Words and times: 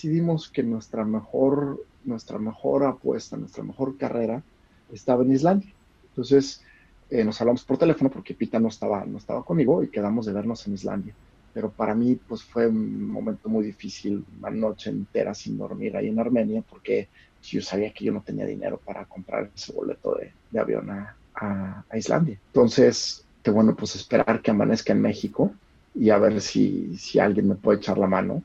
decidimos 0.00 0.48
que 0.48 0.62
nuestra 0.62 1.04
mejor, 1.04 1.84
nuestra 2.04 2.38
mejor 2.38 2.84
apuesta, 2.84 3.36
nuestra 3.36 3.62
mejor 3.62 3.98
carrera 3.98 4.42
estaba 4.90 5.22
en 5.24 5.32
Islandia. 5.32 5.70
Entonces 6.08 6.62
eh, 7.10 7.22
nos 7.22 7.38
hablamos 7.38 7.64
por 7.64 7.76
teléfono 7.76 8.08
porque 8.08 8.32
Pita 8.32 8.58
no 8.58 8.68
estaba, 8.68 9.04
no 9.04 9.18
estaba 9.18 9.44
conmigo 9.44 9.82
y 9.82 9.88
quedamos 9.88 10.24
de 10.24 10.32
vernos 10.32 10.66
en 10.66 10.72
Islandia. 10.72 11.14
Pero 11.52 11.70
para 11.70 11.94
mí 11.94 12.18
pues 12.26 12.42
fue 12.42 12.66
un 12.66 13.10
momento 13.10 13.50
muy 13.50 13.62
difícil, 13.62 14.24
una 14.38 14.48
noche 14.48 14.88
entera 14.88 15.34
sin 15.34 15.58
dormir 15.58 15.94
ahí 15.94 16.08
en 16.08 16.18
Armenia 16.18 16.64
porque 16.66 17.08
yo 17.42 17.60
sabía 17.60 17.92
que 17.92 18.06
yo 18.06 18.12
no 18.12 18.22
tenía 18.22 18.46
dinero 18.46 18.80
para 18.82 19.04
comprar 19.04 19.50
ese 19.54 19.74
boleto 19.74 20.14
de, 20.14 20.32
de 20.50 20.58
avión 20.58 20.88
a, 20.88 21.14
a, 21.34 21.84
Islandia. 21.98 22.38
Entonces, 22.46 23.26
que 23.42 23.50
bueno, 23.50 23.76
pues 23.76 23.96
esperar 23.96 24.40
que 24.40 24.50
amanezca 24.50 24.94
en 24.94 25.02
México 25.02 25.52
y 25.94 26.08
a 26.08 26.16
ver 26.16 26.40
si, 26.40 26.96
si 26.96 27.18
alguien 27.18 27.48
me 27.48 27.54
puede 27.54 27.78
echar 27.80 27.98
la 27.98 28.06
mano. 28.06 28.42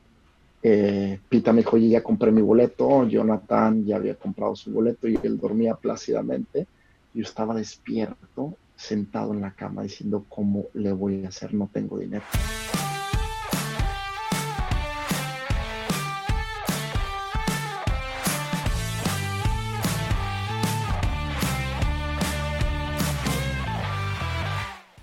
Eh, 0.68 1.20
Pita 1.28 1.52
me 1.52 1.60
dijo, 1.60 1.76
ya 1.76 2.02
compré 2.02 2.32
mi 2.32 2.42
boleto, 2.42 3.06
Jonathan 3.06 3.84
ya 3.84 3.94
había 3.94 4.16
comprado 4.16 4.56
su 4.56 4.72
boleto 4.72 5.06
y 5.06 5.16
él 5.22 5.38
dormía 5.38 5.76
plácidamente. 5.76 6.66
Yo 7.14 7.22
estaba 7.22 7.54
despierto, 7.54 8.56
sentado 8.74 9.32
en 9.32 9.42
la 9.42 9.52
cama 9.52 9.84
diciendo, 9.84 10.26
¿cómo 10.28 10.64
le 10.74 10.90
voy 10.90 11.24
a 11.24 11.28
hacer? 11.28 11.54
No 11.54 11.70
tengo 11.72 12.00
dinero. 12.00 12.24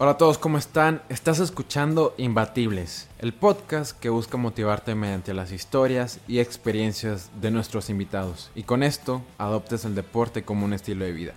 Hola 0.03 0.11
a 0.11 0.17
todos, 0.17 0.37
¿cómo 0.37 0.57
están? 0.57 1.01
Estás 1.07 1.39
escuchando 1.39 2.13
Imbatibles, 2.17 3.07
el 3.19 3.33
podcast 3.33 3.97
que 3.97 4.09
busca 4.09 4.35
motivarte 4.35 4.95
mediante 4.95 5.33
las 5.33 5.53
historias 5.53 6.19
y 6.27 6.39
experiencias 6.39 7.31
de 7.39 7.51
nuestros 7.51 7.89
invitados 7.89 8.51
y 8.53 8.63
con 8.63 8.83
esto 8.83 9.21
adoptes 9.37 9.85
el 9.85 9.95
deporte 9.95 10.43
como 10.43 10.65
un 10.65 10.73
estilo 10.73 11.05
de 11.05 11.13
vida. 11.13 11.33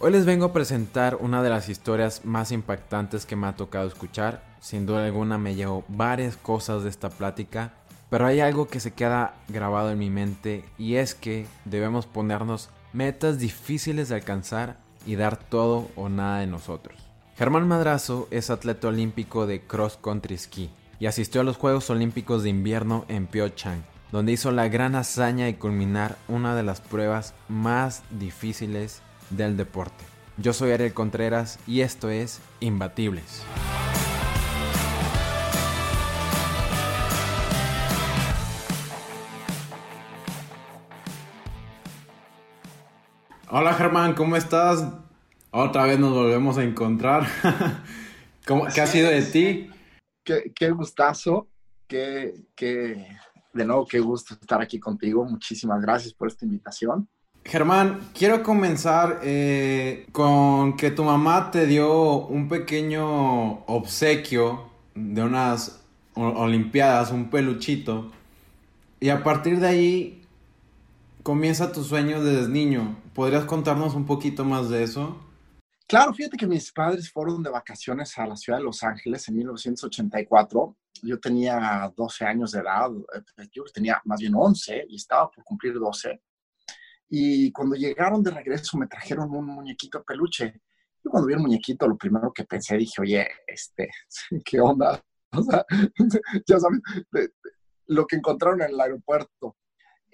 Hoy 0.00 0.10
les 0.10 0.26
vengo 0.26 0.46
a 0.46 0.52
presentar 0.52 1.18
una 1.20 1.44
de 1.44 1.48
las 1.48 1.68
historias 1.68 2.24
más 2.24 2.50
impactantes 2.50 3.24
que 3.24 3.36
me 3.36 3.46
ha 3.46 3.54
tocado 3.54 3.86
escuchar. 3.86 4.42
Sin 4.58 4.84
duda 4.84 5.04
alguna 5.04 5.38
me 5.38 5.54
llevo 5.54 5.84
varias 5.86 6.36
cosas 6.36 6.82
de 6.82 6.90
esta 6.90 7.08
plática, 7.08 7.74
pero 8.10 8.26
hay 8.26 8.40
algo 8.40 8.66
que 8.66 8.80
se 8.80 8.94
queda 8.94 9.36
grabado 9.46 9.92
en 9.92 9.98
mi 10.00 10.10
mente 10.10 10.64
y 10.76 10.96
es 10.96 11.14
que 11.14 11.46
debemos 11.64 12.06
ponernos 12.06 12.68
metas 12.92 13.38
difíciles 13.38 14.08
de 14.08 14.16
alcanzar 14.16 14.78
y 15.06 15.14
dar 15.14 15.36
todo 15.36 15.88
o 15.94 16.08
nada 16.08 16.40
de 16.40 16.48
nosotros. 16.48 17.05
Germán 17.38 17.68
Madrazo 17.68 18.28
es 18.30 18.48
atleta 18.48 18.88
olímpico 18.88 19.46
de 19.46 19.60
cross 19.60 19.98
country 20.02 20.38
ski 20.38 20.70
y 20.98 21.04
asistió 21.04 21.42
a 21.42 21.44
los 21.44 21.58
Juegos 21.58 21.90
Olímpicos 21.90 22.42
de 22.42 22.48
Invierno 22.48 23.04
en 23.08 23.26
Pyeongchang, 23.26 23.84
donde 24.10 24.32
hizo 24.32 24.52
la 24.52 24.68
gran 24.68 24.94
hazaña 24.94 25.44
de 25.44 25.58
culminar 25.58 26.16
una 26.28 26.56
de 26.56 26.62
las 26.62 26.80
pruebas 26.80 27.34
más 27.50 28.04
difíciles 28.08 29.02
del 29.28 29.58
deporte. 29.58 30.02
Yo 30.38 30.54
soy 30.54 30.70
Ariel 30.70 30.94
Contreras 30.94 31.58
y 31.66 31.82
esto 31.82 32.08
es 32.08 32.40
Imbatibles. 32.60 33.42
Hola 43.50 43.74
Germán, 43.74 44.14
¿cómo 44.14 44.36
estás? 44.36 44.86
Otra 45.58 45.86
vez 45.86 45.98
nos 45.98 46.12
volvemos 46.12 46.58
a 46.58 46.64
encontrar. 46.64 47.26
¿Qué 48.74 48.80
ha 48.82 48.86
sido 48.86 49.08
de 49.08 49.22
ti? 49.22 49.70
Qué, 50.22 50.70
gustazo, 50.70 51.48
qué, 51.88 52.34
de 52.58 53.64
nuevo, 53.64 53.86
qué 53.86 53.98
gusto 54.00 54.34
estar 54.34 54.60
aquí 54.60 54.78
contigo. 54.78 55.24
Muchísimas 55.24 55.80
gracias 55.80 56.12
por 56.12 56.28
esta 56.28 56.44
invitación. 56.44 57.08
Germán, 57.42 58.00
quiero 58.12 58.42
comenzar 58.42 59.20
eh, 59.22 60.06
con 60.12 60.76
que 60.76 60.90
tu 60.90 61.04
mamá 61.04 61.50
te 61.50 61.64
dio 61.64 62.26
un 62.26 62.50
pequeño 62.50 63.64
obsequio 63.64 64.68
de 64.94 65.22
unas 65.22 65.82
Olimpiadas, 66.16 67.12
un 67.12 67.30
peluchito. 67.30 68.10
Y 69.00 69.08
a 69.08 69.24
partir 69.24 69.58
de 69.60 69.68
ahí 69.68 70.22
comienza 71.22 71.72
tu 71.72 71.82
sueño 71.82 72.22
desde 72.22 72.46
niño. 72.50 72.98
¿Podrías 73.14 73.46
contarnos 73.46 73.94
un 73.94 74.04
poquito 74.04 74.44
más 74.44 74.68
de 74.68 74.82
eso? 74.82 75.22
Claro, 75.88 76.12
fíjate 76.12 76.36
que 76.36 76.48
mis 76.48 76.72
padres 76.72 77.12
fueron 77.12 77.44
de 77.44 77.50
vacaciones 77.50 78.18
a 78.18 78.26
la 78.26 78.34
ciudad 78.34 78.58
de 78.58 78.64
Los 78.64 78.82
Ángeles 78.82 79.28
en 79.28 79.36
1984. 79.36 80.76
Yo 81.02 81.20
tenía 81.20 81.92
12 81.96 82.24
años 82.24 82.50
de 82.50 82.60
edad, 82.60 82.90
eh, 83.14 83.48
yo 83.52 83.62
tenía 83.72 84.02
más 84.04 84.18
bien 84.18 84.34
11 84.34 84.86
y 84.88 84.96
estaba 84.96 85.30
por 85.30 85.44
cumplir 85.44 85.74
12. 85.74 86.20
Y 87.08 87.52
cuando 87.52 87.76
llegaron 87.76 88.20
de 88.20 88.32
regreso 88.32 88.76
me 88.78 88.88
trajeron 88.88 89.30
un 89.30 89.46
muñequito 89.46 90.02
peluche. 90.02 90.60
Y 91.04 91.08
cuando 91.08 91.28
vi 91.28 91.34
el 91.34 91.40
muñequito, 91.40 91.86
lo 91.86 91.96
primero 91.96 92.32
que 92.32 92.44
pensé, 92.44 92.76
dije, 92.76 93.00
oye, 93.00 93.28
este, 93.46 93.88
¿qué 94.44 94.60
onda? 94.60 95.00
O 95.32 95.42
sea, 95.42 95.66
ya 96.46 96.58
sabes, 96.58 96.80
lo 97.88 98.06
que 98.06 98.16
encontraron 98.16 98.62
en 98.62 98.70
el 98.70 98.80
aeropuerto. 98.80 99.56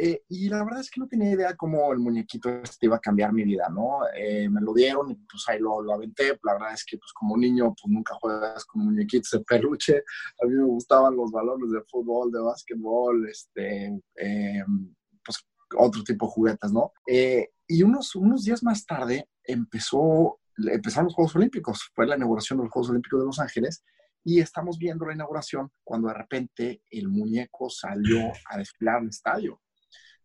Eh, 0.04 0.24
y 0.30 0.48
la 0.48 0.64
verdad 0.64 0.80
es 0.80 0.90
que 0.90 0.98
no 0.98 1.06
tenía 1.06 1.30
idea 1.30 1.54
cómo 1.54 1.92
el 1.92 2.00
muñequito 2.00 2.48
este 2.48 2.86
iba 2.86 2.96
a 2.96 2.98
cambiar 2.98 3.32
mi 3.32 3.44
vida, 3.44 3.68
¿no? 3.68 4.00
Eh, 4.16 4.48
me 4.48 4.60
lo 4.60 4.74
dieron 4.74 5.08
y 5.12 5.14
pues 5.14 5.44
ahí 5.46 5.60
lo, 5.60 5.80
lo, 5.80 5.94
aventé. 5.94 6.36
La 6.42 6.54
verdad 6.54 6.72
es 6.74 6.84
que 6.84 6.98
pues 6.98 7.12
como 7.12 7.36
niño 7.36 7.66
pues 7.66 7.86
nunca 7.86 8.12
juegas 8.20 8.64
con 8.64 8.84
muñequitos 8.84 9.30
de 9.30 9.44
peluche. 9.44 10.02
A 10.42 10.46
mí 10.48 10.56
me 10.56 10.64
gustaban 10.64 11.14
los 11.14 11.30
balones 11.30 11.70
de 11.70 11.82
fútbol, 11.88 12.32
de 12.32 12.40
básquetbol, 12.40 13.28
este, 13.28 13.96
em, 14.16 14.92
pues 15.24 15.46
otro 15.76 16.02
tipo 16.02 16.26
de 16.26 16.32
juguetes, 16.32 16.72
¿no? 16.72 16.92
Eh, 17.06 17.50
y 17.68 17.84
unos, 17.84 18.16
unos 18.16 18.42
días 18.42 18.64
más 18.64 18.84
tarde 18.84 19.28
empezó, 19.44 20.40
empezaron 20.56 21.04
los 21.04 21.14
Juegos 21.14 21.36
Olímpicos. 21.36 21.92
Fue 21.94 22.08
la 22.08 22.16
inauguración 22.16 22.58
de 22.58 22.64
los 22.64 22.72
Juegos 22.72 22.90
Olímpicos 22.90 23.20
de 23.20 23.26
Los 23.26 23.38
Ángeles 23.38 23.84
y 24.24 24.40
estamos 24.40 24.78
viendo 24.78 25.06
la 25.06 25.14
inauguración 25.14 25.70
cuando 25.84 26.08
de 26.08 26.14
repente 26.14 26.82
el 26.90 27.08
muñeco 27.08 27.70
salió 27.70 28.32
a 28.50 28.58
desfilar 28.58 28.96
al 28.96 29.08
estadio. 29.08 29.60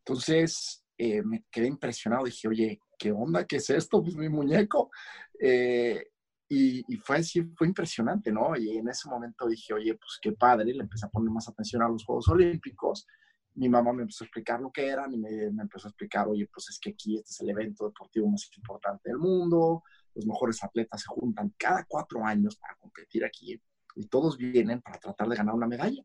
Entonces 0.08 0.86
eh, 0.98 1.22
me 1.22 1.46
quedé 1.52 1.68
impresionado, 1.68 2.24
dije, 2.24 2.48
oye, 2.48 2.80
¿qué 2.98 3.12
onda? 3.12 3.46
¿Qué 3.46 3.58
es 3.58 3.70
esto? 3.70 4.02
Pues 4.02 4.16
mi 4.16 4.30
muñeco. 4.30 4.90
Eh, 5.38 6.02
y, 6.50 6.82
fue 7.04 7.18
así, 7.18 7.42
fue 7.58 7.68
impresionante, 7.68 8.32
¿no? 8.32 8.56
Y 8.56 8.78
en 8.78 8.88
ese 8.88 9.10
momento 9.10 9.48
dije, 9.48 9.74
oye, 9.74 9.96
pues 9.96 10.18
qué 10.22 10.32
padre, 10.32 10.74
le 10.74 10.84
empecé 10.84 11.06
a 11.06 11.10
poner 11.10 11.30
más 11.30 11.50
atención 11.50 11.82
a 11.82 11.90
los 11.90 12.06
Juegos 12.06 12.30
Olímpicos. 12.30 13.06
Mi 13.56 13.68
mamá 13.68 13.92
me 13.92 14.04
empezó 14.04 14.24
a 14.24 14.28
explicar 14.28 14.62
lo 14.62 14.72
que 14.72 14.88
eran 14.88 15.14
y 15.14 15.18
me, 15.18 15.30
me 15.52 15.64
empezó 15.64 15.88
a 15.88 15.90
explicar, 15.90 16.30
oye, 16.30 16.48
pues 16.54 16.70
es 16.70 16.80
que 16.80 16.92
aquí 16.92 17.18
este 17.18 17.32
es 17.32 17.42
el 17.42 17.50
evento 17.50 17.86
deportivo 17.86 18.30
más 18.30 18.50
importante 18.56 19.10
del 19.10 19.18
mundo, 19.18 19.84
los 20.16 20.26
mejores 20.26 20.64
atletas 20.64 21.02
se 21.02 21.08
juntan 21.08 21.54
cada 21.58 21.84
cuatro 21.86 22.24
años 22.24 22.56
para 22.56 22.78
competir 22.78 23.26
aquí 23.26 23.62
y 23.96 24.08
todos 24.08 24.38
vienen 24.38 24.82
para 24.82 25.00
tratar 25.00 25.28
de 25.28 25.36
ganar 25.36 25.54
una 25.54 25.68
medalla. 25.68 26.02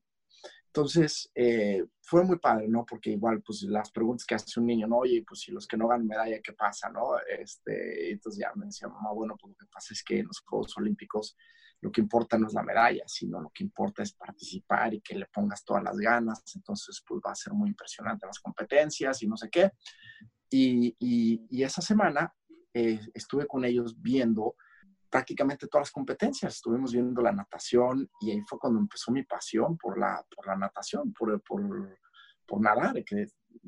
Entonces, 0.75 1.31
eh, 1.34 1.84
fue 2.00 2.25
muy 2.25 2.38
padre, 2.38 2.66
¿no? 2.66 2.87
Porque 2.87 3.10
igual, 3.10 3.43
pues 3.43 3.60
las 3.65 3.91
preguntas 3.91 4.25
que 4.25 4.34
hace 4.34 4.59
un 4.59 4.65
niño, 4.65 4.87
¿no? 4.87 5.00
Oye, 5.00 5.22
pues 5.28 5.41
si 5.41 5.53
los 5.53 5.66
que 5.66 5.77
no 5.77 5.87
ganan 5.87 6.06
medalla, 6.06 6.41
¿qué 6.43 6.55
pasa, 6.55 6.88
no? 6.88 7.19
Este, 7.28 8.10
entonces 8.10 8.41
ya 8.41 8.53
me 8.55 8.65
decía, 8.65 8.88
mamá, 8.88 9.12
bueno, 9.12 9.37
pues 9.38 9.50
lo 9.50 9.56
que 9.59 9.66
pasa 9.71 9.93
es 9.93 10.03
que 10.03 10.21
en 10.21 10.28
los 10.28 10.41
Juegos 10.41 10.75
Olímpicos 10.78 11.37
lo 11.82 11.93
que 11.93 12.00
importa 12.00 12.38
no 12.38 12.47
es 12.47 12.55
la 12.55 12.62
medalla, 12.62 13.03
sino 13.06 13.38
lo 13.38 13.50
que 13.50 13.65
importa 13.65 14.03
es 14.03 14.15
participar 14.15 14.94
y 14.94 15.03
que 15.03 15.15
le 15.15 15.27
pongas 15.27 15.62
todas 15.62 15.82
las 15.82 15.99
ganas. 15.99 16.43
Entonces, 16.55 17.03
pues 17.06 17.21
va 17.27 17.32
a 17.32 17.34
ser 17.34 17.53
muy 17.53 17.69
impresionante 17.69 18.25
las 18.25 18.38
competencias 18.38 19.22
y 19.22 19.27
no 19.27 19.37
sé 19.37 19.50
qué. 19.50 19.72
Y, 20.49 20.97
y, 20.99 21.62
esa 21.62 21.82
semana 21.82 22.32
eh, 22.72 22.99
estuve 23.12 23.47
con 23.47 23.66
ellos 23.66 24.00
viendo 24.00 24.55
prácticamente 25.12 25.69
todas 25.69 25.89
las 25.89 25.93
competencias. 25.93 26.55
Estuvimos 26.55 26.91
viendo 26.93 27.21
la 27.21 27.33
natación 27.33 28.11
y 28.19 28.31
ahí 28.31 28.41
fue 28.49 28.59
cuando 28.59 28.81
empezó 28.81 29.12
mi 29.12 29.23
pasión 29.25 29.77
por 29.77 29.99
la, 29.99 30.25
por 30.34 30.47
la 30.47 30.56
natación, 30.56 31.12
por, 31.12 31.39
por, 31.43 31.99
por 32.47 32.61
nadar. 32.62 33.05
Que 33.05 33.27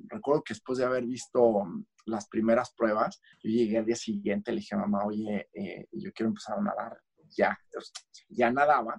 recuerdo 0.09 0.43
que 0.43 0.55
después 0.55 0.79
de 0.79 0.87
haber 0.87 1.05
visto 1.05 1.64
las 2.06 2.29
primeras 2.29 2.73
pruebas, 2.75 3.20
yo 3.43 3.50
llegué 3.50 3.76
al 3.76 3.85
día 3.85 3.94
siguiente, 3.94 4.52
le 4.52 4.61
dije 4.61 4.75
a 4.75 4.79
mamá, 4.79 5.05
oye, 5.05 5.50
eh, 5.52 5.87
yo 5.93 6.11
quiero 6.14 6.31
empezar 6.31 6.58
a 6.58 6.62
nadar. 6.62 6.99
Ya, 7.37 7.58
ya 8.29 8.50
nadaba, 8.50 8.97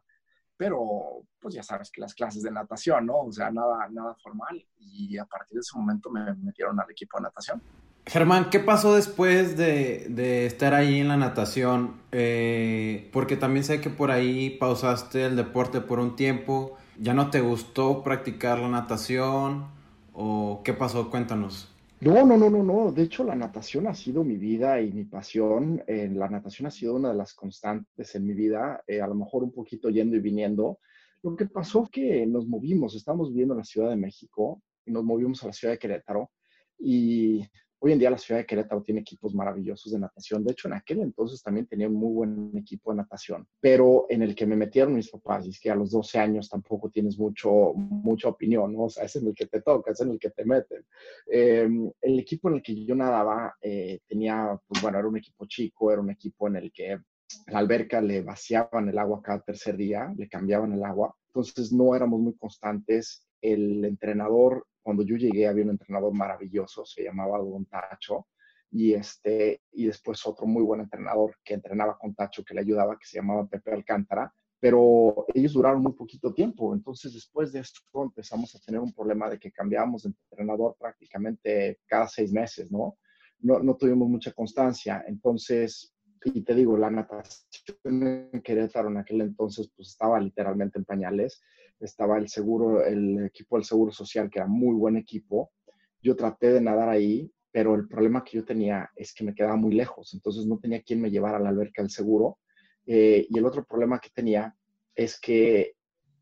pero 0.55 1.25
pues 1.39 1.55
ya 1.55 1.63
sabes 1.63 1.89
que 1.89 2.01
las 2.01 2.13
clases 2.13 2.43
de 2.43 2.51
natación, 2.51 3.07
¿no? 3.07 3.21
O 3.21 3.31
sea, 3.31 3.49
nada, 3.49 3.89
nada 3.89 4.15
formal. 4.21 4.63
Y 4.77 5.17
a 5.17 5.25
partir 5.25 5.55
de 5.55 5.61
ese 5.61 5.77
momento 5.77 6.11
me 6.11 6.31
metieron 6.35 6.79
al 6.79 6.91
equipo 6.91 7.17
de 7.17 7.23
natación. 7.23 7.61
Germán, 8.07 8.51
¿qué 8.51 8.59
pasó 8.59 8.95
después 8.95 9.57
de, 9.57 10.45
estar 10.45 10.75
ahí 10.75 10.99
en 10.99 11.07
la 11.07 11.17
natación? 11.17 11.95
Eh, 12.11 13.09
porque 13.11 13.35
también 13.35 13.63
sé 13.63 13.81
que 13.81 13.89
por 13.89 14.11
ahí 14.11 14.51
pausaste 14.51 15.25
el 15.25 15.35
deporte 15.35 15.81
por 15.81 15.99
un 15.99 16.15
tiempo. 16.15 16.77
¿Ya 16.99 17.13
no 17.13 17.31
te 17.31 17.41
gustó 17.41 18.03
practicar 18.03 18.59
la 18.59 18.69
natación? 18.69 19.65
¿O 20.13 20.61
qué 20.63 20.73
pasó? 20.73 21.09
Cuéntanos. 21.09 21.75
No, 21.99 22.25
no, 22.25 22.37
no, 22.37 22.49
no, 22.49 22.63
no. 22.63 22.91
De 22.91 23.03
hecho, 23.03 23.23
la 23.23 23.35
natación 23.35 23.87
ha 23.87 23.95
sido 23.95 24.23
mi 24.23 24.37
vida 24.37 24.79
y 24.79 24.91
mi 24.91 25.05
pasión. 25.05 25.83
Eh, 25.87 26.07
la 26.13 26.29
natación 26.29 26.67
ha 26.67 26.71
sido 26.71 26.95
una 26.95 27.09
de 27.09 27.15
las 27.15 27.33
constantes 27.33 28.13
en 28.13 28.27
mi 28.27 28.33
vida, 28.33 28.83
eh, 28.85 29.01
a 29.01 29.07
lo 29.07 29.15
mejor 29.15 29.43
un 29.43 29.51
poquito 29.51 29.89
yendo 29.89 30.15
y 30.15 30.19
viniendo. 30.19 30.77
Lo 31.23 31.35
que 31.35 31.47
pasó 31.47 31.85
es 31.85 31.89
que 31.89 32.25
nos 32.27 32.47
movimos, 32.47 32.95
estábamos 32.95 33.29
viviendo 33.29 33.55
en 33.55 33.59
la 33.59 33.65
Ciudad 33.65 33.89
de 33.89 33.95
México 33.95 34.61
y 34.85 34.91
nos 34.91 35.03
movimos 35.03 35.41
a 35.43 35.47
la 35.47 35.53
ciudad 35.53 35.73
de 35.73 35.79
Querétaro. 35.79 36.29
Y 36.77 37.41
Hoy 37.85 37.91
en 37.91 37.99
día 37.99 38.09
la 38.09 38.17
ciudad 38.17 38.39
de 38.39 38.47
Querétaro 38.47 38.81
tiene 38.81 39.01
equipos 39.01 39.35
maravillosos 39.35 39.91
de 39.91 39.99
natación. 39.99 40.43
De 40.43 40.53
hecho, 40.53 40.67
en 40.67 40.73
aquel 40.73 41.01
entonces 41.01 41.43
también 41.43 41.67
tenía 41.67 41.87
un 41.87 41.93
muy 41.93 42.13
buen 42.13 42.57
equipo 42.57 42.89
de 42.89 42.97
natación, 42.97 43.47
pero 43.59 44.07
en 44.09 44.23
el 44.23 44.33
que 44.33 44.47
me 44.47 44.55
metieron 44.55 44.95
mis 44.95 45.11
papás, 45.11 45.45
y 45.45 45.51
es 45.51 45.59
que 45.59 45.69
a 45.69 45.75
los 45.75 45.91
12 45.91 46.17
años 46.17 46.49
tampoco 46.49 46.89
tienes 46.89 47.19
mucho, 47.19 47.73
mucha 47.75 48.29
opinión, 48.29 48.73
¿no? 48.73 48.85
O 48.85 48.89
sea, 48.89 49.03
es 49.03 49.15
en 49.17 49.27
el 49.27 49.35
que 49.35 49.45
te 49.45 49.61
toca, 49.61 49.91
es 49.91 50.01
en 50.01 50.09
el 50.09 50.17
que 50.17 50.31
te 50.31 50.45
meten. 50.45 50.83
Em, 51.27 51.91
el 52.01 52.19
equipo 52.19 52.49
en 52.49 52.55
el 52.55 52.63
que 52.63 52.83
yo 52.83 52.95
nadaba 52.95 53.55
eh, 53.61 53.99
tenía, 54.07 54.59
pues 54.65 54.81
bueno, 54.81 54.97
era 54.97 55.07
un 55.07 55.17
equipo 55.17 55.45
chico, 55.45 55.91
era 55.91 56.01
un 56.01 56.09
equipo 56.09 56.47
en 56.47 56.55
el 56.55 56.71
que 56.71 56.97
la 57.49 57.59
alberca 57.59 58.01
le 58.01 58.23
vaciaban 58.23 58.89
el 58.89 58.97
agua 58.97 59.21
cada 59.21 59.41
tercer 59.41 59.77
día, 59.77 60.11
le 60.17 60.27
cambiaban 60.27 60.73
el 60.73 60.83
agua. 60.83 61.15
Entonces 61.27 61.71
no 61.71 61.95
éramos 61.95 62.19
muy 62.19 62.35
constantes. 62.35 63.27
El 63.41 63.85
entrenador 63.85 64.65
cuando 64.85 65.01
yo 65.01 65.17
llegué 65.17 65.47
había 65.47 65.63
un 65.63 65.71
entrenador 65.71 66.13
maravilloso, 66.13 66.85
se 66.85 67.03
llamaba 67.03 67.39
Don 67.39 67.65
Tacho, 67.65 68.27
y, 68.69 68.93
este, 68.93 69.63
y 69.71 69.87
después 69.87 70.23
otro 70.27 70.45
muy 70.45 70.61
buen 70.61 70.81
entrenador 70.81 71.37
que 71.43 71.55
entrenaba 71.55 71.97
con 71.97 72.13
Tacho, 72.13 72.43
que 72.45 72.53
le 72.53 72.61
ayudaba, 72.61 72.95
que 72.99 73.07
se 73.07 73.17
llamaba 73.17 73.47
Pepe 73.47 73.71
Alcántara, 73.71 74.31
pero 74.59 75.25
ellos 75.33 75.53
duraron 75.53 75.81
muy 75.81 75.93
poquito 75.93 76.31
tiempo, 76.35 76.71
entonces 76.75 77.15
después 77.15 77.51
de 77.51 77.61
esto 77.61 77.81
empezamos 77.95 78.53
a 78.53 78.59
tener 78.59 78.79
un 78.79 78.93
problema 78.93 79.27
de 79.27 79.39
que 79.39 79.51
cambiábamos 79.51 80.03
de 80.03 80.09
entrenador 80.09 80.75
prácticamente 80.79 81.79
cada 81.87 82.07
seis 82.07 82.31
meses, 82.31 82.71
¿no? 82.71 82.99
No, 83.39 83.57
no 83.57 83.75
tuvimos 83.75 84.07
mucha 84.07 84.33
constancia, 84.33 85.03
entonces, 85.07 85.95
y 86.25 86.43
te 86.43 86.53
digo, 86.53 86.77
la 86.77 86.91
natación 86.91 88.29
en 88.31 88.41
Querétaro 88.43 88.89
en 88.89 88.97
aquel 88.97 89.21
entonces 89.21 89.71
pues 89.75 89.87
estaba 89.87 90.19
literalmente 90.19 90.77
en 90.77 90.85
pañales, 90.85 91.41
estaba 91.79 92.17
el 92.17 92.29
seguro, 92.29 92.85
el 92.85 93.25
equipo 93.25 93.57
del 93.57 93.65
Seguro 93.65 93.91
Social, 93.91 94.29
que 94.29 94.39
era 94.39 94.47
muy 94.47 94.75
buen 94.75 94.97
equipo. 94.97 95.51
Yo 96.01 96.15
traté 96.15 96.53
de 96.53 96.61
nadar 96.61 96.89
ahí, 96.89 97.31
pero 97.51 97.75
el 97.75 97.87
problema 97.87 98.23
que 98.23 98.37
yo 98.37 98.45
tenía 98.45 98.89
es 98.95 99.13
que 99.13 99.23
me 99.23 99.33
quedaba 99.33 99.55
muy 99.55 99.73
lejos, 99.73 100.13
entonces 100.13 100.45
no 100.45 100.59
tenía 100.59 100.81
quien 100.81 101.01
me 101.01 101.11
llevara 101.11 101.37
a 101.37 101.39
la 101.39 101.49
alberca 101.49 101.81
del 101.81 101.91
seguro. 101.91 102.39
Eh, 102.85 103.25
y 103.29 103.37
el 103.37 103.45
otro 103.45 103.65
problema 103.65 103.99
que 103.99 104.09
tenía 104.09 104.55
es 104.93 105.19
que 105.19 105.75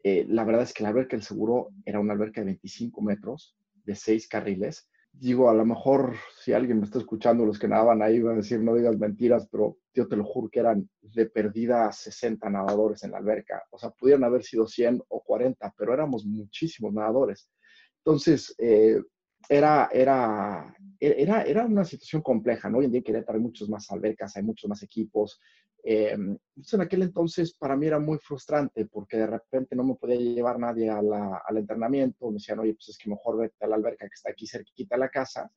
eh, 0.04 0.26
la 0.28 0.44
verdad 0.44 0.64
es 0.64 0.74
que 0.74 0.84
la 0.84 0.90
alberca 0.90 1.16
del 1.16 1.26
seguro 1.26 1.70
era 1.86 2.00
una 2.00 2.14
alberca 2.14 2.42
de 2.42 2.46
25 2.46 3.02
metros, 3.02 3.56
de 3.86 3.96
6 3.96 4.28
carriles, 4.28 4.90
digo, 5.13 5.50
a 5.50 5.54
lo 5.54 5.65
mejor 5.65 6.15
si 6.44 6.54
alguien 6.54 6.80
me 6.80 6.86
está 6.86 7.00
escuchando, 7.00 7.45
los 7.45 7.60
que 7.60 7.68
nadaban 7.68 8.01
ahí 8.01 8.19
van 8.19 8.33
a 8.33 8.38
decir, 8.38 8.60
no 8.60 8.75
digas 8.75 8.98
mentiras, 8.98 9.48
pero 9.50 9.77
yo 9.94 10.07
te 10.07 10.18
lo 10.18 10.25
juro 10.25 10.50
que 10.50 10.60
eran 10.60 10.89
de 11.01 11.27
perdida 11.27 11.92
60 11.92 12.50
nadadores 12.50 13.04
en 13.04 13.12
la 13.12 13.19
alberca. 13.19 13.63
O 13.69 13.77
sea, 13.77 13.92
pudieron 13.92 14.24
haber 14.24 14.44
sido 14.44 14.68
100 14.68 15.01
o 15.07 15.24
40, 15.24 15.74
pero 15.77 15.94
éramos 15.94 16.25
muchísimos 16.25 16.94
nadadores. 16.94 17.48
Entonces, 18.04 18.54
eh, 18.57 19.01
era, 19.48 19.89
era, 19.92 20.75
era, 21.00 21.44
era 21.44 21.66
una 21.66 21.86
situación 21.86 22.21
compleja, 22.21 22.69
¿no? 22.69 22.80
Hoy 22.80 22.86
en 22.86 22.92
día 22.92 23.04
en 23.06 23.25
hay 23.27 23.39
muchos 23.39 23.69
más 23.69 23.89
albercas, 23.92 24.36
hay 24.36 24.44
muchos 24.44 24.69
más 24.69 24.81
equipos. 24.83 25.39
Eh, 25.85 26.13
en 26.13 26.81
aquel 26.81 27.01
entonces 27.01 27.53
para 27.53 27.75
mí 27.75 27.88
era 27.88 28.00
muy 28.00 28.18
frustrante 28.18 28.85
porque 28.85 29.18
de 29.18 29.27
repente 29.27 29.75
no 29.75 29.83
me 29.83 29.95
podía 29.95 30.15
llevar 30.15 30.57
nadie 30.57 30.89
al 30.89 31.57
entrenamiento. 31.57 32.27
Me 32.27 32.35
decían, 32.35 32.59
oye, 32.59 32.74
pues 32.74 32.89
es 32.89 32.97
que 32.97 33.09
mejor 33.09 33.38
vete 33.38 33.65
a 33.65 33.68
la 33.68 33.75
alberca 33.75 34.07
que 34.07 34.13
está 34.13 34.31
aquí 34.31 34.47
cerquita 34.47 34.95
de 34.95 35.00
la 35.00 35.09
casa. 35.09 35.51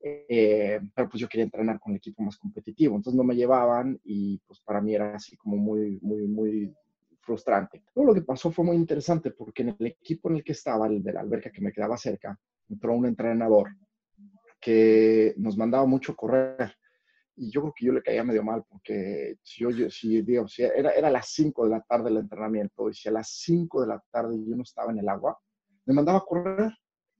Eh, 0.00 0.80
pero 0.94 1.08
pues 1.08 1.20
yo 1.20 1.28
quería 1.28 1.44
entrenar 1.44 1.80
con 1.80 1.92
el 1.92 1.98
equipo 1.98 2.22
más 2.22 2.36
competitivo, 2.36 2.94
entonces 2.94 3.16
no 3.16 3.24
me 3.24 3.34
llevaban 3.34 3.98
y 4.04 4.38
pues 4.46 4.60
para 4.60 4.80
mí 4.80 4.94
era 4.94 5.16
así 5.16 5.36
como 5.36 5.56
muy, 5.56 5.98
muy, 6.00 6.28
muy 6.28 6.74
frustrante. 7.20 7.82
Luego 7.94 8.12
lo 8.12 8.14
que 8.14 8.24
pasó 8.24 8.52
fue 8.52 8.64
muy 8.64 8.76
interesante 8.76 9.32
porque 9.32 9.62
en 9.62 9.76
el 9.78 9.86
equipo 9.86 10.30
en 10.30 10.36
el 10.36 10.44
que 10.44 10.52
estaba, 10.52 10.86
el 10.86 11.02
de 11.02 11.12
la 11.12 11.20
alberca 11.20 11.50
que 11.50 11.60
me 11.60 11.72
quedaba 11.72 11.96
cerca, 11.96 12.38
entró 12.68 12.94
un 12.94 13.06
entrenador 13.06 13.70
que 14.60 15.34
nos 15.36 15.56
mandaba 15.56 15.86
mucho 15.86 16.14
correr. 16.14 16.76
Y 17.36 17.50
yo 17.50 17.60
creo 17.60 17.74
que 17.76 17.86
yo 17.86 17.92
le 17.92 18.02
caía 18.02 18.24
medio 18.24 18.42
mal 18.42 18.64
porque 18.68 19.36
si 19.42 19.62
yo, 19.62 19.90
si, 19.90 20.22
digo, 20.22 20.46
era, 20.58 20.90
era 20.90 21.08
a 21.08 21.10
las 21.10 21.28
5 21.28 21.64
de 21.64 21.70
la 21.70 21.80
tarde 21.82 22.10
el 22.10 22.16
entrenamiento 22.16 22.88
y 22.88 22.94
si 22.94 23.08
a 23.08 23.12
las 23.12 23.28
5 23.28 23.82
de 23.82 23.88
la 23.88 24.02
tarde 24.10 24.36
yo 24.46 24.56
no 24.56 24.62
estaba 24.62 24.90
en 24.90 24.98
el 24.98 25.08
agua, 25.08 25.38
me 25.84 25.94
mandaba 25.94 26.18
a 26.18 26.24
correr. 26.24 26.72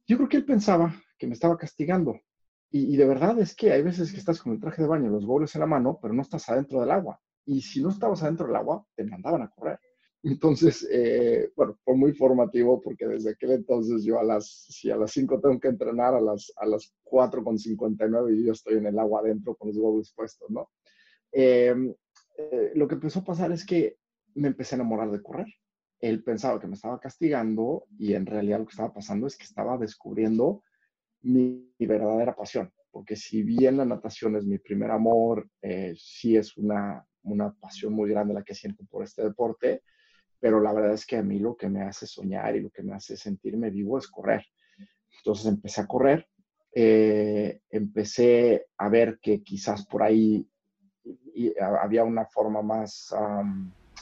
Yo 0.06 0.16
creo 0.16 0.28
que 0.28 0.38
él 0.38 0.44
pensaba 0.44 0.94
que 1.18 1.26
me 1.26 1.34
estaba 1.34 1.56
castigando. 1.56 2.18
Y, 2.70 2.94
y, 2.94 2.96
de 2.96 3.06
verdad 3.06 3.38
es 3.38 3.54
que 3.54 3.72
hay 3.72 3.82
veces 3.82 4.10
que 4.10 4.18
estás 4.18 4.40
con 4.40 4.52
el 4.52 4.60
traje 4.60 4.82
de 4.82 4.88
baño, 4.88 5.10
los 5.10 5.24
goles 5.24 5.54
en 5.54 5.60
la 5.60 5.66
mano, 5.66 5.98
pero 6.00 6.14
no 6.14 6.22
estás 6.22 6.48
adentro 6.48 6.80
del 6.80 6.90
agua. 6.90 7.20
Y 7.44 7.60
si 7.62 7.82
no 7.82 7.90
estabas 7.90 8.22
adentro 8.22 8.46
del 8.46 8.56
agua, 8.56 8.84
te 8.96 9.04
mandaban 9.04 9.42
a 9.42 9.50
correr. 9.50 9.78
Entonces, 10.22 10.86
eh, 10.90 11.50
bueno, 11.54 11.78
fue 11.84 11.96
muy 11.96 12.12
formativo 12.12 12.80
porque 12.80 13.06
desde 13.06 13.30
aquel 13.30 13.52
entonces 13.52 14.02
yo 14.04 14.18
a 14.18 14.24
las, 14.24 14.66
si 14.68 14.90
a 14.90 14.96
las 14.96 15.12
5 15.12 15.40
tengo 15.40 15.60
que 15.60 15.68
entrenar, 15.68 16.14
a 16.14 16.20
las, 16.20 16.52
a 16.56 16.66
las 16.66 16.92
4 17.04 17.44
con 17.44 17.58
59 17.58 18.34
y 18.34 18.44
yo 18.44 18.52
estoy 18.52 18.78
en 18.78 18.86
el 18.86 18.98
agua 18.98 19.20
adentro 19.20 19.54
con 19.54 19.68
los 19.68 19.76
huevos 19.76 20.12
puestos, 20.16 20.50
¿no? 20.50 20.70
Em, 21.32 21.94
eh, 22.38 22.72
lo 22.74 22.88
que 22.88 22.94
empezó 22.94 23.20
a 23.20 23.24
pasar 23.24 23.52
es 23.52 23.64
que 23.64 23.98
me 24.34 24.48
empecé 24.48 24.74
a 24.74 24.78
enamorar 24.78 25.10
de 25.10 25.22
correr. 25.22 25.46
Él 26.00 26.22
pensaba 26.22 26.60
que 26.60 26.66
me 26.66 26.74
estaba 26.74 27.00
castigando 27.00 27.86
y 27.98 28.14
en 28.14 28.26
realidad 28.26 28.58
lo 28.58 28.66
que 28.66 28.72
estaba 28.72 28.92
pasando 28.92 29.26
es 29.26 29.36
que 29.36 29.44
estaba 29.44 29.78
descubriendo 29.78 30.62
mi, 31.22 31.72
verdadera 31.78 32.34
pasión. 32.34 32.72
Porque 32.90 33.16
si 33.16 33.42
bien 33.42 33.76
la 33.76 33.84
natación 33.84 34.36
es 34.36 34.44
mi 34.44 34.58
primer 34.58 34.90
amor, 34.90 35.48
eh, 35.62 35.94
sí 35.96 36.36
es 36.36 36.56
una, 36.56 37.06
una 37.22 37.52
pasión 37.52 37.92
muy 37.92 38.10
grande 38.10 38.34
la 38.34 38.42
que 38.42 38.54
siento 38.54 38.84
por 38.86 39.04
este 39.04 39.22
deporte, 39.22 39.82
pero 40.46 40.60
la 40.60 40.72
verdad 40.72 40.92
es 40.92 41.04
que 41.04 41.16
a 41.16 41.24
mí 41.24 41.40
lo 41.40 41.56
que 41.56 41.68
me 41.68 41.82
hace 41.82 42.06
soñar 42.06 42.54
y 42.54 42.60
lo 42.60 42.70
que 42.70 42.84
me 42.84 42.94
hace 42.94 43.16
sentirme 43.16 43.68
vivo 43.68 43.98
es 43.98 44.06
correr. 44.06 44.46
Entonces 45.18 45.46
empecé 45.46 45.80
a 45.80 45.88
correr, 45.88 46.28
eh, 46.72 47.62
empecé 47.68 48.66
a 48.78 48.88
ver 48.88 49.18
que 49.20 49.42
quizás 49.42 49.84
por 49.86 50.04
ahí 50.04 50.48
había 51.82 52.04
una 52.04 52.26
forma 52.26 52.62
más, 52.62 53.12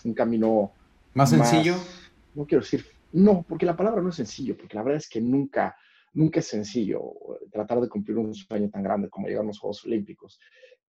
un 0.05 0.13
camino... 0.13 0.71
¿Más 1.15 1.31
sencillo? 1.31 1.77
no 2.35 2.45
quiero 2.45 2.63
decir, 2.63 2.85
no, 3.13 3.43
porque 3.49 3.65
la 3.65 3.75
palabra 3.75 4.03
no 4.03 4.11
es 4.11 4.17
sencillo, 4.17 4.55
porque 4.55 4.77
la 4.77 4.83
verdad 4.83 4.99
es 4.99 5.09
que 5.09 5.23
nunca, 5.23 5.75
nunca 6.13 6.41
es 6.41 6.47
sencillo 6.47 7.01
tratar 7.51 7.81
de 7.81 7.89
cumplir 7.89 8.19
un 8.19 8.35
sueño 8.35 8.69
tan 8.69 8.83
grande 8.83 9.09
como 9.09 9.29
llegar 9.29 9.45
a 9.45 9.47
los 9.47 9.59
Juegos 9.59 9.83
Olímpicos 9.87 10.39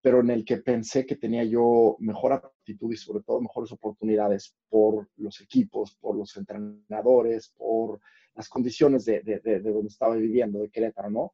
pero 0.06 0.20
en 0.20 0.30
el 0.30 0.46
que 0.46 0.58
pensé 0.58 1.04
que 1.04 1.16
tenía 1.16 1.44
yo 1.46 1.96
mejor 1.98 2.34
aptitud 2.34 2.94
y 2.94 2.96
sobre 2.96 3.24
todo 3.24 3.42
mejores 3.42 3.72
oportunidades 3.72 4.56
por 4.70 5.10
los 5.18 5.42
equipos, 5.42 5.96
por 5.96 6.16
los 6.16 6.38
entrenadores, 6.38 7.52
por 7.58 8.00
las 8.36 8.48
condiciones 8.48 9.04
de, 9.06 9.22
de, 9.22 9.60
donde 9.62 9.88
estaba 9.88 10.16
viviendo, 10.16 10.60
de 10.60 10.70
Querétaro, 10.70 11.10
¿no? 11.10 11.34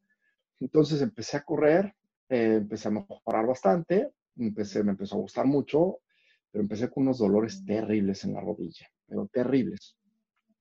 Entonces 0.62 1.02
empecé 1.02 1.36
a 1.36 1.44
correr, 1.44 1.94
eh, 2.30 2.60
empecé 2.62 2.88
a 2.88 2.92
mejorar 2.92 3.46
bastante, 3.46 4.14
empecé, 4.38 4.86
me 4.86 4.92
empezó 4.92 5.18
a 5.18 5.20
gustar 5.20 5.48
mucho, 5.48 5.98
pero 6.50 6.62
empecé 6.62 6.90
con 6.90 7.04
unos 7.04 7.18
dolores 7.18 7.66
terribles 7.66 8.24
en 8.24 8.36
la 8.36 8.40
rodilla, 8.40 8.90
pero 9.06 9.28
terribles. 9.28 9.98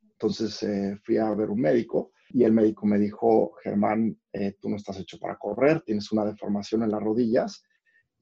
Entonces 0.02 0.60
eh, 0.64 0.98
fui 1.04 1.16
a 1.18 1.32
ver 1.32 1.48
un 1.48 1.60
médico 1.60 2.10
y 2.30 2.42
el 2.42 2.52
médico 2.52 2.86
me 2.86 2.98
dijo, 2.98 3.52
Germán, 3.62 4.20
eh, 4.32 4.56
tú 4.60 4.68
no 4.68 4.74
estás 4.74 4.98
hecho 4.98 5.16
para 5.20 5.36
correr, 5.36 5.82
tienes 5.82 6.10
una 6.10 6.24
deformación 6.24 6.82
en 6.82 6.90
las 6.90 7.00
rodillas 7.00 7.62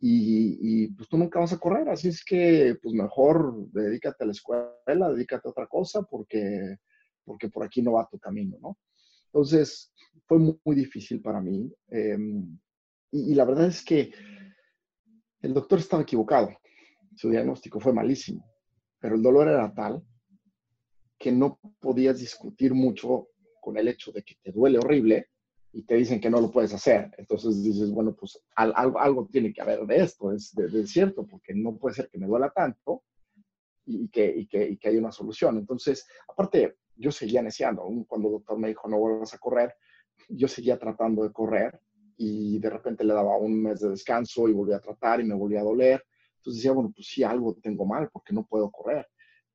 y, 0.00 0.88
pues 0.88 1.08
tú 1.08 1.18
nunca 1.18 1.40
vas 1.40 1.52
a 1.52 1.58
correr, 1.58 1.88
así 1.88 2.08
es 2.08 2.24
que 2.24 2.76
pues 2.80 2.94
mejor 2.94 3.68
dedícate 3.72 4.22
a 4.22 4.26
la 4.26 4.32
escuela, 4.32 5.10
dedícate 5.10 5.48
a 5.48 5.50
otra 5.50 5.66
cosa 5.66 6.02
porque, 6.02 6.76
porque 7.24 7.48
por 7.48 7.64
aquí 7.64 7.82
no 7.82 7.92
va 7.92 8.08
tu 8.08 8.18
camino, 8.18 8.56
¿no? 8.60 8.78
Entonces 9.26 9.92
fue 10.26 10.38
muy, 10.38 10.76
difícil 10.76 11.20
para 11.20 11.40
mí 11.40 11.70
em, 11.88 12.58
y, 13.10 13.34
la 13.34 13.44
verdad 13.44 13.66
es 13.66 13.84
que 13.84 14.12
el 15.40 15.52
doctor 15.52 15.80
estaba 15.80 16.02
equivocado, 16.02 16.50
su 17.16 17.30
diagnóstico 17.30 17.80
fue 17.80 17.92
malísimo, 17.92 18.44
pero 19.00 19.16
el 19.16 19.22
dolor 19.22 19.48
era 19.48 19.72
tal 19.74 20.02
que 21.18 21.32
no 21.32 21.58
podías 21.80 22.20
discutir 22.20 22.72
mucho 22.72 23.28
con 23.60 23.76
el 23.76 23.88
hecho 23.88 24.12
de 24.12 24.22
que 24.22 24.36
te 24.40 24.52
duele 24.52 24.78
horrible 24.78 25.30
y 25.72 25.82
te 25.82 25.96
dicen 25.96 26.20
que 26.20 26.30
no 26.30 26.40
lo 26.40 26.50
puedes 26.50 26.72
hacer. 26.72 27.10
Entonces 27.18 27.62
dices, 27.62 27.90
bueno, 27.90 28.14
pues 28.14 28.40
algo, 28.56 28.98
algo 28.98 29.28
tiene 29.30 29.52
que 29.52 29.60
haber 29.60 29.86
de 29.86 29.96
esto, 29.96 30.32
es, 30.32 30.54
de, 30.54 30.86
cierto, 30.86 31.26
porque 31.26 31.54
no 31.54 31.76
puede 31.76 31.96
ser 31.96 32.08
que 32.08 32.18
me 32.18 32.26
duela 32.26 32.50
tanto 32.50 33.04
y, 33.84 34.08
que, 34.08 34.26
y, 34.26 34.46
que, 34.46 34.68
y 34.68 34.76
que 34.76 34.98
una 34.98 35.12
solución. 35.12 35.58
Entonces, 35.58 36.06
aparte, 36.28 36.78
yo 36.96 37.12
seguía 37.12 37.42
neciando, 37.42 37.82
cuando 38.06 38.28
el 38.28 38.34
doctor 38.34 38.58
me 38.58 38.68
dijo 38.68 38.88
no 38.88 38.98
vuelvas 38.98 39.34
a 39.34 39.38
correr, 39.38 39.74
yo 40.28 40.48
seguía 40.48 40.78
tratando 40.78 41.22
de 41.22 41.32
correr 41.32 41.80
y 42.16 42.58
de 42.58 42.70
repente 42.70 43.04
le 43.04 43.14
daba 43.14 43.36
un 43.36 43.62
mes 43.62 43.80
de 43.80 43.90
descanso 43.90 44.48
y 44.48 44.52
volvía 44.52 44.76
a 44.76 44.80
tratar 44.80 45.20
y 45.20 45.24
me 45.24 45.34
volvía 45.34 45.60
a 45.60 45.64
doler. 45.64 46.02
Entonces 46.38 46.60
decía, 46.60 46.72
bueno, 46.72 46.90
pues 46.94 47.06
sí, 47.06 47.22
algo 47.22 47.56
tengo 47.62 47.84
mal 47.86 48.10
porque 48.12 48.34
no 48.34 48.44
puedo 48.44 48.70
correr. 48.70 49.06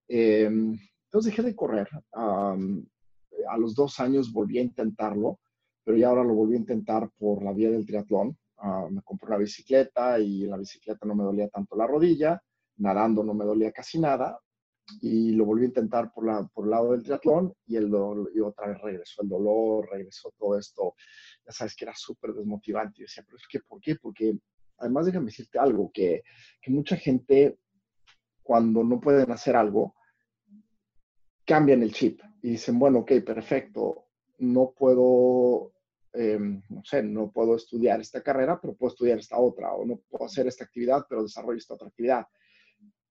Em, 0.07 0.77
entonces 1.05 1.31
dejé 1.31 1.43
de 1.43 1.55
correr. 1.55 1.89
a 2.13 3.57
los 3.57 3.75
dos 3.75 3.99
años 3.99 4.31
volví 4.31 4.57
a 4.57 4.61
intentarlo 4.61 5.39
pero 5.83 5.97
ya 5.97 6.09
ahora 6.09 6.23
lo 6.23 6.33
volví 6.33 6.55
a 6.55 6.59
intentar 6.59 7.09
por 7.17 7.43
la 7.43 7.53
vía 7.53 7.69
del 7.69 7.85
triatlón. 7.85 8.37
Ah, 8.57 8.87
me 8.89 9.01
compré 9.01 9.27
una 9.27 9.37
bicicleta 9.37 10.19
y 10.19 10.45
la 10.45 10.57
bicicleta 10.57 11.05
no 11.05 11.15
me 11.15 11.23
dolía 11.23 11.49
tanto 11.49 11.75
la 11.75 11.87
rodilla, 11.87 12.41
nadando 12.77 13.23
no 13.23 13.33
me 13.33 13.45
dolía 13.45 13.71
casi 13.71 13.99
nada 13.99 14.39
y 15.01 15.31
lo 15.31 15.45
volví 15.45 15.63
a 15.63 15.67
intentar 15.67 16.11
por, 16.13 16.25
la, 16.25 16.47
por 16.53 16.65
el 16.65 16.71
lado 16.71 16.91
del 16.91 17.03
triatlón 17.03 17.53
y, 17.65 17.75
el 17.75 17.91
y 18.33 18.39
otra 18.39 18.67
vez 18.67 18.81
regresó 18.81 19.21
el 19.21 19.29
dolor, 19.29 19.87
regresó 19.91 20.33
todo 20.37 20.57
esto. 20.57 20.95
Ya 21.45 21.51
sabes 21.51 21.75
que 21.75 21.85
era 21.85 21.93
súper 21.95 22.33
desmotivante. 22.33 22.95
Y 22.99 23.03
decía, 23.03 23.23
pero 23.25 23.37
es 23.37 23.47
que, 23.47 23.59
¿por 23.59 23.79
qué? 23.79 23.95
Porque 23.95 24.37
además 24.77 25.05
déjame 25.05 25.27
decirte 25.27 25.59
algo, 25.59 25.91
que, 25.93 26.23
que 26.61 26.71
mucha 26.71 26.97
gente 26.97 27.59
cuando 28.41 28.83
no 28.83 28.99
pueden 28.99 29.31
hacer 29.31 29.55
algo, 29.55 29.95
cambian 31.45 31.81
el 31.81 31.93
chip 31.93 32.21
y 32.41 32.51
dicen, 32.51 32.77
bueno, 32.77 32.99
ok, 32.99 33.13
perfecto, 33.25 34.07
no 34.39 34.73
puedo, 34.77 35.73
em, 36.13 36.61
no 36.69 36.83
sé, 36.83 37.03
no 37.03 37.31
puedo 37.31 37.55
estudiar 37.55 38.01
esta 38.01 38.21
carrera, 38.21 38.59
pero 38.59 38.75
puedo 38.75 38.91
estudiar 38.91 39.19
esta 39.19 39.37
otra, 39.37 39.73
o 39.73 39.85
no 39.85 39.99
puedo 40.09 40.25
hacer 40.25 40.47
esta 40.47 40.63
actividad, 40.63 41.05
pero 41.07 41.23
desarrollo 41.23 41.57
esta 41.57 41.75
otra 41.75 41.87
actividad. 41.87 42.25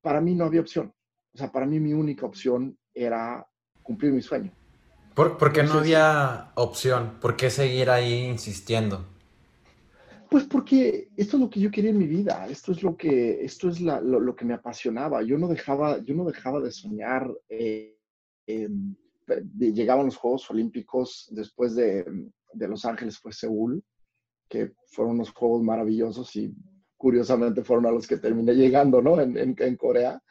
Para 0.00 0.20
mí 0.20 0.34
no 0.34 0.44
había 0.44 0.60
opción. 0.60 0.92
O 1.34 1.38
sea, 1.38 1.50
para 1.50 1.66
mí 1.66 1.80
mi 1.80 1.92
única 1.92 2.26
opción 2.26 2.76
era 2.92 3.46
cumplir 3.82 4.12
mi 4.12 4.22
sueño. 4.22 4.52
¿Por, 5.14 5.52
qué 5.52 5.62
no 5.62 5.74
había 5.74 6.52
opción? 6.54 7.18
¿Por 7.20 7.36
qué 7.36 7.50
seguir 7.50 7.90
ahí 7.90 8.24
insistiendo? 8.24 9.06
Pues 10.30 10.44
porque 10.44 11.10
esto 11.16 11.36
es 11.36 11.42
lo 11.42 11.50
que 11.50 11.60
yo 11.60 11.70
quería 11.70 11.90
en 11.90 11.98
mi 11.98 12.06
vida, 12.06 12.46
esto 12.48 12.72
es 12.72 12.82
lo 12.82 12.96
que, 12.96 13.44
esto 13.44 13.68
es 13.68 13.80
lo, 13.80 14.34
que 14.34 14.46
me 14.46 14.54
apasionaba. 14.54 15.22
Yo 15.22 15.36
no 15.36 15.48
dejaba, 15.48 15.98
yo 15.98 16.14
no 16.14 16.24
dejaba 16.24 16.60
de 16.60 16.70
soñar. 16.70 17.30
Eh, 17.50 17.98
llegaban 19.58 20.06
los 20.06 20.16
Juegos 20.16 20.50
Olímpicos 20.50 21.28
después 21.30 21.74
de, 21.74 22.04
Los 22.54 22.84
Ángeles, 22.84 23.18
fue 23.18 23.32
Seúl, 23.32 23.82
que 24.48 24.72
fueron 24.86 25.14
unos 25.14 25.30
Juegos 25.30 25.62
maravillosos 25.62 26.34
y 26.36 26.54
curiosamente 26.96 27.64
fueron 27.64 27.86
a 27.86 27.90
los 27.90 28.06
que 28.06 28.18
terminé 28.18 28.54
llegando, 28.54 29.02
¿no? 29.02 29.20
En, 29.20 29.76
Corea. 29.76 30.22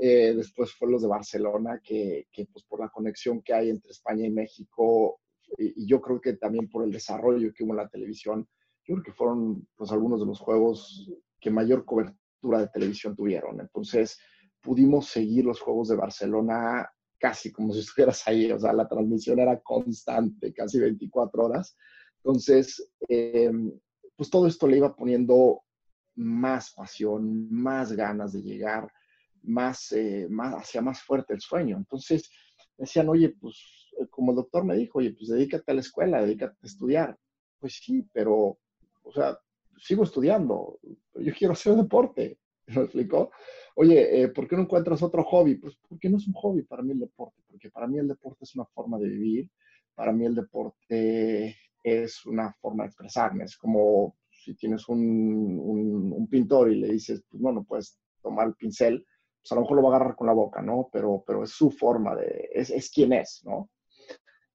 Eh, 0.00 0.34
después 0.34 0.72
fue 0.72 0.90
los 0.90 1.02
de 1.02 1.08
Barcelona, 1.08 1.80
que, 1.82 2.26
pues 2.52 2.64
por 2.64 2.80
la 2.80 2.88
conexión 2.88 3.42
que 3.42 3.54
hay 3.54 3.70
entre 3.70 3.90
España 3.90 4.26
y 4.26 4.30
México, 4.30 5.20
y, 5.56 5.86
yo 5.86 6.00
creo 6.00 6.20
que 6.20 6.34
también 6.34 6.68
por 6.68 6.84
el 6.84 6.92
desarrollo 6.92 7.52
que 7.52 7.64
hubo 7.64 7.72
en 7.72 7.78
la 7.78 7.88
televisión, 7.88 8.46
yo 8.84 8.94
creo 8.94 9.04
que 9.04 9.12
fueron 9.12 9.66
pues 9.76 9.90
algunos 9.90 10.20
de 10.20 10.26
los 10.26 10.38
juegos 10.38 11.10
que 11.40 11.50
mayor 11.50 11.84
cobertura 11.84 12.60
de 12.60 12.68
televisión 12.68 13.14
tuvieron. 13.14 13.60
Entonces 13.60 14.18
pudimos 14.60 15.08
seguir 15.08 15.44
los 15.44 15.60
Juegos 15.60 15.88
de 15.88 15.96
Barcelona 15.96 16.88
casi 17.18 17.52
como 17.52 17.72
si 17.72 17.80
estuvieras 17.80 18.26
ahí, 18.26 18.50
o 18.50 18.58
sea, 18.58 18.72
la 18.72 18.88
transmisión 18.88 19.38
era 19.38 19.60
constante, 19.60 20.52
casi 20.52 20.78
24 20.80 21.44
horas. 21.44 21.76
Entonces, 22.16 22.90
eh, 23.08 23.50
pues 24.16 24.30
todo 24.30 24.46
esto 24.46 24.66
le 24.66 24.78
iba 24.78 24.94
poniendo 24.94 25.62
más 26.16 26.72
pasión, 26.72 27.48
más 27.50 27.92
ganas 27.92 28.32
de 28.32 28.42
llegar 28.42 28.90
más, 29.42 29.92
eh, 29.92 30.26
más, 30.30 30.54
hacía 30.54 30.82
más 30.82 31.02
fuerte 31.02 31.34
el 31.34 31.40
sueño. 31.40 31.76
Entonces 31.76 32.30
decían, 32.76 33.08
oye, 33.08 33.30
pues 33.40 33.90
eh, 34.00 34.06
como 34.08 34.32
el 34.32 34.36
doctor 34.36 34.64
me 34.64 34.76
dijo, 34.76 34.98
oye, 34.98 35.12
pues 35.12 35.28
dedícate 35.28 35.70
a 35.70 35.74
la 35.74 35.80
escuela, 35.80 36.22
dedícate 36.22 36.56
a 36.62 36.66
estudiar. 36.66 37.18
Pues 37.58 37.80
sí, 37.82 38.06
pero, 38.12 38.58
o 39.02 39.12
sea, 39.12 39.38
sigo 39.76 40.04
estudiando, 40.04 40.78
yo 41.14 41.32
quiero 41.34 41.52
hacer 41.52 41.74
deporte. 41.74 42.38
¿Me 42.66 42.82
explicó? 42.82 43.30
Oye, 43.80 44.22
eh, 44.22 44.28
¿por 44.28 44.48
qué 44.48 44.56
no 44.56 44.62
encuentras 44.62 45.04
otro 45.04 45.22
hobby? 45.22 45.54
Pues 45.54 45.76
porque 45.88 46.08
no 46.10 46.16
es 46.16 46.26
un 46.26 46.34
hobby 46.34 46.62
para 46.62 46.82
mí 46.82 46.90
el 46.90 46.98
deporte, 46.98 47.40
porque 47.46 47.70
para 47.70 47.86
mí 47.86 47.96
el 47.96 48.08
deporte 48.08 48.42
es 48.42 48.56
una 48.56 48.64
forma 48.64 48.98
de 48.98 49.08
vivir, 49.08 49.52
para 49.94 50.12
mí 50.12 50.26
el 50.26 50.34
deporte 50.34 51.56
es 51.84 52.26
una 52.26 52.52
forma 52.54 52.82
de 52.82 52.88
expresarme, 52.88 53.44
es 53.44 53.56
como 53.56 54.16
si 54.32 54.56
tienes 54.56 54.88
un, 54.88 54.98
un, 54.98 56.12
un 56.12 56.26
pintor 56.28 56.72
y 56.72 56.80
le 56.80 56.88
dices, 56.88 57.22
pues 57.30 57.40
no, 57.40 57.52
no 57.52 57.62
puedes 57.62 58.00
tomar 58.20 58.48
el 58.48 58.54
pincel, 58.54 59.06
pues, 59.40 59.52
a 59.52 59.54
lo 59.54 59.60
mejor 59.60 59.76
lo 59.76 59.82
va 59.84 59.92
a 59.92 59.96
agarrar 59.96 60.16
con 60.16 60.26
la 60.26 60.32
boca, 60.32 60.60
¿no? 60.60 60.88
Pero, 60.92 61.22
pero 61.24 61.44
es 61.44 61.50
su 61.50 61.70
forma 61.70 62.16
de, 62.16 62.48
es, 62.52 62.70
es 62.70 62.90
quien 62.90 63.12
es, 63.12 63.42
¿no? 63.44 63.70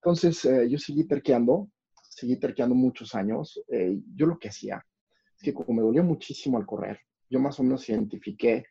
Entonces, 0.01 0.43
eh, 0.43 0.69
yo 0.69 0.77
seguí 0.77 1.05
terqueando, 1.05 1.69
seguí 2.09 2.37
terqueando 2.37 2.75
muchos 2.75 3.15
años. 3.15 3.57
Eh, 3.69 4.01
yo 4.15 4.25
lo 4.25 4.37
que 4.37 4.49
hacía 4.49 4.85
es 5.33 5.41
que 5.41 5.53
como 5.53 5.71
me 5.71 5.81
dolía 5.81 6.03
muchísimo 6.03 6.57
al 6.57 6.65
correr, 6.65 6.99
yo 7.29 7.39
más 7.39 7.57
o 7.61 7.63
menos 7.63 7.87
identifiqué 7.87 8.65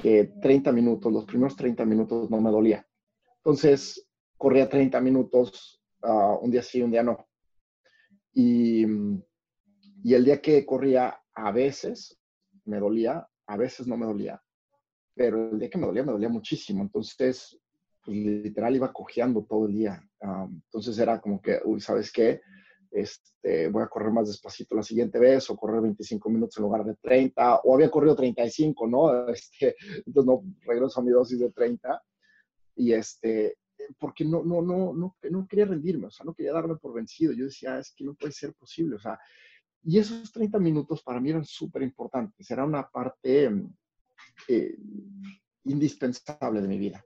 que 0.00 0.32
30 0.40 0.72
minutos, 0.72 1.12
los 1.12 1.24
primeros 1.24 1.56
30 1.56 1.84
minutos 1.84 2.30
no 2.30 2.40
me 2.40 2.50
dolía. 2.50 2.86
Entonces, 3.38 4.08
corría 4.36 4.68
30 4.68 5.00
minutos, 5.00 5.82
uh, 6.02 6.38
un 6.40 6.50
día 6.50 6.62
sí, 6.62 6.80
un 6.82 6.90
día 6.90 7.02
no. 7.02 7.28
Y, 8.32 8.84
y 10.02 10.14
el 10.14 10.24
día 10.24 10.40
que 10.40 10.64
corría, 10.64 11.20
a 11.34 11.52
veces 11.52 12.18
me 12.64 12.78
dolía, 12.78 13.26
a 13.46 13.56
veces 13.56 13.86
no 13.86 13.96
me 13.96 14.06
dolía 14.06 14.42
pero 15.18 15.50
el 15.50 15.58
día 15.58 15.68
que 15.68 15.78
me 15.78 15.86
dolía, 15.86 16.04
me 16.04 16.12
dolía 16.12 16.28
muchísimo. 16.28 16.80
Entonces, 16.82 17.58
pues 18.04 18.16
literal 18.16 18.76
iba 18.76 18.92
cojeando 18.92 19.44
todo 19.44 19.66
el 19.66 19.74
día. 19.74 20.00
entonces 20.20 20.96
era 20.98 21.20
como 21.20 21.42
que, 21.42 21.58
uy, 21.64 21.80
¿sabes 21.80 22.12
qué? 22.12 22.40
Este, 22.90 23.68
voy 23.68 23.82
a 23.82 23.88
correr 23.88 24.10
más 24.10 24.28
despacito 24.28 24.74
la 24.74 24.82
siguiente 24.82 25.18
vez 25.18 25.48
o 25.50 25.56
correr 25.56 25.80
25 25.82 26.30
minutos 26.30 26.56
en 26.56 26.64
lugar 26.64 26.84
de 26.84 26.94
30 26.96 27.60
o 27.64 27.74
había 27.74 27.90
corrido 27.90 28.16
35, 28.16 28.86
¿no? 28.86 29.28
Este, 29.32 29.76
entonces 30.06 30.26
no, 30.26 30.42
regreso 30.62 31.00
a 31.00 31.04
mi 31.04 31.10
dosis 31.10 31.38
de 31.38 31.50
30 31.50 32.02
y 32.76 32.92
este, 32.92 33.58
porque 33.98 34.24
no, 34.24 34.42
no, 34.42 34.62
no, 34.62 34.92
no, 34.92 35.16
no 35.30 35.46
quería 35.48 35.66
rendirme, 35.66 36.06
o 36.06 36.10
sea, 36.10 36.24
no 36.24 36.34
quería 36.34 36.52
darme 36.52 36.76
por 36.76 36.94
vencido. 36.94 37.32
Yo 37.32 37.46
decía, 37.46 37.78
es 37.78 37.92
que 37.94 38.04
no 38.04 38.14
puede 38.14 38.32
ser 38.32 38.54
posible, 38.54 38.96
o 38.96 38.98
sea, 38.98 39.18
y 39.82 39.98
esos 39.98 40.32
30 40.32 40.58
minutos 40.58 41.02
para 41.02 41.20
mí 41.20 41.30
eran 41.30 41.44
súper 41.44 41.82
importantes, 41.82 42.50
era 42.50 42.64
una 42.64 42.88
parte 42.88 43.50
eh, 44.48 44.76
indispensable 45.64 46.60
de 46.60 46.68
mi 46.68 46.78
vida. 46.78 47.04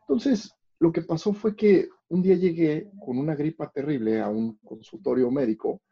Entonces, 0.00 0.52
lo 0.78 0.92
que 0.92 1.02
pasó 1.02 1.32
fue 1.32 1.54
que 1.54 1.88
un 2.08 2.22
día 2.22 2.36
llegué 2.36 2.90
con 3.04 3.18
una 3.18 3.34
gripa 3.34 3.70
terrible 3.70 4.20
a 4.20 4.28
un 4.28 4.56
consultorio 4.58 5.30
médico, 5.30 5.82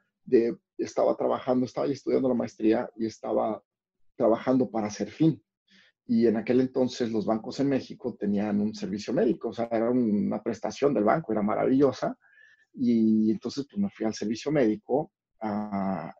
estaba 0.78 1.16
trabajando, 1.16 1.66
estaba 1.66 1.86
estudiando 1.86 2.28
la 2.28 2.34
maestría 2.34 2.88
y 2.96 3.06
estaba 3.06 3.62
trabajando 4.16 4.70
para 4.70 4.88
hacer 4.88 5.10
fin. 5.10 5.42
Y 6.06 6.26
en 6.26 6.36
aquel 6.36 6.60
entonces 6.60 7.10
los 7.10 7.26
bancos 7.26 7.60
en 7.60 7.68
México 7.68 8.16
tenían 8.18 8.60
un 8.60 8.74
servicio 8.74 9.12
médico, 9.12 9.48
o 9.48 9.52
sea, 9.52 9.68
era 9.70 9.90
una 9.90 10.42
prestación 10.42 10.94
del 10.94 11.04
banco, 11.04 11.32
era 11.32 11.42
maravillosa. 11.42 12.16
Y 12.74 13.30
entonces 13.30 13.66
pues 13.70 13.80
me 13.80 13.90
fui 13.90 14.06
al 14.06 14.14
servicio 14.14 14.52
médico 14.52 15.12
era 15.40 16.14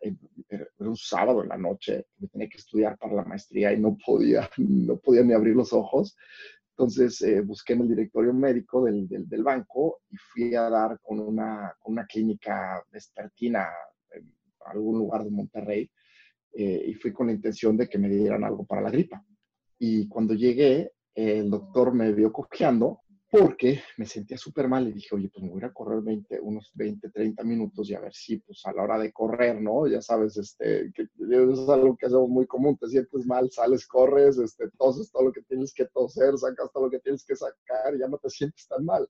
un 0.78 0.96
sábado 0.96 1.42
en 1.42 1.48
la 1.48 1.56
noche, 1.56 2.06
me 2.18 2.28
tenía 2.28 2.48
que 2.48 2.58
estudiar 2.58 2.96
para 2.98 3.14
la 3.14 3.24
maestría 3.24 3.72
y 3.72 3.80
no 3.80 3.96
podía, 3.96 4.48
no 4.58 4.96
podía 4.98 5.22
ni 5.22 5.32
abrir 5.32 5.54
los 5.54 5.72
ojos. 5.72 6.16
Entonces 6.78 7.22
eh, 7.22 7.40
busqué 7.40 7.72
en 7.72 7.80
el 7.80 7.88
directorio 7.88 8.34
médico 8.34 8.84
del, 8.84 9.08
del, 9.08 9.42
banco 9.42 10.00
y 10.10 10.16
fui 10.16 10.54
a 10.54 10.68
dar 10.68 11.00
con 11.00 11.18
una, 11.20 11.74
con 11.78 11.94
una 11.94 12.04
clínica 12.04 12.84
vespertina 12.92 13.66
en 14.10 14.30
algún 14.66 14.98
lugar 14.98 15.24
de 15.24 15.30
Monterrey 15.30 15.90
eh, 16.52 16.84
y 16.88 16.92
fui 16.92 17.14
con 17.14 17.28
la 17.28 17.32
intención 17.32 17.78
de 17.78 17.88
que 17.88 17.96
me 17.96 18.10
dieran 18.10 18.44
algo 18.44 18.66
para 18.66 18.82
la 18.82 18.90
gripa. 18.90 19.24
Y 19.78 20.06
cuando 20.06 20.34
llegué, 20.34 20.92
el 21.14 21.48
doctor 21.48 21.94
me 21.94 22.12
vio 22.12 22.30
cojeando 22.30 23.00
porque 23.30 23.82
me 23.96 24.06
sentía 24.06 24.38
súper 24.38 24.68
mal 24.68 24.86
y 24.86 24.92
dije, 24.92 25.14
oye, 25.14 25.28
pues 25.28 25.42
me 25.44 25.50
voy 25.50 25.64
a 25.64 25.72
correr 25.72 26.00
20, 26.00 26.40
unos 26.40 26.70
20, 26.74 27.10
30 27.10 27.42
minutos 27.42 27.90
y 27.90 27.94
a 27.94 28.00
ver 28.00 28.14
si, 28.14 28.38
pues 28.38 28.64
a 28.64 28.72
la 28.72 28.84
hora 28.84 28.98
de 28.98 29.12
correr, 29.12 29.60
¿no? 29.60 29.86
Ya 29.88 30.00
sabes, 30.00 30.36
este, 30.36 30.92
que 30.94 31.02
es 31.02 31.68
algo 31.68 31.96
que 31.96 32.06
hacemos 32.06 32.28
muy 32.28 32.46
común, 32.46 32.76
te 32.78 32.88
sientes 32.88 33.26
mal, 33.26 33.50
sales, 33.50 33.86
corres, 33.86 34.38
este, 34.38 34.70
toses 34.78 35.10
todo 35.10 35.24
lo 35.24 35.32
que 35.32 35.42
tienes 35.42 35.74
que 35.74 35.86
toser, 35.86 36.38
sacas 36.38 36.70
todo 36.72 36.84
lo 36.84 36.90
que 36.90 37.00
tienes 37.00 37.24
que 37.24 37.34
sacar 37.34 37.94
y 37.96 37.98
ya 37.98 38.08
no 38.08 38.18
te 38.18 38.30
sientes 38.30 38.68
tan 38.68 38.84
mal. 38.84 39.08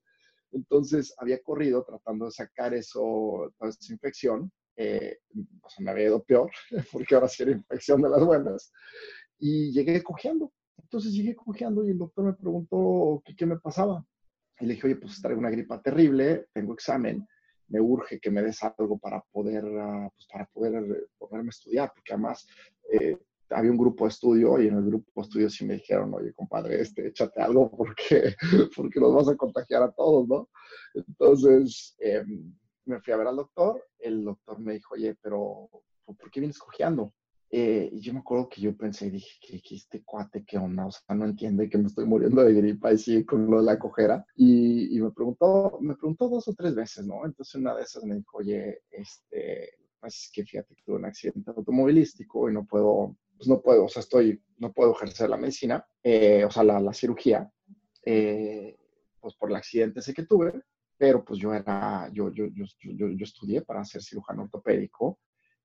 Entonces 0.53 1.15
había 1.19 1.43
corrido 1.43 1.85
tratando 1.85 2.25
de 2.27 2.31
sacar 2.31 2.73
eso, 2.73 3.53
toda 3.59 3.71
esa 3.71 3.93
infección, 3.93 4.51
eh, 4.77 5.19
o 5.63 5.69
sea, 5.69 5.85
me 5.85 5.91
había 5.91 6.07
ido 6.07 6.23
peor, 6.23 6.51
porque 6.93 7.15
ahora 7.15 7.29
sí 7.29 7.43
era 7.43 7.53
infección 7.53 8.01
de 8.01 8.09
las 8.09 8.25
buenas, 8.25 8.73
y 9.39 9.73
llegué 9.73 10.03
cojeando 10.03 10.53
entonces 10.79 11.13
llegué 11.13 11.35
cojeando 11.35 11.85
y 11.85 11.91
el 11.91 11.99
doctor 11.99 12.25
me 12.25 12.35
preguntó 12.35 13.23
qué, 13.25 13.35
qué 13.35 13.47
me 13.47 13.59
pasaba. 13.59 14.05
Y 14.61 14.67
le 14.67 14.75
dije, 14.75 14.87
oye, 14.87 14.97
pues 14.97 15.21
traigo 15.21 15.41
una 15.41 15.51
gripa 15.51 15.83
terrible, 15.83 16.47
tengo 16.53 16.73
examen, 16.73 17.27
me 17.69 17.81
urge 17.81 18.21
que 18.21 18.31
me 18.31 18.43
des 18.43 18.63
algo 18.63 18.99
para 18.99 19.21
poder, 19.33 19.65
uh, 19.65 20.11
pues 20.15 20.27
para 20.33 20.47
poder 20.47 21.09
ponerme 21.19 21.49
a 21.49 21.51
estudiar, 21.51 21.93
porque 21.95 22.13
además 22.13 22.47
eh, 22.93 23.19
había 23.51 23.71
un 23.71 23.77
grupo 23.77 24.05
de 24.05 24.11
estudio 24.11 24.61
y 24.61 24.69
en 24.69 24.77
el 24.77 24.85
grupo 24.85 25.11
de 25.17 25.23
estudio 25.23 25.51
sí 25.51 25.65
me 25.65 25.75
dijeron, 25.75 26.13
oye, 26.15 26.33
compadre, 26.33 26.81
este, 26.81 27.09
échate 27.09 27.41
algo 27.41 27.71
porque, 27.71 28.35
porque 28.77 29.01
nos 29.01 29.15
vas 29.15 29.29
a 29.29 29.37
contagiar 29.37 29.83
a 29.83 29.93
todos, 29.93 30.29
¿no? 30.29 30.49
Entonces 30.95 31.97
eh, 31.99 32.25
me 32.85 33.01
fui 33.01 33.13
a 33.13 33.17
ver 33.17 33.27
al 33.27 33.37
doctor, 33.37 33.85
el 33.99 34.25
doctor 34.25 34.59
me 34.61 34.75
dijo, 34.75 34.95
oye, 34.95 35.17
pero 35.21 35.69
¿por 36.05 36.31
qué 36.31 36.41
vienes 36.41 36.59
cojeando? 36.59 37.13
Eh, 37.51 37.89
y 37.93 38.01
yo 38.01 38.13
me 38.13 38.21
acuerdo 38.21 38.49
que 38.49 38.61
yo 38.61 38.77
pensé, 38.77 39.11
dije, 39.11 39.39
que, 39.41 39.75
este 39.75 40.03
cuate, 40.05 40.45
¿qué 40.45 40.59
onda? 40.59 40.87
O 40.87 40.91
sea, 40.91 41.15
no 41.15 41.25
entiende 41.25 41.69
que 41.71 41.79
me 41.79 41.87
estoy 41.87 42.05
muriendo 42.05 42.43
de 42.43 42.53
gripa 42.55 42.93
y 42.93 42.99
sigue 42.99 43.25
con 43.25 43.51
lo 43.51 43.59
de 43.59 43.65
la 43.65 43.79
cojera. 43.79 44.25
Y, 44.35 44.97
y, 44.97 45.01
me 45.01 45.11
preguntó, 45.13 45.79
me 45.81 45.95
preguntó 45.95 46.29
dos 46.29 46.49
o 46.49 46.55
tres 46.55 46.75
veces, 46.75 47.07
¿no? 47.07 47.25
Entonces 47.25 47.55
una 47.55 47.75
de 47.75 47.83
esas 47.83 48.05
me 48.05 48.17
dijo, 48.17 48.39
oye, 48.39 48.81
este, 48.91 49.71
pues 50.01 50.15
es 50.25 50.31
que 50.33 50.45
fíjate 50.45 50.75
que 50.75 50.83
tuve 50.85 50.97
un 50.97 51.05
accidente 51.07 51.51
automovilístico 51.57 52.51
y 52.51 52.53
no 52.53 52.67
puedo, 52.67 53.17
pues 53.37 53.49
no 53.49 53.61
puedo, 53.61 53.85
o 53.85 53.89
sea, 53.89 54.01
estoy, 54.01 54.43
no 54.59 54.73
puedo 54.73 54.93
ejercer 54.93 55.31
la 55.31 55.37
medicina, 55.37 55.87
eh, 56.03 56.45
o 56.45 56.51
sea, 56.51 56.65
la, 56.65 56.81
la 56.81 56.93
cirugía. 56.93 57.51
eh, 58.05 58.77
pues 59.27 59.35
por 59.35 59.51
el 59.51 59.57
accidente 59.57 59.99
ese 59.99 60.15
que 60.15 60.25
tuve, 60.25 60.53
pero 60.97 61.25
pues 61.25 61.41
yo 61.41 61.53
era, 61.53 62.09
yo, 62.13 62.31
yo, 62.31 62.47
yo, 62.47 62.65
yo, 62.81 63.09
yo 63.09 63.25
estudié 63.25 63.63
para 63.63 63.85
ser 63.85 64.01
cirujano 64.01 64.45
ortopédico 64.45 65.19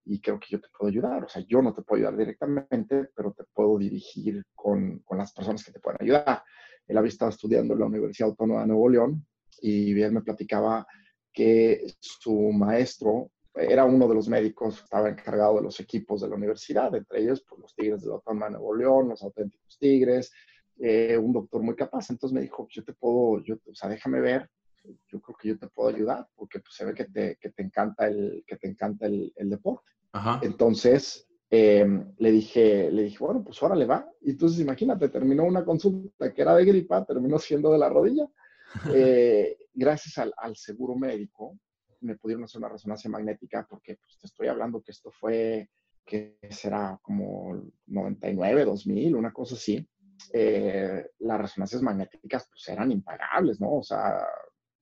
y 0.05 0.19
creo 0.19 0.39
que 0.39 0.47
yo 0.51 0.61
te 0.61 0.67
puedo 0.77 0.89
ayudar. 0.89 1.23
O 1.23 1.29
sea, 1.29 1.43
yo 1.47 1.61
no 1.61 1.73
te 1.73 1.81
puedo 1.81 1.99
ayudar 1.99 2.17
directamente, 2.17 3.09
pero 3.15 3.33
te 3.33 3.43
puedo 3.53 3.77
dirigir 3.77 4.43
con, 4.55 4.99
con 4.99 5.17
las 5.17 5.33
personas 5.33 5.63
que 5.63 5.71
te 5.71 5.79
pueden 5.79 5.99
ayudar. 6.01 6.43
Él 6.87 6.97
había 6.97 7.09
estado 7.09 7.31
estudiando 7.31 7.73
en 7.73 7.79
la 7.79 7.85
Universidad 7.85 8.29
Autónoma 8.29 8.61
de 8.61 8.67
Nuevo 8.67 8.89
León 8.89 9.25
y 9.61 9.99
él 10.01 10.11
me 10.11 10.21
platicaba 10.21 10.85
que 11.31 11.93
su 11.99 12.51
maestro 12.51 13.31
era 13.53 13.85
uno 13.85 14.07
de 14.07 14.15
los 14.15 14.27
médicos, 14.27 14.81
estaba 14.83 15.09
encargado 15.09 15.57
de 15.57 15.63
los 15.63 15.79
equipos 15.79 16.21
de 16.21 16.29
la 16.29 16.35
universidad, 16.35 16.93
entre 16.95 17.21
ellos 17.21 17.43
pues, 17.47 17.61
los 17.61 17.75
Tigres 17.75 18.01
de 18.01 18.07
la 18.07 18.15
Autónoma 18.15 18.45
de 18.45 18.51
Nuevo 18.53 18.75
León, 18.75 19.09
los 19.09 19.21
auténticos 19.23 19.77
Tigres, 19.77 20.31
eh, 20.79 21.17
un 21.17 21.33
doctor 21.33 21.61
muy 21.61 21.75
capaz. 21.75 22.09
Entonces 22.09 22.33
me 22.33 22.41
dijo, 22.41 22.67
yo 22.69 22.83
te 22.83 22.93
puedo, 22.93 23.43
yo, 23.43 23.55
o 23.55 23.75
sea, 23.75 23.89
déjame 23.89 24.21
ver, 24.21 24.49
yo 24.83 25.21
creo 25.21 25.37
que 25.37 25.47
yo 25.49 25.57
te 25.57 25.67
puedo 25.67 25.89
ayudar, 25.89 26.27
porque 26.35 26.59
pues, 26.59 26.75
se 26.75 26.85
ve 26.85 26.93
que 26.93 27.05
te, 27.05 27.37
que 27.39 27.49
te 27.51 27.63
encanta 27.63 28.07
el, 28.07 28.43
que 28.45 28.57
te 28.57 28.67
encanta 28.67 29.05
el, 29.05 29.31
el 29.35 29.49
deporte. 29.49 29.91
Ajá. 30.13 30.39
Entonces 30.43 31.27
eh, 31.49 31.85
le, 32.17 32.31
dije, 32.31 32.89
le 32.91 33.03
dije, 33.03 33.17
bueno, 33.19 33.43
pues 33.43 33.61
ahora 33.61 33.75
le 33.75 33.85
va. 33.85 34.09
Y 34.21 34.31
entonces 34.31 34.59
imagínate, 34.59 35.09
terminó 35.09 35.43
una 35.43 35.65
consulta 35.65 36.33
que 36.33 36.41
era 36.41 36.55
de 36.55 36.65
gripa, 36.65 37.05
terminó 37.05 37.37
siendo 37.39 37.71
de 37.71 37.77
la 37.77 37.89
rodilla. 37.89 38.27
Eh, 38.95 39.57
gracias 39.73 40.17
al, 40.17 40.33
al 40.37 40.55
seguro 40.55 40.95
médico, 40.95 41.59
me 41.99 42.15
pudieron 42.15 42.45
hacer 42.45 42.59
una 42.59 42.69
resonancia 42.69 43.09
magnética 43.09 43.67
porque 43.69 43.97
pues, 43.97 44.17
te 44.17 44.27
estoy 44.27 44.47
hablando 44.47 44.81
que 44.81 44.91
esto 44.91 45.11
fue, 45.11 45.69
que 46.05 46.37
será 46.49 46.97
como 47.01 47.61
99, 47.87 48.65
2000, 48.65 49.15
una 49.15 49.33
cosa 49.33 49.55
así. 49.55 49.85
Eh, 50.31 51.05
las 51.19 51.41
resonancias 51.41 51.81
magnéticas 51.81 52.47
pues 52.49 52.67
eran 52.69 52.91
impagables, 52.91 53.59
¿no? 53.59 53.73
O 53.73 53.83
sea, 53.83 54.25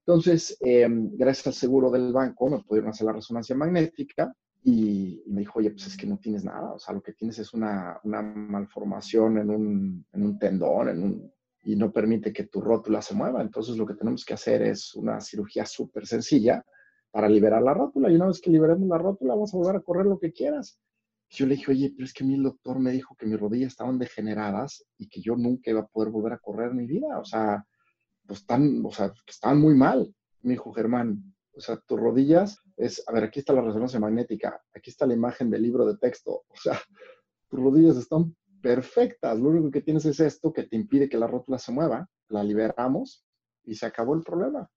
entonces, 0.09 0.57
em, 0.61 1.15
gracias 1.15 1.45
al 1.45 1.53
seguro 1.53 1.91
del 1.91 2.11
banco 2.11 2.49
me 2.49 2.63
pudieron 2.63 2.89
hacer 2.89 3.05
la 3.05 3.13
resonancia 3.13 3.55
magnética 3.55 4.33
y, 4.63 5.21
me 5.27 5.41
dijo, 5.41 5.59
oye, 5.59 5.69
pues 5.69 5.85
es 5.85 5.95
que 5.95 6.07
no 6.07 6.17
tienes 6.17 6.43
nada, 6.43 6.73
o 6.73 6.79
sea, 6.79 6.95
lo 6.95 7.01
que 7.03 7.13
tienes 7.13 7.37
es 7.37 7.53
una, 7.53 7.99
una 8.03 8.23
malformación 8.23 9.37
en 9.37 9.51
un, 9.51 10.05
en 10.11 10.23
un 10.23 10.39
tendón, 10.39 10.89
en 10.89 11.03
un, 11.03 11.33
y 11.61 11.75
no 11.75 11.91
permite 11.91 12.33
que 12.33 12.45
tu 12.45 12.59
rótula 12.59 13.03
se 13.03 13.13
mueva. 13.13 13.39
Entonces, 13.43 13.77
lo 13.77 13.85
que 13.85 13.93
tenemos 13.93 14.25
que 14.25 14.33
hacer 14.33 14.63
es 14.63 14.95
una 14.95 15.21
cirugía 15.21 15.67
súper 15.67 16.07
sencilla 16.07 16.65
para 17.11 17.29
liberar 17.29 17.61
la 17.61 17.75
rótula. 17.75 18.09
Y 18.09 18.15
una 18.15 18.27
vez 18.27 18.41
que 18.41 18.49
liberemos 18.49 18.89
la 18.89 18.97
rótula, 18.97 19.35
vamos 19.35 19.53
a 19.53 19.57
volver 19.57 19.75
a 19.75 19.81
correr 19.81 20.07
lo 20.07 20.17
que 20.17 20.31
quieras. 20.31 20.79
Yo 21.29 21.45
le 21.45 21.53
dije, 21.53 21.71
oye, 21.71 21.93
pero 21.95 22.05
es 22.05 22.13
que 22.13 22.23
a 22.23 22.27
mí 22.27 22.33
el 22.33 22.43
doctor 22.43 22.79
me 22.79 22.89
dijo 22.89 23.15
que 23.15 23.27
mis 23.27 23.39
rodillas 23.39 23.73
estaban 23.73 23.99
degeneradas 23.99 24.83
y 24.97 25.07
que 25.07 25.21
yo 25.21 25.35
nunca 25.35 25.69
iba 25.69 25.81
a 25.81 25.87
poder 25.87 26.09
volver 26.09 26.33
a 26.33 26.39
correr 26.39 26.71
en 26.71 26.77
mi 26.77 26.87
vida. 26.87 27.19
O 27.19 27.25
sea, 27.25 27.63
pues 28.29 28.41
están, 28.41 28.85
o 28.85 28.91
sea, 28.91 29.11
estaban 29.27 29.59
muy 29.59 29.73
mal. 29.73 30.13
Me 30.43 30.51
dijo, 30.51 30.71
Germán, 30.71 31.33
o 31.51 31.59
sea, 31.59 31.77
tus 31.77 31.99
rodillas 31.99 32.59
es, 32.77 33.03
a 33.07 33.11
ver, 33.11 33.23
aquí 33.23 33.39
está 33.39 33.53
la 33.53 33.63
resonancia 33.63 33.99
magnética, 33.99 34.61
aquí 34.71 34.91
está 34.91 35.07
la 35.07 35.15
imagen 35.15 35.49
del 35.49 35.63
libro 35.63 35.83
de 35.83 35.97
texto. 35.97 36.43
O 36.47 36.55
sea, 36.55 36.79
tus 37.49 37.59
rodillas 37.59 37.97
están 37.97 38.35
perfectas. 38.61 39.39
Lo 39.39 39.49
único 39.49 39.71
que 39.71 39.81
tienes 39.81 40.05
es 40.05 40.19
esto 40.19 40.53
que 40.53 40.65
te 40.65 40.75
impide 40.75 41.09
que 41.09 41.17
la 41.17 41.25
rótula 41.25 41.57
se 41.57 41.71
mueva. 41.71 42.07
La 42.27 42.43
liberamos 42.43 43.25
y 43.63 43.73
se 43.73 43.87
acabó 43.87 44.13
el 44.13 44.21
problema. 44.21 44.69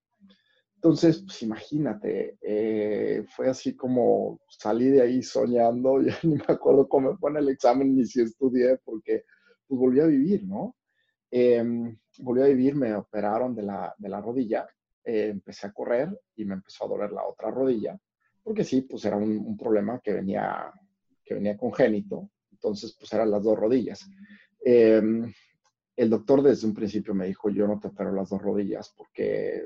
Entonces, 0.77 1.23
pues 1.27 1.43
imagínate, 1.43 2.39
eh, 2.41 3.23
fue 3.37 3.51
así 3.51 3.77
como 3.77 4.41
salí 4.49 4.89
de 4.89 5.03
ahí 5.03 5.23
soñando, 5.23 6.01
ya 6.03 6.19
ni 6.23 6.37
me 6.37 6.45
acuerdo 6.49 6.89
cómo 6.89 7.19
me 7.21 7.31
en 7.31 7.37
el 7.37 7.51
examen 7.51 7.95
ni 7.95 8.07
si 8.07 8.23
estudié, 8.23 8.79
porque 8.83 9.25
pues 9.69 9.79
volví 9.79 10.01
a 10.01 10.07
vivir, 10.07 10.43
¿no? 10.45 10.75
Em, 11.31 11.99
volví 12.19 12.43
a 12.43 12.47
vivir, 12.47 12.75
me 12.75 12.95
operaron 12.95 13.55
de 13.55 13.63
la, 13.63 13.95
de 13.97 14.09
la 14.09 14.21
rodilla, 14.21 14.67
eh, 15.05 15.29
empecé 15.29 15.67
a 15.67 15.73
correr 15.73 16.09
y 16.37 16.45
me 16.45 16.55
empezó 16.55 16.85
a 16.85 16.89
doler 16.89 17.13
la 17.13 17.25
otra 17.25 17.51
rodilla, 17.51 17.99
porque 18.43 18.65
sí, 18.65 18.83
pues 18.83 19.05
era 19.05 19.17
un, 19.17 19.57
problema 19.57 20.01
que 20.01 20.13
venía, 20.13 20.73
que 21.25 21.35
venía 21.35 21.57
congénito, 21.57 22.31
entonces 22.51 22.97
pues 22.99 23.13
eran 23.13 23.31
las 23.31 23.43
dos 23.43 23.59
rodillas. 23.59 24.09
Em, 24.65 25.33
el 25.97 26.11
doctor 26.11 26.43
desde 26.43 26.67
un 26.67 26.75
principio 26.75 27.15
me 27.15 27.27
dijo, 27.27 27.51
yo 27.51 27.67
no 27.67 27.79
te 27.79 27.89
opero 27.89 28.13
las 28.13 28.31
dos 28.31 28.41
rodillas 28.41 28.93
porque 28.97 29.63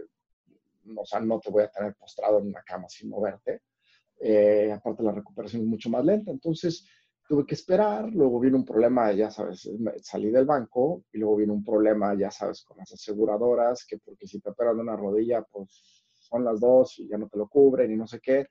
o 0.95 1.21
no 1.21 1.41
te 1.41 1.51
voy 1.51 1.65
a 1.65 1.71
tener 1.71 1.95
postrado 1.95 2.39
en 2.39 2.49
una 2.49 2.63
cama 2.63 2.89
sin 2.89 3.09
moverte. 3.09 3.63
Eh, 4.21 4.73
aparte 4.73 5.03
la 5.03 5.13
recuperación 5.13 5.63
es 5.63 5.69
mucho 5.69 5.91
más 5.91 6.05
lenta, 6.05 6.31
entonces 6.31 6.89
tuve 7.29 7.47
que 7.47 7.55
esperar, 7.55 8.09
luego 8.13 8.41
vino 8.41 8.57
un 8.57 8.65
problema, 8.65 9.13
ya 9.13 9.31
sabes, 9.31 9.69
salí 10.03 10.31
del 10.31 10.45
banco 10.47 11.05
y 11.13 11.19
luego 11.19 11.37
vino 11.37 11.53
un 11.55 11.65
problema, 11.65 12.15
ya 12.15 12.31
sabes, 12.31 12.63
con 12.63 12.77
las 12.79 12.93
aseguradoras, 12.93 13.85
que 13.87 13.99
porque 13.99 14.27
si 14.27 14.41
te 14.41 14.51
operan 14.51 14.79
una 14.81 14.97
rodilla, 14.97 15.43
pues 15.43 16.05
son 16.13 16.45
las 16.45 16.61
dos 16.61 16.99
y 16.99 17.09
ya 17.09 17.19
no 17.19 17.29
te 17.29 17.39
lo 17.39 17.49
cubren 17.49 17.93
y 17.93 17.97
no 17.97 18.07
sé 18.07 18.21
qué. 18.21 18.47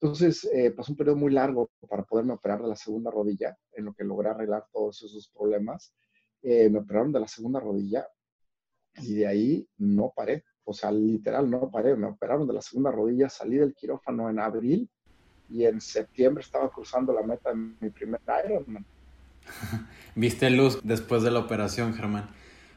Entonces, 0.00 0.44
eh, 0.52 0.72
pasó 0.72 0.92
un 0.92 0.96
periodo 0.98 1.16
muy 1.16 1.32
largo 1.32 1.70
para 1.88 2.04
poderme 2.04 2.34
operar 2.34 2.62
de 2.62 2.68
la 2.68 2.76
segunda 2.76 3.10
rodilla, 3.10 3.56
en 3.72 3.84
lo 3.86 3.94
que 3.94 4.04
logré 4.04 4.30
arreglar 4.30 4.66
todos 4.72 5.02
esos 5.02 5.30
problemas. 5.30 5.94
Eh, 6.42 6.68
me 6.68 6.80
operaron 6.80 7.12
de 7.12 7.20
la 7.20 7.28
segunda 7.28 7.60
rodilla 7.60 8.06
y 8.96 9.14
de 9.14 9.26
ahí 9.26 9.68
no 9.78 10.12
paré 10.14 10.44
o 10.68 10.72
sea, 10.72 10.90
literal, 10.90 11.48
no 11.48 11.70
paré, 11.70 11.94
me 11.94 12.08
operaron 12.08 12.46
de 12.46 12.54
la 12.54 12.60
segunda 12.60 12.90
rodilla, 12.90 13.28
salí 13.28 13.56
del 13.56 13.72
quirófano 13.72 14.28
en 14.28 14.40
abril 14.40 14.90
y 15.50 15.64
en 15.64 15.80
septiembre 15.80 16.42
estaba 16.42 16.70
cruzando 16.70 17.12
la 17.12 17.22
meta 17.22 17.50
de 17.50 17.56
mi 17.56 17.90
primer 17.90 18.20
Ironman. 18.44 18.84
Viste 20.14 20.50
luz 20.50 20.80
después 20.82 21.22
de 21.22 21.30
la 21.30 21.40
operación, 21.40 21.94
Germán. 21.94 22.28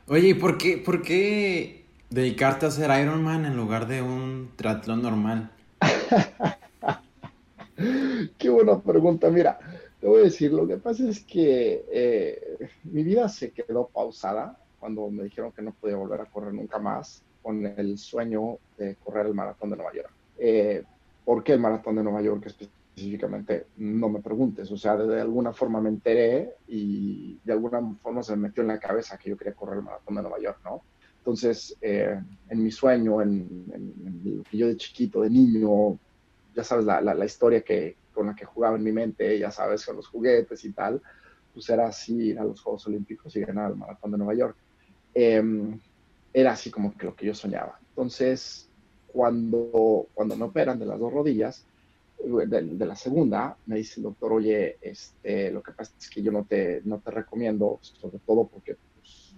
Oye, 0.08 0.30
¿y 0.30 0.34
por 0.34 0.58
qué, 0.58 0.78
por 0.78 1.02
qué 1.02 1.86
dedicarte 2.10 2.66
a 2.66 2.70
hacer 2.70 2.90
Ironman 3.02 3.46
en 3.46 3.56
lugar 3.56 3.88
de 3.88 4.02
un 4.02 4.52
triatlón 4.56 5.02
normal? 5.02 5.52
qué 8.38 8.50
buena 8.50 8.80
pregunta. 8.80 9.30
Mira, 9.30 9.60
te 10.00 10.08
voy 10.08 10.22
a 10.22 10.24
decir, 10.24 10.52
lo 10.52 10.68
que 10.68 10.78
pasa 10.78 11.08
es 11.08 11.22
que 11.22 11.86
eh, 11.92 12.70
mi 12.84 13.04
vida 13.04 13.30
se 13.30 13.52
quedó 13.52 13.88
pausada 13.88 14.58
cuando 14.80 15.10
me 15.10 15.24
dijeron 15.24 15.52
que 15.52 15.62
no 15.62 15.74
podía 15.74 15.98
volver 15.98 16.22
a 16.22 16.26
correr 16.26 16.54
nunca 16.54 16.80
más 16.80 17.22
con 17.42 17.66
el 17.66 17.98
sueño 17.98 18.58
de 18.78 18.96
correr 18.96 19.28
el 19.28 19.34
maratón 19.34 19.72
de 19.72 19.76
Nueva 19.76 19.94
York. 19.94 20.12
Eh, 20.38 20.84
¿Por 21.30 21.44
qué 21.44 21.54
el 21.54 21.60
maratón 21.60 21.96
de 21.96 22.02
Nueva 22.02 22.24
York 22.24 22.44
específicamente? 22.48 23.68
No 23.78 24.10
me 24.10 24.20
preguntes. 24.20 24.72
O 24.72 24.78
sea, 24.78 24.98
de, 24.98 25.22
alguna 25.22 25.54
forma 25.54 25.80
me 25.80 25.90
enteré 25.90 26.56
y 26.68 27.38
de 27.44 27.54
alguna 27.54 27.80
forma 28.02 28.24
se 28.24 28.36
me 28.36 28.48
metió 28.48 28.64
en 28.64 28.70
la 28.70 28.80
cabeza 28.80 29.16
que 29.16 29.30
yo 29.30 29.38
quería 29.38 29.54
correr 29.54 29.78
el 29.78 29.84
maratón 29.84 30.16
de 30.16 30.24
Nueva 30.24 30.40
York, 30.40 30.58
¿no? 30.66 30.82
Entonces, 31.20 31.78
eh, 31.82 32.20
en 32.50 32.64
mi 32.64 32.72
sueño, 32.72 33.22
en, 33.22 33.64
lo 34.24 34.42
que 34.42 34.58
yo 34.58 34.66
de 34.66 34.78
chiquito, 34.78 35.22
de 35.22 35.30
niño, 35.30 36.00
ya 36.56 36.64
sabes, 36.64 36.86
la, 36.86 37.00
la, 37.00 37.26
historia 37.26 37.62
que, 37.62 37.96
con 38.12 38.26
la 38.26 38.34
que 38.34 38.46
jugaba 38.46 38.78
en 38.78 38.84
mi 38.86 38.92
mente, 38.92 39.38
ya 39.38 39.52
sabes, 39.52 39.86
con 39.86 39.98
los 39.98 40.08
juguetes 40.08 40.66
y 40.66 40.72
tal, 40.72 41.00
pues 41.54 41.70
era 41.70 41.90
así 41.90 42.30
ir 42.30 42.40
a 42.40 42.44
los 42.44 42.60
Juegos 42.60 42.88
Olímpicos 42.88 43.36
y 43.36 43.42
ganar 43.42 43.70
el 43.70 43.78
maratón 43.78 44.10
de 44.10 44.18
Nueva 44.18 44.34
York. 44.34 44.56
Eh, 45.14 45.44
era 46.34 46.54
así 46.54 46.72
como 46.72 46.98
que 46.98 47.06
lo 47.06 47.16
que 47.16 47.28
yo 47.28 47.36
soñaba. 47.36 47.80
Entonces, 47.90 48.69
cuando, 49.12 50.08
cuando 50.14 50.36
me 50.36 50.46
operan 50.46 50.80
de 50.80 50.86
las 50.86 51.00
dos 51.00 51.12
rodillas, 51.12 51.66
de, 52.22 52.86
la 52.86 52.96
segunda, 52.96 53.56
me 53.66 53.78
dice 53.78 53.96
el 53.98 54.04
doctor, 54.04 54.34
oye, 54.34 54.78
este, 54.82 55.52
lo 55.52 55.64
que 55.64 55.72
pasa 55.72 55.94
es 55.98 56.10
que 56.10 56.22
yo 56.22 56.32
no 56.32 56.44
te, 56.44 56.82
no 56.84 57.00
te 57.00 57.12
recomiendo, 57.12 57.80
sobre 57.82 58.20
todo 58.20 58.46
porque 58.46 58.76
pues, 58.96 59.34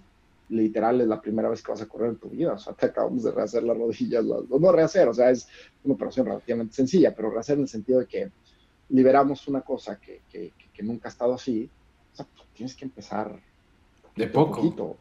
literal 0.49 0.99
es 0.99 1.07
la 1.07 1.21
primera 1.21 1.47
vez 1.49 1.62
que 1.62 1.71
vas 1.71 1.81
a 1.81 1.88
correr 1.88 2.10
en 2.10 2.15
tu 2.17 2.29
vida, 2.29 2.53
o 2.53 2.57
sea, 2.57 2.73
te 2.73 2.88
acabamos 2.88 3.23
de 3.23 3.31
rehacer 3.31 3.63
las 3.63 3.77
rodillas, 3.77 4.25
no 4.25 4.71
rehacer, 4.71 5.07
o 5.07 5.13
sea, 5.13 5.29
es 5.29 5.47
una 5.84 5.93
operación 5.93 6.25
relativamente 6.25 6.73
sencilla, 6.73 7.13
pero 7.15 7.29
rehacer 7.29 7.57
en 7.57 7.63
el 7.63 7.69
sentido 7.69 7.99
de 7.99 8.07
que 8.07 8.31
liberamos 8.89 9.47
una 9.47 9.62
cosa 9.62 9.99
que, 9.99 10.21
que, 10.29 10.51
que 10.73 10.84
nunca 10.84 11.07
ha 11.07 11.12
estado 11.12 11.36
así, 11.36 11.69
o 12.13 12.15
sea, 12.15 12.25
pues, 12.36 12.47
tienes 12.53 12.75
que 12.75 12.86
empezar 12.86 13.39
de 14.15 14.27
poco. 14.27 14.97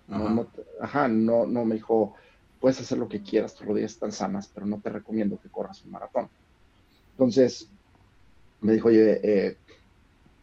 ajá. 0.80 1.09
No, 1.09 1.46
no, 1.46 1.64
me 1.64 1.74
dijo, 1.74 2.14
puedes 2.61 2.81
hacer 2.81 2.99
lo 2.99 3.09
que 3.09 3.23
quieras, 3.23 3.55
tus 3.55 3.66
rodillas 3.66 3.92
están 3.92 4.12
sanas, 4.12 4.51
pero 4.53 4.66
no 4.66 4.81
te 4.81 4.90
recomiendo 4.90 5.40
que 5.40 5.49
corras 5.49 5.85
un 5.85 5.90
maratón. 5.90 6.29
Entonces, 7.12 7.68
me 8.61 8.75
dijo, 8.75 8.88
oye, 8.88 9.20
eh, 9.23 9.57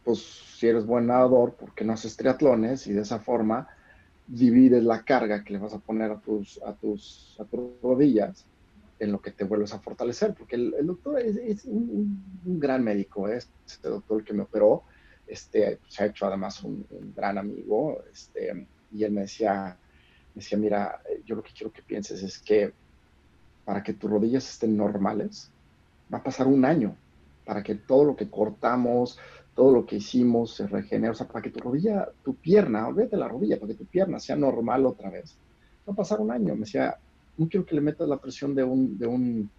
pues 0.03 0.19
si 0.19 0.67
eres 0.67 0.85
buen 0.85 1.07
nadador, 1.07 1.53
¿por 1.53 1.73
qué 1.73 1.85
no 1.85 1.93
haces 1.93 2.17
triatlones? 2.17 2.87
Y 2.87 2.93
de 2.93 3.01
esa 3.01 3.19
forma 3.19 3.67
divides 4.25 4.83
la 4.83 5.03
carga 5.03 5.43
que 5.43 5.53
le 5.53 5.59
vas 5.59 5.73
a 5.73 5.79
poner 5.79 6.11
a 6.11 6.19
tus, 6.19 6.59
a 6.63 6.73
tus, 6.73 7.37
a 7.39 7.45
tus 7.45 7.81
rodillas 7.81 8.45
en 8.99 9.11
lo 9.11 9.21
que 9.21 9.31
te 9.31 9.43
vuelves 9.43 9.73
a 9.73 9.79
fortalecer, 9.79 10.33
porque 10.33 10.55
el, 10.55 10.85
doctor 10.85 11.19
es, 11.19 11.65
un, 11.65 12.23
gran 12.43 12.83
médico, 12.83 13.27
es 13.27 13.47
este 13.65 13.89
doctor 13.89 14.23
que 14.23 14.33
me 14.33 14.43
operó, 14.43 14.83
este, 15.27 15.79
se 15.87 16.03
ha 16.03 16.07
hecho 16.07 16.25
además 16.25 16.63
un, 16.63 16.85
gran 17.15 17.37
amigo, 17.37 18.03
este, 18.11 18.67
y 18.91 19.03
él 19.03 19.11
me 19.11 19.21
decía, 19.21 19.77
me 20.37 20.43
decía, 20.43 20.57
mira, 20.59 21.01
yo 21.25 21.35
lo 21.35 21.41
que 21.41 21.51
quiero 21.51 21.73
que 21.73 21.81
pienses 21.81 22.21
es 22.21 22.37
que 22.37 22.71
para 23.65 23.81
que 23.81 23.93
tus 23.93 24.07
rodillas 24.07 24.47
estén 24.47 24.77
normales, 24.77 25.49
va 26.13 26.19
a 26.19 26.23
pasar 26.23 26.45
un 26.45 26.63
año, 26.63 26.95
para 27.43 27.63
que 27.63 27.73
todo 27.73 28.03
lo 28.03 28.15
que 28.15 28.29
cortamos, 28.29 29.17
todo 29.55 29.71
lo 29.71 29.83
que 29.83 29.95
hicimos 29.95 30.53
se 30.53 30.67
regenere, 30.67 31.09
o 31.09 31.15
sea, 31.15 31.27
para 31.27 31.41
que 31.41 31.49
tu 31.49 31.59
rodilla, 31.59 32.07
tu 32.23 32.35
pierna, 32.35 32.87
olvídate 32.87 33.17
la 33.17 33.27
rodilla, 33.27 33.59
para 33.59 33.69
que 33.69 33.79
tu 33.79 33.85
pierna 33.85 34.19
sea 34.19 34.35
normal 34.35 34.85
otra 34.85 35.09
vez, 35.09 35.35
va 35.89 35.93
a 35.93 35.95
pasar 35.95 36.19
un 36.19 36.29
año. 36.29 36.53
Me 36.53 36.61
decía, 36.61 36.95
no 37.35 37.49
quiero 37.49 37.65
que 37.65 37.73
le 37.73 37.81
metas 37.81 38.07
la 38.07 38.17
presión 38.17 38.53
de 38.53 38.63
un, 38.63 38.95
de 38.95 39.07
un, 39.07 39.49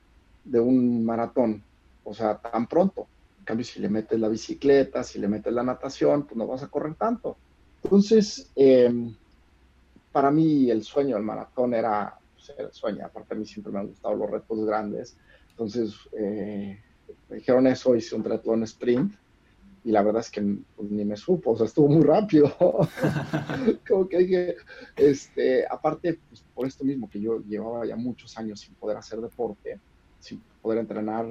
de 0.45 0.61
un 0.61 1.05
maratón, 1.05 1.61
o 2.05 2.15
sea, 2.15 2.39
tan 2.39 2.69
pronto. 2.69 3.09
En 3.41 3.45
cambio, 3.47 3.65
si 3.65 3.81
le 3.81 3.89
metes 3.89 4.21
la 4.21 4.29
bicicleta, 4.29 5.03
si 5.03 5.19
le 5.19 5.27
metes 5.27 5.53
la 5.53 5.65
natación, 5.65 6.23
pues 6.23 6.37
no 6.37 6.47
vas 6.47 6.63
a 6.63 6.69
correr 6.69 6.95
tanto. 6.95 7.37
Entonces, 7.83 8.53
em, 8.55 9.13
para 10.13 10.31
mí 10.31 10.71
el 10.71 10.83
sueño 10.83 11.17
del 11.17 11.25
maratón 11.25 11.75
era, 11.75 12.19
pues, 12.35 12.53
el 12.59 12.73
sueño. 12.73 13.05
Aparte, 13.05 13.35
a 13.35 13.37
mí 13.37 13.47
siempre 13.47 13.73
me 13.73 13.81
han 13.81 13.89
gustado 13.89 14.15
los 14.15 14.31
retos 14.31 14.65
grandes. 14.65 15.17
Entonces, 15.51 15.95
eh, 16.13 16.81
me 17.29 17.37
dijeron 17.37 17.67
eso, 17.67 17.95
hice 17.95 18.15
un 18.15 18.23
triatlón 18.23 18.63
sprint 18.63 19.15
y 19.85 19.91
la 19.91 20.03
verdad 20.03 20.21
es 20.21 20.31
que 20.31 20.43
pues, 20.77 20.91
ni 20.91 21.05
me 21.05 21.17
supo, 21.17 21.53
o 21.53 21.57
sea, 21.57 21.67
estuvo 21.67 21.89
muy 21.89 22.05
rápido. 22.05 22.55
Como 23.89 24.09
que 24.09 24.19
dije, 24.19 24.57
este, 24.97 25.67
aparte, 25.67 26.19
pues, 26.29 26.45
por 26.55 26.67
esto 26.67 26.85
mismo 26.85 27.09
que 27.09 27.21
yo 27.21 27.41
llevaba 27.41 27.87
ya 27.87 27.97
muchos 27.97 28.37
años 28.39 28.61
sin 28.61 28.75
poder 28.75 28.97
hacer 28.97 29.21
deporte, 29.21 29.79
sin 30.21 30.43
poder 30.61 30.81
entrenar 30.81 31.27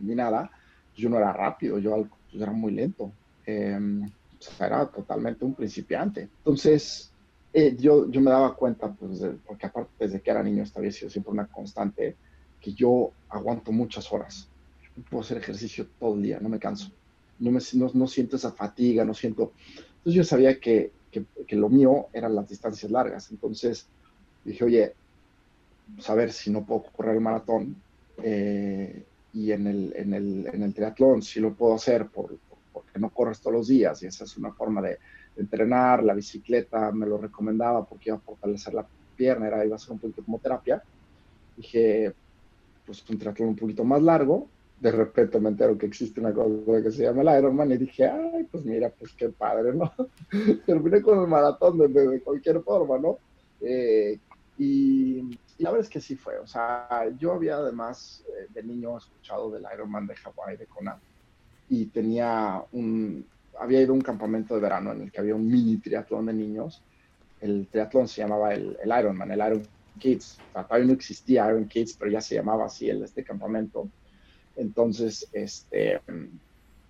ni 0.00 0.14
nada, 0.14 0.50
yo 0.96 1.08
no 1.08 1.16
era 1.18 1.32
rápido, 1.32 1.78
yo 1.78 2.06
pues, 2.30 2.42
era 2.42 2.52
muy 2.52 2.72
lento. 2.72 3.12
Em, 3.46 4.04
o 4.04 4.10
sea, 4.38 4.66
era 4.66 4.86
totalmente 4.86 5.44
un 5.44 5.54
principiante. 5.54 6.22
Entonces, 6.38 7.12
eh, 7.54 7.76
yo, 7.78 8.10
yo 8.10 8.20
me 8.20 8.30
daba 8.30 8.54
cuenta, 8.54 8.92
pues, 8.92 9.22
porque 9.46 9.66
aparte 9.66 9.92
desde 9.98 10.20
que 10.20 10.30
era 10.30 10.42
niño 10.42 10.62
esta 10.62 10.80
había 10.80 10.92
sido 10.92 11.08
siempre 11.08 11.32
una 11.32 11.46
constante, 11.46 12.16
que 12.60 12.74
yo 12.74 13.12
aguanto 13.30 13.72
muchas 13.72 14.12
horas. 14.12 14.48
puedo 15.08 15.22
hacer 15.22 15.38
ejercicio 15.38 15.86
todo 15.98 16.14
el 16.14 16.22
día, 16.22 16.38
no 16.40 16.48
me 16.48 16.58
canso 16.58 16.90
no, 17.38 17.50
me, 17.50 17.60
no, 17.94 18.06
siento 18.06 18.36
esa 18.36 18.52
fatiga, 18.52 19.04
no 19.04 19.14
siento... 19.14 19.52
Entonces 19.98 20.14
yo 20.14 20.24
sabía 20.24 20.58
que, 20.60 20.92
que, 21.10 21.56
lo 21.56 21.68
mío 21.68 22.08
eran 22.12 22.34
las 22.34 22.48
distancias 22.48 22.90
largas. 22.90 23.30
Entonces 23.30 23.86
dije, 24.44 24.64
oye, 24.64 24.92
pues 25.94 26.08
a 26.10 26.14
ver 26.14 26.32
si 26.32 26.50
no 26.50 26.64
puedo 26.64 26.84
correr 26.84 27.14
el 27.14 27.20
maratón 27.20 27.76
eh, 28.22 29.04
y 29.32 29.52
en 29.52 29.66
el, 29.66 29.92
en, 29.96 30.14
el, 30.14 30.46
en 30.52 30.62
el, 30.62 30.74
triatlón 30.74 31.22
si 31.22 31.40
lo 31.40 31.54
puedo 31.54 31.74
hacer 31.74 32.06
por, 32.08 32.36
porque 32.72 32.98
no 32.98 33.10
corres 33.10 33.40
todos 33.40 33.54
los 33.54 33.68
días 33.68 34.02
y 34.02 34.06
esa 34.06 34.24
es 34.24 34.36
una 34.36 34.52
forma 34.52 34.82
de, 34.82 34.98
entrenar. 35.36 36.02
La 36.02 36.14
bicicleta 36.14 36.90
me 36.92 37.06
lo 37.06 37.18
recomendaba 37.18 37.84
porque 37.84 38.10
iba 38.10 38.16
a 38.16 38.20
fortalecer 38.20 38.74
la 38.74 38.86
pierna, 39.16 39.48
era, 39.48 39.64
iba 39.64 39.76
a 39.76 39.78
ser 39.78 39.92
un 39.92 39.98
poquito 39.98 40.24
como 40.24 40.38
terapia. 40.38 40.82
Dije, 41.56 42.12
pues 42.84 43.04
un 43.08 43.18
triatlón 43.18 43.50
un 43.50 43.56
poquito 43.56 43.84
más 43.84 44.02
largo 44.02 44.48
de 44.80 44.92
repente 44.92 45.40
me 45.40 45.48
entero 45.48 45.78
que 45.78 45.86
existe 45.86 46.20
una 46.20 46.34
cosa 46.34 46.82
que 46.82 46.90
se 46.90 47.04
llama 47.04 47.22
el 47.22 47.38
Ironman 47.38 47.72
y 47.72 47.78
dije, 47.78 48.06
ay, 48.06 48.44
pues 48.44 48.66
mira, 48.66 48.90
pues 48.90 49.14
qué 49.14 49.30
padre, 49.30 49.72
¿no? 49.72 49.90
Terminé 50.66 51.00
con 51.00 51.20
el 51.20 51.26
maratón 51.26 51.78
de, 51.78 51.88
de 51.88 52.20
cualquier 52.20 52.60
forma, 52.62 52.98
¿no? 52.98 53.18
Eh, 53.62 54.18
y, 54.58 55.22
la 55.58 55.70
verdad 55.70 55.86
es 55.86 55.88
que 55.88 56.00
sí 56.00 56.16
fue, 56.16 56.36
o 56.38 56.46
sea, 56.46 57.08
yo 57.16 57.32
había 57.32 57.56
además 57.56 58.24
eh, 58.28 58.48
de 58.52 58.62
niño 58.62 58.98
escuchado 58.98 59.50
del 59.50 59.64
Ironman 59.72 60.06
de 60.06 60.16
Hawái, 60.16 60.56
de 60.56 60.66
Kona, 60.66 60.98
y 61.70 61.86
tenía 61.86 62.62
un, 62.72 63.24
había 63.60 63.80
ido 63.80 63.92
a 63.92 63.96
un 63.96 64.02
campamento 64.02 64.54
de 64.54 64.60
verano 64.60 64.92
en 64.92 65.02
el 65.02 65.12
que 65.12 65.20
había 65.20 65.34
un 65.34 65.46
mini 65.46 65.78
triatlón 65.78 66.26
de 66.26 66.32
niños, 66.32 66.82
el 67.40 67.66
triatlón 67.70 68.08
se 68.08 68.22
llamaba 68.22 68.54
el, 68.54 68.76
el 68.82 68.98
Ironman, 68.98 69.30
el 69.30 69.38
Iron 69.38 69.62
Kids, 69.98 70.38
o 70.50 70.52
sea, 70.52 70.64
todavía 70.64 70.86
no 70.86 70.92
existía 70.94 71.46
Iron 71.48 71.68
Kids, 71.68 71.96
pero 71.98 72.10
ya 72.10 72.20
se 72.20 72.34
llamaba 72.34 72.66
así 72.66 72.88
el, 72.88 73.02
este 73.02 73.22
campamento, 73.22 73.88
entonces, 74.56 75.28
este, 75.32 76.00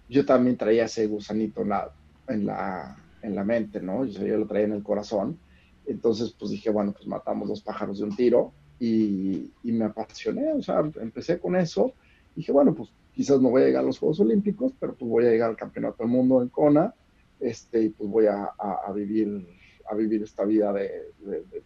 yo 0.09 0.24
también 0.24 0.57
traía 0.57 0.85
ese 0.85 1.07
gusanito 1.07 1.62
en 1.62 1.68
la, 1.70 1.90
en 2.29 2.46
la, 2.46 2.96
en 3.22 3.35
la 3.35 3.44
mente, 3.44 3.81
¿no? 3.81 4.05
Yo, 4.05 4.24
yo, 4.24 4.37
lo 4.38 4.46
traía 4.46 4.66
en 4.66 4.72
el 4.72 4.83
corazón. 4.83 5.38
Entonces, 5.87 6.35
pues 6.38 6.50
dije, 6.50 6.70
bueno, 6.70 6.92
pues 6.92 7.07
matamos 7.07 7.48
dos 7.48 7.62
pájaros 7.62 7.98
de 7.98 8.05
un 8.05 8.16
tiro 8.16 8.53
y, 8.79 9.50
y 9.62 9.72
me 9.72 9.87
apasioné, 9.87 10.53
o 10.53 10.62
sea, 10.62 10.81
empecé 11.00 11.38
con 11.38 11.57
eso. 11.57 11.92
Dije, 12.35 12.53
bueno, 12.53 12.74
pues 12.74 12.90
quizás 13.14 13.40
no 13.40 13.50
voy 13.50 13.62
a 13.62 13.66
llegar 13.66 13.85
a 13.85 13.87
los 13.87 13.98
Juegos 13.98 14.20
Olímpicos, 14.20 14.72
pero 14.79 14.94
pues 14.94 15.09
voy 15.09 15.27
a 15.27 15.31
llegar 15.31 15.50
al 15.50 15.57
Campeonato 15.57 16.03
del 16.03 16.09
Mundo 16.09 16.42
en 16.42 16.48
Kona, 16.48 16.94
este, 17.40 17.83
y 17.83 17.88
pues 17.90 18.11
voy 18.11 18.27
a, 18.27 18.50
vivir 18.94 19.46
a 19.90 19.94
vivir 19.94 20.22
esta 20.22 20.44
vida 20.44 20.72
de, 20.72 21.12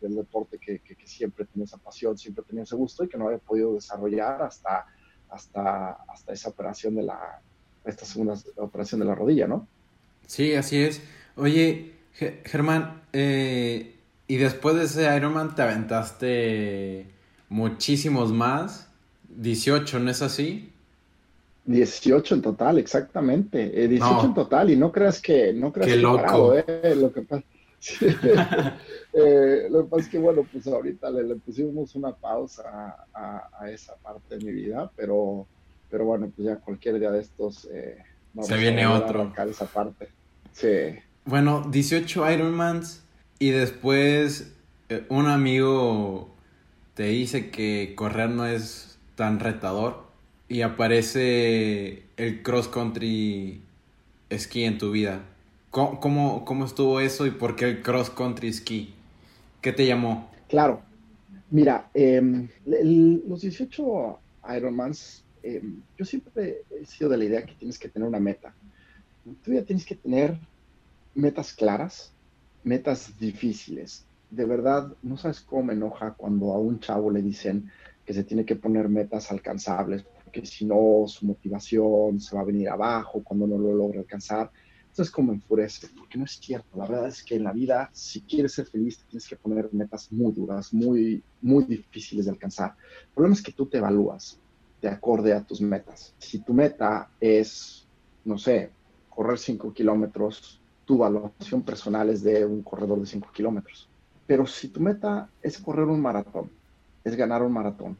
del 0.01 0.17
deporte 0.17 0.59
que, 0.59 0.81
siempre 1.05 1.47
tenía 1.47 1.65
esa 1.65 1.79
pasión, 1.79 2.19
siempre 2.19 2.45
tenía 2.45 2.65
ese 2.65 2.77
gusto 2.77 3.05
y 3.05 3.09
que 3.09 3.17
no 3.17 3.27
había 3.27 3.39
podido 3.39 3.75
desarrollar 3.75 4.43
hasta, 4.43 4.87
hasta, 5.31 5.93
hasta 5.93 6.33
esa 6.33 6.51
operación 6.51 6.97
de 6.97 7.05
la, 7.05 7.41
esta 7.85 8.05
segunda 8.05 8.35
operación 8.57 9.01
de 9.01 9.07
la 9.07 9.15
rodilla, 9.15 9.47
¿no? 9.47 9.67
Sí, 10.27 10.55
así 10.55 10.83
es. 10.83 11.01
Oye, 11.37 11.93
Germán, 12.45 13.03
eh, 13.13 13.97
y 14.27 14.37
después 14.37 14.77
de 14.77 14.85
ese 14.85 15.17
Ironman 15.17 15.55
te 15.55 15.63
aventaste 15.63 17.07
muchísimos 17.49 18.33
más, 18.33 18.91
18, 19.29 20.01
¿no 20.01 20.11
es 20.11 20.21
así? 20.23 20.73
18 21.69 22.35
en 22.35 22.43
total, 22.43 22.79
exactamente. 22.79 23.89
18 23.89 24.21
eh, 24.21 24.25
en 24.25 24.35
total, 24.35 24.71
y 24.71 24.77
no 24.77 24.91
creas 24.91 25.21
que, 25.21 25.53
no 25.53 25.73
creas 25.73 25.91
Qué 25.91 25.97
loco. 25.97 26.55
eh, 26.55 26.95
lo 26.97 27.13
que 27.13 27.23
pasa. 27.23 27.45
Eh, 29.15 29.69
lo 29.71 29.83
que 29.83 29.89
pasa 29.89 30.03
es 30.03 30.09
que, 30.11 30.19
bueno, 30.19 30.47
pues 30.53 30.67
ahorita 30.67 31.11
le, 31.11 31.35
pusimos 31.37 31.95
una 31.97 32.13
pausa 32.13 33.07
a, 33.13 33.71
esa 33.71 33.97
parte 33.97 34.37
de 34.37 34.45
mi 34.45 34.53
vida, 34.53 34.93
pero, 34.95 35.47
pero 35.91 36.05
bueno, 36.05 36.31
pues 36.37 36.47
ya 36.47 36.57
cualquier 36.57 37.01
día 37.01 37.11
de 37.11 37.21
estos... 37.21 37.67
Eh, 37.73 37.97
Se 38.43 38.57
viene 38.59 38.87
otro. 38.87 39.33
esa 39.49 39.65
parte. 39.65 40.09
Sí. 40.53 41.01
Bueno, 41.25 41.67
18 41.69 42.31
Ironmans 42.31 43.03
y 43.39 43.51
después 43.51 44.55
eh, 44.89 45.05
un 45.09 45.27
amigo 45.27 46.35
te 46.95 47.05
dice 47.05 47.51
que 47.51 47.95
correr 47.97 48.31
no 48.31 48.47
es 48.47 48.99
tan 49.15 49.41
retador 49.41 50.08
y 50.49 50.63
aparece 50.63 52.05
el 52.17 52.43
cross 52.43 52.69
country 52.69 53.61
esquí 54.31 54.65
en 54.65 54.79
tu 54.79 54.91
vida. 54.91 55.25
¿Cómo, 55.71 56.45
cómo, 56.45 56.65
estuvo 56.65 57.01
eso 57.01 57.27
y 57.27 57.31
por 57.31 57.55
qué 57.55 57.67
el 57.67 57.83
cross 57.83 58.11
country 58.11 58.53
ski? 58.53 58.95
¿Qué 59.61 59.73
te 59.73 59.87
llamó? 59.87 60.31
Claro. 60.49 60.83
Mira, 61.51 61.91
em, 61.95 62.49
los 62.65 63.43
18 63.43 64.19
Ironmans, 64.57 65.25
eh, 65.43 65.63
yo 65.97 66.05
siempre 66.05 66.63
he 66.71 66.87
sido 66.87 67.11
de 67.11 67.17
la 67.19 67.25
idea 67.25 67.45
que 67.45 67.55
tienes 67.55 67.79
que 67.79 67.89
tener 67.89 68.09
una 68.09 68.21
meta. 68.21 68.55
Tú 69.45 69.53
ya 69.53 69.63
tienes 69.63 69.85
que 69.85 69.95
tener 69.95 70.39
metas 71.15 71.53
claras, 71.53 72.13
metas 72.65 73.19
difíciles. 73.19 74.05
De 74.31 74.45
verdad, 74.45 74.93
no 75.03 75.17
sabes 75.17 75.41
cómo 75.41 75.65
me 75.65 75.73
enoja 75.75 76.13
cuando 76.13 76.53
a 76.53 76.59
un 76.59 76.81
chavo 76.81 77.11
le 77.11 77.23
dicen 77.23 77.71
que 78.05 78.15
se 78.15 78.25
tiene 78.25 78.45
que 78.45 78.57
poner 78.57 78.89
metas 78.89 79.31
alcanzables, 79.31 80.05
porque 80.29 80.47
si 80.47 80.65
no, 80.65 81.05
su 81.07 81.27
motivación 81.27 82.21
se 82.21 82.37
va 82.37 82.43
a 82.43 82.45
venir 82.45 82.69
abajo 82.69 83.23
cuando 83.25 83.47
no 83.47 83.59
lo 83.59 83.75
logra 83.75 84.01
alcanzar 84.01 84.51
es 85.03 85.11
como 85.11 85.33
enfurece, 85.33 85.89
porque 85.97 86.19
no 86.19 86.25
es 86.25 86.33
cierto. 86.33 86.77
La 86.77 86.87
verdad 86.87 87.09
es 87.09 87.23
que 87.23 87.37
en 87.37 87.45
la 87.45 87.53
vida, 87.53 87.91
si 87.93 88.23
quieres 88.23 88.53
ser 88.55 88.67
feliz, 88.67 88.99
tienes 89.09 89.29
que 89.29 89.37
poner 89.37 89.69
metas 89.73 90.11
muy 90.13 90.33
duras, 90.33 90.73
muy, 90.73 91.23
muy 91.41 91.65
difíciles 91.65 92.25
de 92.25 92.33
alcanzar. 92.33 92.75
El 93.03 93.15
problema 93.15 93.35
es 93.35 93.43
que 93.43 93.53
tú 93.53 93.67
te 93.67 93.79
evalúas 93.79 94.39
de 94.81 94.89
acorde 94.89 95.33
a 95.33 95.43
tus 95.43 95.61
metas. 95.61 96.15
Si 96.19 96.39
tu 96.41 96.53
meta 96.53 97.11
es, 97.21 97.87
no 98.25 98.39
sé, 98.39 98.71
correr 99.09 99.39
5 99.39 99.73
kilómetros, 99.73 100.61
tu 100.85 100.97
evaluación 100.97 101.63
personal 101.63 102.09
es 102.11 102.23
de 102.23 102.45
un 102.45 102.63
corredor 102.63 103.01
de 103.01 103.07
5 103.07 103.29
kilómetros. 103.33 103.89
Pero 104.27 104.47
si 104.47 104.69
tu 104.69 104.81
meta 104.81 105.29
es 105.43 105.59
correr 105.59 105.87
un 105.87 106.01
maratón, 106.01 106.51
es 107.05 107.17
ganar 107.17 107.43
un 107.43 107.53
maratón, 107.53 107.97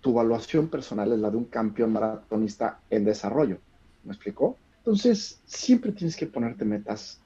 tu 0.00 0.10
evaluación 0.10 0.68
personal 0.68 1.12
es 1.12 1.18
la 1.18 1.30
de 1.30 1.36
un 1.36 1.44
campeón 1.44 1.92
maratonista 1.92 2.80
en 2.90 3.04
desarrollo. 3.04 3.58
¿Me 4.04 4.12
explicó? 4.12 4.56
Entonces, 4.78 5.40
siempre 5.44 5.92
tienes 5.92 6.16
que 6.16 6.26
ponerte 6.26 6.64
metas 6.64 7.20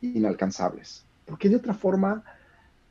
inalcanzables, 0.00 1.04
porque 1.26 1.48
de 1.48 1.56
otra 1.56 1.74
forma, 1.74 2.24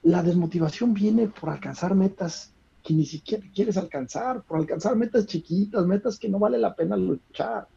la 0.03 0.23
desmotivación 0.23 0.93
viene 0.93 1.27
por 1.27 1.49
alcanzar 1.49 1.95
metas 1.95 2.51
que 2.83 2.93
ni 2.93 3.05
siquiera 3.05 3.45
quieres 3.53 3.77
alcanzar, 3.77 4.43
por 4.43 4.59
alcanzar 4.59 4.95
metas 4.95 5.25
chiquitas, 5.25 5.85
metas 5.85 6.19
que 6.19 6.29
no 6.29 6.39
vale 6.39 6.57
la 6.57 6.75
pena 6.75 6.97
luchar. 6.97 7.67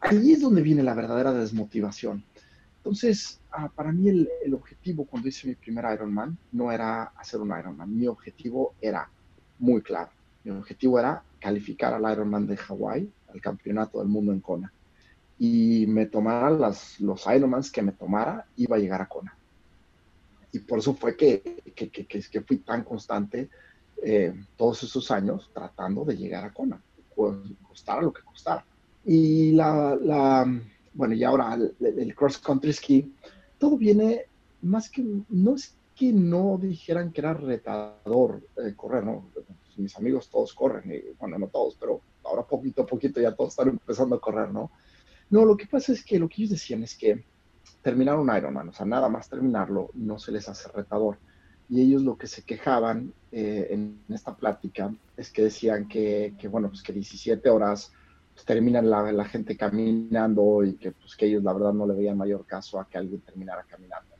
Ahí 0.00 0.32
es 0.32 0.40
donde 0.40 0.62
viene 0.62 0.82
la 0.82 0.94
verdadera 0.94 1.32
desmotivación. 1.32 2.24
Entonces, 2.78 3.40
ah, 3.50 3.70
para 3.74 3.92
mí 3.92 4.08
el, 4.08 4.28
el, 4.44 4.54
objetivo 4.54 5.04
cuando 5.04 5.28
hice 5.28 5.46
mi 5.46 5.54
primer 5.54 5.84
Ironman 5.92 6.36
no 6.50 6.72
era 6.72 7.04
hacer 7.16 7.40
un 7.40 7.56
Ironman, 7.56 7.96
mi 7.96 8.06
objetivo 8.08 8.74
era 8.80 9.08
muy 9.58 9.82
claro. 9.82 10.10
Mi 10.44 10.50
objetivo 10.50 10.98
era 10.98 11.22
calificar 11.38 11.94
al 11.94 12.12
Ironman 12.12 12.46
de 12.46 12.56
Hawái, 12.56 13.10
al 13.32 13.40
campeonato 13.40 13.98
del 13.98 14.08
mundo 14.08 14.32
en 14.32 14.40
Kona 14.40 14.72
y 15.44 15.86
me 15.88 16.06
tomara 16.06 16.50
las, 16.50 17.00
los 17.00 17.26
Ironmans 17.26 17.72
que 17.72 17.82
me 17.82 17.90
tomara, 17.90 18.46
iba 18.56 18.76
a 18.76 18.78
llegar 18.78 19.02
a 19.02 19.08
Kona. 19.08 19.36
Y 20.52 20.60
por 20.60 20.78
eso 20.78 20.94
fue 20.94 21.16
que, 21.16 21.62
que, 21.74 21.90
que, 21.90 22.06
que 22.06 22.40
fui 22.42 22.58
tan 22.58 22.84
constante 22.84 23.48
eh, 24.04 24.32
todos 24.56 24.84
esos 24.84 25.10
años 25.10 25.50
tratando 25.52 26.04
de 26.04 26.16
llegar 26.16 26.44
a 26.44 26.52
Kona, 26.52 26.80
costara 27.66 28.02
lo 28.02 28.12
que 28.12 28.22
costara. 28.22 28.64
Y 29.04 29.50
la, 29.50 29.98
la 30.00 30.60
bueno, 30.94 31.14
y 31.14 31.24
ahora 31.24 31.58
el, 31.80 32.14
cross 32.14 32.38
country 32.38 32.72
ski, 32.72 33.12
todo 33.58 33.76
viene 33.76 34.26
más 34.60 34.88
que, 34.88 35.04
no 35.28 35.56
es 35.56 35.74
que 35.96 36.12
no 36.12 36.56
dijeran 36.56 37.10
que 37.10 37.20
era 37.20 37.34
retador 37.34 38.42
eh, 38.64 38.74
correr, 38.76 39.02
¿no? 39.02 39.24
Mis 39.78 39.96
amigos 39.96 40.28
todos 40.28 40.54
corren, 40.54 40.92
y, 40.92 41.12
bueno, 41.18 41.38
no 41.38 41.48
todos, 41.48 41.76
pero 41.78 42.00
ahora 42.24 42.42
poquito 42.42 42.82
a 42.82 42.86
poquito 42.86 43.20
ya 43.20 43.34
todos 43.34 43.50
están 43.50 43.68
empezando 43.68 44.16
a 44.16 44.20
correr, 44.20 44.50
¿no? 44.50 44.70
No, 45.30 45.44
lo 45.44 45.56
que 45.56 45.66
pasa 45.66 45.92
es 45.92 46.04
que 46.04 46.18
lo 46.18 46.28
que 46.28 46.42
ellos 46.42 46.50
decían 46.50 46.82
es 46.82 46.96
que 46.96 47.24
terminar 47.80 48.18
un 48.18 48.34
Ironman, 48.34 48.68
o 48.68 48.72
sea, 48.72 48.86
nada 48.86 49.08
más 49.08 49.28
terminarlo, 49.28 49.90
no 49.94 50.18
se 50.18 50.32
les 50.32 50.48
hace 50.48 50.68
retador. 50.68 51.18
Y 51.68 51.80
ellos 51.80 52.02
lo 52.02 52.18
que 52.18 52.26
se 52.26 52.42
quejaban 52.42 53.14
eh, 53.30 53.68
en 53.70 53.98
esta 54.10 54.36
plática 54.36 54.94
es 55.16 55.30
que 55.30 55.44
decían 55.44 55.88
que, 55.88 56.34
que 56.38 56.48
bueno, 56.48 56.68
pues 56.68 56.82
que 56.82 56.92
17 56.92 57.48
horas 57.48 57.92
pues, 58.34 58.44
terminan 58.44 58.90
la, 58.90 59.10
la, 59.10 59.24
gente 59.24 59.56
caminando 59.56 60.62
y 60.64 60.74
que, 60.74 60.92
pues, 60.92 61.16
que 61.16 61.26
ellos 61.26 61.42
la 61.42 61.52
verdad 61.52 61.72
no 61.72 61.86
le 61.86 61.94
veían 61.94 62.18
mayor 62.18 62.44
caso 62.46 62.78
a 62.78 62.88
que 62.88 62.98
alguien 62.98 63.20
terminara 63.20 63.64
caminando. 63.64 64.11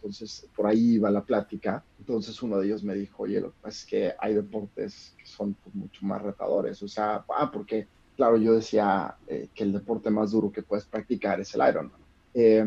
Entonces, 0.00 0.48
por 0.56 0.66
ahí 0.66 0.94
iba 0.94 1.10
la 1.10 1.22
plática. 1.22 1.84
Entonces, 1.98 2.42
uno 2.42 2.58
de 2.58 2.66
ellos 2.66 2.82
me 2.82 2.94
dijo, 2.94 3.24
oye, 3.24 3.38
lo 3.38 3.52
es 3.66 3.84
que 3.84 4.14
hay 4.18 4.32
deportes 4.32 5.14
que 5.18 5.26
son 5.26 5.54
pues, 5.62 5.74
mucho 5.74 6.06
más 6.06 6.22
retadores. 6.22 6.82
O 6.82 6.88
sea, 6.88 7.22
ah, 7.28 7.50
porque, 7.52 7.86
claro, 8.16 8.38
yo 8.38 8.54
decía 8.54 9.14
eh, 9.26 9.48
que 9.54 9.64
el 9.64 9.74
deporte 9.74 10.08
más 10.08 10.30
duro 10.30 10.50
que 10.50 10.62
puedes 10.62 10.86
practicar 10.86 11.38
es 11.38 11.54
el 11.54 11.68
Ironman. 11.68 12.00
Eh, 12.32 12.64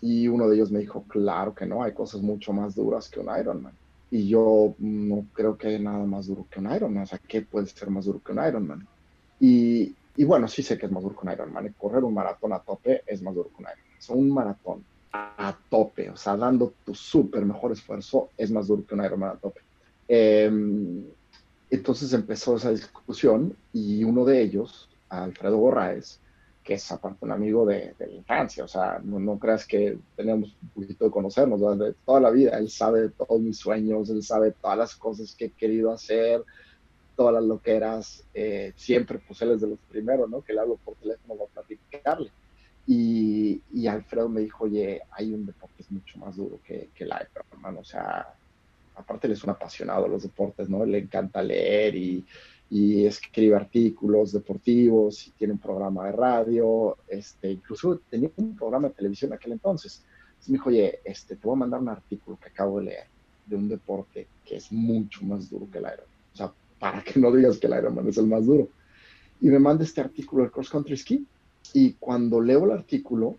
y 0.00 0.28
uno 0.28 0.48
de 0.48 0.56
ellos 0.56 0.70
me 0.70 0.78
dijo, 0.78 1.04
claro 1.06 1.54
que 1.54 1.66
no, 1.66 1.82
hay 1.82 1.92
cosas 1.92 2.22
mucho 2.22 2.54
más 2.54 2.74
duras 2.74 3.10
que 3.10 3.20
un 3.20 3.28
Ironman. 3.38 3.74
Y 4.10 4.26
yo 4.26 4.74
no 4.78 5.26
creo 5.34 5.58
que 5.58 5.68
hay 5.68 5.78
nada 5.78 6.06
más 6.06 6.26
duro 6.26 6.46
que 6.50 6.58
un 6.58 6.74
Ironman. 6.74 7.02
O 7.02 7.06
sea, 7.06 7.18
¿qué 7.18 7.42
puede 7.42 7.66
ser 7.66 7.90
más 7.90 8.06
duro 8.06 8.22
que 8.24 8.32
un 8.32 8.42
Ironman? 8.42 8.88
Y, 9.40 9.94
y 10.16 10.24
bueno, 10.24 10.48
sí 10.48 10.62
sé 10.62 10.78
que 10.78 10.86
es 10.86 10.92
más 10.92 11.02
duro 11.02 11.14
que 11.14 11.26
un 11.26 11.32
Ironman. 11.34 11.74
Correr 11.78 12.02
un 12.02 12.14
maratón 12.14 12.54
a 12.54 12.60
tope 12.60 13.02
es 13.06 13.20
más 13.20 13.34
duro 13.34 13.50
que 13.50 13.62
un 13.62 13.68
Ironman. 13.68 13.98
O 13.98 14.02
sea, 14.02 14.16
un 14.16 14.30
maratón 14.30 14.84
a 15.12 15.56
tope, 15.68 16.10
o 16.10 16.16
sea, 16.16 16.36
dando 16.36 16.72
tu 16.84 16.94
súper 16.94 17.44
mejor 17.44 17.72
esfuerzo, 17.72 18.30
es 18.36 18.50
más 18.50 18.66
duro 18.66 18.86
que 18.86 18.94
un 18.94 19.04
Ironman 19.04 19.30
a 19.30 19.36
tope. 19.36 19.60
Eh, 20.08 20.50
entonces 21.70 22.12
empezó 22.12 22.56
esa 22.56 22.70
discusión 22.70 23.56
y 23.72 24.04
uno 24.04 24.24
de 24.24 24.42
ellos, 24.42 24.90
Alfredo 25.08 25.56
Borraes, 25.56 26.20
que 26.62 26.74
es 26.74 26.92
aparte 26.92 27.24
un 27.24 27.32
amigo 27.32 27.66
de, 27.66 27.94
la 27.98 28.08
infancia, 28.08 28.64
o 28.64 28.68
sea, 28.68 29.00
no, 29.02 29.38
creas 29.38 29.66
que 29.66 29.98
tenemos 30.16 30.54
un 30.62 30.68
poquito 30.68 31.06
de 31.06 31.10
conocernos, 31.10 31.78
de 31.78 31.94
toda 32.04 32.20
la 32.20 32.30
vida, 32.30 32.58
él 32.58 32.70
sabe 32.70 33.02
de 33.02 33.08
todos 33.08 33.40
mis 33.40 33.56
sueños, 33.56 34.10
él 34.10 34.22
sabe 34.22 34.52
todas 34.52 34.78
las 34.78 34.94
cosas 34.94 35.34
que 35.34 35.46
he 35.46 35.50
querido 35.50 35.90
hacer, 35.92 36.44
todas 37.16 37.34
las 37.34 37.44
loqueras, 37.44 38.24
eh, 38.34 38.72
siempre 38.76 39.18
pues 39.26 39.42
él 39.42 39.52
es 39.52 39.60
de 39.60 39.68
los 39.68 39.78
primeros, 39.90 40.28
¿no? 40.30 40.42
Que 40.42 40.52
le 40.52 40.60
hablo 40.60 40.76
por 40.76 40.94
teléfono 40.96 41.34
para 41.36 41.66
platicarle. 41.66 42.30
Y, 42.86 43.60
y, 43.72 43.86
Alfredo 43.86 44.28
me 44.28 44.40
dijo, 44.40 44.64
oye, 44.64 45.02
hay 45.12 45.32
un 45.32 45.46
deporte 45.46 45.82
es 45.82 45.90
mucho 45.90 46.18
más 46.18 46.36
duro 46.36 46.58
que, 46.64 46.88
que 46.94 47.04
el 47.04 47.10
Ironman, 47.10 47.76
o 47.76 47.84
sea, 47.84 48.34
aparte 48.96 49.28
él 49.28 49.34
es 49.34 49.44
un 49.44 49.50
apasionado 49.50 50.04
de 50.04 50.08
los 50.08 50.24
deportes, 50.24 50.68
¿no? 50.68 50.84
Le 50.84 50.98
encanta 50.98 51.42
leer 51.42 51.94
y, 51.94 52.24
y 52.70 53.04
escribe 53.04 53.54
artículos 53.54 54.32
deportivos 54.32 55.26
y 55.26 55.30
tiene 55.32 55.52
un 55.52 55.58
programa 55.58 56.06
de 56.06 56.12
radio, 56.12 56.96
este, 57.06 57.52
incluso 57.52 58.00
tenía 58.08 58.30
un 58.36 58.56
programa 58.56 58.88
de 58.88 58.94
televisión 58.94 59.30
en 59.30 59.36
aquel 59.36 59.52
entonces. 59.52 60.02
Entonces 60.30 60.48
me 60.48 60.52
dijo, 60.54 60.68
oye, 60.70 61.00
este, 61.04 61.36
te 61.36 61.46
voy 61.46 61.54
a 61.54 61.58
mandar 61.60 61.80
un 61.80 61.90
artículo 61.90 62.38
que 62.40 62.48
acabo 62.48 62.78
de 62.78 62.86
leer 62.86 63.06
de 63.46 63.56
un 63.56 63.68
deporte 63.68 64.26
que 64.44 64.56
es 64.56 64.72
mucho 64.72 65.24
más 65.24 65.50
duro 65.50 65.68
que 65.70 65.78
el 65.78 65.84
Ironman. 65.84 66.06
O 66.32 66.36
sea, 66.36 66.52
para 66.78 67.02
que 67.02 67.20
no 67.20 67.30
digas 67.30 67.58
que 67.58 67.66
el 67.66 67.74
Ironman 67.74 68.08
es 68.08 68.16
el 68.16 68.26
más 68.26 68.46
duro. 68.46 68.68
Y 69.40 69.48
me 69.48 69.58
manda 69.58 69.84
este 69.84 70.00
artículo 70.00 70.42
del 70.42 70.52
Cross 70.52 70.70
Country 70.70 70.96
Ski 70.96 71.26
y 71.74 71.94
cuando 71.94 72.40
leo 72.40 72.64
el 72.64 72.72
artículo, 72.72 73.36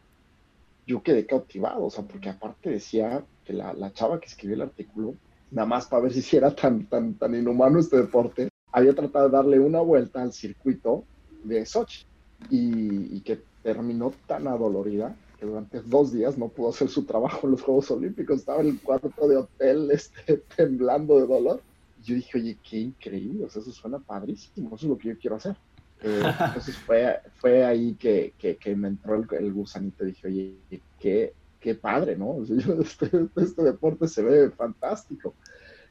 yo 0.85 1.01
quedé 1.01 1.25
cautivado, 1.25 1.85
o 1.85 1.89
sea, 1.89 2.03
porque 2.03 2.29
aparte 2.29 2.69
decía 2.69 3.23
que 3.45 3.53
la, 3.53 3.73
la 3.73 3.93
chava 3.93 4.19
que 4.19 4.27
escribió 4.27 4.55
el 4.55 4.61
artículo, 4.61 5.15
nada 5.51 5.67
más 5.67 5.87
para 5.87 6.03
ver 6.03 6.13
si 6.13 6.35
era 6.35 6.53
tan, 6.53 6.85
tan, 6.87 7.13
tan 7.13 7.35
inhumano 7.35 7.79
este 7.79 7.97
deporte, 7.97 8.49
había 8.71 8.93
tratado 8.93 9.29
de 9.29 9.37
darle 9.37 9.59
una 9.59 9.81
vuelta 9.81 10.21
al 10.21 10.33
circuito 10.33 11.05
de 11.43 11.65
Sochi 11.65 12.05
y, 12.49 13.21
que 13.21 13.41
terminó 13.61 14.11
tan 14.27 14.47
adolorida 14.47 15.15
que 15.39 15.45
durante 15.45 15.81
dos 15.81 16.11
días 16.11 16.37
no 16.37 16.49
pudo 16.49 16.69
hacer 16.69 16.89
su 16.89 17.05
trabajo 17.05 17.47
en 17.47 17.51
los 17.51 17.61
Juegos 17.61 17.91
Olímpicos, 17.91 18.39
estaba 18.39 18.61
en 18.61 18.69
el 18.69 18.81
cuarto 18.81 19.27
de 19.27 19.37
hotel 19.37 19.89
este, 19.91 20.43
temblando 20.55 21.19
de 21.19 21.27
dolor. 21.27 21.61
Yo 22.03 22.15
dije, 22.15 22.37
oye, 22.37 22.57
qué 22.69 22.79
increíble, 22.79 23.45
o 23.45 23.49
sea, 23.49 23.61
eso 23.61 23.71
suena 23.71 23.99
padrísimo, 23.99 24.75
eso 24.75 24.85
es 24.85 24.89
lo 24.89 24.97
que 24.97 25.09
yo 25.09 25.17
quiero 25.17 25.37
hacer. 25.37 25.55
Eh, 26.03 26.21
entonces 26.47 26.77
fue, 26.77 27.19
fue 27.35 27.63
ahí 27.65 27.95
que, 27.95 28.33
que, 28.37 28.57
que 28.57 28.75
me 28.75 28.89
entró 28.89 29.15
el, 29.15 29.25
el, 29.39 29.53
gusanito. 29.53 30.03
Dije, 30.03 30.27
oye, 30.27 30.55
qué, 30.99 31.33
qué 31.59 31.75
padre, 31.75 32.17
¿no? 32.17 32.37
Este, 32.81 33.09
este, 33.37 33.63
deporte 33.63 34.07
se 34.07 34.21
ve 34.21 34.49
fantástico. 34.51 35.33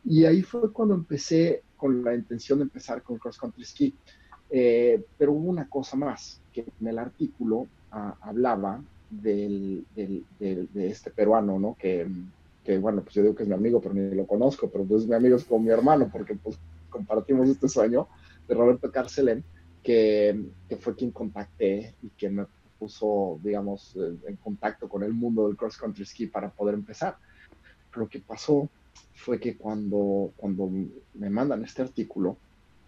Y 0.05 0.25
ahí 0.25 0.42
fue 0.42 0.70
cuando 0.72 0.94
empecé 0.94 1.62
con 1.77 2.05
la 2.05 2.14
intención 2.14 2.59
de 2.59 2.64
empezar 2.64 3.03
con 3.03 3.16
cross 3.18 3.38
country 3.38 3.64
ski. 3.64 3.94
Eh, 4.51 5.03
pero 5.16 5.33
hubo 5.33 5.48
una 5.48 5.66
cosa 5.68 5.96
más, 5.96 6.40
que 6.53 6.66
en 6.81 6.87
el 6.87 6.98
artículo 6.98 7.66
ah, 7.90 8.14
hablaba 8.20 8.83
del, 9.09 9.87
del, 9.96 10.27
del, 10.38 10.68
de 10.75 10.88
este 10.88 11.11
peruano, 11.11 11.59
¿no? 11.59 11.75
Que, 11.79 12.07
que, 12.62 12.77
bueno, 12.79 13.03
pues 13.03 13.14
yo 13.14 13.22
digo 13.22 13.35
que 13.35 13.44
es 13.44 13.48
mi 13.48 13.55
amigo, 13.55 13.81
pero 13.81 13.94
ni 13.94 14.14
lo 14.14 14.27
conozco, 14.27 14.68
pero 14.68 14.85
pues 14.85 15.07
mi 15.07 15.14
amigo 15.14 15.37
es 15.37 15.44
como 15.44 15.64
mi 15.64 15.70
hermano, 15.70 16.11
porque 16.12 16.35
pues 16.35 16.59
compartimos 16.90 17.48
este 17.48 17.66
sueño 17.66 18.09
de 18.46 18.55
Roberto 18.55 18.90
Carcelén 18.92 19.42
que, 19.83 20.45
que, 20.68 20.77
fue 20.77 20.95
quien 20.95 21.11
contacté 21.11 21.95
y 22.03 22.09
que 22.11 22.31
me 22.31 22.47
puso, 22.79 23.38
digamos, 23.42 23.97
en 23.97 24.37
contacto 24.37 24.88
con 24.88 25.03
el 25.03 25.12
mundo 25.12 25.47
del 25.47 25.57
cross 25.57 25.77
country 25.77 26.05
ski 26.05 26.27
para 26.27 26.51
poder 26.51 26.75
empezar. 26.75 27.16
Lo 27.95 28.09
que 28.09 28.21
pasó 28.21 28.68
fue 29.14 29.38
que 29.38 29.57
cuando, 29.57 30.33
cuando 30.37 30.68
me 31.14 31.31
mandan 31.31 31.64
este 31.64 31.83
artículo, 31.83 32.37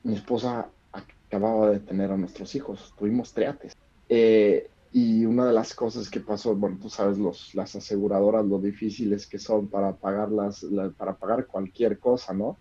mi 0.03 0.15
esposa 0.15 0.69
acababa 0.93 1.71
de 1.71 1.81
tener 1.81 2.11
a 2.11 2.17
nuestros 2.17 2.55
hijos, 2.55 2.93
tuvimos 2.99 3.33
triates. 3.33 3.77
Eh, 4.09 4.69
y 4.93 5.25
una 5.25 5.47
de 5.47 5.53
las 5.53 5.75
cosas 5.75 6.09
que 6.09 6.21
pasó, 6.21 6.55
bueno, 6.55 6.79
tú 6.81 6.89
sabes, 6.89 7.19
los, 7.19 7.55
las 7.55 7.75
aseguradoras, 7.75 8.45
lo 8.45 8.61
difíciles 8.61 9.27
que 9.27 9.39
son 9.39 9.67
para 9.67 9.93
pagar, 9.93 10.31
las, 10.31 10.63
la, 10.63 10.91
para 10.91 11.17
pagar 11.17 11.47
cualquier 11.47 11.99
cosa, 11.99 12.33
¿no? 12.33 12.57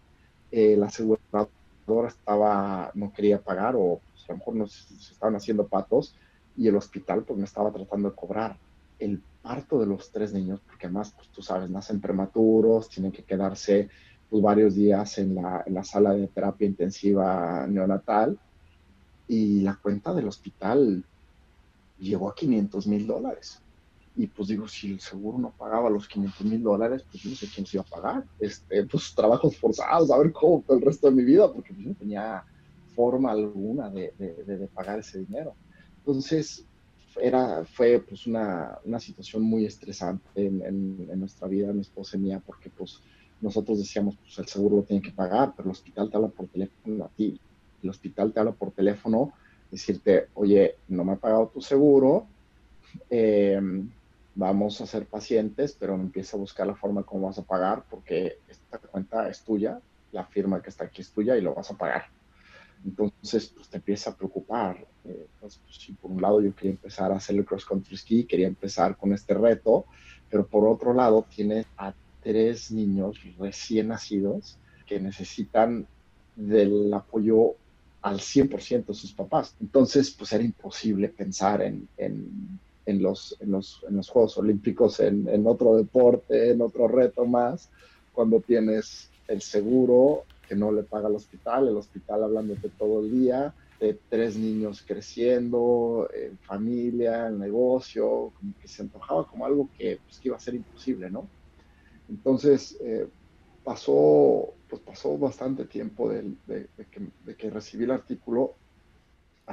Eh, 0.51 0.75
la 0.77 0.87
aseguradora 0.87 2.07
estaba, 2.07 2.91
no 2.95 3.13
quería 3.13 3.39
pagar 3.39 3.75
o 3.77 4.01
pues, 4.25 4.29
a 4.29 4.33
lo 4.33 4.37
mejor 4.39 4.55
no 4.55 4.67
se, 4.67 4.93
estaban 4.95 5.35
haciendo 5.35 5.67
patos 5.67 6.15
y 6.55 6.67
el 6.67 6.75
hospital 6.75 7.23
pues 7.23 7.37
me 7.37 7.45
estaba 7.45 7.71
tratando 7.71 8.09
de 8.09 8.15
cobrar 8.15 8.57
el 8.99 9.21
parto 9.41 9.79
de 9.79 9.85
los 9.85 10.11
tres 10.11 10.33
niños, 10.33 10.61
porque 10.65 10.85
además, 10.85 11.13
pues 11.15 11.27
tú 11.29 11.41
sabes, 11.41 11.69
nacen 11.69 11.99
prematuros, 11.99 12.87
tienen 12.89 13.11
que 13.11 13.23
quedarse 13.23 13.89
pues, 14.29 14.41
varios 14.41 14.75
días 14.75 15.17
en 15.17 15.35
la, 15.35 15.63
en 15.65 15.73
la 15.73 15.83
sala 15.83 16.13
de 16.13 16.27
terapia 16.27 16.67
intensiva 16.67 17.67
neonatal 17.67 18.39
y 19.27 19.61
la 19.61 19.75
cuenta 19.75 20.13
del 20.13 20.27
hospital 20.27 21.03
llegó 21.99 22.29
a 22.29 22.35
500 22.35 22.87
mil 22.87 23.07
dólares. 23.07 23.59
Y 24.15 24.27
pues 24.27 24.49
digo, 24.49 24.67
si 24.67 24.91
el 24.91 24.99
seguro 24.99 25.39
no 25.39 25.49
pagaba 25.51 25.89
los 25.89 26.07
500 26.07 26.45
mil 26.45 26.61
dólares, 26.61 27.03
pues 27.09 27.25
no 27.25 27.35
sé 27.35 27.47
quién 27.53 27.65
se 27.65 27.77
iba 27.77 27.83
a 27.83 27.95
pagar. 27.95 28.23
Este, 28.39 28.85
pues 28.85 29.13
trabajos 29.15 29.57
forzados, 29.57 30.11
a 30.11 30.17
ver 30.19 30.31
cómo 30.31 30.63
el 30.69 30.81
resto 30.81 31.09
de 31.09 31.15
mi 31.15 31.23
vida, 31.23 31.51
porque 31.51 31.73
pues, 31.73 31.87
no 31.87 31.95
tenía 31.95 32.43
forma 32.95 33.31
alguna 33.31 33.89
de, 33.89 34.13
de, 34.17 34.67
pagar 34.67 34.99
ese 34.99 35.19
dinero. 35.19 35.55
Entonces, 35.97 36.65
era, 37.21 37.63
fue 37.65 37.99
pues 37.99 38.25
una, 38.27 38.79
una 38.83 38.99
situación 38.99 39.43
muy 39.43 39.65
estresante 39.65 40.27
en, 40.35 40.61
en, 40.61 41.07
en, 41.11 41.19
nuestra 41.19 41.47
vida, 41.47 41.71
mi 41.73 41.81
esposa 41.81 42.17
y 42.17 42.21
mía, 42.21 42.41
porque 42.45 42.69
pues 42.69 43.01
nosotros 43.41 43.79
decíamos, 43.79 44.15
pues 44.17 44.37
el 44.39 44.47
seguro 44.47 44.77
lo 44.77 44.83
tiene 44.83 45.01
que 45.01 45.11
pagar, 45.11 45.53
pero 45.55 45.67
el 45.67 45.73
hospital 45.73 46.09
te 46.09 46.15
habla 46.17 46.29
por 46.29 46.47
teléfono 46.47 47.05
a 47.05 47.09
ti. 47.09 47.39
El 47.81 47.89
hospital 47.89 48.31
te 48.31 48.39
habla 48.39 48.53
por 48.53 48.71
teléfono, 48.71 49.33
decirte, 49.69 50.29
oye, 50.35 50.75
no 50.87 51.03
me 51.03 51.13
ha 51.13 51.17
pagado 51.17 51.47
tu 51.53 51.61
seguro, 51.61 52.25
eh, 53.09 53.59
vamos 54.35 54.81
a 54.81 54.85
ser 54.85 55.05
pacientes, 55.05 55.75
pero 55.77 55.95
empieza 55.95 56.37
a 56.37 56.39
buscar 56.39 56.67
la 56.67 56.75
forma 56.75 57.03
como 57.03 57.27
vas 57.27 57.37
a 57.37 57.43
pagar, 57.43 57.83
porque 57.89 58.39
esta 58.47 58.77
cuenta 58.77 59.29
es 59.29 59.43
tuya, 59.43 59.79
la 60.11 60.25
firma 60.25 60.61
que 60.61 60.69
está 60.69 60.85
aquí 60.85 61.01
es 61.01 61.11
tuya 61.11 61.35
y 61.37 61.41
lo 61.41 61.53
vas 61.53 61.69
a 61.71 61.77
pagar. 61.77 62.05
Entonces, 62.85 63.47
pues 63.55 63.69
te 63.69 63.77
empieza 63.77 64.11
a 64.11 64.15
preocupar. 64.15 64.85
Eh, 65.05 65.27
pues, 65.39 65.59
pues, 65.63 65.97
por 66.01 66.11
un 66.11 66.21
lado 66.21 66.41
yo 66.41 66.55
quería 66.55 66.71
empezar 66.71 67.11
a 67.11 67.17
hacer 67.17 67.35
el 67.35 67.45
cross 67.45 67.65
country 67.65 67.97
ski, 67.97 68.23
quería 68.25 68.47
empezar 68.47 68.97
con 68.97 69.13
este 69.13 69.33
reto, 69.33 69.85
pero 70.29 70.45
por 70.47 70.67
otro 70.67 70.93
lado 70.93 71.25
tienes 71.33 71.65
a 71.77 71.93
tres 72.21 72.71
niños 72.71 73.19
recién 73.37 73.89
nacidos 73.89 74.57
que 74.85 74.99
necesitan 74.99 75.85
del 76.35 76.93
apoyo 76.93 77.55
al 78.01 78.19
100% 78.19 78.85
de 78.85 78.93
sus 78.93 79.13
papás. 79.13 79.55
Entonces, 79.61 80.11
pues 80.11 80.33
era 80.33 80.43
imposible 80.43 81.09
pensar 81.09 81.61
en, 81.61 81.87
en, 81.97 82.59
en, 82.85 83.01
los, 83.01 83.37
en, 83.39 83.51
los, 83.51 84.09
Juegos 84.09 84.37
Olímpicos, 84.37 84.99
en 84.99 85.47
otro 85.47 85.77
deporte, 85.77 86.51
en 86.51 86.61
otro 86.61 86.87
reto 86.87 87.25
más, 87.25 87.69
cuando 88.13 88.39
tienes 88.39 89.09
el 89.27 89.41
seguro 89.41 90.23
que 90.53 90.59
no 90.59 90.71
le 90.71 90.83
paga 90.83 91.09
el 91.09 91.15
hospital, 91.15 91.67
el 91.67 91.77
hospital 91.77 92.23
hablándote 92.23 92.69
todo 92.69 92.99
el 92.99 93.11
día, 93.11 93.55
de 93.79 93.97
tres 94.07 94.37
niños 94.37 94.83
creciendo, 94.85 96.07
en 96.13 96.37
familia, 96.37 97.29
negocio, 97.31 98.31
como 98.37 98.53
que 98.61 98.67
se 98.67 98.83
antojaba 98.83 99.27
como 99.27 99.47
algo 99.47 99.67
que, 99.75 99.99
pues, 100.05 100.19
que 100.19 100.27
iba 100.27 100.37
a 100.37 100.39
ser 100.39 100.53
imposible, 100.53 101.09
¿no? 101.09 101.27
Entonces, 102.07 102.77
eh, 102.81 103.07
pasó, 103.63 104.53
pues 104.69 104.79
pasó 104.83 105.17
bastante 105.17 105.65
tiempo 105.65 106.09
de, 106.09 106.35
que, 107.35 107.49
recibí 107.49 107.85
el 107.85 107.91
artículo. 107.91 108.53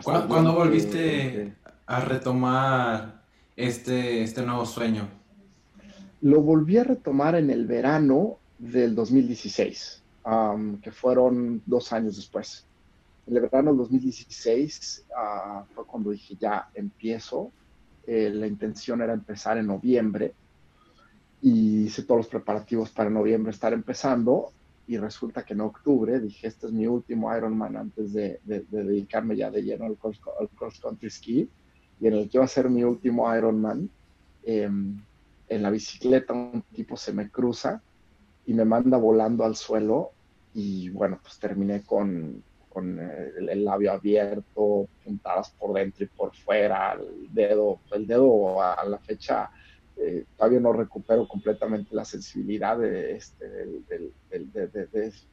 ¿Cuándo, 0.04 0.54
volviste 0.54 1.54
a 1.86 2.00
retomar 2.00 3.22
este, 3.56 4.22
este 4.22 4.42
nuevo 4.42 4.66
sueño? 4.66 5.08
Lo 6.20 6.42
volví 6.42 6.76
a 6.76 6.84
retomar 6.84 7.36
en 7.36 7.48
el 7.48 7.66
verano 7.66 8.36
del 8.60 8.94
2016, 8.94 9.99
que 10.82 10.92
fueron 10.92 11.62
dos 11.66 11.92
años 11.92 12.16
después. 12.16 12.66
En 13.26 13.36
el 13.36 13.42
verano 13.42 13.70
del 13.70 13.78
2016 13.78 15.06
ah, 15.16 15.64
fue 15.74 15.86
cuando 15.86 16.10
dije, 16.10 16.36
ya 16.38 16.68
empiezo. 16.74 17.52
Eh, 18.06 18.30
la 18.30 18.46
intención 18.46 19.02
era 19.02 19.12
empezar 19.12 19.58
en 19.58 19.66
noviembre 19.66 20.34
y 21.42 21.84
hice 21.84 22.02
todos 22.02 22.18
los 22.18 22.26
preparativos 22.26 22.90
para 22.90 23.08
noviembre 23.08 23.52
estar 23.52 23.72
empezando 23.72 24.52
y 24.86 24.98
resulta 24.98 25.44
que 25.44 25.54
en 25.54 25.60
octubre 25.60 26.18
dije, 26.18 26.48
este 26.48 26.66
es 26.66 26.72
mi 26.72 26.86
último 26.86 27.34
Ironman 27.34 27.76
antes 27.76 28.12
de, 28.12 28.40
dedicarme 28.44 29.36
ya 29.36 29.50
de 29.50 29.62
lleno 29.62 29.84
al 29.84 29.96
cross, 29.96 30.80
country 30.80 31.10
ski 31.10 31.48
y 32.00 32.06
en 32.06 32.14
el 32.14 32.28
que 32.28 32.38
iba 32.38 32.44
a 32.44 32.48
ser 32.48 32.68
mi 32.68 32.82
último 32.82 33.34
Ironman. 33.34 33.88
Em, 34.42 35.00
en 35.48 35.62
la 35.62 35.70
bicicleta 35.70 36.32
un 36.32 36.62
tipo 36.74 36.96
se 36.96 37.12
me 37.12 37.30
cruza 37.30 37.82
y 38.50 38.52
me 38.52 38.64
manda 38.64 38.96
volando 38.96 39.44
al 39.44 39.54
suelo 39.54 40.10
y 40.54 40.88
bueno, 40.88 41.20
pues 41.22 41.38
terminé 41.38 41.84
con, 41.84 42.42
con 42.68 42.98
el, 42.98 43.64
labio 43.64 43.92
abierto, 43.92 44.88
puntadas 45.04 45.50
por 45.50 45.72
dentro 45.72 46.02
y 46.04 46.08
por 46.08 46.34
fuera, 46.34 46.94
el 46.94 47.32
dedo, 47.32 47.78
el 47.92 48.08
dedo 48.08 48.60
a 48.60 48.84
la 48.86 48.98
fecha 48.98 49.50
eh, 49.96 50.24
todavía 50.36 50.58
no 50.58 50.72
recupero 50.72 51.28
completamente 51.28 51.94
la 51.94 52.04
sensibilidad 52.04 52.76
de 52.76 53.12
este, 53.14 53.46
del, 53.46 54.12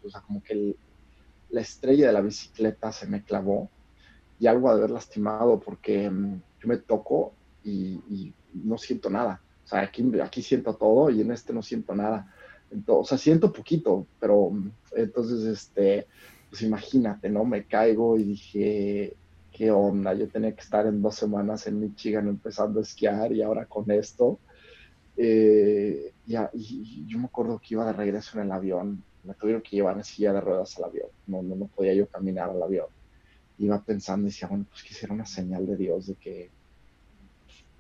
o 0.06 0.10
sea, 0.12 0.21
como 0.21 0.43
que 0.43 0.75
la 1.49 1.62
estrella 1.62 2.06
de 2.06 2.13
la 2.13 2.21
bicicleta 2.21 2.91
se 2.91 3.08
me 3.08 3.23
clavó 3.23 3.67
y 4.39 4.45
algo 4.45 4.69
de 4.69 4.75
haber 4.75 4.91
lastimado 4.91 5.60
porque 5.60 6.08
mm, 6.08 6.39
yo 6.60 6.67
me 6.67 6.77
toco 6.77 7.34
y, 7.63 8.32
no 8.53 8.77
siento 8.77 9.10
nada. 9.10 9.41
O 9.65 9.67
sea, 9.67 9.82
aquí, 9.82 10.03
aquí 10.21 10.43
siento 10.43 10.75
todo 10.75 11.10
y 11.10 11.21
en 11.21 11.32
este 11.32 11.51
no 11.51 11.63
siento 11.63 11.95
nada. 11.95 12.32
Entonces, 12.71 13.06
o 13.06 13.06
sea, 13.06 13.17
siento 13.17 13.51
poquito, 13.51 14.08
pero 14.19 14.49
mm, 14.49 14.71
entonces, 14.95 15.45
este, 15.45 16.08
pues 16.49 16.62
imagínate, 16.62 17.30
¿no? 17.30 17.45
Me 17.45 17.65
caigo 17.65 18.17
y 18.17 18.23
dije, 18.23 19.15
¿qué 19.51 19.71
onda? 19.71 20.13
Yo 20.13 20.27
tenía 20.27 20.53
que 20.53 20.62
estar 20.62 20.86
en 20.86 21.01
dos 21.01 21.15
semanas 21.15 21.67
en 21.67 21.80
Michigan 21.80 22.27
empezando 22.27 22.80
a 22.80 22.84
esquiar 22.84 23.32
y 23.32 23.41
ahora 23.41 23.65
con 23.65 23.89
esto. 23.91 24.39
Eh, 25.17 26.13
ya, 26.25 26.49
y 26.53 27.06
yo 27.08 27.17
me 27.17 27.25
acuerdo 27.25 27.60
que 27.60 27.73
iba 27.73 27.86
de 27.86 27.93
regreso 27.93 28.38
en 28.38 28.45
el 28.45 28.51
avión, 28.51 29.03
me 29.23 29.34
tuvieron 29.34 29.62
que 29.62 29.75
llevar 29.75 29.97
en 29.97 30.03
silla 30.03 30.32
de 30.34 30.41
ruedas 30.41 30.77
al 30.77 30.86
avión, 30.86 31.10
no, 31.25 31.41
no, 31.41 31.56
no 31.56 31.67
podía 31.67 31.93
yo 31.93 32.08
caminar 32.08 32.49
al 32.49 32.62
avión. 32.62 32.88
Iba 33.58 33.84
pensando 33.84 34.27
y 34.27 34.32
decía, 34.32 34.47
bueno, 34.47 34.65
pues 34.69 34.84
quisiera 34.84 35.13
una 35.13 35.25
señal 35.25 35.65
de 35.65 35.75
Dios 35.75 36.08
de 36.08 36.15
que 36.15 36.51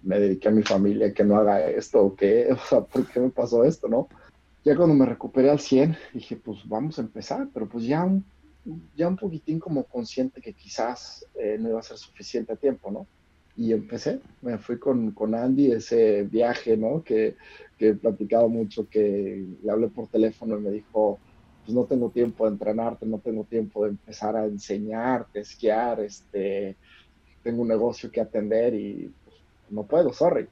me 0.01 0.19
dediqué 0.19 0.47
a 0.47 0.51
mi 0.51 0.63
familia, 0.63 1.13
que 1.13 1.23
no 1.23 1.37
haga 1.37 1.69
esto, 1.69 2.03
o 2.03 2.15
qué, 2.15 2.47
o 2.51 2.57
sea, 2.57 2.81
¿por 2.81 3.05
qué 3.07 3.19
me 3.19 3.29
pasó 3.29 3.63
esto, 3.63 3.87
no? 3.87 4.07
Ya 4.67 4.75
cuando 4.75 4.95
me 4.95 5.05
recuperé 5.05 5.49
al 5.49 5.61
100, 5.61 5.95
dije, 6.13 6.35
pues 6.35 6.67
vamos 6.67 6.99
a 6.99 7.01
empezar, 7.01 7.47
pero 7.53 7.69
pues 7.69 7.85
ya 7.85 8.03
un, 8.03 8.25
ya 8.97 9.07
un 9.07 9.15
poquitín 9.15 9.59
como 9.59 9.85
consciente 9.85 10.41
que 10.41 10.51
quizás 10.51 11.25
eh, 11.35 11.55
no 11.57 11.69
iba 11.69 11.79
a 11.79 11.83
ser 11.83 11.95
suficiente 11.95 12.53
tiempo, 12.57 12.91
¿no? 12.91 13.07
y 13.55 13.71
empecé. 13.71 14.19
Me 14.41 14.57
fui 14.57 14.77
con, 14.77 15.11
con 15.11 15.33
Andy 15.33 15.71
ese 15.71 16.23
viaje, 16.23 16.75
¿no? 16.75 17.01
Que, 17.01 17.37
que, 17.77 17.87
he 17.87 17.93
platicado 17.95 18.49
mucho, 18.49 18.89
que 18.89 19.41
le 19.63 19.71
hablé 19.71 19.87
por 19.87 20.09
teléfono 20.09 20.57
y 20.57 20.61
me 20.61 20.71
dijo, 20.71 21.17
pues 21.63 21.73
no 21.73 21.85
tengo 21.85 22.09
tiempo 22.09 22.43
de 22.43 22.51
entrenarte, 22.51 23.05
no 23.05 23.19
tengo 23.19 23.45
tiempo 23.45 23.85
de 23.85 23.91
empezar 23.91 24.35
a 24.35 24.47
enseñarte, 24.47 25.39
esquiar, 25.39 26.01
este, 26.01 26.75
tengo 27.41 27.61
un 27.61 27.69
negocio 27.69 28.11
que 28.11 28.19
atender 28.19 28.73
y 28.73 29.13
pues, 29.23 29.37
no 29.69 29.83
puedo, 29.83 30.11
sorry. 30.11 30.49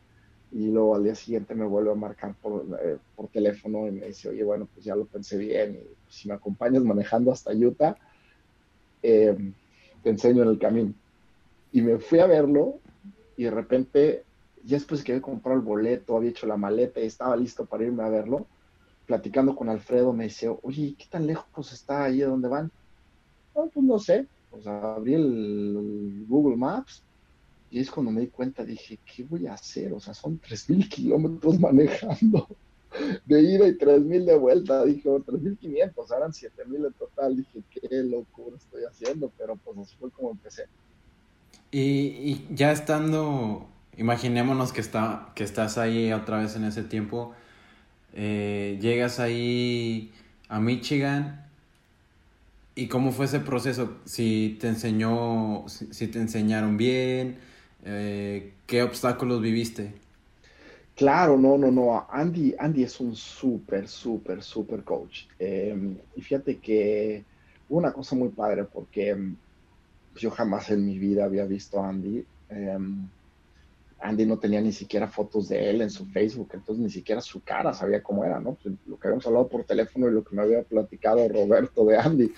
Y 0.56 0.72
luego 0.72 0.96
al 0.96 1.04
día 1.04 1.16
siguiente 1.16 1.54
me 1.54 1.66
vuelve 1.66 1.92
a 1.92 1.96
marcar 1.96 2.34
por, 2.42 2.66
eh, 2.82 2.98
por 3.14 3.28
teléfono 3.28 3.90
y 3.90 3.92
me 3.92 4.08
dice, 4.08 4.30
oye, 4.30 4.42
bueno, 4.42 4.70
pues 4.74 4.86
ya 4.86 4.96
lo 4.96 5.04
pensé 5.04 5.38
bien, 5.38 5.76
y 5.76 6.12
si 6.14 6.30
me 6.30 6.34
acompañas 6.34 6.82
manejando 6.82 7.34
hasta 7.34 7.52
Utah, 7.52 7.98
eh, 9.04 9.36
te 10.02 10.10
enseño 10.10 10.44
en 10.44 10.50
el 10.50 10.58
camino. 10.58 10.94
Y 11.74 11.82
me 11.82 11.98
fui 11.98 12.20
a 12.20 12.26
verlo 12.26 12.80
y 13.36 13.44
de 13.44 13.52
repente, 13.52 14.24
ya 14.64 14.78
después 14.78 15.04
que 15.04 15.12
había 15.12 15.22
comprado 15.22 15.60
el 15.60 15.66
boleto, 15.66 16.16
había 16.16 16.30
hecho 16.30 16.48
la 16.48 16.56
maleta 16.56 17.02
y 17.02 17.08
estaba 17.08 17.36
listo 17.36 17.66
para 17.66 17.84
irme 17.84 18.04
a 18.04 18.10
verlo, 18.10 18.48
platicando 19.06 19.58
con 19.58 19.68
Alfredo, 19.68 20.14
me 20.14 20.24
dice, 20.24 20.48
oye, 20.64 20.96
¿qué 20.98 21.06
tan 21.10 21.28
lejos 21.28 21.74
está 21.74 22.06
ahí 22.06 22.22
a 22.22 22.28
dónde 22.28 22.48
van? 22.48 22.72
pues 23.54 23.76
no 23.76 24.00
sé, 24.00 24.26
pues 24.52 24.66
abrí 24.68 25.16
el 25.16 26.26
Google 26.30 26.56
Maps 26.56 27.05
y 27.76 27.82
es 27.82 27.92
cuando 27.92 28.10
me 28.10 28.22
di 28.22 28.28
cuenta, 28.28 28.64
dije, 28.64 29.00
¿qué 29.06 29.24
voy 29.24 29.48
a 29.48 29.54
hacer? 29.56 29.92
O 29.92 30.00
sea, 30.00 30.14
son 30.14 30.40
3.000 30.40 30.88
kilómetros 30.88 31.60
manejando 31.60 32.48
de 33.26 33.42
ida 33.42 33.68
y 33.68 33.74
3.000 33.74 34.24
de 34.24 34.38
vuelta. 34.38 34.86
Dije, 34.86 35.10
3.500, 35.10 36.16
eran 36.16 36.32
7.000 36.32 36.88
en 36.88 36.94
total. 36.94 37.36
Dije, 37.36 37.60
qué 37.70 37.90
locura 38.04 38.56
estoy 38.56 38.84
haciendo, 38.90 39.30
pero 39.38 39.58
pues 39.58 39.78
así 39.78 39.94
fue 40.00 40.10
como 40.10 40.32
empecé. 40.32 40.68
Y, 41.70 42.46
ya 42.56 42.72
estando, 42.72 43.68
imaginémonos 43.98 44.72
que, 44.72 44.80
está, 44.80 45.34
que 45.36 45.44
estás 45.44 45.78
ahí 45.78 46.14
otra 46.14 46.38
vez 46.38 46.56
en 46.56 46.64
ese 46.64 46.84
tiempo, 46.84 47.34
eh, 48.14 48.80
llegas 48.80 49.20
ahí 49.20 50.14
a 50.48 50.62
Michigan 50.62 51.46
y 52.74 52.88
cómo 52.88 53.12
fue 53.12 53.26
ese 53.26 53.42
proceso, 53.42 53.98
si 54.06 54.58
te 54.62 54.70
enseñó, 54.70 55.66
si, 55.68 56.08
te 56.08 56.20
enseñaron 56.20 56.78
bien, 56.78 57.38
eh, 57.86 58.54
qué 58.66 58.82
obstáculos 58.82 59.42
viviste. 59.42 59.94
Claro, 60.96 61.38
no, 61.38 61.58
no, 61.58 61.70
no. 61.70 62.08
Andy, 62.10 62.56
Andy 62.58 62.84
es 62.84 63.00
un 63.00 63.16
súper, 63.16 63.88
súper, 63.88 64.42
súper 64.42 64.84
coach. 64.84 65.26
Em, 65.38 65.96
y 66.16 66.22
fíjate 66.22 66.58
que 66.58 67.24
una 67.70 67.92
cosa 67.94 68.16
muy 68.16 68.30
padre 68.30 68.64
porque 68.64 69.10
em, 69.10 69.36
yo 70.16 70.32
jamás 70.32 70.72
en 70.72 70.86
mi 70.86 70.98
vida 70.98 71.26
había 71.26 71.46
visto 71.46 71.80
a 71.80 71.90
Andy. 71.90 72.26
Em, 72.50 73.08
Andy 74.00 74.26
no 74.26 74.40
tenía 74.40 74.62
ni 74.62 74.72
siquiera 74.72 75.08
fotos 75.08 75.50
de 75.50 75.70
él 75.70 75.82
en 75.82 75.90
su 75.90 76.06
Facebook, 76.08 76.50
entonces 76.54 76.84
ni 76.84 76.90
siquiera 76.90 77.22
su 77.22 77.42
cara 77.42 77.74
sabía 77.74 78.02
cómo 78.02 78.24
era, 78.24 78.40
¿no? 78.40 78.56
Pues, 78.56 78.76
lo 78.88 78.98
que 78.98 79.08
habíamos 79.08 79.28
hablado 79.28 79.48
por 79.48 79.64
teléfono 79.64 80.08
y 80.08 80.12
lo 80.12 80.24
que 80.24 80.36
me 80.36 80.42
había 80.42 80.64
platicado 80.64 81.28
Roberto 81.28 81.86
de 81.86 81.98
Andy. 81.98 82.34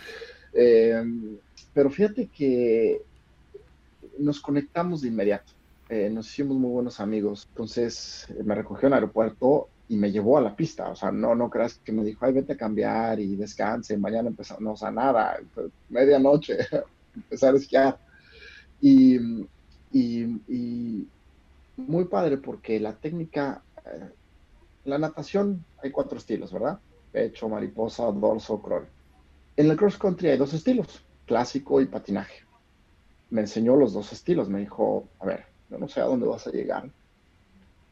Pero 1.74 1.90
fíjate 1.92 2.28
que 2.28 3.02
nos 4.20 4.40
conectamos 4.40 5.02
de 5.02 5.10
inmediato, 5.10 5.54
eh, 5.90 6.10
nos 6.10 6.28
hicimos 6.28 6.58
muy 6.58 6.72
buenos 6.72 7.00
amigos. 7.00 7.48
Entonces 7.50 8.28
me 8.44 8.56
recogió 8.56 8.88
en 8.88 8.94
el 8.94 9.00
aeropuerto 9.00 9.70
y 9.90 9.96
me 9.96 10.12
llevó 10.12 10.38
a 10.38 10.42
la 10.42 10.56
pista. 10.56 10.90
O 10.90 10.96
sea, 10.96 11.12
no, 11.12 11.36
no 11.36 11.50
creas 11.50 11.76
que 11.84 11.92
me 11.92 12.04
dijo, 12.04 12.26
ay, 12.26 12.34
vete 12.34 12.54
a 12.54 12.58
cambiar 12.58 13.20
y 13.20 13.36
descanse, 13.36 13.98
mañana 13.98 14.30
empezamos. 14.30 14.62
No, 14.62 14.74
o 14.74 14.78
sea, 14.78 14.92
nada, 14.92 15.40
medianoche. 15.90 16.58
empezar 17.16 17.54
a 17.54 17.58
esquiar. 17.58 18.00
Y, 18.82 19.18
y, 19.92 21.08
muy 21.78 22.06
padre 22.06 22.38
porque 22.38 22.80
la 22.80 22.94
técnica, 22.94 23.62
eh, 23.86 24.10
la 24.86 24.98
natación 24.98 25.64
hay 25.84 25.92
cuatro 25.92 26.18
estilos, 26.18 26.52
¿verdad? 26.52 26.80
Pecho, 27.12 27.48
mariposa, 27.50 28.06
dorso, 28.12 28.62
crawl. 28.62 28.88
En 29.56 29.70
el 29.70 29.78
cross 29.78 29.98
country 29.98 30.30
hay 30.30 30.38
dos 30.38 30.54
estilos, 30.54 31.04
clásico 31.26 31.80
y 31.82 31.86
patinaje. 31.86 32.47
Me 33.30 33.42
enseñó 33.42 33.76
los 33.76 33.94
dos 33.94 34.12
estilos, 34.14 34.50
me 34.50 34.60
dijo, 34.60 35.08
a 35.20 35.26
ver, 35.26 35.46
yo 35.70 35.78
no 35.78 35.88
sé 35.88 36.00
a 36.00 36.06
dónde 36.06 36.26
vas 36.26 36.48
a 36.48 36.52
llegar, 36.52 36.90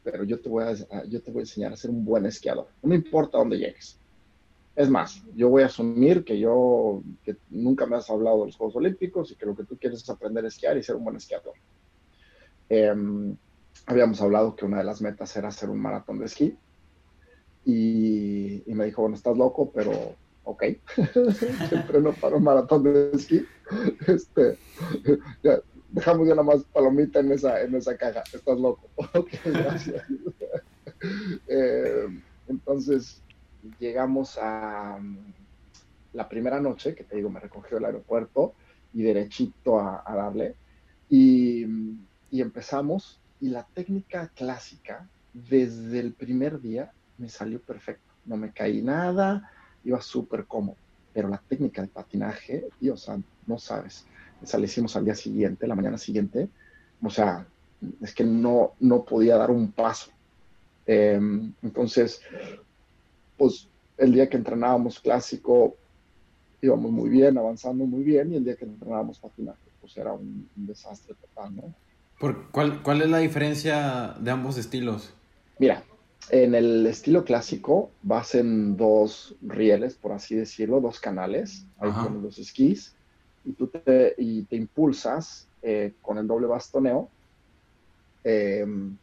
pero 0.02 0.24
yo 0.24 0.40
te 0.40 0.48
voy 0.48 0.64
a, 0.64 1.04
yo 1.04 1.20
te 1.22 1.30
voy 1.30 1.40
a 1.40 1.42
enseñar 1.42 1.72
a 1.72 1.76
ser 1.76 1.90
un 1.90 2.04
buen 2.04 2.26
esquiador. 2.26 2.68
No 2.82 2.88
me 2.88 2.96
importa 2.96 3.38
dónde 3.38 3.58
llegues. 3.58 3.98
Es 4.74 4.90
más, 4.90 5.22
yo 5.34 5.48
voy 5.48 5.62
a 5.62 5.66
asumir 5.66 6.22
que 6.22 6.38
yo, 6.38 7.02
que 7.24 7.36
nunca 7.50 7.86
me 7.86 7.96
has 7.96 8.10
hablado 8.10 8.40
de 8.40 8.46
los 8.46 8.56
Juegos 8.56 8.76
Olímpicos 8.76 9.32
y 9.32 9.36
que 9.36 9.46
lo 9.46 9.56
que 9.56 9.64
tú 9.64 9.76
quieres 9.78 10.02
es 10.02 10.10
aprender 10.10 10.44
a 10.44 10.48
esquiar 10.48 10.76
y 10.76 10.82
ser 10.82 10.96
un 10.96 11.04
buen 11.04 11.16
esquiador. 11.16 11.54
Em, 12.68 13.36
habíamos 13.86 14.20
hablado 14.20 14.54
que 14.54 14.64
una 14.64 14.78
de 14.78 14.84
las 14.84 15.00
metas 15.00 15.34
era 15.36 15.48
hacer 15.48 15.70
un 15.70 15.80
maratón 15.80 16.18
de 16.18 16.26
esquí 16.26 16.56
y, 17.64 18.62
me 18.66 18.84
dijo, 18.84 19.02
bueno, 19.02 19.16
estás 19.16 19.36
loco, 19.36 19.72
pero 19.72 19.92
ok, 20.46 20.62
entreno 21.72 22.12
para 22.12 22.36
un 22.36 22.44
maratón 22.44 22.84
de 22.84 23.10
esquí. 23.12 23.44
Este, 24.06 24.56
dejamos 25.90 26.28
ya 26.28 26.34
nada 26.34 26.44
más 26.44 26.62
palomita 26.72 27.18
en 27.18 27.32
esa, 27.32 27.60
en 27.60 27.74
esa 27.74 27.96
caja, 27.96 28.22
estás 28.32 28.58
loco. 28.58 28.88
ok, 28.96 29.28
gracias. 29.44 30.02
Em, 31.46 32.22
entonces, 32.48 33.22
llegamos 33.78 34.38
a 34.40 34.96
mm, 34.98 35.18
la 36.14 36.26
primera 36.26 36.58
noche, 36.58 36.94
que 36.94 37.04
te 37.04 37.16
digo, 37.16 37.28
me 37.28 37.38
recogió 37.38 37.76
el 37.76 37.84
aeropuerto 37.84 38.54
y 38.94 39.02
derechito 39.02 39.78
a, 39.78 40.02
darle. 40.06 40.54
Y, 41.10 41.66
mm, 41.66 42.06
y, 42.30 42.40
empezamos, 42.40 43.20
y 43.40 43.50
la 43.50 43.66
técnica 43.74 44.30
clásica, 44.34 45.06
desde 45.34 46.00
el 46.00 46.14
primer 46.14 46.60
día, 46.62 46.92
me 47.18 47.28
salió 47.28 47.60
perfecto. 47.60 48.14
No 48.24 48.36
me 48.38 48.52
caí 48.52 48.80
nada, 48.80 49.50
iba 49.86 50.00
súper 50.02 50.44
cómodo, 50.46 50.76
pero 51.14 51.28
la 51.28 51.38
técnica 51.38 51.80
de 51.80 51.88
patinaje, 51.88 52.68
Dios 52.80 53.02
santo, 53.02 53.28
no 53.46 53.58
sabes. 53.58 54.04
Esa 54.42 54.58
la 54.58 54.66
hicimos 54.66 54.96
al 54.96 55.04
día 55.04 55.14
siguiente, 55.14 55.66
la 55.66 55.74
mañana 55.74 55.96
siguiente, 55.96 56.48
o 57.02 57.10
sea, 57.10 57.46
es 58.02 58.14
que 58.14 58.24
no, 58.24 58.72
no 58.80 59.04
podía 59.04 59.36
dar 59.36 59.50
un 59.50 59.70
paso. 59.72 60.10
Em, 60.86 61.52
entonces, 61.62 62.20
pues 63.36 63.68
el 63.96 64.12
día 64.12 64.28
que 64.28 64.36
entrenábamos 64.36 65.00
clásico 65.00 65.76
íbamos 66.60 66.90
muy 66.90 67.08
bien, 67.08 67.38
avanzando 67.38 67.86
muy 67.86 68.02
bien, 68.02 68.32
y 68.32 68.36
el 68.36 68.44
día 68.44 68.56
que 68.56 68.64
entrenábamos 68.64 69.18
patinaje, 69.18 69.58
pues 69.80 69.96
era 69.96 70.12
un, 70.12 70.48
desastre 70.56 71.14
total, 71.14 71.54
¿no? 71.54 71.74
¿Por 72.18 72.50
cuál, 72.50 72.82
¿Cuál 72.82 73.02
es 73.02 73.10
la 73.10 73.18
diferencia 73.18 74.14
de 74.18 74.30
ambos 74.30 74.56
estilos? 74.56 75.12
Mira, 75.58 75.84
en 76.30 76.54
el 76.54 76.86
estilo 76.86 77.24
clásico 77.24 77.90
vas 78.02 78.34
en 78.34 78.76
dos 78.76 79.34
rieles, 79.42 79.94
por 79.94 80.12
así 80.12 80.34
decirlo, 80.34 80.80
dos 80.80 81.00
canales, 81.00 81.66
ahí 81.78 81.90
con 81.92 82.22
los 82.22 82.38
esquís, 82.38 82.94
y 83.44 83.52
tú 83.52 83.68
te, 83.68 84.14
y 84.18 84.42
te 84.42 84.56
impulsas 84.56 85.46
eh, 85.62 85.94
con 86.02 86.18
el 86.18 86.26
doble 86.26 86.46
bastoneo, 86.46 87.08
em, 88.24 88.96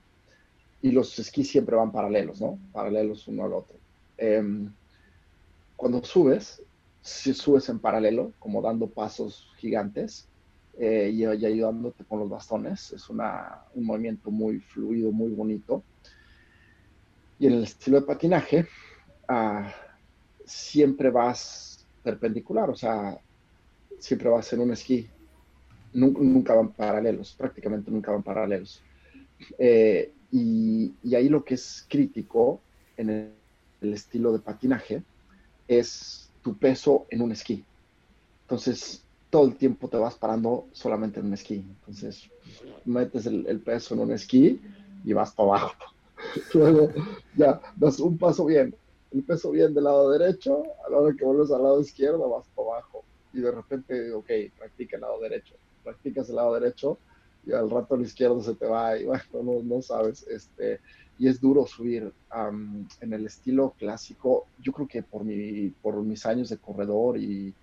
y 0.82 0.92
los 0.92 1.18
esquís 1.18 1.50
siempre 1.50 1.76
van 1.76 1.92
paralelos, 1.92 2.42
¿no? 2.42 2.60
Paralelos 2.74 3.28
uno 3.28 3.46
al 3.46 3.54
otro. 3.54 3.76
Em, 4.18 4.70
cuando 5.78 6.04
subes, 6.04 6.62
si 7.02 7.34
subes 7.34 7.70
en 7.70 7.80
paralelo, 7.80 8.34
como 8.40 8.62
dando 8.62 8.88
pasos 8.88 9.50
gigantes 9.58 10.28
eh, 10.78 11.10
y, 11.14 11.26
ayudándote 11.26 12.04
con 12.04 12.20
los 12.20 12.30
bastones, 12.30 12.92
es 12.92 13.10
una, 13.10 13.64
un 13.76 13.86
movimiento 13.86 14.32
muy 14.32 14.60
fluido, 14.60 15.12
muy 15.12 15.32
bonito. 15.32 15.84
Y 17.44 17.48
en 17.48 17.54
el 17.56 17.64
estilo 17.64 18.00
de 18.00 18.06
patinaje, 18.06 18.68
ah, 19.28 19.70
siempre 20.46 21.10
vas 21.10 21.86
perpendicular, 22.02 22.70
o 22.70 22.76
sea, 22.76 23.20
siempre 24.00 24.30
vas 24.30 24.54
en 24.54 24.62
un 24.62 24.72
esquí. 24.72 25.10
Nunca, 25.92 26.54
van 26.54 26.72
paralelos, 26.72 27.34
prácticamente 27.34 27.92
nunca 27.92 28.14
van 28.14 28.24
paralelos. 28.24 28.82
Eh, 29.60 30.14
y, 30.32 30.94
ahí 31.14 31.28
lo 31.28 31.44
que 31.44 31.56
es 31.56 31.86
crítico 31.90 32.62
en 32.96 33.10
el, 33.10 33.34
el 33.82 33.94
estilo 33.94 34.32
de 34.32 34.40
patinaje 34.40 35.04
es 35.68 36.32
tu 36.44 36.58
peso 36.58 37.08
en 37.10 37.24
un 37.24 37.34
esquí. 37.34 37.62
Entonces, 38.44 39.04
todo 39.30 39.48
el 39.48 39.58
tiempo 39.58 39.90
te 39.90 39.98
vas 39.98 40.16
parando 40.16 40.70
solamente 40.72 41.20
en 41.20 41.26
un 41.26 41.34
esquí. 41.34 41.56
Entonces, 41.56 42.24
metes 42.86 43.26
el, 43.26 43.46
el 43.48 43.60
peso 43.60 43.96
en 43.96 44.00
un 44.00 44.14
esquí 44.14 44.62
y 45.04 45.12
vas 45.12 45.34
para 45.34 45.50
abajo. 45.50 45.93
Luego, 46.54 46.90
ya, 47.36 47.62
das 47.76 48.00
un 48.00 48.18
paso 48.18 48.46
bien, 48.46 48.76
el 49.12 49.24
peso 49.24 49.52
bien 49.52 49.74
del 49.74 49.84
lado 49.84 50.10
derecho, 50.12 50.64
a 50.86 50.90
la 50.90 50.98
hora 50.98 51.16
que 51.16 51.26
vuelves 51.26 51.52
al 51.52 51.64
lado 51.64 51.80
izquierdo, 51.80 52.30
vas 52.30 52.48
para 52.56 52.70
abajo. 52.70 53.04
Y 53.34 53.42
de 53.42 53.52
repente, 53.52 54.12
ok, 54.12 54.30
practica 54.58 54.98
el 54.98 55.02
lado 55.02 55.20
derecho. 55.20 55.56
Practicas 55.84 56.30
el 56.30 56.36
lado 56.36 56.54
derecho 56.54 56.98
y 57.46 57.52
al 57.52 57.70
rato 57.70 57.96
al 57.96 58.02
izquierdo 58.02 58.42
se 58.42 58.56
te 58.56 58.66
va 58.66 58.98
y 58.98 59.06
bueno, 59.06 59.24
no, 59.44 59.64
no 59.64 59.82
sabes. 59.82 60.26
Este, 60.28 60.80
y 61.20 61.28
es 61.28 61.40
duro 61.40 61.66
subir 61.68 62.12
en 63.02 63.14
el 63.14 63.26
estilo 63.26 63.76
clásico. 63.78 64.48
Yo 64.60 64.72
creo 64.72 64.88
que 64.88 65.04
por, 65.04 65.24
mi, 65.24 65.70
por 65.70 66.02
mis 66.02 66.26
años 66.26 66.50
de 66.50 66.58
corredor 66.58 67.18
y 67.18 67.54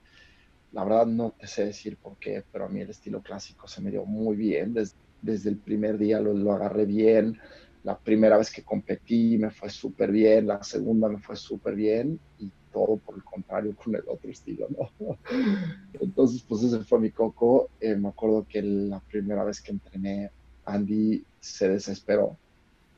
la 0.73 0.85
verdad 0.85 1.07
no 1.07 1.33
te 1.33 1.47
sé 1.47 1.67
decir 1.67 1.97
por 1.97 2.17
qué, 2.19 2.45
pero 2.53 2.67
a 2.67 2.69
mí 2.69 2.81
el 2.81 2.91
estilo 2.91 3.21
clásico 3.23 3.67
se 3.67 3.81
me 3.81 3.91
dio 3.91 4.05
muy 4.05 4.37
bien. 4.37 4.73
Desde, 4.73 4.95
desde 5.21 5.51
el 5.51 5.57
primer 5.57 5.99
día 5.99 6.21
lo, 6.21 6.33
lo, 6.33 6.53
agarré 6.53 6.87
bien. 6.87 7.39
La 7.83 7.99
primera 7.99 8.37
vez 8.37 8.51
que 8.51 8.63
competí 8.63 9.39
me 9.39 9.51
fue 9.51 9.71
súper 9.71 10.11
bien, 10.11 10.47
la 10.47 10.63
segunda 10.63 11.09
me 11.09 11.19
fue 11.19 11.37
súper 11.37 11.75
bien 11.75 12.19
y 12.39 12.51
todo 12.73 12.97
por 12.99 13.17
el 13.17 13.25
contrario 13.25 13.75
con 13.75 13.95
el 13.95 14.03
otro 14.07 14.31
estilo, 14.31 14.67
¿no? 14.71 15.17
Entonces, 16.01 16.43
pues 16.43 16.63
ese 16.63 16.81
fue 16.81 17.01
mi 17.01 17.11
coco. 17.11 17.71
Eh, 17.81 17.97
me 17.97 18.09
acuerdo 18.09 18.47
que 18.49 18.63
la 18.63 19.01
primera 19.01 19.45
vez 19.45 19.61
que 19.61 19.73
entrené, 19.73 20.31
Andy 20.65 21.25
se 21.41 21.69
desesperó 21.69 22.37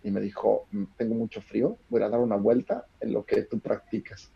y 0.02 0.10
me 0.10 0.20
dijo, 0.20 0.66
mm, 0.72 0.84
tengo 0.96 1.14
mucho 1.14 1.40
frío, 1.40 1.76
voy 1.88 2.02
a 2.02 2.08
dar 2.08 2.20
una 2.20 2.36
vuelta 2.36 2.86
en 3.00 3.12
lo 3.12 3.24
que 3.24 3.42
tú 3.42 3.60
practicas. 3.60 4.30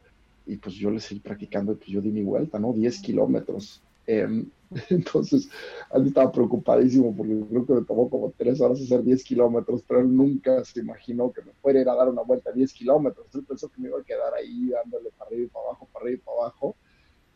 Y 0.47 0.57
pues 0.57 0.77
yo 0.77 0.91
le 0.91 1.01
seguí 1.01 1.21
practicando 1.21 1.73
y 1.73 1.77
pues 1.77 1.89
yo 1.89 2.01
di 2.01 2.11
mi 2.11 2.23
vuelta, 2.23 2.59
¿no? 2.59 2.73
10 2.73 3.01
kilómetros. 3.01 3.83
Em, 4.07 4.49
entonces, 4.91 5.49
Andy 5.91 6.09
estaba 6.09 6.33
preocupadísimo 6.33 7.15
porque 7.15 7.41
creo 7.49 7.67
que 7.67 7.73
me 7.75 7.85
tomó 7.85 8.11
como 8.11 8.33
tres 8.37 8.61
horas 8.61 8.81
hacer 8.81 9.03
10 9.03 9.23
kilómetros, 9.25 9.83
pero 9.87 10.01
él 10.01 10.15
nunca 10.15 10.65
se 10.65 10.81
imaginó 10.81 11.33
que 11.33 11.43
me 11.43 11.53
fuera 11.53 11.79
a 11.79 11.83
ir 11.83 11.89
a 11.89 11.95
dar 11.95 12.09
una 12.09 12.23
vuelta 12.23 12.51
a 12.51 12.53
10 12.53 12.73
kilómetros. 12.73 13.27
Él 13.35 13.45
pensó 13.45 13.69
que 13.69 13.81
me 13.81 13.89
iba 13.89 14.01
a 14.01 14.05
quedar 14.05 14.35
ahí 14.35 14.71
dándole 14.71 15.11
para 15.11 15.29
arriba 15.29 15.45
y 15.45 15.49
para 15.49 15.67
abajo, 15.67 15.89
para 15.93 16.05
arriba 16.05 16.21
y 16.21 16.25
para 16.25 16.39
abajo. 16.39 16.77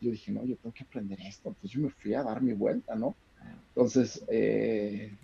Yo 0.01 0.11
dije, 0.11 0.31
no, 0.31 0.43
yo 0.43 0.57
tengo 0.57 0.73
que 0.73 0.83
aprender 0.83 1.19
esto. 1.21 1.49
Entonces 1.49 1.71
yo 1.71 1.81
me 1.81 1.89
fui 1.91 2.13
a 2.13 2.23
dar 2.23 2.41
mi 2.41 2.53
vuelta, 2.53 2.95
¿no? 2.95 3.15
Entonces, 3.69 4.23
eh, 4.27 5.15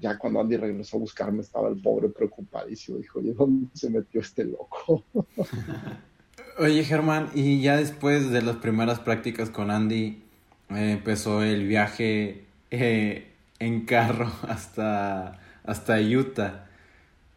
ya 0.00 0.18
cuando 0.18 0.40
Andy 0.40 0.56
regresó 0.56 0.96
a 0.96 1.00
buscarme 1.00 1.40
estaba 1.40 1.68
el 1.68 1.80
pobre 1.80 2.08
preocupadísimo. 2.08 2.98
Dijo, 2.98 3.20
¿y 3.20 3.32
dónde 3.32 3.68
se 3.74 3.90
metió 3.90 4.20
este 4.20 4.44
loco? 4.44 5.04
Oye, 6.58 6.84
Germán, 6.84 7.30
y 7.34 7.60
ya 7.60 7.76
después 7.76 8.30
de 8.30 8.42
las 8.42 8.56
primeras 8.56 9.00
prácticas 9.00 9.50
con 9.50 9.70
Andy, 9.70 10.22
eh, 10.70 10.92
empezó 10.92 11.42
el 11.42 11.66
viaje 11.66 12.44
eh, 12.70 13.32
en 13.58 13.84
carro 13.84 14.30
hasta, 14.48 15.40
hasta 15.64 16.00
Utah. 16.00 16.66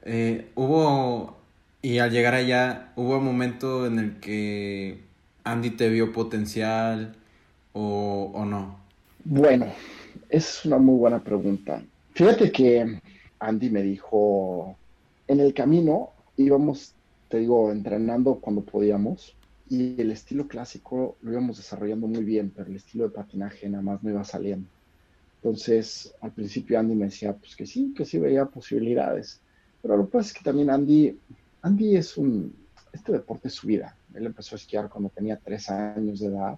Eh, 0.04 0.50
hubo, 0.56 1.38
y 1.82 2.00
al 2.00 2.12
llegar 2.12 2.34
allá, 2.34 2.92
hubo 2.96 3.18
un 3.18 3.26
momento 3.26 3.86
en 3.86 4.00
el 4.00 4.20
que 4.20 5.02
Andy 5.44 5.72
te 5.72 5.90
vio 5.90 6.12
potencial 6.12 7.16
o, 7.74 8.32
o 8.34 8.46
no. 8.46 8.80
Bueno, 9.26 9.68
es 10.30 10.66
una 10.66 10.78
muy 10.78 10.98
buena 10.98 11.24
pregunta. 11.24 11.82
Fíjate 12.14 12.52
que 12.52 13.00
Andy 13.40 13.70
me 13.70 13.82
dijo, 13.82 14.76
en 15.28 15.40
el 15.40 15.54
camino 15.54 16.10
íbamos, 16.38 16.94
te 17.28 17.40
digo, 17.40 17.72
entrenando 17.72 18.36
cuando 18.36 18.62
podíamos 18.62 19.36
y 19.70 20.00
el 20.02 20.12
estilo 20.12 20.48
clásico 20.48 21.18
lo 21.22 21.32
íbamos 21.32 21.58
desarrollando 21.58 22.08
muy 22.08 22.24
bien, 22.24 22.52
pero 22.56 22.70
el 22.70 22.76
estilo 22.76 23.06
de 23.06 23.12
patinaje 23.12 23.70
nada 23.70 23.84
más 23.84 24.04
no 24.04 24.10
iba 24.10 24.24
saliendo. 24.24 24.68
Entonces, 25.36 26.14
al 26.22 26.32
principio 26.32 26.80
Andy 26.80 26.96
me 26.96 27.06
decía, 27.06 27.34
pues 27.34 27.56
que 27.56 27.66
sí, 27.66 27.94
que 27.96 28.06
sí 28.06 28.18
veía 28.18 28.46
posibilidades. 28.46 29.40
Pero 29.82 29.96
lo 29.96 30.06
que 30.06 30.12
pasa 30.12 30.30
es 30.30 30.34
que 30.34 30.44
también 30.44 30.70
Andy, 30.70 31.18
Andy 31.62 31.96
es 31.96 32.18
un, 32.18 32.54
este 32.92 33.14
deporte 33.14 33.48
es 33.48 33.54
su 33.54 33.68
vida. 33.68 33.96
Él 34.14 34.26
empezó 34.26 34.56
a 34.56 34.58
esquiar 34.58 34.90
cuando 34.90 35.10
tenía 35.10 35.38
tres 35.38 35.70
años 35.70 36.20
de 36.20 36.28
edad. 36.28 36.58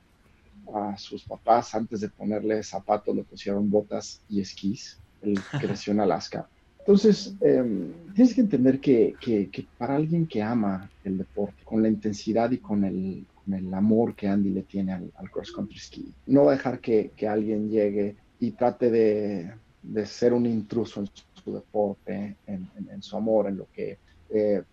A 0.74 0.98
sus 0.98 1.24
papás, 1.24 1.76
antes 1.76 2.02
de 2.02 2.10
ponerle 2.10 2.64
zapatos, 2.64 3.16
le 3.16 3.24
pusieron 3.24 3.70
botas 3.70 4.22
y 4.30 4.40
esquís 4.40 5.02
él 5.22 5.40
creció 5.60 5.94
en 5.94 6.02
Alaska. 6.02 6.48
Entonces, 6.82 7.36
em, 7.42 7.94
tienes 8.16 8.34
que 8.34 8.42
entender 8.42 8.80
que, 8.80 9.16
que, 9.22 9.66
para 9.78 9.96
alguien 9.96 10.26
que 10.26 10.42
ama 10.42 10.90
el 11.04 11.18
deporte, 11.18 11.64
con 11.64 11.84
la 11.84 11.90
intensidad 11.90 12.50
y 12.52 12.58
con 12.58 12.84
el, 12.84 13.26
amor 13.74 14.16
que 14.16 14.28
Andy 14.28 14.50
le 14.50 14.64
tiene 14.64 14.94
al, 14.94 15.30
cross 15.32 15.52
country 15.52 15.78
ski, 15.78 16.14
no 16.28 16.46
va 16.46 16.54
a 16.54 16.56
dejar 16.56 16.80
que, 16.80 17.12
que 17.16 17.28
alguien 17.28 17.70
llegue 17.70 18.16
y 18.40 18.52
trate 18.52 18.90
de, 18.90 19.52
de, 19.84 20.06
ser 20.06 20.34
un 20.34 20.46
intruso 20.46 21.02
en 21.02 21.10
su 21.34 21.54
deporte, 21.54 22.38
en, 22.48 23.02
su 23.02 23.18
amor, 23.18 23.48
en 23.48 23.58
lo 23.58 23.68
que 23.74 23.98
eh, 24.30 24.64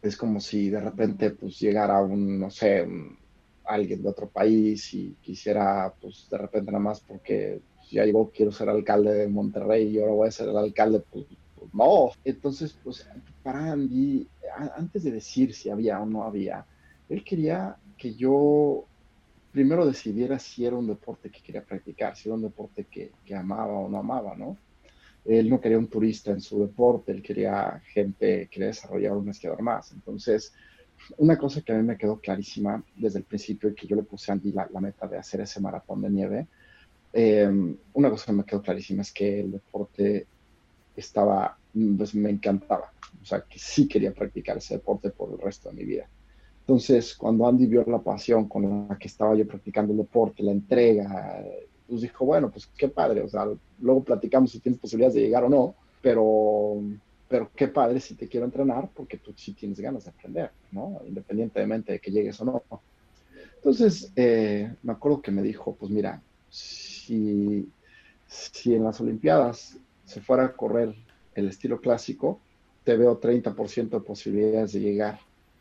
es 0.00 0.16
como 0.16 0.40
si 0.40 0.70
de 0.70 0.80
repente 0.80 1.30
pues 1.30 1.58
llegara 1.58 2.00
un, 2.00 2.38
no 2.38 2.50
sé, 2.50 2.86
alguien 3.64 4.02
de 4.02 4.08
otro 4.08 4.28
país 4.28 4.94
y 4.94 5.16
quisiera 5.20 5.92
pues 6.00 6.28
de 6.30 6.38
repente 6.38 6.70
nada 6.70 6.84
más 6.84 7.00
porque 7.00 7.60
ya 7.90 8.04
digo, 8.04 8.30
quiero 8.34 8.52
ser 8.52 8.68
alcalde 8.68 9.12
de 9.12 9.28
Monterrey 9.28 9.88
y 9.88 9.98
ahora 9.98 10.12
voy 10.12 10.28
a 10.28 10.32
ser 10.32 10.48
el 10.48 10.56
alcalde, 10.56 11.02
pues, 11.10 11.24
pues, 11.26 11.38
no. 11.72 12.10
Entonces, 12.24 12.76
pues 12.82 13.08
para 13.42 13.72
Andy, 13.72 14.26
antes 14.76 15.04
de 15.04 15.12
decir 15.12 15.54
si 15.54 15.70
había 15.70 16.00
o 16.00 16.06
no 16.06 16.24
había, 16.24 16.64
él 17.08 17.24
quería 17.24 17.76
que 17.96 18.14
yo 18.14 18.84
primero 19.52 19.86
decidiera 19.86 20.38
si 20.38 20.66
era 20.66 20.76
un 20.76 20.86
deporte 20.86 21.30
que 21.30 21.40
quería 21.40 21.62
practicar, 21.62 22.16
si 22.16 22.28
era 22.28 22.36
un 22.36 22.42
deporte 22.42 22.84
que, 22.84 23.12
que 23.24 23.34
amaba 23.34 23.72
o 23.72 23.88
no 23.88 23.98
amaba, 23.98 24.36
¿no? 24.36 24.56
Él 25.24 25.50
no 25.50 25.60
quería 25.60 25.78
un 25.78 25.88
turista 25.88 26.30
en 26.30 26.40
su 26.40 26.60
deporte, 26.60 27.12
él 27.12 27.22
quería 27.22 27.82
gente, 27.92 28.48
quería 28.50 28.68
desarrollar 28.68 29.12
un 29.12 29.28
esquiador 29.28 29.62
más. 29.62 29.92
Entonces, 29.92 30.52
una 31.18 31.36
cosa 31.36 31.60
que 31.60 31.72
a 31.72 31.76
mí 31.76 31.82
me 31.82 31.98
quedó 31.98 32.18
clarísima 32.18 32.82
desde 32.96 33.18
el 33.18 33.24
principio 33.24 33.70
y 33.70 33.74
que 33.74 33.86
yo 33.86 33.96
le 33.96 34.04
puse 34.04 34.30
a 34.30 34.34
Andy 34.34 34.52
la, 34.52 34.68
meta 34.80 35.06
de 35.06 35.18
hacer 35.18 35.40
ese 35.40 35.60
maratón 35.60 36.02
de 36.02 36.10
nieve, 36.10 36.46
Em, 37.12 37.76
una 37.94 38.10
cosa 38.10 38.26
que 38.26 38.32
me 38.32 38.44
quedó 38.44 38.62
clarísima 38.62 39.02
es 39.02 39.12
que 39.12 39.40
el 39.40 39.52
deporte 39.52 40.26
estaba, 41.00 41.58
pues 41.96 42.14
me 42.14 42.30
encantaba, 42.30 42.92
o 43.20 43.24
sea, 43.24 43.42
que 43.42 43.58
sí 43.58 43.86
quería 43.88 44.12
practicar 44.12 44.56
ese 44.56 44.74
deporte 44.74 45.10
por 45.10 45.32
el 45.32 45.38
resto 45.38 45.68
de 45.68 45.76
mi 45.76 45.84
vida. 45.84 46.08
Entonces, 46.60 47.14
cuando 47.14 47.46
Andy 47.46 47.66
vio 47.66 47.82
la 47.86 47.98
pasión 47.98 48.46
con 48.46 48.88
la 48.88 48.98
que 48.98 49.08
estaba 49.08 49.34
yo 49.34 49.46
practicando 49.46 49.92
el 49.92 49.98
deporte, 49.98 50.42
la 50.42 50.52
entrega, 50.52 51.42
pues 51.88 52.02
dijo, 52.02 52.26
bueno, 52.26 52.50
pues 52.50 52.66
qué 52.76 52.88
padre, 52.88 53.22
o 53.22 53.28
sea, 53.28 53.46
luego 53.80 54.04
platicamos 54.04 54.52
si 54.52 54.60
tienes 54.60 54.78
posibilidades 54.78 55.14
de 55.14 55.22
llegar 55.22 55.44
o 55.44 55.48
no, 55.48 55.74
pero, 56.02 56.82
pero 57.26 57.50
qué 57.56 57.68
padre 57.68 58.00
si 58.00 58.14
te 58.14 58.28
quiero 58.28 58.44
entrenar 58.44 58.90
porque 58.94 59.16
tú 59.16 59.32
sí 59.34 59.54
tienes 59.54 59.80
ganas 59.80 60.04
de 60.04 60.10
aprender, 60.10 60.50
¿no? 60.70 61.00
Independientemente 61.06 61.92
de 61.92 62.00
que 62.00 62.10
llegues 62.10 62.38
o 62.42 62.44
no. 62.44 62.62
Entonces, 63.56 64.12
eh, 64.14 64.70
me 64.82 64.92
acuerdo 64.92 65.22
que 65.22 65.30
me 65.30 65.42
dijo, 65.42 65.74
pues 65.74 65.90
mira, 65.90 66.22
si, 66.50 67.68
si 68.26 68.74
en 68.74 68.84
las 68.84 69.00
Olimpiadas 69.00 69.78
se 70.08 70.22
fuera 70.22 70.46
a 70.46 70.52
correr 70.56 70.94
el 71.34 71.48
estilo 71.48 71.80
clásico, 71.80 72.40
te 72.82 72.96
veo 72.96 73.20
30% 73.20 73.90
de 73.90 74.00
posibilidades 74.00 74.72
de 74.72 74.80
llegar. 74.80 75.20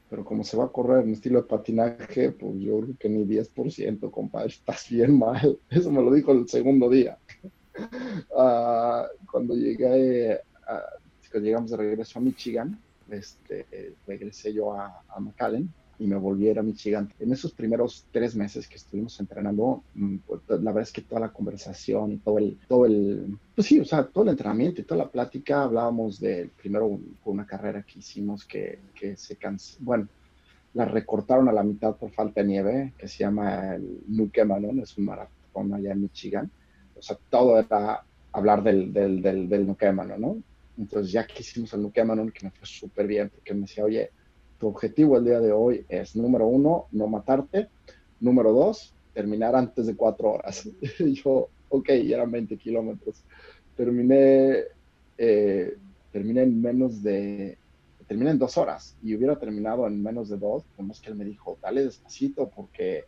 Pero 0.10 0.24
como 0.24 0.46
se 0.46 0.56
va 0.56 0.66
a 0.66 0.70
correr 0.70 1.04
en 1.04 1.12
estilo 1.12 1.42
de 1.42 1.50
patinaje, 1.50 2.32
pues 2.32 2.54
yo 2.60 2.80
creo 2.80 2.96
que 2.98 3.10
ni 3.10 3.26
10%, 3.26 4.10
compadre, 4.10 4.48
estás 4.54 4.90
bien 4.90 5.20
mal. 5.20 5.60
Eso 5.70 5.92
me 5.92 6.02
lo 6.02 6.14
dijo 6.14 6.32
el 6.32 6.48
segundo 6.48 6.90
día. 6.90 7.18
Ah, 8.36 9.06
cuando 9.32 9.54
llegué, 9.54 10.42
cuando 11.32 11.46
llegamos 11.46 11.70
de 11.70 11.78
regreso 11.78 12.18
a 12.18 12.24
Michigan, 12.24 12.82
este, 13.08 13.94
regresé 14.08 14.52
yo 14.52 14.74
a, 14.74 15.04
a 15.08 15.20
McAllen 15.20 15.72
y 16.00 16.08
me 16.08 16.16
volví 16.16 16.50
a 16.50 16.62
Michigan. 16.62 17.12
En 17.20 17.32
esos 17.32 17.52
primeros 17.52 18.06
tres 18.12 18.36
meses 18.36 18.68
que 18.68 18.76
estuvimos 18.76 19.20
entrenando, 19.20 19.84
mm, 19.96 20.18
pues, 20.28 20.42
la 20.48 20.72
verdad 20.72 20.84
es 20.84 20.92
que 20.92 21.02
toda 21.02 21.22
la 21.22 21.34
conversación 21.34 22.20
todo 22.20 22.38
el, 22.38 22.58
todo 22.68 22.86
el, 22.86 23.38
pues 23.56 23.68
sí, 23.68 23.80
o 23.80 23.86
sea, 23.86 24.06
todo 24.06 24.24
el 24.24 24.32
entrenamiento 24.32 24.82
y 24.82 24.84
toda 24.84 25.04
la 25.04 25.10
plática, 25.10 25.64
hablábamos 25.64 26.20
de 26.20 26.50
primero 26.62 27.00
una 27.26 27.46
carrera 27.46 27.84
que 27.84 28.00
hicimos 28.00 28.46
que, 28.46 28.80
que 28.94 29.18
se 29.18 29.36
cansó, 29.36 29.78
bueno, 29.82 30.08
la 30.74 30.86
recortaron 30.86 31.50
a 31.50 31.54
la 31.54 31.64
mitad 31.64 31.96
por 31.96 32.12
falta 32.12 32.42
de 32.42 32.48
nieve, 32.48 32.94
que 32.98 33.08
se 33.08 33.20
llama 33.20 33.76
el 33.76 34.04
Nukemanon, 34.08 34.80
es 34.80 34.98
un 34.98 35.06
maratón 35.06 35.74
allá 35.74 35.92
en 35.92 36.02
Michigan. 36.02 36.52
O 36.96 37.02
sea, 37.02 37.18
todo 37.30 37.60
era 37.60 38.04
hablar 38.32 38.62
del, 38.62 38.94
del, 38.94 39.22
del, 39.22 39.50
del 39.50 39.66
¿no? 39.66 40.38
Entonces, 40.78 41.12
ya 41.12 41.26
que 41.26 41.42
hicimos 41.42 41.74
el 41.74 41.82
Nukemanon, 41.82 42.32
que 42.32 42.46
me 42.46 42.52
fue 42.52 42.68
súper 42.68 43.08
bien, 43.08 43.30
porque 43.30 43.56
me 43.56 43.62
decía, 43.62 43.84
oye, 43.84 44.12
tu 44.60 44.68
objetivo 44.68 45.18
el 45.18 45.26
día 45.26 45.40
de 45.40 45.52
hoy 45.52 45.86
es, 45.90 46.16
número 46.16 46.48
uno, 46.48 46.86
no 46.92 47.08
matarte. 47.08 47.70
Número 48.20 48.52
dos, 48.52 48.94
terminar 49.14 49.56
antes 49.56 49.86
de 49.86 49.96
cuatro 49.96 50.32
horas. 50.32 50.68
yo, 51.00 51.50
ok, 51.70 51.90
eran 51.90 52.32
20 52.32 52.58
kilómetros. 52.58 53.24
Terminé, 53.76 54.64
eh, 55.18 55.78
terminé 56.12 56.44
en 56.44 56.62
menos 56.62 57.04
de, 57.04 57.58
terminé 58.08 58.32
en 58.32 58.40
dos 58.40 58.58
horas 58.58 58.96
y 59.04 59.16
hubiera 59.16 59.38
terminado 59.38 59.86
en 59.86 60.02
menos 60.02 60.30
de 60.30 60.38
dos, 60.38 60.64
es 60.92 61.00
que 61.00 61.10
él 61.10 61.16
me 61.16 61.26
dijo, 61.26 61.58
dale 61.62 61.84
despacito 61.84 62.50
porque 62.50 63.04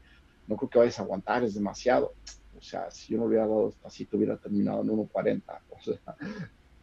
no 0.48 0.58
creo 0.58 0.70
que 0.70 0.80
vayas 0.80 1.00
a 1.00 1.04
aguantar, 1.04 1.44
es 1.44 1.56
demasiado. 1.56 2.14
O 2.58 2.62
sea, 2.62 2.92
si 2.92 3.14
yo 3.14 3.20
no 3.20 3.26
hubiera 3.26 3.48
dado 3.48 3.68
despacito, 3.68 4.18
hubiera 4.18 4.38
terminado 4.38 4.82
en 4.82 4.90
1.40. 4.90 5.42
O 5.70 5.82
sea, 5.82 6.16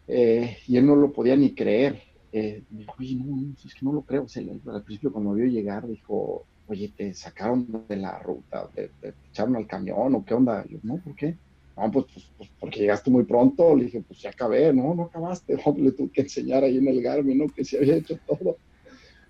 eh, 0.08 0.56
y 0.66 0.76
él 0.78 0.86
no 0.86 0.96
lo 0.96 1.12
podía 1.12 1.36
ni 1.36 1.54
creer 1.54 2.00
eh, 2.32 2.62
oye, 2.98 3.16
no, 3.16 3.54
es 3.64 3.74
que 3.74 3.84
no 3.84 3.92
lo 3.92 4.02
creo. 4.02 4.26
al 4.66 4.82
principio 4.82 5.12
cuando 5.12 5.34
vio 5.34 5.46
llegar, 5.46 5.86
dijo, 5.86 6.44
oye, 6.68 6.92
te 6.96 7.14
sacaron 7.14 7.86
de 7.88 7.96
la 7.96 8.18
ruta, 8.18 8.68
te, 8.74 8.90
echaron 9.30 9.56
al 9.56 9.66
camión 9.66 10.14
o 10.14 10.24
qué 10.24 10.34
onda. 10.34 10.64
yo, 10.68 10.78
no, 10.82 10.98
¿por 10.98 11.14
qué? 11.14 11.36
No, 11.76 11.90
pues, 11.90 12.06
pues, 12.12 12.30
pues, 12.38 12.50
porque 12.58 12.80
llegaste 12.80 13.10
muy 13.10 13.24
pronto. 13.24 13.76
Le 13.76 13.84
dije, 13.84 14.02
pues 14.06 14.20
ya 14.20 14.30
acabé. 14.30 14.72
No, 14.72 14.94
no 14.94 15.04
acabaste. 15.04 15.56
No, 15.66 15.74
le 15.76 15.92
tuve 15.92 16.10
que 16.10 16.22
enseñar 16.22 16.64
ahí 16.64 16.78
en 16.78 16.88
el 16.88 17.02
Garmin, 17.02 17.38
¿no? 17.38 17.46
Que 17.48 17.64
se 17.64 17.78
había 17.78 17.96
hecho 17.96 18.18
todo. 18.26 18.56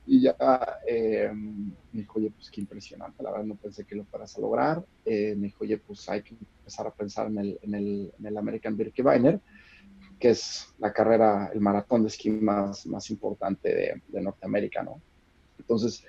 Y 0.06 0.22
ya 0.22 0.36
eh, 0.86 1.28
me 1.32 2.00
dijo, 2.00 2.20
oye, 2.20 2.30
pues 2.30 2.48
qué 2.50 2.60
impresionante. 2.60 3.22
La 3.22 3.32
verdad 3.32 3.46
no 3.46 3.56
pensé 3.56 3.84
que 3.84 3.96
lo 3.96 4.04
fueras 4.04 4.36
a 4.36 4.40
lograr. 4.40 4.84
Eh, 5.04 5.34
me 5.36 5.46
dijo, 5.46 5.64
oye, 5.64 5.78
pues 5.78 6.08
hay 6.08 6.22
que 6.22 6.36
empezar 6.36 6.86
a 6.86 6.92
pensar 6.92 7.26
en 7.26 7.38
el, 7.38 7.58
en 7.62 7.74
el, 7.74 8.12
en 8.16 8.26
el 8.26 8.36
American 8.36 8.76
Birkebeiner 8.76 9.40
es 10.30 10.74
la 10.78 10.92
carrera, 10.92 11.50
el 11.52 11.60
maratón 11.60 12.02
de 12.02 12.08
esquí 12.08 12.30
más, 12.30 12.86
más 12.86 13.10
importante 13.10 13.68
de, 13.74 14.02
de 14.08 14.20
Norteamérica, 14.20 14.82
¿no? 14.82 15.00
Entonces, 15.58 16.04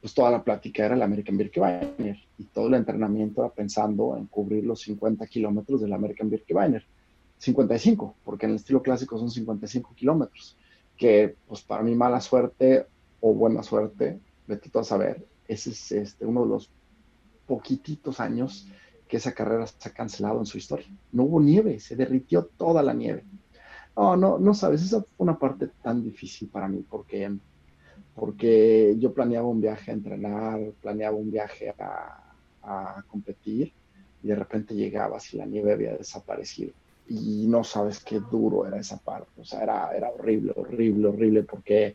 pues 0.00 0.14
toda 0.14 0.30
la 0.30 0.42
plática 0.42 0.84
era 0.84 0.94
el 0.94 1.02
American 1.02 1.36
Birkebeiner 1.36 2.16
y 2.38 2.44
todo 2.44 2.68
el 2.68 2.74
entrenamiento 2.74 3.42
era 3.42 3.52
pensando 3.52 4.16
en 4.16 4.26
cubrir 4.26 4.64
los 4.64 4.80
50 4.82 5.26
kilómetros 5.26 5.80
del 5.80 5.92
American 5.92 6.30
Birkebeiner. 6.30 6.84
55, 7.38 8.14
porque 8.24 8.46
en 8.46 8.52
el 8.52 8.56
estilo 8.56 8.82
clásico 8.82 9.18
son 9.18 9.30
55 9.30 9.94
kilómetros, 9.94 10.56
que 10.96 11.36
pues 11.46 11.60
para 11.62 11.82
mi 11.82 11.94
mala 11.94 12.20
suerte 12.20 12.86
o 13.20 13.34
buena 13.34 13.62
suerte, 13.62 14.18
vete 14.46 14.70
tú 14.70 14.78
a 14.78 14.84
saber, 14.84 15.24
ese 15.48 15.70
es 15.70 15.92
este, 15.92 16.24
uno 16.24 16.42
de 16.44 16.48
los 16.48 16.70
poquititos 17.46 18.20
años 18.20 18.68
que 19.08 19.18
esa 19.18 19.32
carrera 19.32 19.66
se 19.66 19.88
ha 19.88 19.92
cancelado 19.92 20.38
en 20.38 20.46
su 20.46 20.58
historia. 20.58 20.86
No 21.12 21.24
hubo 21.24 21.40
nieve, 21.40 21.78
se 21.78 21.94
derritió 21.94 22.44
toda 22.56 22.82
la 22.82 22.92
nieve. 22.92 23.24
No, 23.96 24.14
no, 24.14 24.38
no 24.38 24.52
sabes, 24.52 24.82
esa 24.82 25.00
fue 25.00 25.08
una 25.18 25.38
parte 25.38 25.70
tan 25.82 26.02
difícil 26.02 26.48
para 26.48 26.68
mí 26.68 26.84
porque, 26.88 27.32
porque 28.14 28.94
yo 28.98 29.14
planeaba 29.14 29.48
un 29.48 29.62
viaje 29.62 29.90
a 29.90 29.94
entrenar, 29.94 30.60
planeaba 30.82 31.16
un 31.16 31.30
viaje 31.30 31.74
a, 31.78 32.22
competir 33.06 33.72
y 34.22 34.26
de 34.26 34.34
repente 34.34 34.74
llegabas 34.74 35.32
y 35.32 35.36
la 35.36 35.46
nieve 35.46 35.72
había 35.72 35.96
desaparecido. 35.96 36.72
Y 37.08 37.46
no 37.46 37.62
sabes 37.62 38.02
qué 38.02 38.18
duro 38.18 38.66
era 38.66 38.78
esa 38.78 38.98
parte, 38.98 39.40
o 39.40 39.44
sea, 39.44 39.62
era, 39.62 39.96
era 39.96 40.10
horrible, 40.10 40.52
horrible, 40.56 41.06
horrible 41.06 41.42
porque, 41.44 41.94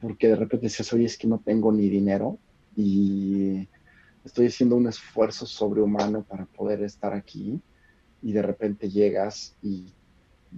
porque 0.00 0.28
de 0.28 0.36
repente 0.36 0.66
decías, 0.66 0.92
oye, 0.92 1.04
es 1.04 1.16
que 1.16 1.28
no 1.28 1.38
tengo 1.38 1.70
ni 1.70 1.88
dinero 1.88 2.36
y 2.76 3.68
estoy 4.24 4.48
haciendo 4.48 4.74
un 4.74 4.88
esfuerzo 4.88 5.46
sobrehumano 5.46 6.24
para 6.24 6.44
poder 6.46 6.82
estar 6.82 7.14
aquí 7.14 7.60
y 8.20 8.32
de 8.32 8.42
repente 8.42 8.90
llegas 8.90 9.56
y 9.62 9.94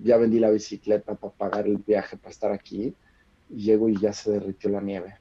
ya 0.03 0.17
vendí 0.17 0.39
la 0.39 0.51
bicicleta 0.51 1.15
para 1.15 1.33
pagar 1.33 1.67
el 1.67 1.79
viaje 1.79 2.17
para 2.17 2.31
estar 2.31 2.53
aquí 2.53 2.95
y 3.51 3.63
llego 3.63 3.89
y 3.89 3.99
ya 3.99 4.13
se 4.13 4.33
derritió 4.33 4.71
la 4.71 4.81
nieve. 4.81 5.15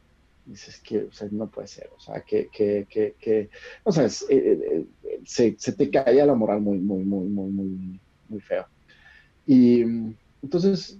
dices 0.46 0.80
que, 0.80 1.04
o 1.04 1.12
sea, 1.12 1.28
no 1.32 1.48
puede 1.48 1.68
ser, 1.68 1.90
o 1.96 2.00
sea, 2.00 2.22
que, 2.22 2.50
que, 2.52 2.88
que, 2.90 3.16
que 3.20 3.50
o 3.84 3.92
sea, 3.92 4.06
eh, 4.06 4.10
eh, 4.30 4.86
eh, 5.04 5.20
se, 5.26 5.56
se, 5.58 5.74
te 5.74 5.90
caía 5.90 6.26
la 6.26 6.36
moral 6.36 6.62
muy, 6.62 6.80
muy, 6.80 7.04
muy, 7.04 7.28
muy, 7.28 7.52
muy, 7.52 8.00
muy 8.30 8.40
feo. 8.42 8.66
Y 9.46 9.82
entonces 10.42 11.00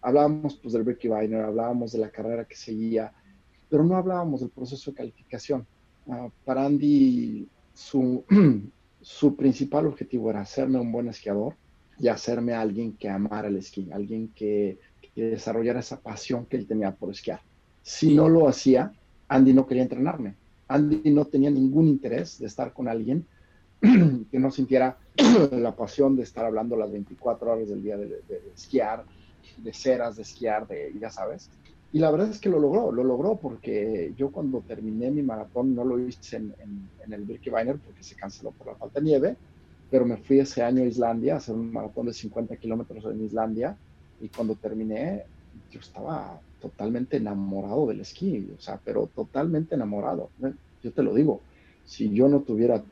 hablábamos 0.00 0.56
pues 0.56 0.74
del 0.74 0.84
Ricky 0.84 1.08
Biner, 1.08 1.42
hablábamos 1.42 1.92
de 1.92 1.98
la 1.98 2.10
carrera 2.10 2.44
que 2.44 2.56
seguía, 2.56 3.12
pero 3.68 3.84
no 3.84 3.96
hablábamos 3.96 4.40
del 4.40 4.50
proceso 4.50 4.90
de 4.90 4.96
calificación. 4.96 5.66
Uh, 6.06 6.30
para 6.44 6.64
Andy, 6.64 7.48
su, 7.74 8.24
su 9.00 9.36
principal 9.36 9.86
objetivo 9.86 10.30
era 10.30 10.40
hacerme 10.40 10.78
un 10.78 10.92
buen 10.92 11.08
esquiador, 11.08 11.54
y 11.98 12.08
hacerme 12.08 12.52
alguien 12.52 12.92
que 12.92 13.08
amara 13.08 13.48
el 13.48 13.56
esquí, 13.56 13.88
alguien 13.92 14.28
que, 14.34 14.78
desarrollara 15.14 15.80
esa 15.80 15.98
pasión 15.98 16.44
que 16.44 16.58
él 16.58 16.66
tenía 16.66 16.94
por 16.94 17.10
esquiar. 17.10 17.40
Si 17.82 18.14
no 18.14 18.28
lo 18.28 18.48
hacía, 18.48 18.92
Andy 19.28 19.54
no 19.54 19.66
quería 19.66 19.82
entrenarme. 19.84 20.34
Andy 20.68 21.10
no 21.10 21.24
tenía 21.24 21.50
ningún 21.50 21.88
interés 21.88 22.38
de 22.38 22.46
estar 22.46 22.74
con 22.74 22.86
alguien 22.86 23.24
que 23.80 24.38
no 24.38 24.50
sintiera 24.50 24.98
la 25.52 25.74
pasión 25.74 26.16
de 26.16 26.22
estar 26.22 26.44
hablando 26.44 26.76
las 26.76 26.92
24 26.92 27.50
horas 27.50 27.68
del 27.68 27.82
día 27.82 27.96
de, 27.96 28.22
esquiar, 28.54 29.04
de 29.56 29.72
ceras, 29.72 30.16
de 30.16 30.22
esquiar, 30.22 30.66
de, 30.66 30.92
ya 31.00 31.10
sabes. 31.10 31.50
Y 31.92 31.98
la 31.98 32.10
verdad 32.10 32.28
es 32.28 32.38
que 32.38 32.50
lo 32.50 32.58
logró, 32.58 32.92
lo 32.92 33.04
logró 33.04 33.36
porque 33.36 34.12
yo 34.16 34.30
cuando 34.30 34.60
terminé 34.60 35.10
mi 35.10 35.22
maratón 35.22 35.74
no 35.74 35.84
lo 35.84 35.98
hice 35.98 36.36
en, 36.36 36.90
el 37.10 37.22
Birkebeiner 37.22 37.78
porque 37.78 38.02
se 38.02 38.16
canceló 38.16 38.50
por 38.50 38.66
la 38.66 38.74
falta 38.74 39.00
de 39.00 39.06
nieve, 39.06 39.36
pero 39.90 40.04
me 40.04 40.16
fui 40.16 40.40
ese 40.40 40.62
año 40.62 40.82
a 40.82 40.86
Islandia 40.86 41.34
a 41.34 41.36
hacer 41.38 41.54
un 41.54 41.72
maratón 41.72 42.06
de 42.06 42.12
50 42.12 42.56
kilómetros 42.56 43.04
en 43.04 43.24
Islandia 43.24 43.78
y 44.20 44.28
cuando 44.28 44.54
terminé 44.56 45.24
yo 45.70 45.80
estaba 45.80 46.40
totalmente 46.60 47.16
enamorado 47.16 47.86
del 47.86 48.00
esquí, 48.00 48.50
o 48.56 48.60
sea, 48.60 48.80
pero 48.84 49.06
totalmente 49.14 49.74
enamorado. 49.74 50.30
Yo 50.82 50.92
te 50.92 51.02
lo 51.02 51.14
digo, 51.14 51.40
si 51.84 52.12
yo 52.12 52.28
no 52.28 52.42
tuviera 52.42 52.84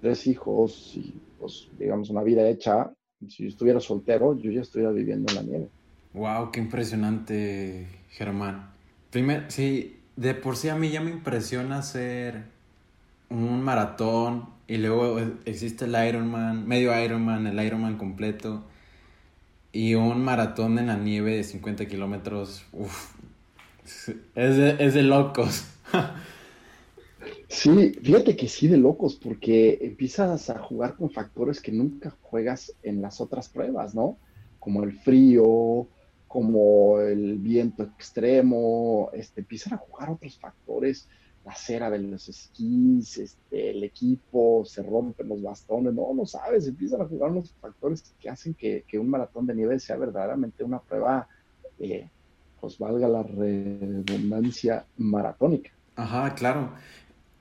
tres 0.00 0.26
hijos 0.26 0.92
y 0.96 1.20
pues 1.38 1.68
digamos 1.78 2.10
una 2.10 2.22
vida 2.22 2.48
hecha, 2.48 2.92
si 3.28 3.44
yo 3.44 3.48
estuviera 3.48 3.80
soltero, 3.80 4.36
yo 4.38 4.50
ya 4.50 4.62
estuviera 4.62 4.92
viviendo 4.92 5.30
en 5.32 5.36
la 5.36 5.42
nieve. 5.42 5.68
Wow, 6.12 6.50
qué 6.52 6.60
impresionante, 6.60 7.86
Germán. 8.10 8.74
Primero, 9.10 9.50
sí, 9.50 9.96
de 10.16 10.34
por 10.34 10.56
sí 10.56 10.68
a 10.68 10.76
mí 10.76 10.90
ya 10.90 11.00
me 11.00 11.10
impresiona 11.10 11.78
hacer 11.78 12.51
un 13.32 13.62
maratón 13.62 14.50
y 14.68 14.76
luego 14.78 15.18
existe 15.44 15.86
el 15.86 16.08
Ironman, 16.08 16.66
medio 16.66 16.98
Ironman, 16.98 17.46
el 17.46 17.64
Ironman 17.64 17.98
completo 17.98 18.64
y 19.72 19.94
un 19.94 20.22
maratón 20.22 20.78
en 20.78 20.88
la 20.88 20.96
nieve 20.96 21.36
de 21.36 21.44
50 21.44 21.86
kilómetros. 21.86 22.64
Es 24.34 24.56
de, 24.56 24.76
es 24.78 24.94
de 24.94 25.02
locos. 25.02 25.64
Sí, 27.48 27.92
fíjate 28.02 28.34
que 28.34 28.48
sí 28.48 28.66
de 28.66 28.78
locos, 28.78 29.16
porque 29.16 29.78
empiezas 29.82 30.48
a 30.48 30.58
jugar 30.58 30.96
con 30.96 31.10
factores 31.10 31.60
que 31.60 31.70
nunca 31.70 32.16
juegas 32.22 32.74
en 32.82 33.02
las 33.02 33.20
otras 33.20 33.48
pruebas, 33.48 33.94
¿no? 33.94 34.16
Como 34.58 34.82
el 34.82 34.92
frío, 34.92 35.86
como 36.28 36.98
el 37.00 37.38
viento 37.38 37.82
extremo, 37.82 39.10
este, 39.12 39.42
empiezan 39.42 39.74
a 39.74 39.76
jugar 39.76 40.10
otros 40.10 40.38
factores 40.38 41.08
la 41.44 41.54
cera 41.54 41.90
de 41.90 41.98
los 41.98 42.28
esquís, 42.28 43.18
este, 43.18 43.70
el 43.70 43.82
equipo, 43.82 44.64
se 44.64 44.82
rompen 44.82 45.28
los 45.28 45.42
bastones, 45.42 45.92
no, 45.92 46.14
no 46.14 46.24
sabes, 46.24 46.68
empiezan 46.68 47.00
a 47.00 47.06
jugar 47.06 47.30
unos 47.30 47.52
factores 47.60 48.14
que 48.20 48.30
hacen 48.30 48.54
que, 48.54 48.84
un 48.94 49.10
maratón 49.10 49.46
de 49.46 49.54
nieve 49.54 49.78
sea 49.80 49.96
verdaderamente 49.96 50.62
una 50.62 50.78
prueba, 50.80 51.28
eh, 51.78 52.08
pues 52.60 52.78
valga 52.78 53.08
la 53.08 53.22
redundancia, 53.24 54.84
maratónica. 54.96 55.70
Ajá, 55.96 56.34
claro. 56.34 56.72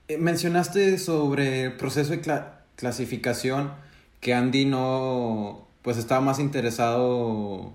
Eh, 0.07 0.17
mencionaste 0.17 0.97
sobre 0.97 1.65
el 1.65 1.77
proceso 1.77 2.11
de 2.11 2.21
clasificación 2.75 3.71
que 4.19 4.33
Andy 4.33 4.65
no, 4.65 5.67
pues 5.81 5.97
estaba 5.97 6.21
más 6.21 6.39
interesado 6.39 7.73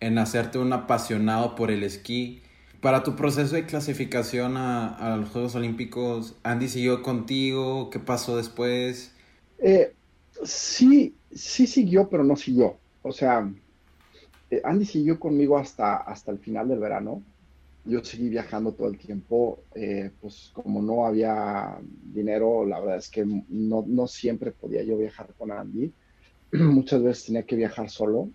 en 0.00 0.18
hacerte 0.18 0.58
un 0.58 0.72
apasionado 0.72 1.54
por 1.54 1.70
el 1.70 1.82
esquí. 1.82 2.42
Para 2.80 3.02
tu 3.02 3.16
proceso 3.16 3.56
de 3.56 3.66
clasificación 3.66 4.56
a, 4.56 5.16
los 5.16 5.30
Juegos 5.30 5.56
Olímpicos, 5.56 6.36
¿Andy 6.44 6.68
siguió 6.68 7.02
contigo? 7.02 7.90
¿Qué 7.90 7.98
pasó 7.98 8.36
después? 8.36 9.12
Eh, 9.58 9.92
sí, 10.44 11.12
sí 11.34 11.66
siguió, 11.66 12.08
pero 12.08 12.22
no 12.22 12.36
siguió. 12.36 12.76
O 13.02 13.10
sea, 13.10 13.50
eh, 14.50 14.60
Andy 14.62 14.84
siguió 14.84 15.18
conmigo 15.18 15.58
hasta, 15.58 15.96
hasta 15.96 16.30
el 16.30 16.38
final 16.38 16.68
del 16.68 16.78
verano. 16.78 17.20
Yo 17.84 18.04
seguí 18.04 18.28
viajando 18.28 18.70
todo 18.70 18.86
el 18.86 18.98
tiempo. 18.98 19.58
Eh, 19.74 20.12
pues 20.20 20.50
como 20.52 20.80
no 20.80 21.04
había 21.04 21.78
dinero, 22.14 22.64
la 22.64 22.78
verdad 22.78 22.98
es 22.98 23.08
que 23.08 23.24
no, 23.24 23.84
no 23.88 24.06
siempre 24.06 24.52
podía 24.52 24.84
yo 24.84 24.96
viajar 24.96 25.34
con 25.36 25.50
Andy. 25.50 25.92
Muchas 26.52 27.02
veces 27.02 27.26
tenía 27.26 27.42
que 27.42 27.56
viajar 27.56 27.90
solo 27.90 28.28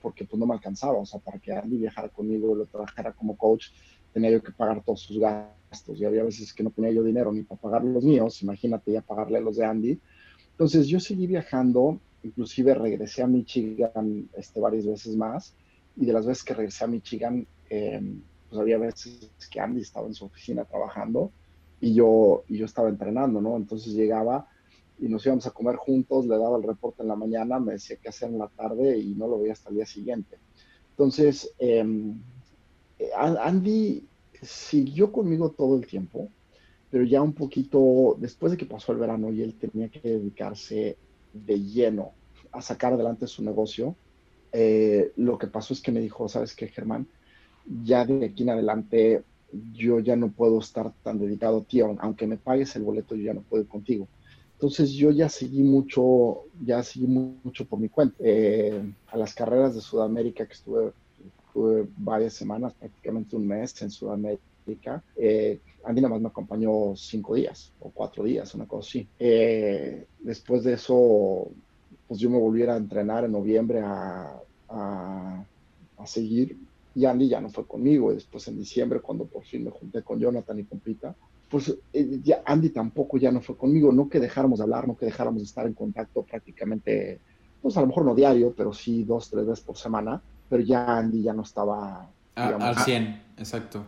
porque 0.00 0.24
pues 0.24 0.38
no 0.38 0.46
me 0.46 0.54
alcanzaba. 0.54 0.98
O 0.98 1.06
sea, 1.06 1.20
para 1.20 1.38
que 1.38 1.52
Andy 1.52 1.78
viajara 1.78 2.08
conmigo 2.08 2.54
lo 2.54 2.66
trabajara 2.66 3.12
como 3.12 3.36
coach, 3.36 3.66
tenía 4.12 4.30
yo 4.30 4.42
que 4.42 4.52
pagar 4.52 4.82
todos 4.84 5.00
sus 5.00 5.18
gastos. 5.18 6.00
Y 6.00 6.04
había 6.04 6.22
veces 6.22 6.52
que 6.52 6.62
no 6.62 6.70
tenía 6.70 6.90
yo 6.90 7.02
dinero 7.02 7.32
ni 7.32 7.42
para 7.42 7.60
pagar 7.60 7.84
los 7.84 8.04
míos. 8.04 8.42
Imagínate 8.42 8.92
ya 8.92 9.02
pagarle 9.02 9.40
los 9.40 9.56
de 9.56 9.64
Andy. 9.64 10.00
Entonces 10.52 10.86
yo 10.86 10.98
seguí 11.00 11.26
viajando 11.26 12.00
inclusive 12.22 12.74
regresé 12.74 13.22
a 13.22 13.26
Michigan 13.26 14.28
este, 14.36 14.60
varias 14.60 14.86
veces 14.86 15.16
más 15.16 15.54
y 15.96 16.06
de 16.06 16.12
las 16.12 16.26
veces 16.26 16.44
que 16.44 16.54
regresé 16.54 16.84
a 16.84 16.88
Michigan, 16.88 17.46
em, 17.70 18.20
pues 18.48 18.60
había 18.60 18.78
veces 18.78 19.30
que 19.50 19.60
Andy 19.60 19.82
estaba 19.82 20.06
en 20.06 20.14
su 20.14 20.24
oficina 20.24 20.64
trabajando 20.64 21.30
y 21.80 21.94
yo, 21.94 22.44
y 22.48 22.58
yo 22.58 22.64
estaba 22.64 22.88
entrenando, 22.88 23.40
¿no? 23.40 23.56
Entonces 23.56 23.94
llegaba 23.94 24.48
y 24.98 25.08
nos 25.08 25.24
íbamos 25.26 25.46
a 25.46 25.50
comer 25.50 25.76
juntos, 25.76 26.26
le 26.26 26.38
daba 26.38 26.56
el 26.56 26.64
reporte 26.64 27.02
en 27.02 27.08
la 27.08 27.16
mañana, 27.16 27.58
me 27.60 27.72
decía 27.72 27.96
qué 28.02 28.08
hacer 28.08 28.30
en 28.30 28.38
la 28.38 28.48
tarde 28.48 28.98
y 28.98 29.14
no 29.14 29.28
lo 29.28 29.38
veía 29.38 29.52
hasta 29.52 29.70
el 29.70 29.76
día 29.76 29.86
siguiente. 29.86 30.38
Entonces, 30.90 31.54
em, 31.58 32.18
Andy 33.16 34.04
siguió 34.42 35.12
conmigo 35.12 35.50
todo 35.50 35.76
el 35.76 35.86
tiempo, 35.86 36.28
pero 36.90 37.04
ya 37.04 37.22
un 37.22 37.32
poquito 37.32 38.16
después 38.18 38.52
de 38.52 38.58
que 38.58 38.66
pasó 38.66 38.92
el 38.92 38.98
verano 38.98 39.30
y 39.30 39.42
él 39.42 39.54
tenía 39.54 39.88
que 39.88 40.00
dedicarse 40.00 40.96
de 41.32 41.60
lleno 41.60 42.12
a 42.50 42.60
sacar 42.60 42.92
adelante 42.92 43.26
su 43.26 43.44
negocio, 43.44 43.94
eh, 44.52 45.12
lo 45.16 45.38
que 45.38 45.46
pasó 45.46 45.74
es 45.74 45.80
que 45.80 45.92
me 45.92 46.00
dijo, 46.00 46.28
¿sabes 46.28 46.54
qué, 46.54 46.68
Germán? 46.68 47.06
Ya 47.84 48.04
de 48.04 48.26
aquí 48.26 48.42
en 48.42 48.50
adelante 48.50 49.22
yo 49.72 50.00
ya 50.00 50.16
no 50.16 50.30
puedo 50.30 50.58
estar 50.58 50.92
tan 51.02 51.18
dedicado 51.18 51.58
a 51.58 51.64
ti, 51.64 51.80
aunque 51.80 52.26
me 52.26 52.36
pagues 52.36 52.74
el 52.76 52.82
boleto, 52.82 53.14
yo 53.14 53.24
ya 53.24 53.34
no 53.34 53.42
puedo 53.42 53.62
ir 53.62 53.68
contigo. 53.68 54.08
Entonces 54.58 54.90
yo 54.90 55.12
ya 55.12 55.28
seguí 55.28 55.62
mucho, 55.62 56.46
ya 56.64 56.82
seguí 56.82 57.06
mucho 57.06 57.64
por 57.64 57.78
mi 57.78 57.88
cuenta. 57.88 58.16
Eh, 58.18 58.92
a 59.06 59.16
las 59.16 59.32
carreras 59.32 59.76
de 59.76 59.80
Sudamérica 59.80 60.44
que 60.46 60.52
estuve, 60.52 60.90
estuve 61.46 61.86
varias 61.96 62.34
semanas, 62.34 62.74
prácticamente 62.74 63.36
un 63.36 63.46
mes 63.46 63.80
en 63.82 63.90
Sudamérica, 63.92 65.04
eh, 65.16 65.60
Andy 65.84 66.00
nada 66.00 66.14
más 66.14 66.20
me 66.20 66.28
acompañó 66.28 66.96
cinco 66.96 67.36
días 67.36 67.72
o 67.78 67.90
cuatro 67.90 68.24
días, 68.24 68.52
una 68.56 68.66
cosa 68.66 68.88
así. 68.88 69.06
Eh, 69.20 70.06
después 70.18 70.64
de 70.64 70.72
eso, 70.72 71.48
pues 72.08 72.18
yo 72.18 72.28
me 72.28 72.38
volviera 72.38 72.74
a 72.74 72.78
entrenar 72.78 73.24
en 73.24 73.32
noviembre 73.32 73.80
a, 73.80 74.40
a, 74.68 75.44
seguir 76.04 76.56
y 76.96 77.04
Andy 77.04 77.28
ya 77.28 77.40
no 77.40 77.50
fue 77.50 77.64
conmigo. 77.64 78.10
Y 78.10 78.16
después 78.16 78.48
en 78.48 78.58
diciembre, 78.58 78.98
cuando 79.00 79.24
por 79.24 79.44
fin 79.44 79.62
me 79.62 79.70
junté 79.70 80.02
con 80.02 80.18
Jonathan 80.18 80.58
y 80.58 80.64
con 80.64 80.80
Pita, 80.80 81.14
pues 81.48 81.74
eh, 81.92 82.20
ya 82.22 82.42
Andy 82.44 82.70
tampoco 82.70 83.18
ya 83.18 83.30
no 83.32 83.40
fue 83.40 83.56
conmigo. 83.56 83.92
No 83.92 84.08
que 84.08 84.20
dejáramos 84.20 84.58
de 84.58 84.64
hablar, 84.64 84.86
no 84.86 84.96
que 84.96 85.06
dejáramos 85.06 85.40
de 85.40 85.46
estar 85.46 85.66
en 85.66 85.74
contacto 85.74 86.22
prácticamente, 86.22 87.20
pues 87.62 87.76
a 87.76 87.80
lo 87.80 87.86
mejor 87.86 88.04
no 88.04 88.14
diario, 88.14 88.54
pero 88.56 88.72
sí 88.72 89.04
dos, 89.04 89.30
tres 89.30 89.46
veces 89.46 89.64
por 89.64 89.76
semana. 89.76 90.20
Pero 90.48 90.62
ya 90.62 90.98
Andy 90.98 91.22
ya 91.22 91.32
no 91.32 91.42
estaba... 91.42 92.08
al 92.34 92.76
100, 92.76 93.22
exacto 93.36 93.84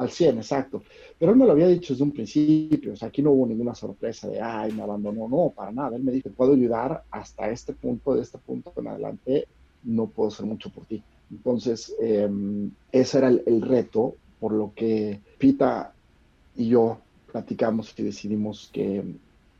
al 0.00 0.10
100, 0.10 0.38
exacto. 0.38 0.82
Pero 1.18 1.32
él 1.32 1.38
me 1.38 1.44
lo 1.44 1.52
había 1.52 1.68
dicho 1.68 1.92
desde 1.92 2.04
un 2.04 2.12
principio, 2.12 2.94
o 2.94 2.96
sea, 2.96 3.08
aquí 3.08 3.20
no 3.20 3.32
hubo 3.32 3.46
ninguna 3.46 3.74
sorpresa 3.74 4.28
de, 4.28 4.40
ay, 4.40 4.72
me 4.72 4.82
abandonó, 4.82 5.28
no, 5.28 5.52
para 5.54 5.70
nada. 5.72 5.96
Él 5.96 6.02
me 6.02 6.12
dijo, 6.12 6.30
puedo 6.30 6.54
ayudar 6.54 7.04
hasta 7.10 7.50
este 7.50 7.74
punto, 7.74 8.14
de 8.14 8.22
este 8.22 8.38
punto 8.38 8.72
en 8.76 8.88
adelante, 8.88 9.46
no 9.84 10.06
puedo 10.06 10.28
hacer 10.28 10.46
mucho 10.46 10.70
por 10.70 10.86
ti. 10.86 11.02
Entonces, 11.30 11.94
em, 12.00 12.70
ese 12.90 13.18
era 13.18 13.28
el, 13.28 13.60
reto, 13.60 14.16
por 14.40 14.52
lo 14.52 14.72
que 14.74 15.20
Pita 15.38 15.92
y 16.56 16.68
yo 16.68 16.98
platicamos 17.30 17.94
y 17.96 18.02
decidimos 18.02 18.70
que, 18.72 19.04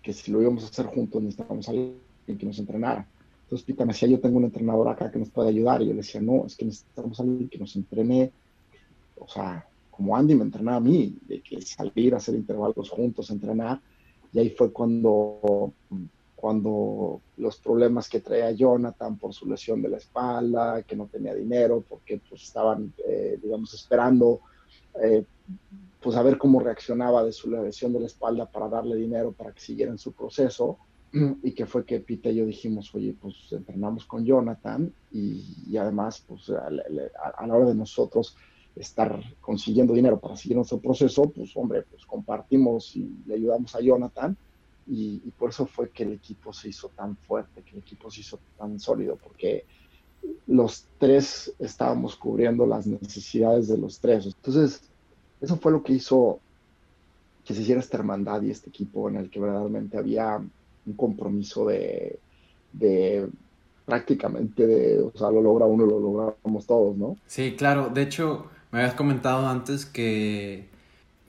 que 0.02 0.12
si 0.12 0.30
lo 0.30 0.42
íbamos 0.42 0.64
a 0.64 0.66
hacer 0.68 0.86
juntos 0.86 1.22
necesitábamos 1.22 1.68
alguien 1.68 1.96
que 2.26 2.46
nos 2.46 2.58
entrenara. 2.58 3.06
Entonces 3.44 3.66
Pita 3.66 3.84
me 3.84 3.92
decía, 3.92 4.08
yo 4.08 4.20
tengo 4.20 4.38
un 4.38 4.44
entrenador 4.44 4.88
acá 4.88 5.10
que 5.10 5.18
nos 5.18 5.30
puede 5.30 5.48
ayudar. 5.48 5.82
Y 5.82 5.86
yo 5.86 5.90
le 5.90 5.98
decía, 5.98 6.20
no, 6.20 6.46
es 6.46 6.56
que 6.56 6.66
necesitamos 6.66 7.18
alguien 7.18 7.48
que 7.48 7.58
nos 7.58 7.74
entrene, 7.74 8.30
o 9.18 9.26
sea, 9.26 9.66
como 9.90 10.16
Andy 10.16 10.36
me 10.36 10.44
entrenaba 10.44 10.76
a 10.76 10.80
mí, 10.80 11.18
de 11.26 11.40
que 11.40 11.60
salir 11.60 12.14
a 12.14 12.18
hacer 12.18 12.36
intervalos 12.36 12.88
juntos, 12.88 13.28
entrenar, 13.30 13.80
y 14.32 14.38
ahí 14.38 14.50
fue 14.50 14.72
cuando, 14.72 15.72
cuando 16.36 17.20
los 17.36 17.56
problemas 17.56 18.08
que 18.08 18.20
traía 18.20 18.52
Jonathan 18.52 19.18
por 19.18 19.34
su 19.34 19.48
lesión 19.48 19.82
de 19.82 19.88
la 19.88 19.96
espalda, 19.96 20.84
que 20.84 20.94
no 20.94 21.06
tenía 21.06 21.34
dinero, 21.34 21.84
porque 21.88 22.20
pues 22.28 22.42
estaban, 22.44 22.92
eh, 23.06 23.36
digamos, 23.42 23.74
esperando 23.74 24.40
eh, 25.02 25.24
pues 26.00 26.16
a 26.16 26.22
ver 26.22 26.38
cómo 26.38 26.60
reaccionaba 26.60 27.24
de 27.24 27.32
su 27.32 27.50
lesión 27.50 27.92
de 27.92 28.00
la 28.00 28.06
espalda 28.06 28.46
para 28.46 28.68
darle 28.68 28.96
dinero 28.96 29.32
para 29.32 29.52
que 29.52 29.60
siguiera 29.60 29.92
en 29.92 29.98
su 29.98 30.12
proceso, 30.12 30.78
y 31.42 31.52
que 31.52 31.66
fue 31.66 31.84
que 31.84 32.00
Pita 32.00 32.30
y 32.30 32.36
yo 32.36 32.46
dijimos, 32.46 32.94
oye, 32.94 33.14
pues 33.20 33.34
entrenamos 33.50 34.04
con 34.04 34.24
Jonathan 34.24 34.92
y, 35.12 35.76
además, 35.76 36.24
pues 36.26 36.50
a, 36.50 36.70
la 36.70 37.54
hora 37.54 37.66
de 37.66 37.74
nosotros 37.74 38.36
estar 38.76 39.20
consiguiendo 39.40 39.94
dinero 39.94 40.20
para 40.20 40.36
seguir 40.36 40.56
nuestro 40.56 40.78
proceso, 40.78 41.24
pues 41.30 41.50
hombre, 41.56 41.82
pues 41.82 42.06
compartimos 42.06 42.94
y 42.96 43.10
le 43.26 43.34
ayudamos 43.34 43.74
a 43.74 43.80
Jonathan 43.80 44.36
y, 44.86 45.18
por 45.38 45.50
eso 45.50 45.66
fue 45.66 45.90
que 45.90 46.04
el 46.04 46.12
equipo 46.12 46.52
se 46.52 46.68
hizo 46.68 46.88
tan 46.90 47.16
fuerte, 47.16 47.62
que 47.62 47.72
el 47.72 47.78
equipo 47.78 48.10
se 48.10 48.20
hizo 48.20 48.38
tan 48.56 48.78
sólido, 48.78 49.16
porque 49.16 49.64
los 50.46 50.84
tres 50.98 51.52
estábamos 51.58 52.16
cubriendo 52.16 52.66
las 52.66 52.86
necesidades 52.86 53.68
de 53.68 53.78
los 53.78 54.00
tres. 54.00 54.26
Entonces, 54.26 54.82
eso 55.40 55.56
fue 55.56 55.72
lo 55.72 55.82
que 55.82 55.94
hizo 55.94 56.40
que 57.44 57.54
se 57.54 57.62
hiciera 57.62 57.80
esta 57.80 57.96
hermandad 57.96 58.42
y 58.42 58.50
este 58.50 58.68
equipo 58.68 59.08
en 59.08 59.16
el 59.16 59.30
que 59.30 59.40
verdaderamente 59.40 59.96
había 59.96 60.36
un 60.36 60.92
compromiso 60.94 61.66
de, 61.66 62.18
prácticamente 63.84 64.66
de, 64.66 65.00
o 65.00 65.12
sea, 65.16 65.30
lo 65.30 65.40
logra 65.40 65.66
uno, 65.66 65.86
lo 65.86 66.00
logramos 66.00 66.66
todos, 66.66 66.96
¿no? 66.96 67.16
Sí, 67.26 67.54
claro. 67.56 67.88
De 67.88 68.02
hecho, 68.02 68.46
me 68.70 68.80
habías 68.80 68.94
comentado 68.94 69.46
antes 69.46 69.86
que 69.86 70.68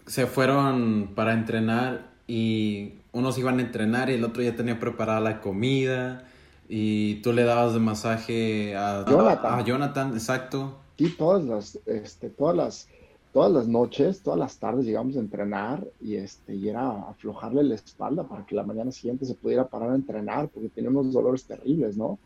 se 0.06 0.28
fueron 0.28 1.12
para 1.16 1.34
entrenar 1.34 2.12
y 2.28 2.94
unos 3.14 3.38
iban 3.38 3.60
a 3.60 3.62
entrenar 3.62 4.10
y 4.10 4.14
el 4.14 4.24
otro 4.24 4.44
ya 4.44 4.56
tenía 4.56 4.80
preparada 4.80 5.20
la 5.20 5.42
comida 5.42 6.28
y 6.74 7.16
tú 7.16 7.34
le 7.34 7.44
dabas 7.44 7.74
de 7.74 7.82
masaje 7.82 8.78
a 8.78 9.04
Jonathan, 9.06 9.60
a 9.60 9.66
Jonathan 9.66 10.14
exacto. 10.14 10.78
Sí, 10.98 11.14
todas 11.18 11.44
las, 11.44 11.80
este, 11.86 12.30
todas 12.30 12.56
las, 12.56 12.88
todas 13.34 13.52
las 13.52 13.68
noches, 13.68 14.22
todas 14.22 14.40
las 14.40 14.58
tardes 14.58 14.86
llegamos 14.86 15.18
a 15.18 15.20
entrenar 15.20 15.86
y 16.00 16.16
este, 16.16 16.56
y 16.56 16.70
era 16.70 17.10
aflojarle 17.10 17.64
la 17.64 17.76
espalda 17.76 18.24
para 18.24 18.46
que 18.46 18.56
la 18.56 18.64
mañana 18.64 18.94
siguiente 18.94 19.26
se 19.26 19.34
pudiera 19.34 19.68
parar 19.68 19.92
a 19.92 19.96
entrenar 19.96 20.48
porque 20.48 20.70
tenía 20.70 20.92
unos 20.92 21.12
dolores 21.12 21.44
terribles, 21.44 21.98
¿no? 21.98 22.18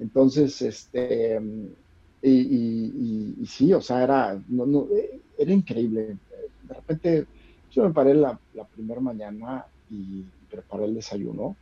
Entonces, 0.00 0.60
este, 0.60 1.40
y, 2.20 2.30
y, 3.40 3.46
sí, 3.46 3.72
o 3.74 3.80
sea, 3.80 4.02
era, 4.02 4.42
no, 4.48 4.66
no, 4.66 4.88
era 5.38 5.52
increíble. 5.52 6.16
De 6.64 6.74
repente, 6.74 7.26
yo 7.70 7.84
me 7.84 7.94
paré 7.94 8.14
la, 8.14 8.36
la 8.54 8.64
primera 8.64 9.00
mañana 9.00 9.66
y 9.88 10.24
preparé 10.50 10.86
el 10.86 10.96
desayuno. 10.96 11.54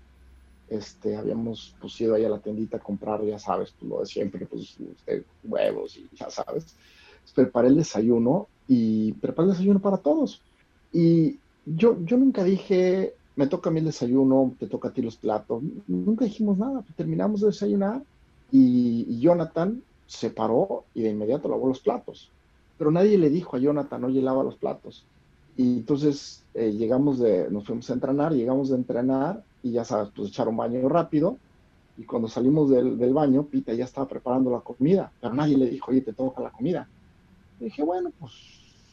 Este, 0.72 1.16
habíamos 1.16 1.74
pues, 1.78 2.00
ido 2.00 2.14
ahí 2.14 2.24
a 2.24 2.30
la 2.30 2.38
tiendita 2.38 2.78
a 2.78 2.80
comprar, 2.80 3.22
ya 3.24 3.38
sabes, 3.38 3.74
pues 3.78 3.90
lo 3.90 4.00
de 4.00 4.06
siempre, 4.06 4.46
pues 4.46 4.74
este, 4.80 5.24
huevos 5.44 5.98
y 5.98 6.08
ya 6.16 6.30
sabes. 6.30 6.74
preparé 7.34 7.68
el 7.68 7.76
desayuno 7.76 8.48
y 8.66 9.12
preparé 9.12 9.48
el 9.48 9.52
desayuno 9.52 9.80
para 9.80 9.98
todos. 9.98 10.40
Y 10.90 11.38
yo, 11.66 11.98
yo 12.04 12.16
nunca 12.16 12.42
dije, 12.42 13.14
me 13.36 13.48
toca 13.48 13.68
a 13.68 13.72
mí 13.72 13.80
el 13.80 13.84
desayuno, 13.84 14.54
te 14.58 14.66
toca 14.66 14.88
a 14.88 14.92
ti 14.92 15.02
los 15.02 15.16
platos. 15.16 15.62
Nunca 15.86 16.24
dijimos 16.24 16.56
nada. 16.56 16.82
Terminamos 16.96 17.42
de 17.42 17.48
desayunar 17.48 18.02
y, 18.50 19.04
y 19.08 19.20
Jonathan 19.20 19.82
se 20.06 20.30
paró 20.30 20.84
y 20.94 21.02
de 21.02 21.10
inmediato 21.10 21.50
lavó 21.50 21.68
los 21.68 21.80
platos. 21.80 22.30
Pero 22.78 22.90
nadie 22.90 23.18
le 23.18 23.28
dijo 23.28 23.56
a 23.56 23.60
Jonathan, 23.60 24.04
oye, 24.04 24.22
lava 24.22 24.42
los 24.42 24.56
platos. 24.56 25.04
Y 25.54 25.78
entonces 25.78 26.42
eh, 26.54 26.72
llegamos 26.72 27.18
de, 27.18 27.50
nos 27.50 27.66
fuimos 27.66 27.90
a 27.90 27.92
entrenar, 27.92 28.32
llegamos 28.32 28.70
de 28.70 28.76
entrenar 28.76 29.44
y 29.62 29.72
ya 29.72 29.84
sabes, 29.84 30.10
pues 30.14 30.28
echar 30.28 30.48
un 30.48 30.56
baño 30.56 30.88
rápido. 30.88 31.38
Y 31.96 32.04
cuando 32.04 32.28
salimos 32.28 32.70
del, 32.70 33.12
baño, 33.12 33.44
Pita 33.44 33.74
ya 33.74 33.84
estaba 33.84 34.08
preparando 34.08 34.50
la 34.50 34.60
comida, 34.60 35.12
pero 35.20 35.34
nadie 35.34 35.58
le 35.58 35.68
dijo, 35.68 35.90
oye, 35.90 36.00
te 36.00 36.12
toca 36.12 36.42
la 36.42 36.50
comida. 36.50 36.88
Y 37.60 37.64
dije, 37.64 37.82
bueno, 37.82 38.10
pues 38.18 38.32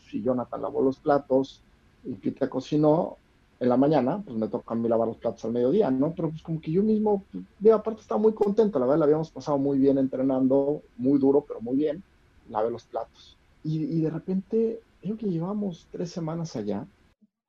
si 0.09 0.21
Jonathan 0.21 0.61
lavó 0.61 0.81
los 0.81 0.97
platos 0.99 1.61
y 2.03 2.13
Pita 2.13 2.49
cocinó, 2.49 3.17
en 3.59 3.69
la 3.69 3.77
mañana, 3.77 4.21
pues 4.25 4.37
me 4.37 4.47
toca 4.47 4.73
a 4.73 4.77
mí 4.77 4.87
lavar 4.87 5.07
los 5.07 5.17
platos 5.17 5.43
al 5.43 5.51
mediodía, 5.51 5.91
¿no? 5.91 6.13
Pero 6.15 6.29
pues 6.29 6.41
como 6.41 6.61
que 6.61 6.71
yo 6.71 6.81
mismo, 6.81 7.25
de 7.59 7.71
aparte 7.71 8.01
estaba 8.01 8.19
muy 8.19 8.33
contento, 8.33 8.79
la 8.79 8.85
verdad, 8.85 8.99
la 8.99 9.05
habíamos 9.05 9.31
pasado 9.31 9.57
muy 9.57 9.77
bien 9.77 9.97
entrenando, 9.97 10.81
muy 10.97 11.19
duro, 11.19 11.43
pero 11.45 11.59
muy 11.59 11.75
bien, 11.75 12.01
lavé 12.49 12.71
los 12.71 12.85
platos. 12.85 13.37
Y, 13.63 13.83
y 13.83 14.01
de 14.01 14.09
repente, 14.09 14.79
creo 15.01 15.17
que 15.17 15.29
llevamos 15.29 15.87
tres 15.91 16.09
semanas 16.09 16.55
allá, 16.55 16.87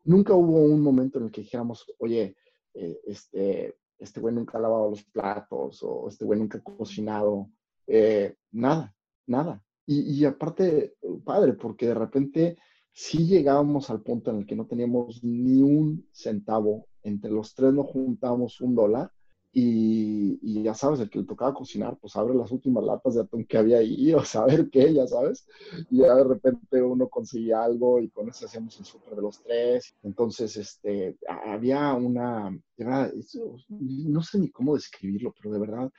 nunca 0.04 0.34
hubo 0.34 0.64
un 0.64 0.82
momento 0.82 1.18
en 1.18 1.26
el 1.26 1.30
que 1.30 1.42
dijéramos, 1.42 1.86
oye, 1.98 2.34
eh, 2.74 3.00
este, 3.06 3.76
este 3.98 4.20
güey 4.20 4.34
nunca 4.34 4.58
ha 4.58 4.60
lavado 4.60 4.90
los 4.90 5.04
platos 5.04 5.82
o 5.82 6.08
este 6.08 6.24
güey 6.24 6.38
nunca 6.38 6.58
ha 6.58 6.62
cocinado, 6.62 7.50
eh, 7.86 8.36
nada, 8.52 8.94
nada. 9.26 9.62
Y, 9.86 10.20
y 10.20 10.24
aparte, 10.24 10.94
padre, 11.24 11.54
porque 11.54 11.86
de 11.86 11.94
repente 11.94 12.58
sí 12.92 13.26
llegábamos 13.26 13.90
al 13.90 14.02
punto 14.02 14.30
en 14.30 14.38
el 14.38 14.46
que 14.46 14.56
no 14.56 14.66
teníamos 14.66 15.22
ni 15.24 15.62
un 15.62 16.06
centavo, 16.12 16.86
entre 17.02 17.30
los 17.30 17.54
tres 17.54 17.72
no 17.72 17.84
juntábamos 17.84 18.60
un 18.60 18.74
dólar 18.74 19.10
y, 19.53 20.62
ya 20.62 20.74
sabes, 20.74 21.01
el 21.01 21.11
que 21.11 21.18
le 21.18 21.24
tocaba 21.24 21.55
cocinar, 21.55 21.96
pues 22.01 22.14
abre 22.14 22.34
las 22.34 22.53
últimas 22.53 22.84
latas 22.84 23.14
de 23.14 23.22
atún 23.22 23.44
que 23.44 23.59
había 23.59 23.78
ahí, 23.78 24.12
o 24.14 24.24
saber 24.24 24.70
qué, 24.70 24.94
ya 24.94 25.07
sabes, 25.07 25.46
y 25.90 25.98
ya 25.98 26.14
de 26.14 26.24
repente 26.24 26.82
uno 26.82 27.09
conseguía 27.09 27.64
algo 27.64 28.01
y 28.01 28.11
con 28.11 28.28
eso 28.28 28.46
hacíamos 28.46 28.78
el 28.78 28.84
súper 28.84 29.16
de 29.16 29.22
los 29.22 29.42
tres. 29.42 29.94
Entonces, 30.03 30.57
este, 30.57 31.16
había 31.46 31.92
una, 31.94 32.57
no 32.78 34.22
sé 34.22 34.38
ni 34.38 34.51
cómo 34.51 34.74
describirlo, 34.74 35.34
pero 35.40 35.53
de 35.53 35.61
verdad 35.61 35.90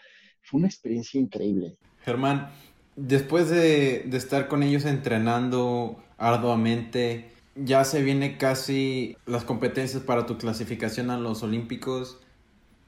fue 0.41 0.59
una 0.59 0.67
experiencia 0.67 1.19
increíble. 1.19 1.77
Germán, 2.03 2.49
después 2.95 3.49
de, 3.49 4.05
de 4.07 4.17
estar 4.17 4.47
con 4.47 4.63
ellos 4.63 4.85
entrenando 4.85 6.01
arduamente, 6.17 7.31
ya 7.55 7.83
se 7.83 8.01
viene 8.01 8.37
casi 8.37 9.17
las 9.25 9.43
competencias 9.43 10.01
para 10.03 10.25
tu 10.25 10.37
clasificación 10.37 11.09
a 11.09 11.17
los 11.17 11.43
Olímpicos 11.43 12.21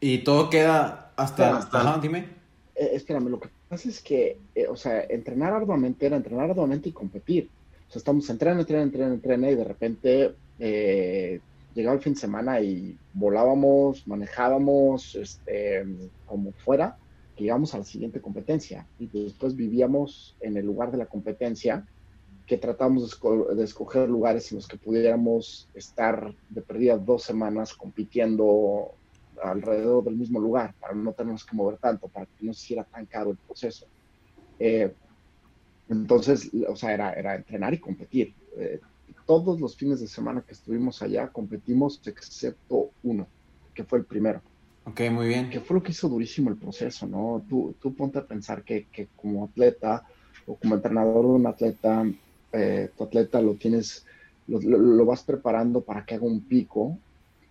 y 0.04 0.18
todo 0.18 0.50
queda 0.50 1.14
hasta... 1.16 1.58
hasta... 1.58 1.98
dime. 2.00 2.28
Eh, 2.76 2.90
espérame, 2.92 3.30
lo 3.30 3.40
que 3.40 3.48
pasa 3.70 3.88
es 3.88 4.02
que, 4.02 4.38
eh, 4.54 4.68
o 4.68 4.76
sea, 4.76 5.02
entrenar 5.04 5.54
arduamente 5.54 6.06
era 6.06 6.18
entrenar 6.18 6.50
arduamente 6.50 6.90
y 6.90 6.92
competir. 6.92 7.50
O 7.88 7.92
sea, 7.92 8.00
estamos 8.00 8.30
entrenando, 8.30 8.64
entrenando, 8.64 8.88
entrenando, 8.88 9.16
entrenando 9.16 9.54
y 9.54 9.56
de 9.56 9.64
repente 9.64 10.36
eh, 10.60 11.40
llegaba 11.74 11.96
el 11.96 12.02
fin 12.02 12.16
de 12.16 12.20
semana 12.20 12.60
y 12.60 12.98
volábamos, 13.14 14.06
manejábamos, 14.06 15.16
este, 15.16 15.86
como 16.26 16.52
fuera, 16.52 16.98
llegamos 17.38 17.74
a 17.74 17.78
la 17.78 17.86
siguiente 17.86 18.20
competencia 18.20 18.86
y 19.00 19.08
después 19.08 19.56
vivíamos 19.56 20.36
en 20.42 20.58
el 20.58 20.66
lugar 20.66 20.92
de 20.92 20.98
la 20.98 21.06
competencia 21.06 21.88
que 22.46 22.58
tratamos 22.58 23.20
de, 23.56 23.64
escoger 23.64 24.10
lugares 24.10 24.52
en 24.52 24.58
los 24.58 24.68
que 24.68 24.76
pudiéramos 24.76 25.70
estar 25.74 26.36
de 26.50 26.62
perdida 26.62 26.98
dos 26.98 27.24
semanas 27.24 27.74
compitiendo 27.74 28.96
alrededor 29.42 30.04
del 30.04 30.16
mismo 30.16 30.40
lugar, 30.40 30.74
para 30.80 30.94
no 30.94 31.14
tenernos 31.14 31.46
que 31.46 31.56
mover 31.56 31.78
tanto, 31.78 32.08
para 32.08 32.26
que 32.26 32.46
no 32.46 32.54
se 32.54 32.64
hiciera 32.64 32.84
tan 32.84 33.06
caro 33.06 33.32
el 33.32 33.38
proceso. 33.38 33.88
Eh, 34.60 34.94
entonces, 35.90 36.52
o 36.68 36.76
sea, 36.76 36.94
era, 36.94 37.14
era 37.14 37.36
entrenar 37.36 37.74
y 37.74 37.80
competir. 37.80 38.34
Eh, 38.58 38.80
todos 39.26 39.60
los 39.60 39.76
fines 39.76 40.00
de 40.00 40.08
semana 40.08 40.42
que 40.42 40.54
estuvimos 40.54 41.02
allá 41.02 41.28
competimos, 41.30 42.02
excepto 42.06 42.92
uno, 43.04 43.28
que 43.74 43.84
fue 43.84 44.00
el 44.00 44.06
primero. 44.06 44.42
Ok, 44.86 45.02
muy 45.12 45.28
bien. 45.28 45.50
Que 45.50 45.62
fue 45.62 45.76
lo 45.76 45.84
que 45.84 45.92
hizo 45.92 46.10
durísimo 46.10 46.50
el 46.50 46.58
proceso, 46.58 47.08
¿no? 47.08 47.44
Tú, 47.48 47.76
tú 47.80 47.94
ponte 47.94 48.20
a 48.20 48.26
pensar 48.26 48.64
que, 48.64 48.88
que 48.92 49.08
como 49.16 49.46
atleta 49.46 50.06
o 50.46 50.56
como 50.56 50.76
entrenador 50.76 51.26
de 51.26 51.32
un 51.32 51.48
atleta, 51.48 52.06
eh, 52.52 52.90
tu 52.98 53.04
atleta 53.06 53.42
lo 53.42 53.56
tienes, 53.56 54.06
lo, 54.48 54.60
lo, 54.60 55.06
vas 55.06 55.24
preparando 55.24 55.82
para 55.82 56.06
que 56.06 56.16
haga 56.16 56.26
un 56.26 56.42
pico, 56.42 56.98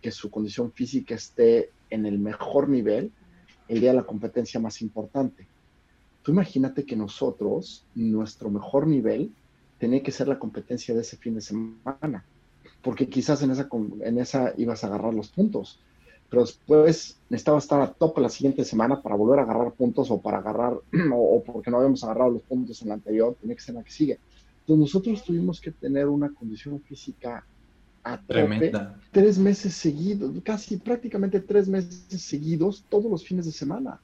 que 0.02 0.10
su 0.10 0.30
condición 0.30 0.72
física 0.72 1.14
esté 1.14 1.70
en 1.88 2.04
el 2.04 2.18
mejor 2.18 2.68
nivel 2.68 3.12
el 3.68 3.80
día 3.80 3.90
de 3.90 3.96
la 3.96 4.04
competencia 4.04 4.60
más 4.60 4.82
importante. 4.82 5.46
Tú 6.22 6.32
imagínate 6.32 6.84
que 6.84 6.96
nosotros, 6.96 7.84
nuestro 7.94 8.50
mejor 8.50 8.86
nivel, 8.86 9.32
tenía 9.78 10.02
que 10.02 10.12
ser 10.12 10.28
la 10.28 10.38
competencia 10.38 10.94
de 10.94 11.00
ese 11.00 11.16
fin 11.16 11.34
de 11.34 11.40
semana, 11.40 12.24
porque 12.82 13.08
quizás 13.08 13.42
en 13.42 13.50
esa, 13.52 13.68
en 14.00 14.18
esa 14.18 14.52
ibas 14.56 14.84
a 14.84 14.88
agarrar 14.88 15.14
los 15.14 15.28
puntos, 15.28 15.80
pero 16.28 16.42
después 16.42 17.18
necesitaba 17.28 17.58
estar 17.58 17.80
a 17.80 17.92
tope 17.92 18.20
la 18.20 18.28
siguiente 18.28 18.64
semana 18.64 19.02
para 19.02 19.16
volver 19.16 19.40
a 19.40 19.42
agarrar 19.42 19.72
puntos 19.72 20.10
o 20.10 20.20
para 20.20 20.38
agarrar, 20.38 20.78
o, 21.14 21.42
porque 21.44 21.70
no 21.70 21.78
habíamos 21.78 22.02
agarrado 22.04 22.30
los 22.30 22.42
puntos 22.42 22.80
en 22.82 22.88
la 22.88 22.94
anterior, 22.94 23.36
tenía 23.40 23.56
que 23.56 23.62
ser 23.62 23.74
la 23.74 23.82
que 23.82 23.90
sigue. 23.90 24.18
Entonces 24.60 24.80
nosotros 24.80 25.24
tuvimos 25.24 25.60
que 25.60 25.72
tener 25.72 26.06
una 26.06 26.32
condición 26.32 26.80
física 26.80 27.44
a 28.04 28.18
Tremenda. 28.18 28.98
tres 29.10 29.38
meses 29.38 29.74
seguidos, 29.74 30.32
casi 30.44 30.76
prácticamente 30.76 31.40
tres 31.40 31.68
meses 31.68 32.04
seguidos, 32.22 32.84
todos 32.88 33.10
los 33.10 33.24
fines 33.24 33.46
de 33.46 33.52
semana. 33.52 34.00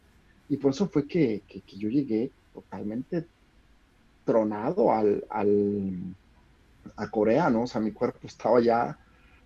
Y 0.49 0.57
por 0.57 0.73
eso 0.73 0.89
fue 0.89 1.07
que, 1.07 1.43
que, 1.47 1.63
yo 1.77 1.89
llegué 1.89 2.31
totalmente 2.55 3.27
tronado 4.25 4.93
al, 4.93 5.25
al, 5.29 5.99
a 6.97 7.11
Corea, 7.11 7.51
¿no? 7.51 7.63
O 7.63 7.67
sea, 7.67 7.81
mi 7.81 7.93
cuerpo 7.93 8.27
estaba 8.27 8.61
ya, 8.61 8.99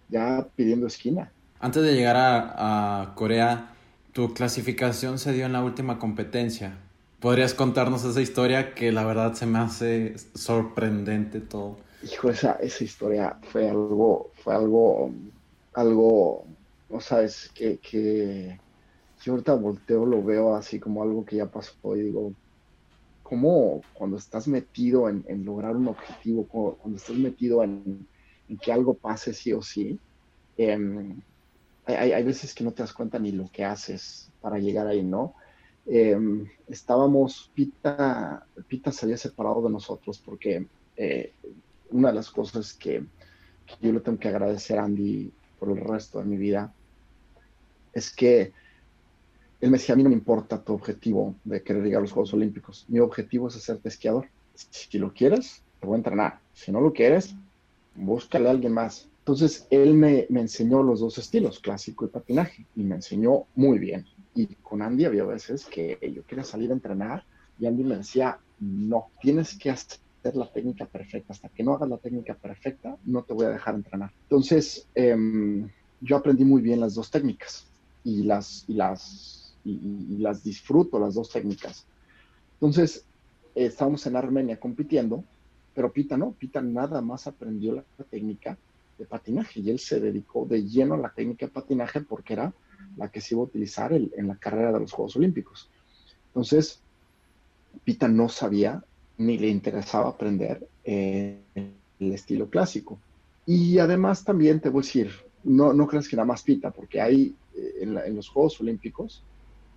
ya 0.08 0.46
pidiendo 0.54 0.86
esquina. 0.86 1.32
Antes 1.58 1.82
de 1.82 1.94
llegar 1.94 2.16
a, 2.16 3.02
a 3.02 3.14
Corea, 3.14 3.74
tu 4.12 4.34
clasificación 4.34 5.18
se 5.18 5.32
dio 5.32 5.46
en 5.46 5.52
la 5.52 5.62
última 5.62 5.98
competencia. 5.98 6.78
¿Podrías 7.20 7.54
contarnos 7.54 8.04
esa 8.04 8.20
historia 8.20 8.74
que 8.74 8.92
la 8.92 9.04
verdad 9.04 9.34
se 9.34 9.46
me 9.46 9.58
hace 9.58 10.16
sorprendente 10.34 11.40
todo? 11.40 11.78
hijo, 12.02 12.30
esa, 12.30 12.52
esa 12.54 12.84
historia 12.84 13.36
fue 13.50 13.68
algo, 13.68 14.31
fue 14.42 14.54
algo, 14.54 15.10
algo, 15.74 16.44
no 16.88 17.00
sabes, 17.00 17.50
que, 17.54 17.78
que 17.78 18.58
yo 19.22 19.32
ahorita 19.32 19.54
volteo, 19.54 20.04
lo 20.04 20.22
veo 20.22 20.54
así 20.54 20.80
como 20.80 21.02
algo 21.02 21.24
que 21.24 21.36
ya 21.36 21.46
pasó 21.46 21.96
y 21.96 22.02
digo, 22.02 22.32
¿cómo 23.22 23.82
cuando 23.94 24.16
estás 24.16 24.48
metido 24.48 25.08
en, 25.08 25.44
lograr 25.44 25.76
un 25.76 25.88
objetivo, 25.88 26.46
cuando, 26.46 26.96
estás 26.96 27.16
metido 27.16 27.62
en, 27.62 28.06
que 28.60 28.72
algo 28.72 28.94
pase 28.94 29.32
sí 29.32 29.52
o 29.52 29.62
sí, 29.62 29.98
em, 30.58 31.20
hay, 31.86 32.12
hay, 32.12 32.22
veces 32.22 32.54
que 32.54 32.62
no 32.64 32.72
te 32.72 32.82
das 32.82 32.92
cuenta 32.92 33.18
ni 33.18 33.32
lo 33.32 33.48
que 33.50 33.64
haces 33.64 34.30
para 34.40 34.58
llegar 34.58 34.86
ahí, 34.86 35.02
¿no? 35.02 35.34
Em, 35.86 36.46
estábamos, 36.68 37.50
Pita, 37.54 38.46
Pita 38.68 38.92
se 38.92 39.06
había 39.06 39.16
separado 39.16 39.62
de 39.62 39.70
nosotros 39.70 40.18
porque 40.24 40.66
eh, 40.96 41.32
una 41.90 42.08
de 42.08 42.14
las 42.14 42.30
cosas 42.30 42.74
que, 42.74 43.04
yo 43.80 43.92
le 43.92 44.00
tengo 44.00 44.18
que 44.18 44.28
agradecer 44.28 44.78
a 44.78 44.84
Andy 44.84 45.32
por 45.58 45.70
el 45.70 45.78
resto 45.78 46.18
de 46.18 46.24
mi 46.24 46.36
vida 46.36 46.72
es 47.92 48.10
que 48.10 48.52
él 49.60 49.70
me 49.70 49.78
decía, 49.78 49.94
a 49.94 49.96
mí 49.96 50.02
no 50.02 50.08
me 50.08 50.16
importa 50.16 50.62
tu 50.62 50.72
objetivo 50.72 51.36
de 51.44 51.62
querer 51.62 51.84
llegar 51.84 51.98
a 51.98 52.02
los 52.02 52.12
Juegos 52.12 52.34
Olímpicos. 52.34 52.84
Mi 52.88 52.98
objetivo 52.98 53.48
es 53.48 53.56
hacerte 53.56 53.88
esquiador. 53.88 54.26
Si 54.54 54.98
lo 54.98 55.12
quieres, 55.12 55.62
te 55.80 55.86
voy 55.86 55.94
a 55.94 55.98
entrenar. 55.98 56.40
Si 56.52 56.72
no 56.72 56.80
lo 56.80 56.92
quieres, 56.92 57.34
búscale 57.94 58.48
a 58.48 58.50
alguien 58.50 58.72
más. 58.72 59.08
Entonces, 59.20 59.68
él 59.70 59.94
me, 59.94 60.26
me, 60.30 60.40
enseñó 60.40 60.82
los 60.82 60.98
dos 60.98 61.16
estilos, 61.18 61.60
clásico 61.60 62.04
y 62.04 62.08
patinaje, 62.08 62.66
y 62.74 62.82
me 62.82 62.96
enseñó 62.96 63.44
muy 63.54 63.78
bien. 63.78 64.04
Y 64.34 64.46
con 64.56 64.82
Andy 64.82 65.04
había 65.04 65.24
veces 65.24 65.66
que 65.66 65.96
yo 66.12 66.24
quería 66.26 66.42
salir 66.42 66.70
a 66.70 66.74
entrenar 66.74 67.24
y 67.58 67.66
Andy 67.66 67.84
me 67.84 67.98
decía, 67.98 68.40
no, 68.58 69.10
tienes 69.20 69.56
que 69.56 69.70
hacer 69.70 70.00
la 70.34 70.50
técnica 70.50 70.86
perfecta. 70.86 71.32
Hasta 71.32 71.48
que 71.48 71.62
no 71.62 71.74
hagas 71.74 71.88
la 71.88 71.98
técnica 71.98 72.34
perfecta, 72.34 72.96
no 73.04 73.22
te 73.22 73.34
voy 73.34 73.46
a 73.46 73.50
dejar 73.50 73.74
entrenar. 73.74 74.12
Entonces, 74.22 74.86
em, 74.94 75.68
yo 76.00 76.16
aprendí 76.16 76.44
muy 76.44 76.62
bien 76.62 76.80
las 76.80 76.94
dos 76.94 77.10
técnicas 77.10 77.66
y 78.04 78.22
las, 78.22 78.64
y 78.68 78.74
las, 78.74 79.54
y, 79.64 80.18
las 80.18 80.42
disfruto, 80.42 80.98
las 80.98 81.14
dos 81.14 81.30
técnicas. 81.30 81.86
Entonces, 82.54 83.04
estábamos 83.54 84.06
en 84.06 84.16
Armenia 84.16 84.58
compitiendo, 84.58 85.24
pero 85.74 85.92
Pita 85.92 86.16
no, 86.16 86.32
Pita 86.32 86.62
nada 86.62 87.00
más 87.00 87.26
aprendió 87.26 87.74
la 87.74 87.84
técnica 88.10 88.56
de 88.98 89.06
patinaje 89.06 89.60
y 89.60 89.70
él 89.70 89.78
se 89.78 90.00
dedicó 90.00 90.46
de 90.46 90.64
lleno 90.64 90.94
a 90.94 90.98
la 90.98 91.12
técnica 91.12 91.46
de 91.46 91.52
patinaje 91.52 92.00
porque 92.00 92.34
era 92.34 92.52
la 92.96 93.10
que 93.10 93.20
se 93.20 93.34
iba 93.34 93.42
a 93.42 93.46
utilizar 93.46 93.92
en 93.92 94.28
la 94.28 94.36
carrera 94.36 94.72
de 94.72 94.80
los 94.80 94.92
Juegos 94.92 95.16
Olímpicos. 95.16 95.70
Entonces, 96.28 96.80
Pita 97.84 98.08
no 98.08 98.28
sabía 98.28 98.84
ni 99.26 99.38
le 99.38 99.48
interesaba 99.48 100.08
aprender 100.08 100.66
eh, 100.84 101.38
el 101.54 102.12
estilo 102.12 102.48
clásico. 102.48 102.98
Y 103.46 103.78
además 103.78 104.24
también 104.24 104.60
te 104.60 104.68
voy 104.68 104.82
a 104.82 104.86
decir, 104.86 105.10
no, 105.44 105.72
no 105.72 105.86
creas 105.86 106.08
que 106.08 106.16
nada 106.16 106.26
más 106.26 106.42
pita, 106.42 106.70
porque 106.70 107.00
hay 107.00 107.34
eh, 107.54 107.78
en, 107.80 108.16
los 108.16 108.28
Juegos 108.28 108.60
Olímpicos 108.60 109.22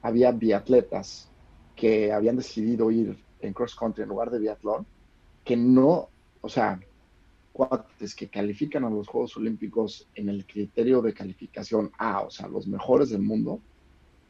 había 0.01 0.31
biatletas 0.31 1.29
que 1.75 2.11
habían 2.11 2.37
decidido 2.37 2.91
ir 2.91 3.17
en 3.41 3.53
cross 3.53 3.75
country 3.75 4.03
en 4.03 4.09
lugar 4.09 4.29
de 4.29 4.39
biatlón, 4.39 4.85
que 5.43 5.57
no, 5.57 6.09
o 6.41 6.49
sea, 6.49 6.79
cuates 7.51 8.15
que 8.15 8.27
califican 8.27 8.83
a 8.83 8.89
los 8.89 9.07
Juegos 9.07 9.35
Olímpicos 9.37 10.07
en 10.15 10.29
el 10.29 10.45
criterio 10.45 11.01
de 11.01 11.13
calificación 11.13 11.91
A, 11.97 12.21
o 12.21 12.29
sea, 12.29 12.47
los 12.47 12.67
mejores 12.67 13.09
del 13.09 13.21
mundo, 13.21 13.59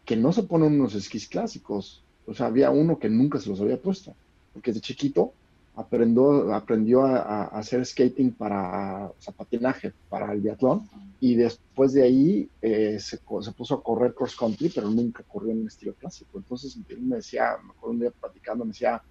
que 0.05 0.15
no 0.15 0.31
se 0.31 0.43
ponen 0.43 0.79
unos 0.79 0.95
esquís 0.95 1.27
clásicos. 1.27 2.03
O 2.27 2.33
sea, 2.33 2.47
había 2.47 2.71
uno 2.71 2.99
que 2.99 3.09
nunca 3.09 3.39
se 3.39 3.49
los 3.49 3.59
había 3.61 3.81
puesto 3.81 4.15
porque 4.55 4.71
de 4.71 4.79
chiquito 4.79 5.33
aprendió, 5.75 6.53
aprendió 6.55 7.05
a, 7.05 7.43
hacer 7.47 7.85
skating 7.85 8.31
para 8.31 9.07
o 9.07 9.15
sea, 9.19 9.33
patinaje, 9.33 9.93
para 10.09 10.31
el 10.31 10.39
biatlón, 10.39 10.87
y 11.19 11.35
después 11.35 11.91
de 11.91 12.03
ahí 12.03 12.49
eh, 12.61 12.97
se, 12.99 13.17
se, 13.17 13.51
puso 13.51 13.75
a 13.75 13.83
correr 13.83 14.13
cross 14.13 14.35
country, 14.35 14.69
pero 14.73 14.89
nunca 14.89 15.23
corrió 15.23 15.51
en 15.51 15.61
un 15.61 15.67
estilo 15.67 15.93
clásico. 15.93 16.37
Entonces 16.37 16.77
él 16.87 17.01
me 17.01 17.17
decía, 17.17 17.57
me 17.61 17.71
acuerdo 17.71 17.91
un 17.91 17.99
día 17.99 18.11
platicando, 18.11 18.63
me 18.63 18.71
decía, 18.71 19.01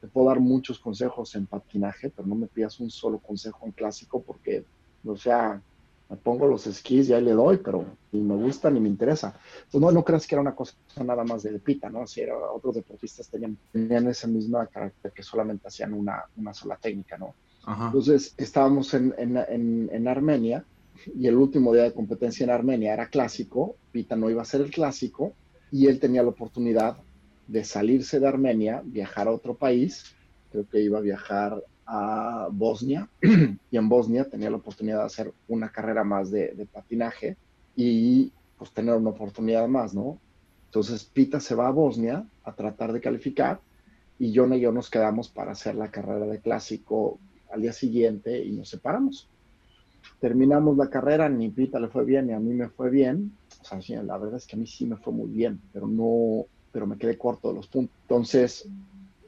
te 0.00 0.06
puedo 0.06 0.28
dar 0.28 0.40
muchos 0.40 0.78
consejos 0.78 1.34
en 1.34 1.44
patinaje, 1.44 2.08
pero 2.08 2.26
no 2.26 2.34
me 2.34 2.46
pidas 2.46 2.80
un 2.80 2.90
solo 2.90 3.18
consejo 3.18 3.66
en 3.66 3.72
clásico 3.72 4.22
porque, 4.22 4.64
o 5.04 5.16
sea, 5.18 5.60
me 6.08 6.16
pongo 6.16 6.46
los 6.46 6.66
esquís 6.66 7.08
y 7.08 7.12
ahí 7.12 7.22
le 7.22 7.32
doy, 7.32 7.58
pero 7.58 7.84
ni 8.12 8.20
me 8.20 8.36
gusta 8.36 8.70
ni 8.70 8.80
me 8.80 8.88
interesa. 8.88 9.38
Entonces, 9.56 9.80
no, 9.80 9.90
no 9.90 10.04
creas 10.04 10.26
que 10.26 10.34
era 10.34 10.42
una 10.42 10.54
cosa 10.54 10.74
nada 11.04 11.24
más 11.24 11.42
de, 11.42 11.58
pita, 11.58 11.90
¿no? 11.90 12.06
Si 12.06 12.20
era, 12.20 12.36
otros 12.36 12.76
deportistas 12.76 13.28
tenían, 13.28 13.56
tenían 13.72 14.06
esa 14.08 14.28
misma 14.28 14.66
carácter 14.66 15.12
que 15.12 15.22
solamente 15.22 15.66
hacían 15.66 15.92
una, 15.92 16.24
una 16.36 16.54
sola 16.54 16.76
técnica, 16.76 17.18
¿no? 17.18 17.34
Entonces, 17.68 18.32
estábamos 18.36 18.94
en, 18.94 19.12
en, 19.18 19.90
en, 19.90 20.06
Armenia 20.06 20.64
y 21.18 21.26
el 21.26 21.34
último 21.34 21.74
día 21.74 21.82
de 21.82 21.92
competencia 21.92 22.44
en 22.44 22.50
Armenia 22.50 22.92
era 22.92 23.08
clásico, 23.08 23.74
Pita 23.90 24.14
no 24.14 24.30
iba 24.30 24.42
a 24.42 24.44
ser 24.44 24.60
el 24.60 24.70
clásico 24.70 25.32
y 25.72 25.88
él 25.88 25.98
tenía 25.98 26.22
la 26.22 26.28
oportunidad 26.28 26.96
de 27.48 27.64
salirse 27.64 28.20
de 28.20 28.28
Armenia, 28.28 28.82
viajar 28.84 29.26
a 29.26 29.32
otro 29.32 29.54
país, 29.54 30.14
creo 30.52 30.68
que 30.68 30.80
iba 30.80 30.98
a 30.98 31.02
viajar 31.02 31.60
a 31.86 32.48
Bosnia 32.50 33.08
y 33.70 33.76
en 33.76 33.88
Bosnia 33.88 34.28
tenía 34.28 34.50
la 34.50 34.56
oportunidad 34.56 34.98
de 34.98 35.04
hacer 35.04 35.32
una 35.48 35.70
carrera 35.70 36.04
más 36.04 36.30
de, 36.30 36.66
patinaje 36.72 37.36
y 37.76 38.32
pues 38.58 38.72
tener 38.72 38.94
una 38.94 39.10
oportunidad 39.10 39.68
más, 39.68 39.94
¿no? 39.94 40.18
Entonces 40.66 41.04
Pita 41.04 41.40
se 41.40 41.54
va 41.54 41.68
a 41.68 41.72
Bosnia 41.72 42.26
a 42.44 42.52
tratar 42.52 42.92
de 42.92 43.00
calificar 43.00 43.60
y 44.18 44.34
John 44.34 44.52
y 44.54 44.60
yo 44.60 44.72
nos 44.72 44.90
quedamos 44.90 45.28
para 45.28 45.52
hacer 45.52 45.74
la 45.74 45.90
carrera 45.90 46.26
de 46.26 46.40
clásico 46.40 47.18
al 47.50 47.62
día 47.62 47.72
siguiente 47.72 48.44
y 48.44 48.52
nos 48.52 48.68
separamos. 48.68 49.28
Terminamos 50.20 50.76
la 50.76 50.88
carrera, 50.88 51.28
ni 51.28 51.50
Pita 51.50 51.78
le 51.78 51.88
fue 51.88 52.04
bien 52.04 52.26
ni 52.28 52.32
a 52.32 52.40
mí 52.40 52.52
me 52.52 52.68
fue 52.68 52.90
bien. 52.90 53.32
O 53.60 53.80
sea, 53.80 54.02
la 54.02 54.18
verdad 54.18 54.38
es 54.38 54.46
que 54.46 54.56
a 54.56 54.58
mí 54.58 54.66
sí 54.66 54.86
me 54.86 54.96
fue 54.96 55.12
muy 55.12 55.28
bien, 55.28 55.60
pero 55.72 55.86
no, 55.86 56.46
pero 56.72 56.86
me 56.86 56.98
quedé 56.98 57.18
corto 57.18 57.48
de 57.48 57.54
los 57.54 57.66
puntos. 57.66 57.96
Entonces, 58.02 58.68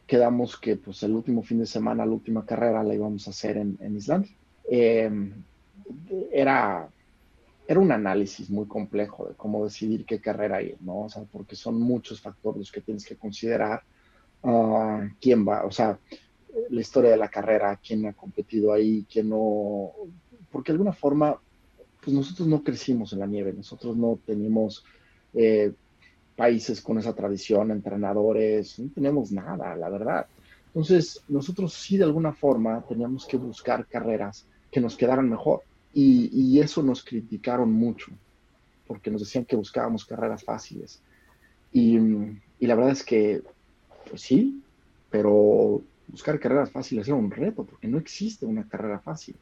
quedamos 0.09 0.57
que 0.59 0.77
pues 0.77 1.03
el 1.03 1.13
último 1.13 1.43
fin 1.43 1.59
de 1.59 1.67
semana, 1.67 2.07
la 2.07 2.13
última 2.13 2.45
carrera 2.45 2.83
la 2.83 2.95
íbamos 2.95 3.29
a 3.29 3.31
hacer 3.31 3.59
en, 3.59 3.77
en 3.81 3.97
Islandia. 3.97 4.33
Em, 4.69 5.33
era, 6.33 6.89
era 7.67 7.79
un 7.79 7.93
análisis 7.93 8.49
muy 8.49 8.67
complejo 8.67 9.29
de 9.29 9.35
cómo 9.35 9.65
decidir 9.65 10.07
qué 10.07 10.19
carrera 10.19 10.63
ir, 10.63 10.79
¿no? 10.81 11.03
O 11.03 11.09
sea, 11.11 11.23
porque 11.31 11.55
son 11.55 11.79
muchos 11.81 12.23
factores 12.23 12.59
los 12.59 12.73
que 12.73 12.81
tienes 12.81 13.05
que 13.05 13.17
considerar. 13.17 13.83
Uh, 14.41 15.11
quién 15.21 15.47
va, 15.47 15.65
o 15.65 15.71
sea, 15.71 15.99
la 16.71 16.81
historia 16.81 17.11
de 17.11 17.17
la 17.17 17.29
carrera, 17.29 17.79
quién 17.85 18.07
ha 18.07 18.13
competido 18.13 18.73
ahí, 18.73 19.05
quién 19.11 19.29
no, 19.29 19.91
porque 20.51 20.73
de 20.73 20.77
alguna 20.77 20.93
forma, 20.93 21.39
pues 22.03 22.15
nosotros 22.15 22.49
no 22.49 22.63
crecimos 22.63 23.13
en 23.13 23.19
la 23.19 23.27
nieve, 23.27 23.53
nosotros 23.53 23.97
no 23.97 24.19
tenemos 24.25 24.85
eh, 25.35 25.73
países 26.39 26.81
con 26.81 26.99
esa 27.01 27.13
tradición, 27.17 27.73
entrenadores, 27.73 28.79
no 28.79 28.89
tenemos 28.95 29.33
nada, 29.33 29.75
la 29.75 29.89
verdad. 29.89 30.27
Entonces, 30.69 31.21
nosotros 31.27 31.75
sí 31.75 31.99
de 31.99 32.05
alguna 32.05 32.33
forma 32.33 32.81
teníamos 32.89 33.27
que 33.27 33.37
buscar 33.37 33.85
carreras 33.87 34.47
que 34.71 34.81
nos 34.81 34.97
quedaran 34.97 35.29
mejor. 35.29 35.63
Y, 35.93 36.61
eso 36.61 36.81
nos 36.81 37.03
criticaron 37.03 37.73
mucho, 37.73 38.13
porque 38.87 39.11
nos 39.11 39.23
decían 39.23 39.47
que 39.47 39.57
buscábamos 39.57 40.05
carreras 40.05 40.45
fáciles. 40.45 41.03
Y, 41.73 41.99
la 42.61 42.77
verdad 42.77 42.93
es 42.93 43.03
que, 43.03 43.43
pues 44.09 44.23
sí, 44.23 44.63
pero 45.11 45.83
buscar 46.07 46.39
carreras 46.39 46.71
fáciles 46.71 47.09
era 47.09 47.17
un 47.17 47.33
reto, 47.33 47.65
porque 47.65 47.89
no 47.89 47.99
existe 47.99 48.47
una 48.47 48.69
carrera 48.69 49.01
fácil. 49.01 49.35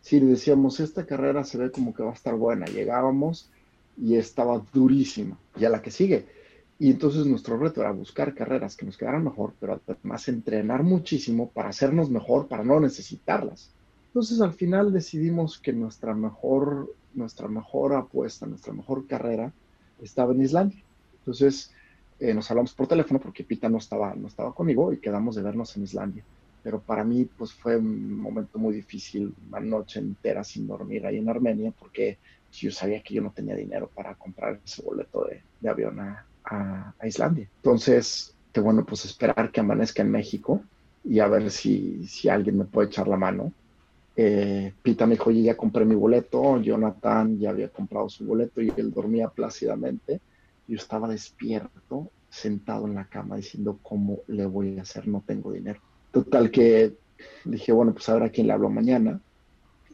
Si 0.00 0.20
decíamos, 0.20 0.78
esta 0.78 1.04
carrera 1.04 1.42
se 1.42 1.58
ve 1.58 1.72
como 1.72 1.92
que 1.92 2.04
va 2.04 2.10
a 2.10 2.14
estar 2.14 2.36
buena, 2.36 2.66
llegábamos 2.66 3.50
y 3.96 4.16
estaba 4.16 4.62
durísima, 4.72 5.38
y 5.58 5.64
a 5.64 5.70
la 5.70 5.82
que 5.82 5.90
sigue. 5.90 6.26
Y 6.78 6.90
entonces 6.90 7.26
nuestro 7.26 7.58
reto 7.58 7.82
era 7.82 7.92
buscar 7.92 8.34
carreras 8.34 8.74
que 8.74 8.86
nos 8.86 8.96
quedaran 8.96 9.22
mejor, 9.22 9.52
pero 9.60 9.78
además 9.86 10.26
entrenar 10.28 10.82
muchísimo 10.82 11.50
para 11.50 11.68
hacernos 11.68 12.08
mejor, 12.08 12.48
para 12.48 12.64
no 12.64 12.80
necesitarlas. 12.80 13.70
Entonces 14.06 14.40
al 14.40 14.54
final 14.54 14.92
decidimos 14.92 15.58
que 15.58 15.74
nuestra 15.74 16.14
mejor, 16.14 16.92
nuestra 17.14 17.48
mejor 17.48 17.94
apuesta, 17.94 18.46
nuestra 18.46 18.72
mejor 18.72 19.06
carrera 19.06 19.52
estaba 20.02 20.32
en 20.32 20.40
Islandia. 20.40 20.82
Entonces 21.18 21.70
eh, 22.18 22.32
nos 22.32 22.50
hablamos 22.50 22.72
por 22.72 22.86
teléfono 22.86 23.20
porque 23.20 23.44
Pita 23.44 23.68
no 23.68 23.78
estaba, 23.78 24.14
no 24.14 24.28
estaba 24.28 24.54
conmigo 24.54 24.90
y 24.92 24.98
quedamos 24.98 25.36
de 25.36 25.42
vernos 25.42 25.76
en 25.76 25.84
Islandia. 25.84 26.24
Pero 26.62 26.80
para 26.80 27.04
mí 27.04 27.24
pues 27.24 27.52
fue 27.52 27.76
un 27.76 28.18
momento 28.18 28.58
muy 28.58 28.74
difícil, 28.74 29.34
una 29.48 29.60
noche 29.60 30.00
entera 30.00 30.42
sin 30.44 30.66
dormir 30.66 31.06
ahí 31.06 31.18
en 31.18 31.28
Armenia 31.28 31.72
porque 31.78 32.18
yo 32.50 32.70
sabía 32.70 33.02
que 33.02 33.14
yo 33.14 33.22
no 33.22 33.32
tenía 33.32 33.54
dinero 33.54 33.90
para 33.94 34.14
comprar 34.16 34.60
ese 34.64 34.82
boleto 34.82 35.26
de, 35.26 35.68
avión 35.68 36.00
a, 36.00 36.26
Islandia. 37.04 37.48
Entonces, 37.62 38.36
que 38.52 38.60
bueno, 38.60 38.84
pues 38.84 39.04
esperar 39.04 39.52
que 39.52 39.60
amanezca 39.60 40.02
en 40.02 40.10
México 40.10 40.64
y 41.04 41.20
a 41.20 41.28
ver 41.28 41.50
si, 41.50 42.06
si 42.06 42.28
alguien 42.28 42.58
me 42.58 42.64
puede 42.64 42.88
echar 42.88 43.06
la 43.06 43.16
mano. 43.16 43.54
Eh, 44.16 44.74
Pita 44.82 45.06
me 45.06 45.14
dijo, 45.14 45.30
ya 45.30 45.56
compré 45.56 45.84
mi 45.84 45.94
boleto, 45.94 46.60
Jonathan 46.60 47.38
ya 47.38 47.50
había 47.50 47.68
comprado 47.68 48.08
su 48.08 48.26
boleto 48.26 48.60
y 48.60 48.72
él 48.76 48.90
dormía 48.90 49.28
plácidamente. 49.28 50.20
Yo 50.66 50.76
estaba 50.76 51.08
despierto, 51.08 52.12
sentado 52.28 52.86
en 52.86 52.96
la 52.96 53.08
cama, 53.08 53.36
diciendo, 53.36 53.78
¿cómo 53.82 54.22
le 54.26 54.46
voy 54.46 54.78
a 54.78 54.82
hacer? 54.82 55.06
No 55.06 55.22
tengo 55.26 55.52
dinero. 55.52 55.80
Total 56.10 56.50
que 56.50 56.96
dije, 57.44 57.72
bueno, 57.72 57.92
pues 57.92 58.08
a 58.08 58.14
ver 58.14 58.24
a 58.24 58.30
quién 58.30 58.46
le 58.48 58.52
hablo 58.52 58.70
mañana. 58.70 59.20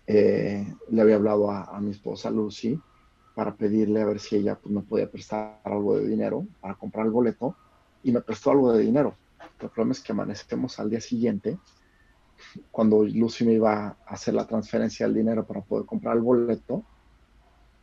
Eh, 0.06 0.72
le 0.90 1.02
había 1.02 1.16
hablado 1.16 1.50
a, 1.50 1.80
mi 1.80 1.90
esposa 1.90 2.30
Lucy 2.30 2.80
para 3.34 3.54
pedirle 3.54 4.00
a 4.00 4.06
ver 4.06 4.20
si 4.20 4.36
ella 4.36 4.54
pues, 4.54 4.72
me 4.72 4.82
podía 4.82 5.10
prestar 5.10 5.60
algo 5.64 5.98
de 5.98 6.06
dinero 6.06 6.46
para 6.60 6.74
comprar 6.74 7.06
el 7.06 7.12
boleto 7.12 7.56
y 8.04 8.12
me 8.12 8.20
prestó 8.20 8.52
algo 8.52 8.72
de 8.72 8.82
dinero. 8.82 9.14
El 9.60 9.68
problema 9.68 9.92
es 9.92 10.00
que 10.00 10.12
amanecemos 10.12 10.78
al 10.78 10.90
día 10.90 11.00
siguiente, 11.00 11.58
cuando 12.70 13.04
Lucy 13.04 13.44
me 13.44 13.54
iba 13.54 13.86
a 13.88 13.96
hacer 14.06 14.34
la 14.34 14.46
transferencia 14.46 15.06
del 15.06 15.16
dinero 15.16 15.44
para 15.44 15.60
poder 15.62 15.86
comprar 15.86 16.16
el 16.16 16.22
boleto, 16.22 16.84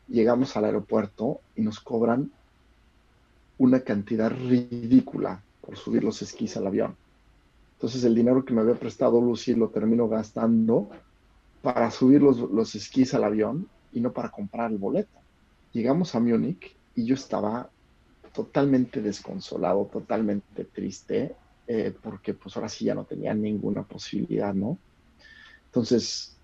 llegamos 0.07 0.55
al 0.55 0.65
aeropuerto 0.65 1.41
y 1.55 1.61
nos 1.61 1.80
cobran 1.80 2.32
una 3.57 3.82
cantidad 3.82 4.32
ridícula 4.32 5.41
por 5.61 5.78
subir 5.78 6.03
los 6.03 6.21
esquís 6.21 6.55
al 6.57 6.67
avión. 6.67 6.95
Entonces 7.76 8.03
el 8.03 8.15
dinero 8.15 8.45
que 8.45 8.53
me 8.53 8.61
había 8.61 8.76
prestado 8.76 9.19
Lucy 9.19 9.55
lo 9.55 9.69
termino 9.69 10.07
gastando 10.07 10.89
para 11.64 11.89
subir 11.91 12.22
los, 12.22 12.38
los 12.38 12.76
esquís 12.76 13.14
al 13.14 13.24
avión 13.24 13.70
y 13.93 14.01
no 14.01 14.11
para 14.11 14.30
comprar 14.30 14.70
el 14.70 14.78
boleto. 14.78 15.18
Llegamos 15.72 16.14
a 16.14 16.20
Múnich 16.20 16.76
y 16.93 17.05
yo 17.05 17.16
estaba 17.16 17.70
totalmente 18.34 19.01
desconsolado, 19.01 19.86
totalmente 19.86 20.66
triste, 20.66 21.34
eh, 21.66 21.93
porque 22.03 22.34
pues 22.34 22.57
ahora 22.57 22.68
sí 22.68 22.84
ya 22.84 22.93
no 22.93 23.05
tenía 23.05 23.34
ninguna 23.34 23.84
posibilidad, 23.84 24.53
¿no? 24.53 24.78
Entonces, 25.68 26.36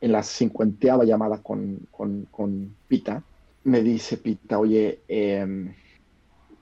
en 0.00 0.10
la 0.10 0.24
cincuenteava 0.24 1.04
llamada 1.04 1.40
con, 1.40 1.86
con, 1.92 2.74
Pita, 2.88 3.22
me 3.62 3.82
dice 3.82 4.16
Pita, 4.16 4.58
oye, 4.58 4.98
em, 5.06 5.72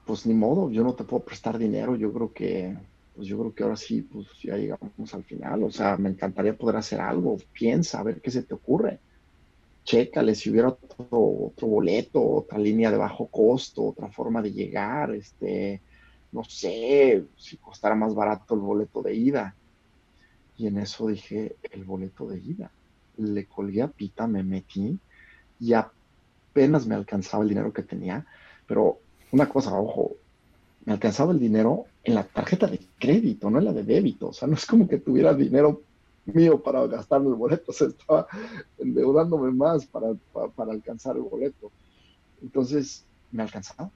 pues 0.04 0.26
ni 0.26 0.34
modo, 0.34 0.70
yo 0.70 0.84
no 0.84 0.92
te 0.92 1.04
puedo 1.04 1.24
prestar 1.24 1.56
dinero, 1.56 1.96
yo 1.96 2.12
creo 2.12 2.32
que 2.34 2.76
pues 3.18 3.26
yo 3.26 3.36
creo 3.36 3.52
que 3.52 3.64
ahora 3.64 3.74
sí, 3.74 4.02
pues 4.02 4.28
ya 4.40 4.56
llegamos 4.56 5.12
al 5.12 5.24
final. 5.24 5.64
O 5.64 5.72
sea, 5.72 5.96
me 5.96 6.08
encantaría 6.08 6.56
poder 6.56 6.76
hacer 6.76 7.00
algo. 7.00 7.36
Piensa, 7.52 7.98
a 7.98 8.04
ver 8.04 8.20
qué 8.20 8.30
se 8.30 8.44
te 8.44 8.54
ocurre. 8.54 9.00
Chécale 9.82 10.36
si 10.36 10.50
hubiera 10.50 10.68
otro, 10.68 11.46
otro 11.46 11.66
boleto, 11.66 12.24
otra 12.24 12.58
línea 12.58 12.92
de 12.92 12.96
bajo 12.96 13.26
costo, 13.26 13.86
otra 13.86 14.06
forma 14.06 14.40
de 14.40 14.52
llegar, 14.52 15.12
este, 15.16 15.80
no 16.30 16.44
sé, 16.44 17.24
si 17.36 17.56
costara 17.56 17.96
más 17.96 18.14
barato 18.14 18.54
el 18.54 18.60
boleto 18.60 19.02
de 19.02 19.16
ida. 19.16 19.52
Y 20.56 20.68
en 20.68 20.78
eso 20.78 21.08
dije, 21.08 21.56
el 21.72 21.82
boleto 21.82 22.28
de 22.28 22.38
ida. 22.38 22.70
Le 23.16 23.46
colgué 23.46 23.82
a 23.82 23.88
Pita, 23.88 24.28
me 24.28 24.44
metí 24.44 24.96
y 25.58 25.72
apenas 25.72 26.86
me 26.86 26.94
alcanzaba 26.94 27.42
el 27.42 27.48
dinero 27.48 27.72
que 27.72 27.82
tenía. 27.82 28.24
Pero 28.68 29.00
una 29.32 29.48
cosa, 29.48 29.74
ojo, 29.74 30.12
me 30.84 30.92
alcanzaba 30.92 31.32
el 31.32 31.40
dinero 31.40 31.86
en 32.08 32.14
la 32.14 32.24
tarjeta 32.24 32.66
de 32.66 32.80
crédito, 32.98 33.50
no 33.50 33.58
en 33.58 33.66
la 33.66 33.72
de 33.74 33.84
débito. 33.84 34.28
O 34.28 34.32
sea, 34.32 34.48
no 34.48 34.54
es 34.54 34.64
como 34.64 34.88
que 34.88 34.98
tuviera 34.98 35.34
dinero 35.34 35.82
mío 36.24 36.62
para 36.62 36.86
gastar 36.86 37.20
el 37.20 37.34
boleto, 37.34 37.70
o 37.70 37.74
sea, 37.74 37.88
estaba 37.88 38.26
endeudándome 38.78 39.50
más 39.52 39.84
para, 39.86 40.14
para, 40.56 40.72
alcanzar 40.72 41.16
el 41.16 41.22
boleto. 41.22 41.70
Entonces, 42.42 43.04
me 43.30 43.42
alcanzaba, 43.42 43.90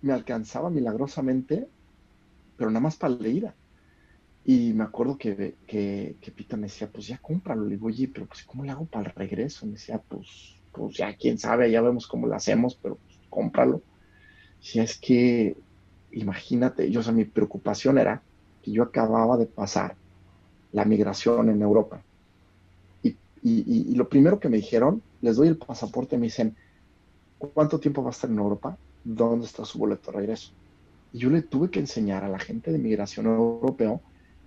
me 0.00 0.14
alcanzaba 0.14 0.70
milagrosamente, 0.70 1.68
pero 2.56 2.70
nada 2.70 2.80
más 2.80 2.96
para 2.96 3.14
la 3.14 3.28
ida. 3.28 3.54
Y 4.46 4.72
me 4.72 4.84
acuerdo 4.84 5.18
que, 5.18 5.56
que, 5.66 6.16
que, 6.22 6.30
Pita 6.30 6.56
me 6.56 6.68
decía, 6.68 6.88
pues 6.90 7.06
ya 7.06 7.18
cómpralo. 7.18 7.64
Le 7.64 7.74
digo, 7.74 7.88
oye, 7.88 8.08
pero 8.08 8.24
pues 8.24 8.44
¿cómo 8.44 8.64
le 8.64 8.70
hago 8.70 8.86
para 8.86 9.10
el 9.10 9.14
regreso? 9.14 9.66
Me 9.66 9.72
decía, 9.72 10.00
pues, 10.08 10.56
pues 10.72 10.96
ya 10.96 11.14
quién 11.16 11.36
sabe, 11.38 11.70
ya 11.70 11.82
vemos 11.82 12.06
cómo 12.06 12.26
lo 12.26 12.34
hacemos, 12.34 12.74
pero 12.76 12.96
pues, 12.96 13.18
cómpralo. 13.28 13.82
Si 14.58 14.80
es 14.80 14.98
que 14.98 15.54
imagínate, 16.12 16.90
yo, 16.90 17.00
o 17.00 17.02
sea, 17.02 17.12
mi 17.12 17.24
preocupación 17.24 17.98
era 17.98 18.22
que 18.62 18.72
yo 18.72 18.82
acababa 18.82 19.36
de 19.36 19.46
pasar 19.46 19.96
la 20.72 20.84
migración 20.84 21.48
en 21.48 21.62
Europa. 21.62 22.02
Y, 23.02 23.12
y, 23.90 23.94
lo 23.94 24.08
primero 24.08 24.40
que 24.40 24.48
me 24.48 24.56
dijeron, 24.56 25.00
les 25.20 25.36
doy 25.36 25.46
el 25.46 25.56
pasaporte, 25.56 26.18
me 26.18 26.26
dicen, 26.26 26.56
¿cuánto 27.38 27.78
tiempo 27.78 28.02
va 28.02 28.08
a 28.08 28.10
estar 28.10 28.28
en 28.28 28.38
Europa? 28.38 28.76
¿Dónde 29.04 29.46
está 29.46 29.64
su 29.64 29.78
boleto 29.78 30.10
de 30.10 30.18
regreso? 30.18 30.50
Y 31.12 31.18
yo 31.18 31.30
le 31.30 31.42
tuve 31.42 31.70
que 31.70 31.78
enseñar 31.78 32.24
a 32.24 32.28
la 32.28 32.40
gente 32.40 32.72
de 32.72 32.78
migración 32.78 33.26
europeo 33.26 34.00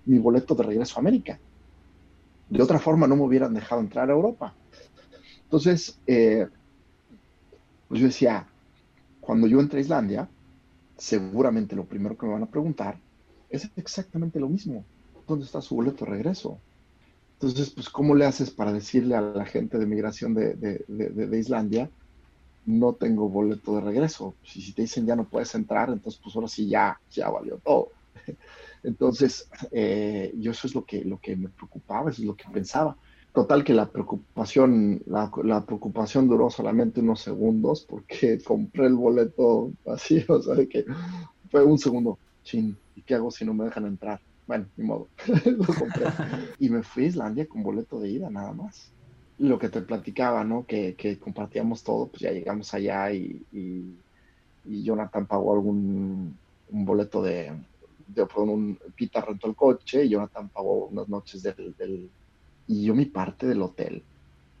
mi 0.04 0.18
boleto 0.18 0.54
de 0.54 0.64
regreso 0.64 0.96
a 0.96 1.00
América. 1.00 1.38
De 2.50 2.62
otra 2.62 2.78
forma 2.78 3.06
no 3.06 3.16
me 3.16 3.22
hubieran 3.22 3.54
dejado 3.54 3.80
entrar 3.80 4.10
a 4.10 4.12
Europa. 4.12 4.54
Entonces, 5.44 5.98
eh, 6.06 6.46
pues 7.88 8.00
yo 8.00 8.06
decía, 8.06 8.46
cuando 9.20 9.46
yo 9.46 9.60
entre 9.60 9.78
a 9.78 9.82
Islandia, 9.82 10.28
seguramente 11.02 11.74
lo 11.74 11.84
primero 11.84 12.16
que 12.16 12.26
me 12.26 12.32
van 12.32 12.44
a 12.44 12.50
preguntar 12.50 12.96
es 13.50 13.68
exactamente 13.74 14.38
lo 14.38 14.48
mismo. 14.48 14.84
¿Dónde 15.26 15.44
está 15.44 15.60
su 15.60 15.74
boleto 15.74 16.04
de 16.04 16.12
regreso? 16.12 16.60
Entonces, 17.34 17.70
pues, 17.70 17.88
¿cómo 17.90 18.14
le 18.14 18.24
haces 18.24 18.50
para 18.52 18.72
decirle 18.72 19.16
a 19.16 19.20
la 19.20 19.44
gente 19.44 19.78
de 19.78 19.86
migración 19.86 20.32
de, 20.32 20.54
de, 20.54 21.38
Islandia, 21.38 21.90
no 22.66 22.92
tengo 22.92 23.28
boleto 23.28 23.74
de 23.74 23.80
regreso? 23.80 24.36
Si, 24.44 24.62
si 24.62 24.72
te 24.74 24.82
dicen 24.82 25.04
ya 25.04 25.16
no 25.16 25.24
puedes 25.24 25.52
entrar, 25.56 25.90
entonces, 25.90 26.20
pues 26.22 26.36
ahora 26.36 26.46
sí 26.46 26.68
ya, 26.68 27.00
ya 27.10 27.28
valió 27.30 27.58
todo. 27.58 27.88
Entonces, 28.84 29.48
eh, 29.72 30.32
yo 30.38 30.52
eso 30.52 30.68
es 30.68 30.74
lo 30.74 30.84
que, 30.84 31.04
lo 31.04 31.18
que 31.18 31.34
me 31.34 31.48
preocupaba, 31.48 32.10
eso 32.10 32.22
es 32.22 32.26
lo 32.26 32.36
que 32.36 32.48
pensaba. 32.48 32.96
Total 33.32 33.64
que 33.64 33.72
la 33.72 33.86
preocupación, 33.86 35.02
la, 35.06 35.64
preocupación 35.64 36.28
duró 36.28 36.50
solamente 36.50 37.00
unos 37.00 37.20
segundos 37.20 37.86
porque 37.88 38.38
compré 38.44 38.86
el 38.86 38.94
boleto 38.94 39.72
así, 39.86 40.24
o 40.28 40.42
sea, 40.42 40.66
que 40.66 40.84
fue 41.50 41.64
un 41.64 41.78
segundo, 41.78 42.18
chin, 42.44 42.76
¿y 42.94 43.02
qué 43.02 43.14
hago 43.14 43.30
si 43.30 43.44
no 43.44 43.54
me 43.54 43.64
dejan 43.64 43.86
entrar? 43.86 44.20
Bueno, 44.46 44.66
ni 44.76 44.84
modo, 44.84 45.08
lo 45.46 45.64
compré. 45.64 46.06
Y 46.58 46.68
me 46.68 46.82
fui 46.82 47.04
a 47.04 47.08
Islandia 47.08 47.46
con 47.46 47.62
boleto 47.62 48.00
de 48.00 48.10
ida 48.10 48.28
nada 48.28 48.52
más. 48.52 48.90
Lo 49.38 49.58
que 49.58 49.68
te 49.68 49.80
platicaba, 49.80 50.44
¿no? 50.44 50.66
Que, 50.66 51.18
compartíamos 51.18 51.82
todo, 51.82 52.08
pues 52.08 52.20
ya 52.20 52.32
llegamos 52.32 52.74
allá 52.74 53.12
y, 53.12 53.42
y, 53.52 53.96
Jonathan 54.84 55.26
pagó 55.26 55.54
algún 55.54 56.36
un 56.72 56.84
boleto 56.84 57.22
de, 57.22 57.52
de 58.08 58.26
un 58.36 58.78
Pita 58.96 59.20
rentó 59.20 59.48
el 59.48 59.54
coche 59.54 60.04
y 60.04 60.10
Jonathan 60.10 60.48
pagó 60.48 60.86
unas 60.86 61.08
noches 61.08 61.42
del, 61.42 62.10
y 62.66 62.84
yo 62.84 62.94
mi 62.94 63.06
parte 63.06 63.46
del 63.46 63.62
hotel. 63.62 64.02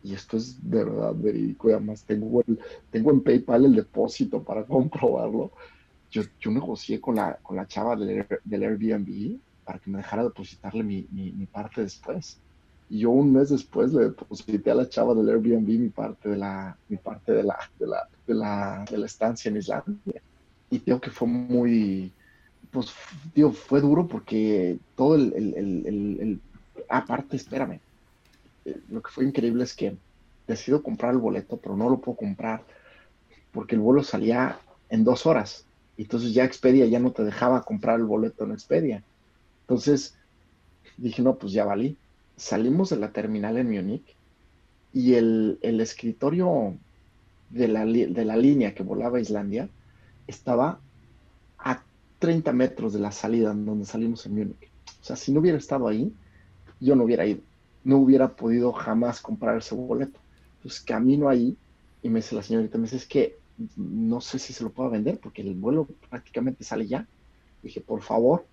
Y 0.04 0.14
esto 0.14 0.36
es 0.36 0.58
de 0.68 0.84
verdad 0.84 1.14
verídico 1.14 1.68
y 1.68 1.72
además 1.72 2.02
tengo, 2.04 2.42
tengo 2.90 3.10
en 3.12 3.20
PayPal 3.20 3.64
el 3.66 3.76
depósito 3.76 4.42
para 4.42 4.64
comprobarlo. 4.66 5.52
Yo, 6.10 6.22
yo 6.40 6.50
negocié 6.50 7.00
con 7.00 7.14
la, 7.14 7.36
con 7.42 7.56
la 7.56 7.66
chava 7.66 7.96
del, 7.96 8.26
del 8.44 8.62
Airbnb 8.62 9.38
para 9.64 9.78
que 9.78 9.90
me 9.90 9.98
dejara 9.98 10.24
depositarle 10.24 10.82
mi, 10.82 11.06
mi, 11.10 11.46
parte 11.46 11.80
después. 11.82 12.38
Y 12.90 13.00
yo 13.00 13.10
un 13.10 13.32
mes 13.32 13.48
después 13.48 13.92
le 13.92 14.04
deposité 14.06 14.70
a 14.70 14.74
la 14.74 14.88
chava 14.88 15.14
del 15.14 15.28
Airbnb 15.28 15.66
mi 15.66 15.88
parte 15.88 16.28
de 16.28 16.36
la, 16.36 16.76
mi 16.88 16.96
parte 16.96 17.32
de 17.32 17.42
la, 17.44 17.56
de 17.78 17.86
la, 17.86 18.08
de 18.26 18.34
la, 18.34 18.84
de 18.90 18.98
la 18.98 19.06
estancia 19.06 19.48
en 19.48 19.56
Islandia. 19.56 20.20
Y 20.68 20.80
creo 20.80 21.00
que 21.00 21.10
fue 21.10 21.28
muy, 21.28 22.12
pues, 22.70 22.92
digo, 23.34 23.52
fue 23.52 23.80
duro 23.80 24.06
porque 24.06 24.78
todo 24.96 25.14
el, 25.14 25.32
el, 25.34 25.54
el, 25.54 26.20
el 26.20 26.40
aparte, 26.88 27.36
espérame, 27.36 27.80
lo 28.64 29.02
que 29.02 29.10
fue 29.10 29.24
increíble 29.24 29.64
es 29.64 29.74
que 29.74 29.96
decido 30.46 30.82
comprar 30.82 31.12
el 31.12 31.18
boleto, 31.18 31.56
pero 31.56 31.76
no 31.76 31.88
lo 31.88 32.00
puedo 32.00 32.16
comprar 32.16 32.64
porque 33.52 33.74
el 33.74 33.80
vuelo 33.80 34.02
salía 34.02 34.58
en 34.88 35.04
dos 35.04 35.26
horas. 35.26 35.66
Entonces 35.96 36.34
ya 36.34 36.44
Expedia 36.44 36.86
ya 36.86 36.98
no 36.98 37.12
te 37.12 37.22
dejaba 37.24 37.62
comprar 37.62 37.98
el 37.98 38.06
boleto 38.06 38.44
en 38.44 38.52
Expedia. 38.52 39.02
Entonces 39.62 40.16
dije, 40.96 41.22
no, 41.22 41.36
pues 41.36 41.52
ya 41.52 41.64
valí. 41.64 41.96
Salimos 42.36 42.90
de 42.90 42.96
la 42.96 43.12
terminal 43.12 43.58
en 43.58 43.70
Múnich 43.70 44.16
y 44.92 45.14
el, 45.14 45.58
el 45.62 45.80
escritorio 45.80 46.76
de 47.50 47.68
la, 47.68 47.84
de 47.84 48.24
la, 48.24 48.36
línea 48.36 48.74
que 48.74 48.82
volaba 48.82 49.18
a 49.18 49.20
Islandia 49.20 49.68
estaba 50.26 50.80
a 51.58 51.82
30 52.18 52.52
metros 52.52 52.94
de 52.94 53.00
la 53.00 53.12
salida 53.12 53.52
en 53.52 53.66
donde 53.66 53.84
salimos 53.84 54.24
en 54.26 54.34
Múnich. 54.34 54.70
O 55.00 55.04
sea, 55.04 55.16
si 55.16 55.32
no 55.32 55.40
hubiera 55.40 55.58
estado 55.58 55.88
ahí, 55.88 56.12
yo 56.80 56.96
no 56.96 57.04
hubiera 57.04 57.26
ido. 57.26 57.40
No 57.84 57.98
hubiera 57.98 58.28
podido 58.28 58.72
jamás 58.72 59.20
comprar 59.20 59.58
ese 59.58 59.74
boleto. 59.74 60.18
Entonces 60.56 60.80
camino 60.80 61.28
ahí 61.28 61.56
y 62.02 62.08
me 62.08 62.20
dice 62.20 62.34
la 62.34 62.42
señorita, 62.42 62.78
me 62.78 62.84
dice, 62.84 62.96
es 62.96 63.06
que 63.06 63.36
no 63.76 64.20
sé 64.20 64.38
si 64.38 64.52
se 64.52 64.64
lo 64.64 64.70
puedo 64.70 64.90
vender 64.90 65.18
porque 65.18 65.42
el 65.42 65.54
vuelo 65.54 65.86
prácticamente 66.08 66.64
sale 66.64 66.86
ya. 66.86 67.06
Dije, 67.62 67.80
por 67.80 68.02
favor. 68.02 68.44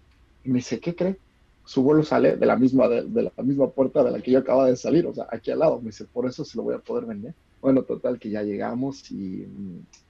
Y 0.43 0.49
me 0.49 0.55
dice, 0.55 0.79
¿qué 0.79 0.95
cree? 0.95 1.17
Su 1.65 1.83
vuelo 1.83 2.03
sale 2.03 2.37
de 2.37 2.45
la 2.45 2.55
misma, 2.55 2.87
de, 2.87 3.03
la 3.23 3.43
misma 3.43 3.69
puerta 3.69 4.03
de 4.03 4.11
la 4.11 4.21
que 4.21 4.31
yo 4.31 4.39
acaba 4.39 4.65
de 4.65 4.75
salir, 4.75 5.05
o 5.05 5.13
sea, 5.13 5.27
aquí 5.31 5.51
al 5.51 5.59
lado. 5.59 5.79
Me 5.79 5.87
dice, 5.87 6.05
por 6.05 6.27
eso 6.27 6.43
se 6.43 6.57
lo 6.57 6.63
voy 6.63 6.75
a 6.75 6.79
poder 6.79 7.05
vender. 7.05 7.33
Bueno, 7.61 7.83
total 7.83 8.17
que 8.17 8.29
ya 8.29 8.41
llegamos 8.41 9.11
y, 9.11 9.45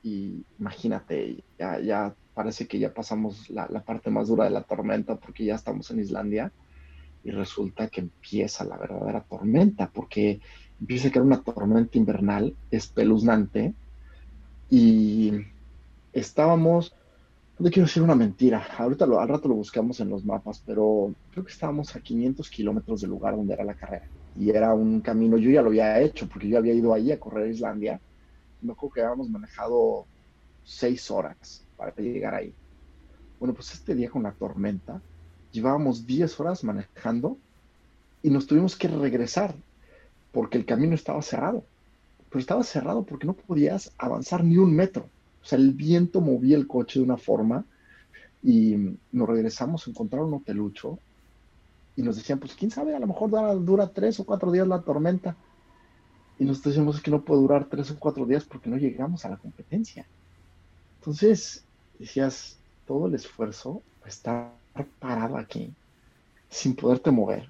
y 0.03 0.43
imagínate, 0.59 1.43
ya, 1.57 1.79
ya 1.79 2.15
parece 2.39 2.67
que 2.67 2.79
ya 2.79 2.93
pasamos 2.93 3.49
la, 3.49 3.67
parte 3.83 4.09
más 4.09 4.29
dura 4.29 4.45
de 4.45 4.51
la 4.51 4.63
tormenta 4.63 5.17
porque 5.17 5.43
ya 5.43 5.55
estamos 5.55 5.91
en 5.91 5.99
Islandia 5.99 6.53
y 7.23 7.31
resulta 7.31 7.89
que 7.89 8.01
empieza 8.01 8.63
la 8.65 8.77
verdadera 8.77 9.25
tormenta 9.29 9.91
porque 9.91 10.39
empieza 10.79 11.09
a 11.09 11.11
caer 11.11 11.25
una 11.25 11.43
tormenta 11.43 11.97
invernal 11.97 12.57
espeluznante 12.69 13.75
y 14.69 15.31
estábamos, 16.11 16.95
no 17.57 17.69
quiero 17.69 17.87
decir 17.87 18.03
una 18.03 18.15
mentira, 18.15 18.65
ahorita 18.77 19.05
al 19.05 19.27
rato 19.27 19.47
lo 19.47 19.55
buscamos 19.55 19.99
en 19.99 20.09
los 20.09 20.23
mapas, 20.25 20.61
pero 20.65 21.13
creo 21.29 21.43
que 21.43 21.51
estábamos 21.51 21.95
a 21.95 22.01
500 22.01 22.49
kilómetros 22.49 23.01
del 23.01 23.09
lugar 23.09 23.35
donde 23.35 23.53
era 23.53 23.63
la 23.63 23.75
carrera 23.75 24.05
y 24.33 24.49
era 24.51 24.73
un 24.73 25.01
camino, 25.01 25.37
yo 25.37 25.49
ya 25.49 25.61
lo 25.61 25.69
había 25.69 25.99
hecho 25.99 26.27
porque 26.29 26.47
yo 26.49 26.57
había 26.57 26.73
ido 26.73 26.93
ahí 26.93 27.11
a 27.11 27.19
correr 27.19 27.47
a 27.47 27.51
Islandia, 27.51 28.01
me 28.61 28.73
acuerdo 28.73 28.93
que 28.93 29.01
habíamos 29.01 29.29
manejado 29.29 30.07
seis 30.63 31.09
horas 31.11 31.67
para 31.75 31.93
llegar 31.95 32.35
ahí. 32.35 32.55
Bueno, 33.39 33.53
pues 33.53 33.73
este 33.73 33.95
día 33.95 34.09
con 34.09 34.23
la 34.23 34.33
tormenta, 34.35 35.01
llevábamos 35.51 36.05
10 36.05 36.39
horas 36.39 36.63
manejando 36.63 37.37
y 38.21 38.29
nos 38.29 38.47
tuvimos 38.47 38.75
que 38.75 38.87
regresar 38.87 39.55
porque 40.31 40.57
el 40.57 40.65
camino 40.65 40.95
estaba 40.95 41.21
cerrado. 41.21 41.63
Pero 42.29 42.39
estaba 42.39 42.63
cerrado 42.63 43.03
porque 43.03 43.25
no 43.25 43.33
podías 43.33 43.91
avanzar 43.97 44.43
ni 44.43 44.57
un 44.57 44.75
metro. 44.75 45.09
O 45.41 45.45
sea, 45.45 45.57
el 45.57 45.73
viento 45.73 46.21
movía 46.21 46.57
el 46.57 46.67
coche 46.67 46.99
de 46.99 47.05
una 47.05 47.17
forma 47.17 47.65
y 48.43 48.75
nos 49.11 49.27
regresamos 49.27 49.85
a 49.85 49.89
encontrar 49.89 50.23
un 50.23 50.33
hotelucho 50.33 50.99
y 51.95 52.01
nos 52.01 52.15
decían, 52.15 52.39
pues 52.39 52.55
quién 52.55 52.71
sabe, 52.71 52.95
a 52.95 52.99
lo 52.99 53.07
mejor 53.07 53.29
dura, 53.29 53.53
dura 53.55 53.87
tres 53.87 54.19
o 54.19 54.25
cuatro 54.25 54.51
días 54.51 54.67
la 54.67 54.81
tormenta. 54.81 55.35
Y 56.37 56.45
nosotros 56.45 56.73
decíamos 56.73 57.01
que 57.01 57.11
no 57.11 57.21
puede 57.21 57.41
durar 57.41 57.65
tres 57.65 57.91
o 57.91 57.99
cuatro 57.99 58.25
días 58.25 58.45
porque 58.45 58.69
no 58.69 58.77
llegamos 58.77 59.25
a 59.25 59.29
la 59.29 59.37
competencia. 59.37 60.05
Entonces, 60.99 61.65
decías, 61.97 62.57
todo 62.85 63.07
el 63.07 63.15
esfuerzo 63.15 63.81
está 64.05 64.53
parado 64.99 65.37
aquí, 65.37 65.73
sin 66.49 66.75
poderte 66.75 67.11
mover 67.11 67.49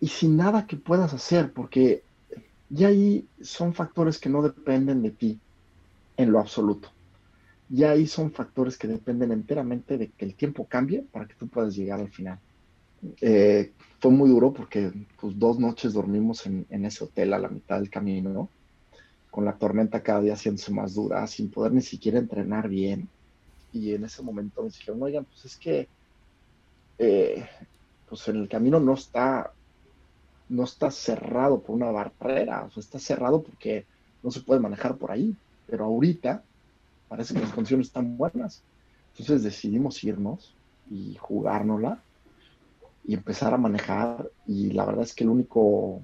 y 0.00 0.08
sin 0.08 0.36
nada 0.36 0.66
que 0.66 0.76
puedas 0.76 1.12
hacer, 1.12 1.52
porque 1.52 2.02
ya 2.70 2.88
ahí 2.88 3.26
son 3.40 3.74
factores 3.74 4.18
que 4.18 4.28
no 4.28 4.42
dependen 4.42 5.02
de 5.02 5.10
ti 5.10 5.38
en 6.16 6.32
lo 6.32 6.38
absoluto. 6.38 6.90
Ya 7.68 7.90
ahí 7.90 8.06
son 8.06 8.32
factores 8.32 8.78
que 8.78 8.88
dependen 8.88 9.32
enteramente 9.32 9.98
de 9.98 10.08
que 10.08 10.24
el 10.24 10.34
tiempo 10.34 10.66
cambie 10.66 11.04
para 11.12 11.26
que 11.26 11.34
tú 11.34 11.48
puedas 11.48 11.74
llegar 11.74 12.00
al 12.00 12.10
final. 12.10 12.38
Eh, 13.20 13.72
fue 14.00 14.10
muy 14.10 14.28
duro 14.28 14.52
porque 14.52 14.90
pues, 15.20 15.38
dos 15.38 15.58
noches 15.58 15.92
dormimos 15.92 16.46
en, 16.46 16.66
en, 16.70 16.84
ese 16.84 17.04
hotel 17.04 17.32
a 17.32 17.38
la 17.38 17.48
mitad 17.48 17.78
del 17.78 17.90
camino, 17.90 18.48
con 19.30 19.44
la 19.44 19.56
tormenta 19.56 20.02
cada 20.02 20.20
día 20.20 20.32
haciéndose 20.32 20.72
más 20.72 20.94
dura, 20.94 21.26
sin 21.26 21.50
poder 21.50 21.72
ni 21.72 21.82
siquiera 21.82 22.18
entrenar 22.18 22.68
bien 22.68 23.08
y 23.72 23.94
en 23.94 24.04
ese 24.04 24.22
momento 24.22 24.62
me 24.62 24.68
dijeron, 24.68 25.02
oigan, 25.02 25.24
pues 25.24 25.44
es 25.44 25.56
que 25.56 25.88
eh, 26.98 27.46
pues 28.08 28.26
en 28.28 28.36
el 28.36 28.48
camino 28.48 28.80
no 28.80 28.94
está, 28.94 29.52
no 30.48 30.64
está 30.64 30.90
cerrado 30.90 31.60
por 31.60 31.76
una 31.76 31.90
barrera, 31.90 32.68
o 32.74 32.80
está 32.80 32.98
cerrado 32.98 33.42
porque 33.42 33.86
no 34.22 34.30
se 34.30 34.40
puede 34.40 34.60
manejar 34.60 34.96
por 34.96 35.10
ahí, 35.10 35.36
pero 35.66 35.84
ahorita 35.84 36.42
parece 37.08 37.34
que 37.34 37.40
las 37.40 37.52
condiciones 37.52 37.88
están 37.88 38.16
buenas. 38.16 38.62
Entonces 39.12 39.42
decidimos 39.42 40.02
irnos 40.04 40.54
y 40.90 41.16
jugárnosla 41.16 42.02
y 43.04 43.14
empezar 43.14 43.54
a 43.54 43.58
manejar 43.58 44.30
y 44.46 44.70
la 44.72 44.84
verdad 44.84 45.04
es 45.04 45.14
que 45.14 45.24
el 45.24 45.30
único, 45.30 46.02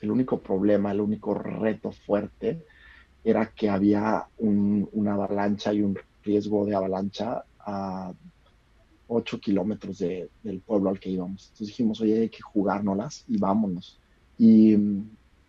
el 0.00 0.10
único 0.10 0.38
problema, 0.40 0.92
el 0.92 1.00
único 1.00 1.34
reto 1.34 1.92
fuerte 1.92 2.64
era 3.22 3.50
que 3.50 3.68
había 3.68 4.26
una 4.38 5.14
avalancha 5.14 5.72
y 5.72 5.82
un 5.82 5.98
riesgo 6.22 6.64
de 6.64 6.74
avalancha 6.74 7.44
a 7.60 8.12
8 9.10 9.40
kilómetros 9.40 9.98
del 9.98 10.60
pueblo 10.64 10.90
al 10.90 11.00
que 11.00 11.10
íbamos. 11.10 11.46
Entonces 11.46 11.66
dijimos, 11.68 12.00
oye, 12.00 12.20
hay 12.20 12.28
que 12.28 12.40
jugárnoslas 12.40 13.24
y 13.28 13.38
vámonos. 13.38 13.98
Y, 14.38 14.74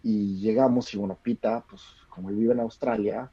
y 0.03 0.39
llegamos 0.39 0.93
y 0.93 0.97
bueno, 0.97 1.17
Pita, 1.21 1.63
pues 1.69 1.81
como 2.09 2.29
él 2.29 2.35
vive 2.35 2.53
en 2.53 2.59
Australia 2.59 3.31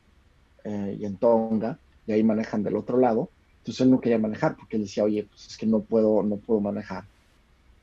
eh, 0.65 0.97
y 1.01 1.05
en 1.05 1.17
Tonga, 1.17 1.79
y 2.07 2.13
ahí 2.13 2.23
manejan 2.23 2.63
del 2.63 2.77
otro 2.77 2.99
lado, 2.99 3.31
entonces 3.59 3.81
él 3.81 3.91
no 3.91 4.01
quería 4.01 4.19
manejar 4.19 4.57
porque 4.57 4.77
él 4.77 4.83
decía, 4.83 5.05
oye, 5.05 5.25
pues 5.25 5.47
es 5.47 5.57
que 5.57 5.67
no 5.67 5.81
puedo, 5.81 6.23
no 6.23 6.37
puedo 6.37 6.61
manejar, 6.61 7.05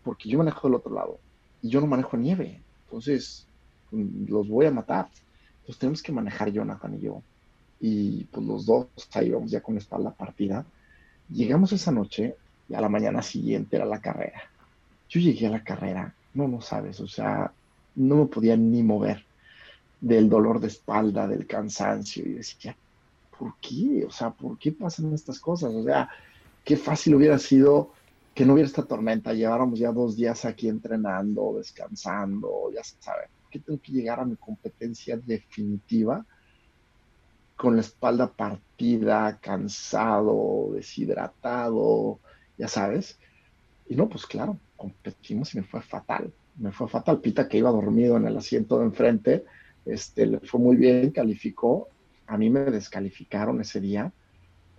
porque 0.03 0.29
yo 0.29 0.37
manejo 0.37 0.67
del 0.67 0.75
otro 0.75 0.93
lado 0.93 1.19
y 1.61 1.69
yo 1.69 1.81
no 1.81 1.87
manejo 1.87 2.15
nieve, 2.15 2.61
entonces 2.85 3.47
mm, 3.91 4.29
los 4.29 4.47
voy 4.47 4.67
a 4.67 4.71
matar. 4.71 5.09
Entonces 5.61 5.79
tenemos 5.79 6.03
que 6.03 6.11
manejar 6.11 6.51
Jonathan 6.51 6.93
y 6.93 7.01
yo. 7.01 7.23
Y 7.79 8.23
pues 8.25 8.45
los 8.45 8.65
dos 8.67 8.87
ahí 9.13 9.31
vamos 9.31 9.49
ya 9.49 9.61
con 9.61 9.73
la 9.73 9.81
espalda 9.81 10.11
partida. 10.11 10.63
Llegamos 11.29 11.71
esa 11.71 11.91
noche 11.91 12.35
y 12.69 12.73
a 12.75 12.81
la 12.81 12.89
mañana 12.89 13.21
siguiente 13.21 13.75
era 13.75 13.85
la 13.85 13.99
carrera. 13.99 14.43
Yo 15.09 15.19
llegué 15.19 15.47
a 15.47 15.51
la 15.51 15.63
carrera, 15.63 16.13
no, 16.33 16.47
no 16.47 16.61
sabes, 16.61 16.99
o 16.99 17.07
sea, 17.07 17.51
no 17.95 18.15
me 18.15 18.25
podía 18.25 18.57
ni 18.57 18.83
mover 18.83 19.23
del 20.01 20.29
dolor 20.29 20.59
de 20.59 20.67
espalda, 20.67 21.27
del 21.27 21.47
cansancio, 21.47 22.25
y 22.25 22.33
decía, 22.33 22.75
¿por 23.37 23.55
qué? 23.59 24.05
O 24.05 24.11
sea, 24.11 24.31
¿por 24.31 24.57
qué 24.57 24.71
pasan 24.71 25.13
estas 25.13 25.39
cosas? 25.39 25.73
O 25.73 25.83
sea, 25.83 26.09
qué 26.63 26.77
fácil 26.77 27.15
hubiera 27.15 27.39
sido 27.39 27.91
que 28.33 28.45
no 28.45 28.53
hubiera 28.53 28.67
esta 28.67 28.83
tormenta, 28.83 29.33
lleváramos 29.33 29.79
ya 29.79 29.91
dos 29.91 30.17
días 30.17 30.43
aquí 30.43 30.67
entrenando, 30.67 31.55
descansando, 31.57 32.69
ya 32.73 32.83
saben, 32.83 33.29
que 33.49 33.59
tengo 33.59 33.79
que 33.79 33.93
llegar 33.93 34.19
a 34.19 34.25
mi 34.25 34.35
competencia 34.35 35.15
definitiva 35.17 36.25
con 37.55 37.75
la 37.75 37.81
espalda 37.81 38.27
partida, 38.27 39.39
cansado, 39.41 40.71
deshidratado, 40.73 42.19
ya 42.57 42.67
sabes. 42.67 43.17
Y 43.87 43.95
no, 43.95 44.09
pues 44.09 44.25
claro, 44.25 44.57
competimos 44.75 45.53
y 45.53 45.59
me 45.59 45.63
fue 45.63 45.81
fatal. 45.81 46.31
Me 46.57 46.71
fue 46.71 46.87
fatal. 46.87 47.19
Pita, 47.19 47.47
que 47.47 47.57
iba 47.57 47.69
dormido 47.71 48.17
en 48.17 48.27
el 48.27 48.37
asiento 48.37 48.79
de 48.79 48.85
enfrente, 48.85 49.45
este, 49.85 50.25
le 50.25 50.39
fue 50.39 50.59
muy 50.59 50.75
bien, 50.75 51.11
calificó. 51.11 51.87
A 52.27 52.37
mí 52.37 52.49
me 52.49 52.61
descalificaron 52.61 53.61
ese 53.61 53.79
día. 53.79 54.11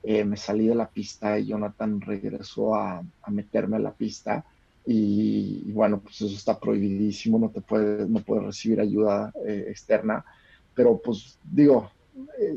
Eh, 0.03 0.25
me 0.25 0.37
salí 0.37 0.69
de 0.69 0.75
la 0.75 0.89
pista 0.89 1.39
y 1.39 1.47
Jonathan 1.47 2.01
regresó 2.01 2.75
a, 2.75 3.03
meterme 3.29 3.77
a 3.77 3.81
la 3.81 3.93
pista. 3.93 4.45
Y, 4.85 5.73
bueno, 5.73 5.99
pues 5.99 6.21
eso 6.23 6.35
está 6.35 6.61
prohibidísimo, 6.61 7.39
no 7.39 7.51
te 7.51 7.61
puedes, 7.61 8.09
no 8.09 8.21
puedes 8.21 8.45
recibir 8.45 8.81
ayuda 8.81 9.33
eh, 9.45 9.67
externa. 9.69 10.25
Pero 10.75 11.01
pues 11.03 11.39
digo, 11.43 11.91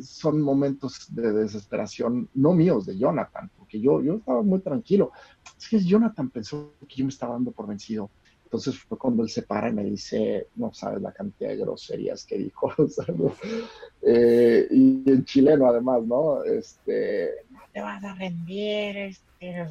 son 0.03 0.41
momentos 0.41 1.07
de 1.09 1.31
desesperación, 1.31 2.29
no 2.33 2.53
míos, 2.53 2.85
de 2.85 2.97
Jonathan, 2.97 3.49
porque 3.57 3.79
yo, 3.79 4.01
yo 4.01 4.15
estaba 4.15 4.41
muy 4.41 4.59
tranquilo. 4.59 5.11
Es 5.57 5.67
que 5.67 5.79
Jonathan 5.79 6.29
pensó 6.29 6.73
que 6.87 6.95
yo 6.95 7.05
me 7.05 7.09
estaba 7.09 7.33
dando 7.33 7.51
por 7.51 7.67
vencido. 7.67 8.09
Entonces 8.49 8.79
fue 8.79 8.97
cuando 8.97 9.21
él 9.21 9.29
se 9.29 9.43
para 9.43 9.69
y 9.69 9.73
me 9.73 9.83
dice, 9.83 10.47
no 10.55 10.73
sabes 10.73 11.03
la 11.03 11.11
cantidad 11.11 11.49
de 11.49 11.57
groserías 11.57 12.25
que 12.25 12.39
dijo, 12.39 12.73
eh, 14.01 14.67
y 14.71 15.03
en 15.07 15.23
chileno 15.23 15.67
además, 15.67 16.03
¿no? 16.03 16.43
Este, 16.43 17.29
no 17.51 17.59
te 17.71 17.79
vas 17.79 18.03
a 18.03 18.15
rendir, 18.15 18.97
este, 18.97 19.67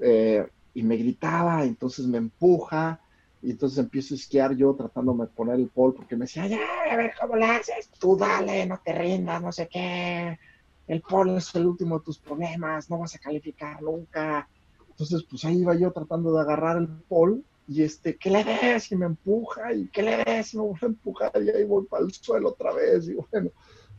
eh, 0.00 0.46
y 0.72 0.82
me 0.82 0.96
gritaba, 0.96 1.64
entonces 1.64 2.06
me 2.06 2.16
empuja, 2.16 3.00
y 3.42 3.52
entonces 3.52 3.78
empiezo 3.78 4.14
a 4.14 4.18
esquiar 4.18 4.54
yo 4.54 4.74
tratándome 4.74 5.24
de 5.26 5.32
poner 5.32 5.56
el 5.56 5.68
pole 5.68 5.94
porque 5.96 6.16
me 6.16 6.24
decía, 6.24 6.46
ya, 6.46 6.58
a 6.90 6.96
ver 6.96 7.12
cómo 7.18 7.36
lo 7.36 7.46
haces, 7.46 7.90
tú 7.98 8.16
dale, 8.16 8.66
no 8.66 8.80
te 8.84 8.92
rindas, 8.92 9.42
no 9.42 9.50
sé 9.50 9.68
qué, 9.68 10.38
el 10.86 11.00
pole 11.02 11.36
es 11.36 11.54
el 11.54 11.66
último 11.66 11.98
de 11.98 12.04
tus 12.04 12.18
problemas, 12.18 12.90
no 12.90 12.98
vas 12.98 13.14
a 13.14 13.18
calificar 13.18 13.80
nunca. 13.80 14.48
Entonces, 14.88 15.24
pues 15.30 15.44
ahí 15.44 15.60
iba 15.60 15.74
yo 15.74 15.92
tratando 15.92 16.34
de 16.34 16.40
agarrar 16.40 16.76
el 16.76 16.88
pole 16.88 17.42
y 17.66 17.82
este, 17.82 18.16
¿qué 18.16 18.28
le 18.30 18.42
des? 18.42 18.90
Y 18.90 18.96
me 18.96 19.06
empuja, 19.06 19.72
y 19.72 19.88
¿qué 19.88 20.02
le 20.02 20.24
des? 20.24 20.52
Y 20.52 20.56
me 20.56 20.64
voy 20.64 20.78
a 20.82 20.86
empujar, 20.86 21.32
y 21.42 21.48
ahí 21.50 21.64
voy 21.64 21.86
para 21.86 22.04
el 22.04 22.12
suelo 22.12 22.48
otra 22.48 22.72
vez, 22.72 23.08
y 23.08 23.14
bueno, 23.14 23.50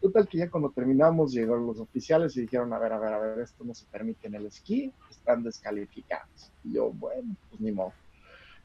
total 0.01 0.27
que 0.27 0.39
ya 0.39 0.49
cuando 0.49 0.71
terminamos 0.71 1.31
llegaron 1.31 1.65
los 1.65 1.79
oficiales 1.79 2.35
y 2.35 2.41
dijeron, 2.41 2.73
a 2.73 2.79
ver, 2.79 2.91
a 2.91 2.99
ver, 2.99 3.13
a 3.13 3.19
ver, 3.19 3.39
esto 3.39 3.63
no 3.63 3.73
se 3.73 3.85
permite 3.85 4.27
en 4.27 4.35
el 4.35 4.47
esquí, 4.47 4.93
están 5.09 5.43
descalificados. 5.43 6.51
Y 6.65 6.73
yo, 6.73 6.91
bueno, 6.91 7.35
pues 7.49 7.61
ni 7.61 7.71
modo. 7.71 7.93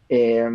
Eh, 0.09 0.49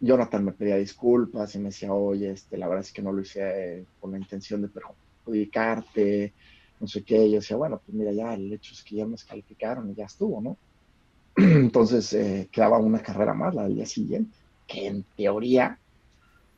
Jonathan 0.00 0.44
me 0.44 0.52
pedía 0.52 0.76
disculpas 0.76 1.54
y 1.54 1.58
me 1.58 1.66
decía, 1.66 1.92
oye, 1.92 2.30
este, 2.30 2.56
la 2.56 2.66
verdad 2.68 2.84
es 2.84 2.92
que 2.92 3.02
no 3.02 3.12
lo 3.12 3.20
hice 3.20 3.84
con 4.00 4.12
la 4.12 4.18
intención 4.18 4.62
de 4.62 4.68
perjudicarte, 4.68 6.32
no 6.80 6.86
sé 6.86 7.04
qué. 7.04 7.30
Yo 7.30 7.36
decía, 7.36 7.56
bueno, 7.56 7.80
pues 7.84 7.94
mira, 7.94 8.10
ya 8.12 8.34
el 8.34 8.50
hecho 8.52 8.72
es 8.72 8.82
que 8.82 8.96
ya 8.96 9.04
me 9.04 9.12
descalificaron 9.12 9.90
y 9.90 9.94
ya 9.94 10.06
estuvo, 10.06 10.40
¿no? 10.40 10.56
Entonces 11.36 12.12
eh, 12.14 12.48
quedaba 12.50 12.78
una 12.78 13.02
carrera 13.02 13.34
más, 13.34 13.54
la 13.54 13.64
del 13.64 13.74
día 13.74 13.86
siguiente, 13.86 14.34
que 14.66 14.86
en 14.86 15.04
teoría, 15.16 15.78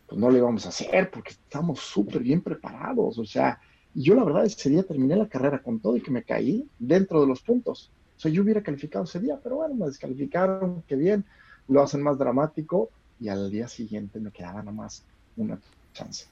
pues 0.07 0.21
no 0.21 0.31
lo 0.31 0.39
íbamos 0.39 0.65
a 0.67 0.69
hacer 0.69 1.11
porque 1.11 1.31
estábamos 1.31 1.81
súper 1.81 2.23
bien 2.23 2.43
preparados. 2.43 3.19
O 3.19 3.25
sea, 3.25 3.61
yo 3.93 4.15
la 4.15 4.25
verdad 4.25 4.47
ese 4.47 4.71
día 4.71 4.85
terminé 4.85 5.17
la 5.17 5.29
carrera 5.29 5.61
con 5.61 5.81
todo 5.81 5.97
y 5.97 6.01
que 6.01 6.13
me 6.13 6.23
caí 6.23 6.71
dentro 6.79 7.21
de 7.21 7.27
los 7.27 7.43
puntos. 7.43 7.91
O 8.17 8.21
sea, 8.21 8.31
yo 8.31 8.43
hubiera 8.43 8.63
calificado 8.63 9.05
ese 9.05 9.19
día, 9.19 9.41
pero 9.43 9.57
bueno, 9.57 9.75
me 9.75 9.87
descalificaron, 9.87 10.85
qué 10.87 10.95
bien 10.95 11.25
lo 11.73 11.83
hacen 11.83 12.03
más 12.03 12.19
dramático 12.19 12.91
y 13.19 13.29
al 13.29 13.51
día 13.51 13.67
siguiente 13.69 14.21
me 14.21 14.31
quedaba 14.31 14.61
nada 14.61 14.73
más 14.73 15.03
una 15.37 15.59
chance, 15.93 16.27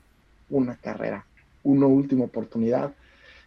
una 0.51 0.77
carrera, 0.77 1.25
una 1.63 1.87
última 1.87 2.25
oportunidad. 2.25 2.93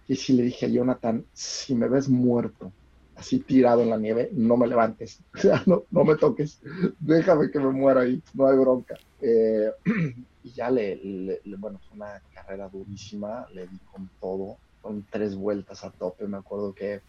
Y 0.07 0.15
si 0.15 0.33
le 0.33 0.43
dije 0.43 0.65
a 0.65 0.69
Jonathan, 0.69 1.25
si 1.33 1.75
me 1.75 1.87
ves 1.87 2.09
muerto, 2.09 2.71
así 3.15 3.39
tirado 3.39 3.81
en 3.81 3.89
la 3.89 3.97
nieve, 3.97 4.29
no 4.33 4.57
me 4.57 4.67
levantes, 4.67 5.19
o 5.43 5.69
no, 5.69 5.83
no 5.91 6.03
me 6.03 6.15
toques, 6.15 6.59
déjame 6.99 7.51
que 7.51 7.59
me 7.59 7.69
muera 7.71 8.01
ahí, 8.01 8.21
no 8.33 8.47
hay 8.47 8.57
bronca. 8.57 8.97
Eh, 9.21 9.71
y 10.43 10.51
ya 10.51 10.69
le, 10.69 11.39
bueno, 11.57 11.79
fue 11.87 11.95
una 11.95 12.21
carrera 12.33 12.67
durísima, 12.69 13.47
le 13.53 13.67
di 13.67 13.77
con 13.91 14.09
todo, 14.19 14.57
con 14.81 15.05
tres 15.09 15.35
vueltas 15.35 15.83
a 15.83 15.91
tope, 15.91 16.27
me 16.27 16.37
acuerdo 16.37 16.73
que 16.73 17.01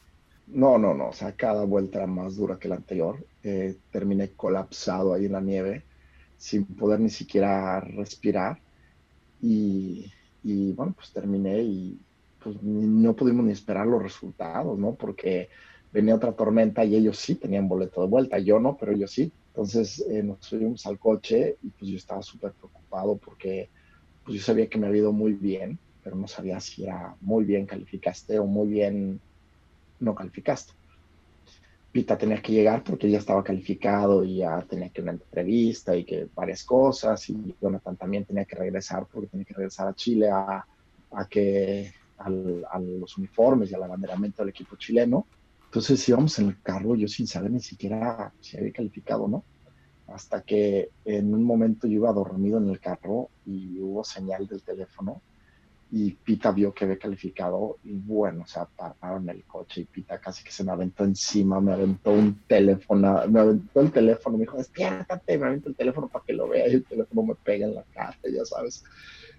no, 0.47 0.79
no, 0.79 0.95
no. 0.95 1.09
O 1.09 1.13
sea, 1.13 1.33
cada 1.33 1.65
vuelta 1.65 1.99
era 1.99 2.07
más 2.07 2.37
dura 2.37 2.59
que 2.59 2.69
la 2.69 2.77
anterior. 2.77 3.25
Eh, 3.43 3.77
terminé 3.91 4.31
colapsado 4.33 5.15
ahí 5.15 5.27
en 5.27 5.33
la 5.33 5.41
nieve, 5.41 5.85
sin 6.37 6.65
poder 6.67 7.01
ni 7.01 7.11
siquiera 7.11 7.81
respirar. 7.81 8.61
Y, 9.41 10.11
bueno, 10.73 10.95
pues 10.95 11.13
terminé 11.13 11.63
y 11.63 11.99
pues 12.43 12.63
no 12.63 13.15
pudimos 13.15 13.45
ni 13.45 13.53
esperar 13.53 13.87
los 13.87 14.03
resultados, 14.03 14.79
¿no? 14.79 14.95
Porque 14.95 15.49
venía 15.93 16.15
otra 16.15 16.33
tormenta 16.33 16.85
y 16.85 16.97
ellos 16.97 17.19
sí 17.19 17.35
tenían 17.35 17.69
boleto 17.69 18.03
de 18.03 18.09
vuelta. 18.09 18.39
Yo 18.39 18.61
no, 18.61 18.77
pero 18.77 18.93
ellos 18.93 19.11
sí. 19.11 19.33
Entonces 19.49 20.05
eh, 20.11 20.23
nos 20.23 20.39
subimos 20.41 20.85
al 20.87 20.99
coche 20.99 21.57
y 21.63 21.71
pues 21.71 21.91
yo 21.91 21.97
estaba 21.97 22.23
súper 22.23 22.53
preocupado 22.53 23.17
porque 23.17 23.71
pues 24.25 24.39
yo 24.39 24.43
sabía 24.43 24.69
que 24.69 24.79
me 24.79 24.87
había 24.87 25.03
ido 25.03 25.13
muy 25.13 25.33
bien, 25.33 25.79
pero 26.03 26.17
no 26.17 26.27
sabía 26.27 26.61
si 26.61 26.85
era 26.85 27.17
muy 27.21 27.45
bien 27.45 27.67
calificaste 27.67 28.39
o 28.39 28.47
muy 28.47 28.69
bien 28.69 29.21
no 30.05 30.15
calificaste. 30.15 30.73
Pita 31.93 32.19
tenía 32.19 32.43
que 32.43 32.53
llegar 32.53 32.83
porque 32.83 33.09
ya 33.09 33.19
estaba 33.19 33.45
calificado 33.45 34.25
y 34.25 34.39
ya 34.39 34.61
tenía 34.63 34.89
que 34.89 35.01
una 35.01 35.13
entrevista 35.13 35.97
y 35.97 36.05
que 36.05 36.29
varias 36.35 36.65
cosas. 36.65 37.31
Y 37.31 37.55
Jonathan 37.61 37.97
también 37.97 38.25
tenía 38.25 38.45
que 38.45 38.57
regresar 38.57 39.07
porque 39.07 39.29
tenía 39.29 39.45
que 39.45 39.55
regresar 39.55 39.89
a 39.89 39.95
Chile 39.95 40.29
a, 40.31 40.67
que 41.31 41.93
a 42.19 42.29
los 42.29 43.17
uniformes 43.17 43.71
y 43.71 43.75
al 43.75 43.85
abanderamiento 43.85 44.43
del 44.43 44.51
equipo 44.51 44.77
chileno. 44.77 45.27
Entonces 45.67 46.09
íbamos 46.09 46.39
en 46.39 46.49
el 46.49 46.61
carro, 46.63 46.97
yo 46.97 47.09
sin 47.09 47.27
saber 47.27 47.51
ni 47.51 47.61
siquiera 47.61 48.33
si 48.41 48.57
había 48.57 48.73
calificado 48.73 49.29
no. 49.29 49.45
Hasta 50.09 50.43
que 50.43 50.91
en 51.05 51.33
un 51.33 51.45
momento 51.45 51.87
yo 51.87 51.95
iba 51.95 52.13
dormido 52.13 52.59
en 52.59 52.69
el 52.69 52.81
carro 52.81 53.31
y 53.47 53.79
hubo 53.79 54.05
señal 54.05 54.47
del 54.47 54.63
teléfono 54.63 55.23
y 55.91 56.13
Pita 56.13 56.51
vio 56.51 56.73
que 56.73 56.85
había 56.85 56.99
calificado 56.99 57.79
y 57.85 57.93
bueno, 57.93 58.43
o 58.43 58.47
sea, 58.47 58.67
pararon 58.67 59.29
el 59.29 59.45
coche 59.45 59.83
y 59.83 59.85
Pita 59.85 60.19
casi 60.19 60.43
que 60.43 60.51
se 60.51 60.65
me 60.65 60.73
aventó 60.73 61.05
encima, 61.05 61.61
me 61.61 61.73
aventó 61.73 62.11
un 62.11 62.41
teléfono, 62.47 63.23
me 63.29 63.41
aventó 63.41 63.81
el 63.81 63.93
teléfono, 63.93 64.37
me 64.37 64.43
dijo, 64.43 64.57
despiértate, 64.57 65.39
me 65.39 65.47
aventó 65.47 65.69
el 65.69 65.77
teléfono 65.77 66.09
para 66.09 66.25
que 66.25 66.33
lo 66.33 66.49
vea 66.49 66.69
y 66.69 66.75
el 66.75 66.85
teléfono 66.85 67.23
me 67.23 67.35
pega 67.35 67.67
en 67.67 67.75
la 67.75 67.85
cara, 67.95 68.17
ya 68.25 68.45
sabes. 68.45 68.85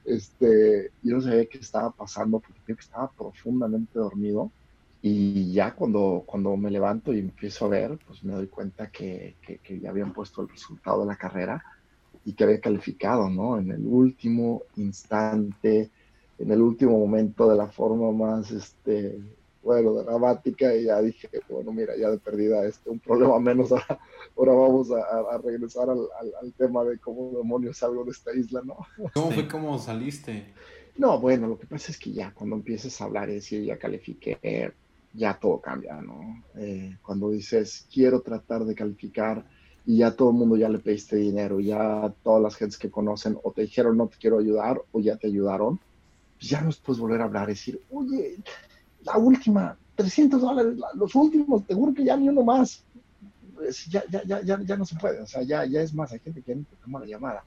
Este, 0.06 0.92
yo 1.02 1.16
no 1.16 1.22
sabía 1.22 1.46
qué 1.48 1.58
estaba 1.58 1.92
pasando 1.92 2.40
porque 2.40 2.62
creo 2.64 2.78
que 2.78 2.84
estaba 2.84 3.12
profundamente 3.12 3.98
dormido 3.98 4.52
y 5.02 5.52
ya 5.52 5.76
cuando, 5.76 6.24
cuando 6.26 6.56
me 6.58 6.72
levanto 6.72 7.14
y 7.14 7.20
empiezo 7.20 7.66
a 7.66 7.70
ver, 7.70 8.00
pues 8.08 8.24
me 8.24 8.34
doy 8.34 8.48
cuenta 8.48 8.90
que, 8.90 9.36
que, 9.42 9.58
que 9.58 9.80
ya 9.80 9.90
habían 9.90 10.14
puesto 10.14 10.42
el 10.42 10.50
resultado 10.50 11.02
de 11.02 11.08
la 11.08 11.18
carrera 11.18 11.64
y 12.24 12.34
que 12.34 12.44
había 12.44 12.60
calificado, 12.60 13.30
¿no? 13.30 13.60
En 13.60 13.72
el 13.72 13.86
último 13.86 14.64
instante, 14.78 15.92
en 16.38 16.52
el 16.52 16.62
último 16.62 17.00
momento 17.00 17.50
de 17.50 17.56
la 17.56 17.68
forma 17.68 18.12
más, 18.12 18.52
este, 18.52 19.20
bueno, 19.64 19.94
dramática 19.94 20.76
y 20.76 20.86
ya 20.86 21.02
dije, 21.02 21.30
bueno, 21.50 21.72
mira, 21.72 21.96
ya 21.98 22.10
de 22.12 22.18
perdida 22.18 22.66
este, 22.66 22.90
un 22.90 23.00
problema 23.00 23.40
menos, 23.40 23.72
ahora, 23.72 24.00
ahora 24.38 24.54
vamos 24.54 24.90
a, 24.92 25.38
regresar 25.40 25.90
al, 25.90 26.08
al, 26.42 26.54
tema 26.54 26.84
de 26.84 27.00
cómo 27.00 27.32
demonios 27.38 27.78
salgo 27.78 28.04
de 28.04 28.12
esta 28.12 28.34
isla, 28.34 28.62
¿no? 28.64 28.78
¿Cómo 29.14 29.32
fue 29.32 29.48
cómo 29.48 29.80
saliste? 29.80 30.54
No, 30.98 31.20
bueno, 31.20 31.48
lo 31.48 31.58
que 31.58 31.68
pasa 31.68 31.92
es 31.92 31.98
que 31.98 32.12
ya 32.12 32.34
cuando 32.34 32.56
empiezas 32.56 33.02
a 33.02 33.06
hablar 33.06 33.30
y 33.30 33.36
decir, 33.36 33.64
ya 33.64 33.78
califiqué, 33.78 34.72
ya 35.14 35.38
todo 35.40 35.60
cambia, 35.60 36.02
¿no? 36.02 36.44
Eh, 36.58 36.98
cuando 37.02 37.32
dices, 37.32 37.88
quiero 37.92 38.22
tratar 38.22 38.66
de 38.66 38.76
calificar 38.76 39.46
y 39.86 39.98
ya 39.98 40.16
todo 40.16 40.30
el 40.30 40.36
mundo 40.36 40.58
ya 40.58 40.70
le 40.70 40.80
pediste 40.80 41.16
dinero, 41.16 41.60
ya 41.60 42.14
todas 42.24 42.42
las 42.42 42.56
gentes 42.56 42.78
que 42.78 42.90
conocen 42.90 43.38
o 43.44 43.52
te 43.52 43.64
dijeron 43.64 43.98
no 43.98 44.08
te 44.08 44.18
quiero 44.18 44.40
ayudar 44.40 44.82
o 44.92 45.00
ya 45.00 45.18
te 45.18 45.28
ayudaron, 45.28 45.80
ya 46.40 46.62
nos 46.62 46.78
puedes 46.78 47.00
volver 47.00 47.22
a 47.22 47.26
hablar, 47.26 47.48
decir, 47.48 47.80
oye, 47.92 48.38
la 49.04 49.18
última, 49.18 49.78
300 49.96 50.42
dólares, 50.42 50.78
los 50.96 51.16
últimos, 51.16 51.66
te 51.66 51.74
juro 51.74 51.94
que 51.94 52.04
ya 52.04 52.18
ni 52.18 52.30
uno 52.30 52.44
más. 52.44 52.84
ya, 53.90 54.04
ya, 54.10 54.42
ya, 54.42 54.60
ya, 54.62 54.78
no 54.78 54.86
se 54.86 54.96
puede, 54.96 55.22
o 55.22 55.28
sea, 55.28 55.44
ya, 55.44 55.66
ya 55.66 55.82
es 55.82 55.94
más, 55.94 56.12
hay 56.12 56.20
gente 56.20 56.42
que 56.42 56.56
no 56.56 56.66
toma 56.84 57.00
la 57.00 57.06
llamada. 57.06 57.44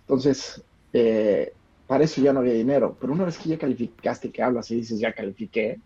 Entonces, 0.00 0.62
eh, 0.92 1.52
para 1.86 2.04
eso 2.04 2.20
ya 2.20 2.32
no 2.32 2.40
había 2.40 2.54
dinero, 2.54 2.96
pero 3.00 3.12
una 3.12 3.24
vez 3.24 3.38
que 3.38 3.48
ya 3.48 3.58
calificaste, 3.58 4.30
que 4.30 4.42
hablas 4.42 4.70
y 4.70 4.76
dices, 4.76 4.98
ya 5.00 5.12
califiqué, 5.12 5.80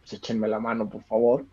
pues 0.00 0.12
échenme 0.14 0.48
la 0.48 0.60
mano, 0.60 0.88
por 0.88 1.02
favor, 1.02 1.44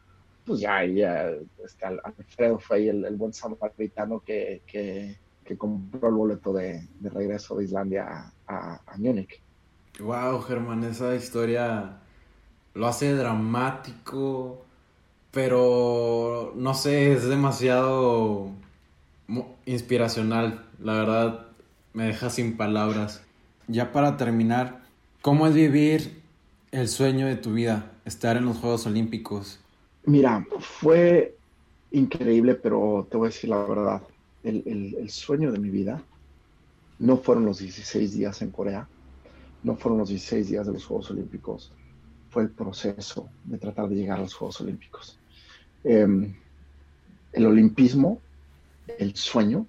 pues 0.46 0.60
ya, 0.60 0.86
ya, 0.86 1.32
este, 1.64 1.86
Alfredo 1.86 2.60
fue 2.60 2.78
ahí 2.78 2.90
el, 2.90 3.16
buen 3.16 3.34
samaritano 3.34 4.20
que, 4.20 4.62
que, 4.68 5.18
que, 5.44 5.58
compró 5.58 6.10
el 6.10 6.16
boleto 6.16 6.54
de, 6.54 6.88
de 7.00 7.10
regreso 7.10 7.56
de 7.56 7.66
Islandia 7.66 8.32
a, 8.48 8.82
a, 8.86 8.98
Múnich. 8.98 9.42
Wow, 10.00 10.42
Germán, 10.42 10.84
esa 10.84 11.16
historia 11.16 11.98
lo 12.74 12.88
hace 12.88 13.14
dramático, 13.14 14.66
pero 15.32 16.54
no 16.56 16.74
sé, 16.74 17.14
es 17.14 17.28
demasiado 17.28 18.52
inspiracional. 19.66 20.66
La 20.82 20.94
verdad, 20.94 21.48
me 21.94 22.06
deja 22.06 22.30
sin 22.30 22.58
palabras. 22.58 23.24
Ya 23.68 23.92
para 23.92 24.18
terminar, 24.18 24.84
¿cómo 25.22 25.48
es 25.48 25.54
vivir 25.56 26.22
el 26.72 26.88
sueño 26.90 27.26
de 27.26 27.38
tu 27.38 27.54
vida, 27.54 27.92
estar 28.04 28.38
en 28.38 28.46
los 28.46 28.58
Juegos 28.58 28.86
Olímpicos? 28.86 29.60
Mira, 30.06 30.46
fue 30.60 31.36
increíble, 31.92 32.56
pero 32.56 33.08
te 33.10 33.18
voy 33.18 33.28
a 33.28 33.30
decir 33.30 33.50
la 33.50 33.64
verdad. 33.64 34.02
El, 34.44 34.96
el, 35.00 35.10
sueño 35.10 35.52
de 35.52 35.58
mi 35.58 35.72
vida 35.72 36.04
no 37.00 37.18
fueron 37.18 37.46
los 37.46 37.58
16 37.58 38.14
días 38.14 38.44
en 38.44 38.52
Corea, 38.52 38.88
no 39.66 39.76
fueron 39.76 39.98
los 39.98 40.10
16 40.10 40.48
días 40.48 40.68
de 40.68 40.74
los 40.74 40.86
Juegos 40.86 41.10
Olímpicos, 41.10 41.72
fue 42.30 42.44
el 42.44 42.50
proceso 42.52 43.28
de 43.44 43.58
tratar 43.58 43.90
de 43.90 43.96
llegar 43.96 44.20
a 44.20 44.22
los 44.22 44.36
Juegos 44.36 44.62
Olímpicos. 44.62 45.18
Em, 45.84 46.36
el 47.34 47.46
olimpismo, 47.48 48.22
el 49.00 49.16
sueño, 49.16 49.66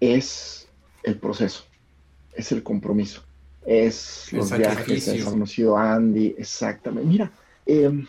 es 0.00 0.66
el 1.02 1.18
proceso, 1.18 1.64
es 2.32 2.52
el 2.52 2.62
compromiso, 2.62 3.22
es 3.66 4.32
los 4.32 4.50
viajes, 4.56 5.06
es 5.08 5.24
conocido 5.24 5.76
Andy, 5.76 6.34
exactamente. 6.38 7.06
Mira, 7.06 7.32
em, 7.66 8.06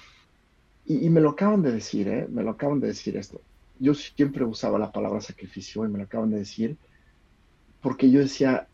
y, 0.86 1.10
me 1.10 1.20
lo 1.20 1.32
acaban 1.32 1.62
de 1.62 1.74
decir, 1.74 2.08
¿eh? 2.08 2.28
me 2.30 2.44
lo 2.44 2.52
acaban 2.52 2.80
de 2.80 2.88
decir 2.88 3.18
esto. 3.18 3.42
Yo 3.78 3.94
siempre 3.94 4.46
usaba 4.46 4.80
la 4.80 4.92
palabra 4.92 5.20
sacrificio 5.20 5.84
y 5.84 5.90
me 5.90 5.98
lo 5.98 6.06
acaban 6.06 6.32
de 6.32 6.40
decir 6.40 6.78
porque 7.82 8.10
yo 8.10 8.22
decía, 8.22 8.68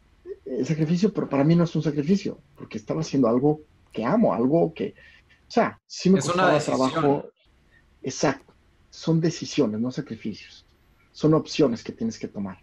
el 0.45 0.65
sacrificio, 0.65 1.13
pero 1.13 1.29
para 1.29 1.43
mí 1.43 1.55
no 1.55 1.63
es 1.63 1.75
un 1.75 1.83
sacrificio, 1.83 2.41
porque 2.55 2.77
estaba 2.77 3.01
haciendo 3.01 3.27
algo 3.27 3.61
que 3.91 4.03
amo, 4.03 4.33
algo 4.33 4.73
que, 4.73 4.93
o 5.47 5.51
sea, 5.51 5.79
sí 5.87 6.09
me 6.09 6.19
es 6.19 6.25
costaba 6.25 6.57
trabajo, 6.59 7.29
Exacto. 8.01 8.53
Son 8.89 9.19
decisiones, 9.19 9.79
no 9.79 9.91
sacrificios. 9.91 10.65
Son 11.11 11.33
opciones 11.33 11.83
que 11.83 11.91
tienes 11.91 12.17
que 12.17 12.27
tomar, 12.27 12.57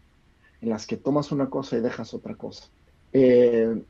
en 0.60 0.70
las 0.70 0.86
que 0.86 0.96
tomas 0.96 1.30
una 1.30 1.50
cosa 1.50 1.76
y 1.76 1.80
dejas 1.80 2.14
otra 2.14 2.34
cosa. 2.34 2.68
Eh, 3.12 3.84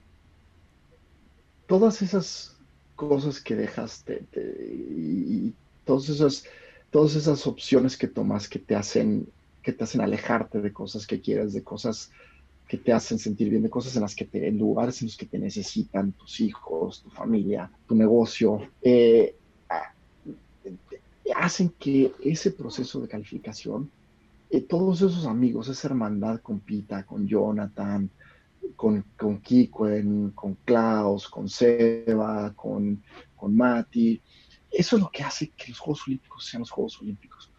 todas 1.66 2.02
esas 2.02 2.56
cosas 2.94 3.40
que 3.40 3.54
dejaste 3.54 4.26
y, 4.34 5.54
todas 5.84 6.08
esas, 6.08 6.44
todas 6.90 7.14
esas 7.14 7.46
opciones 7.46 7.96
que 7.96 8.08
tomas 8.08 8.48
que 8.48 8.58
te 8.58 8.74
hacen 8.74 9.32
que 9.62 9.72
te 9.72 9.82
hacen 9.82 10.00
alejarte 10.00 10.60
de 10.60 10.72
cosas 10.72 11.08
que 11.08 11.20
quieres, 11.20 11.52
de 11.52 11.64
cosas 11.64 12.12
que 12.66 12.78
te 12.78 12.92
hacen 12.92 13.18
sentir 13.18 13.48
bien, 13.48 13.62
de 13.62 13.70
cosas 13.70 13.94
en 13.96 14.02
las 14.02 14.14
que 14.14 14.24
te, 14.24 14.48
en 14.48 14.58
lugares 14.58 15.00
en 15.00 15.08
los 15.08 15.16
que 15.16 15.26
te 15.26 15.38
necesitan 15.38 16.12
tus 16.12 16.40
hijos, 16.40 17.02
tu 17.02 17.10
familia, 17.10 17.70
tu 17.86 17.94
negocio. 17.94 18.68
Eh, 18.82 19.36
hacen 21.34 21.70
que 21.78 22.12
ese 22.22 22.50
proceso 22.52 23.00
de 23.00 23.08
calificación, 23.08 23.90
eh, 24.50 24.60
todos 24.60 25.02
esos 25.02 25.26
amigos, 25.26 25.68
esa 25.68 25.88
hermandad 25.88 26.40
con 26.40 26.60
Pita, 26.60 27.04
con 27.04 27.26
Jonathan, 27.26 28.10
con, 28.74 29.04
con 29.16 29.40
Kiko, 29.40 29.86
con 30.34 30.54
Klaus, 30.64 31.28
con 31.28 31.48
Seba, 31.48 32.52
con, 32.54 33.02
con 33.36 33.56
Mati, 33.56 34.20
eso 34.70 34.96
es 34.96 35.02
lo 35.02 35.10
que 35.10 35.22
hace 35.22 35.48
que 35.50 35.68
los 35.68 35.78
Juegos 35.78 36.02
Olímpicos 36.06 36.44
sean 36.44 36.60
los 36.60 36.70
Juegos 36.70 37.00
Olímpicos. 37.00 37.50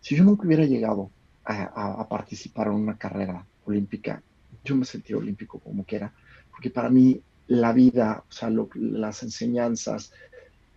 Si 0.00 0.16
yo 0.16 0.24
nunca 0.24 0.46
hubiera 0.46 0.64
llegado 0.64 1.10
a, 1.44 2.06
participar 2.08 2.68
en 2.68 2.74
una 2.74 2.96
carrera 2.96 3.44
olímpica, 3.64 4.22
yo 4.64 4.76
me 4.76 4.84
sentiría 4.84 5.18
olímpico 5.18 5.58
como 5.58 5.84
quiera, 5.84 6.12
porque 6.50 6.70
para 6.70 6.90
mí 6.90 7.20
la 7.48 7.72
vida, 7.72 8.24
o 8.28 8.32
sea, 8.32 8.50
las 8.74 9.22
enseñanzas, 9.22 10.12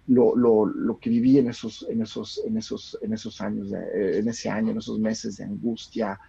lo, 0.07 0.36
lo, 0.36 0.66
lo, 0.66 0.99
que 0.99 1.10
viví 1.10 1.38
en 1.40 1.49
esos, 1.49 1.86
en 1.90 2.02
esos, 2.02 2.41
en 2.45 2.57
esos, 2.57 2.98
en 3.02 3.14
esos 3.14 3.41
años, 3.41 3.72
de, 3.72 4.20
en 4.20 4.28
ese 4.28 4.49
año, 4.49 4.72
en 4.72 4.78
esos 4.78 4.99
meses 4.99 5.38
de 5.38 5.45
angustia, 5.45 6.20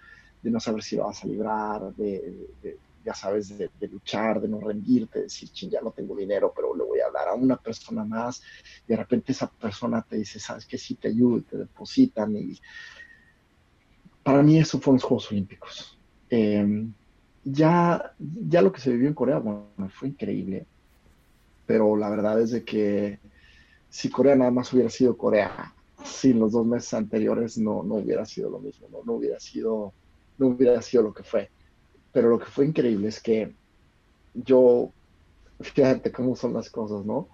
de 0.42 0.50
no 0.50 0.60
saber 0.60 0.82
si 0.82 0.96
lo 0.96 1.06
vas 1.06 1.22
a 1.22 1.26
librar, 1.26 1.94
de, 1.94 2.78
ya 3.04 3.14
sabes, 3.14 3.56
de, 3.56 3.70
luchar, 3.88 4.40
de 4.40 4.48
no 4.48 4.60
rendirte, 4.60 5.18
de 5.18 5.24
decir, 5.24 5.50
ching, 5.50 5.70
ya 5.70 5.80
no 5.80 5.90
tengo 5.90 6.16
dinero, 6.16 6.52
pero 6.54 6.74
le 6.74 6.84
voy 6.84 7.00
a 7.00 7.10
dar 7.10 7.28
a 7.28 7.34
una 7.34 7.56
persona 7.56 8.04
más, 8.04 8.42
y 8.86 8.88
de 8.88 8.96
repente 8.96 9.32
esa 9.32 9.48
persona 9.48 10.02
te 10.02 10.16
dice, 10.16 10.40
sabes 10.40 10.66
que 10.66 10.78
sí 10.78 10.94
te 10.94 11.08
ayudo, 11.08 11.42
te 11.42 11.58
depositan, 11.58 12.36
y 12.36 12.58
para 14.22 14.42
mí 14.42 14.58
eso 14.58 14.80
fueron 14.80 14.96
los 14.96 15.04
Juegos 15.04 15.30
Olímpicos. 15.30 15.98
Em, 16.28 16.92
ya, 17.48 18.12
ya 18.18 18.60
lo 18.60 18.72
que 18.72 18.80
se 18.80 18.90
vivió 18.90 19.06
en 19.06 19.14
Corea, 19.14 19.38
bueno, 19.38 19.68
fue 19.90 20.08
increíble, 20.08 20.66
pero 21.64 21.96
la 21.96 22.10
verdad 22.10 22.40
es 22.40 22.50
de 22.50 22.64
que 22.64 23.20
si 23.88 24.10
Corea 24.10 24.34
nada 24.34 24.50
más 24.50 24.72
hubiera 24.72 24.90
sido 24.90 25.16
Corea, 25.16 25.72
sin 26.04 26.40
los 26.40 26.52
dos 26.52 26.66
meses 26.66 26.92
anteriores 26.94 27.56
no, 27.56 27.84
no 27.84 27.94
hubiera 27.96 28.26
sido 28.26 28.50
lo 28.50 28.58
mismo, 28.58 28.88
no, 28.90 28.98
no, 29.04 29.12
hubiera 29.12 29.38
sido, 29.38 29.92
no 30.38 30.48
hubiera 30.48 30.82
sido 30.82 31.04
lo 31.04 31.14
que 31.14 31.22
fue. 31.22 31.48
Pero 32.12 32.30
lo 32.30 32.38
que 32.40 32.46
fue 32.46 32.66
increíble 32.66 33.08
es 33.08 33.22
que 33.22 33.54
yo, 34.34 34.90
fíjate 35.60 36.10
cómo 36.10 36.34
son 36.34 36.52
las 36.52 36.68
cosas, 36.68 37.06
¿no? 37.06 37.28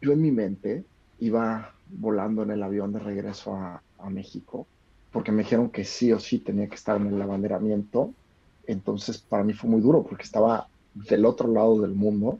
Yo 0.00 0.12
en 0.12 0.22
mi 0.22 0.30
mente 0.30 0.84
iba 1.20 1.74
volando 1.88 2.44
en 2.44 2.50
el 2.50 2.62
avión 2.62 2.94
de 2.94 2.98
regreso 2.98 3.54
a, 3.54 3.82
a 3.98 4.08
México, 4.08 4.66
porque 5.12 5.32
me 5.32 5.42
dijeron 5.42 5.68
que 5.68 5.84
sí 5.84 6.12
o 6.12 6.18
sí 6.18 6.38
tenía 6.38 6.66
que 6.66 6.76
estar 6.76 6.96
en 6.96 7.08
el 7.08 7.20
abanderamiento. 7.20 8.14
Entonces 8.66 9.18
para 9.18 9.44
mí 9.44 9.52
fue 9.52 9.70
muy 9.70 9.80
duro 9.80 10.02
porque 10.02 10.24
estaba 10.24 10.68
del 10.94 11.24
otro 11.24 11.48
lado 11.48 11.80
del 11.80 11.92
mundo 11.92 12.38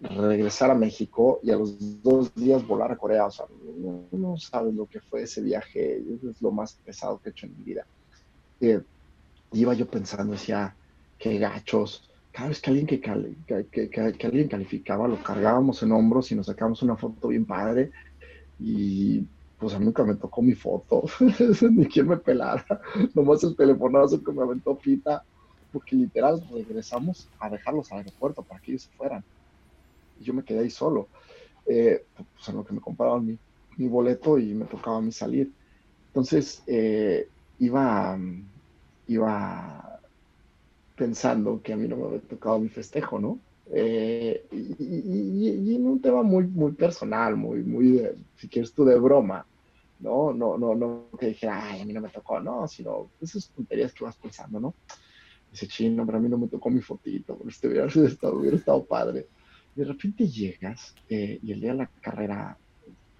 regresar 0.00 0.70
a 0.70 0.74
México 0.74 1.40
y 1.42 1.50
a 1.50 1.56
los 1.56 2.02
dos 2.02 2.34
días 2.34 2.66
volar 2.66 2.92
a 2.92 2.96
Corea. 2.96 3.26
O 3.26 3.30
sea, 3.30 3.46
no, 4.12 4.36
sabes 4.38 4.74
lo 4.74 4.86
que 4.86 5.00
fue 5.00 5.22
ese 5.22 5.42
viaje. 5.42 6.02
Es 6.24 6.40
lo 6.40 6.50
más 6.50 6.74
pesado 6.84 7.18
que 7.18 7.28
he 7.28 7.32
hecho 7.32 7.46
en 7.46 7.56
mi 7.58 7.64
vida. 7.64 7.84
Eh, 8.60 8.80
iba 9.52 9.74
yo 9.74 9.86
pensando, 9.86 10.32
decía, 10.32 10.74
qué 11.18 11.38
gachos. 11.38 12.08
Cada 12.32 12.48
vez 12.48 12.60
que 12.60 12.70
alguien, 12.70 12.86
que, 12.86 13.00
que, 13.70 13.90
que, 13.90 14.26
alguien 14.26 14.48
calificaba, 14.48 15.08
lo 15.08 15.22
cargábamos 15.22 15.82
en 15.82 15.92
hombros 15.92 16.30
y 16.30 16.36
nos 16.36 16.46
sacábamos 16.46 16.82
una 16.82 16.96
foto 16.96 17.28
bien 17.28 17.44
padre. 17.44 17.90
Y 18.58 19.24
pues 19.58 19.74
a 19.74 19.78
mí 19.78 19.84
nunca 19.84 20.04
me 20.04 20.14
tocó 20.14 20.40
mi 20.40 20.54
foto, 20.54 21.04
ni 21.70 21.86
quien 21.86 22.08
me 22.08 22.16
pelara. 22.16 22.64
Nomás 23.14 23.44
el 23.44 23.56
telefonazo 23.56 24.22
que 24.22 24.32
me 24.32 24.42
aventó 24.42 24.76
Pita, 24.78 25.22
porque 25.72 25.96
literal 25.96 26.42
regresamos 26.52 27.28
a 27.38 27.48
dejarlos 27.50 27.90
al 27.92 27.98
aeropuerto 27.98 28.42
para 28.42 28.60
que 28.60 28.72
ellos 28.72 28.82
se 28.84 28.96
fueran 28.96 29.24
y 30.20 30.24
yo 30.24 30.34
me 30.34 30.44
quedé 30.44 30.60
ahí 30.60 30.70
solo. 30.70 31.08
Eh, 31.66 32.04
pues 32.14 32.48
en 32.48 32.56
lo 32.56 32.64
que 32.64 32.74
me 32.74 32.80
compraban 32.80 33.26
mi, 33.26 33.88
boleto 33.88 34.38
y 34.38 34.54
me 34.54 34.66
tocaba 34.66 34.98
a 34.98 35.00
mí 35.00 35.10
salir. 35.10 35.52
Entonces 36.08 36.62
eh, 36.66 37.28
iba, 37.58 38.18
iba 39.06 40.00
pensando 40.96 41.62
que 41.62 41.72
a 41.72 41.76
mí 41.76 41.88
no 41.88 41.96
me 41.96 42.06
había 42.06 42.20
tocado 42.20 42.58
mi 42.58 42.68
festejo, 42.68 43.18
¿no? 43.18 43.40
Eh, 43.72 44.46
y, 44.50 45.74
en 45.76 45.86
un 45.86 46.02
tema 46.02 46.22
muy, 46.22 46.46
muy 46.46 46.72
personal, 46.72 47.36
muy, 47.36 47.62
muy, 47.62 48.06
si 48.36 48.48
quieres 48.48 48.74
tú, 48.74 48.84
de 48.84 48.98
broma, 48.98 49.46
¿no? 50.00 50.32
No, 50.34 50.58
no, 50.58 50.74
no 50.74 51.08
que 51.18 51.26
dijera, 51.26 51.70
ay, 51.70 51.80
a 51.80 51.84
mí 51.86 51.92
no 51.92 52.00
me 52.00 52.08
tocó, 52.08 52.40
no, 52.40 52.66
sino 52.68 53.10
esas 53.20 53.50
tonterías 53.50 53.94
que 53.94 54.04
vas 54.04 54.16
pensando, 54.16 54.60
¿no? 54.60 54.74
Dice, 55.50 55.66
chino, 55.66 56.06
pero 56.06 56.18
a 56.18 56.20
mí 56.20 56.28
no 56.28 56.38
me 56.38 56.48
tocó 56.48 56.70
mi 56.70 56.80
fotito, 56.80 57.36
pero 57.36 57.50
este 57.50 57.68
hubiera 57.68 57.86
estado, 57.86 58.36
hubiera 58.36 58.56
estado 58.56 58.84
padre 58.84 59.26
de 59.74 59.84
repente 59.84 60.28
llegas 60.28 60.94
eh, 61.08 61.38
y 61.42 61.52
el 61.52 61.60
día 61.60 61.72
de 61.72 61.78
la 61.78 61.90
carrera 62.00 62.56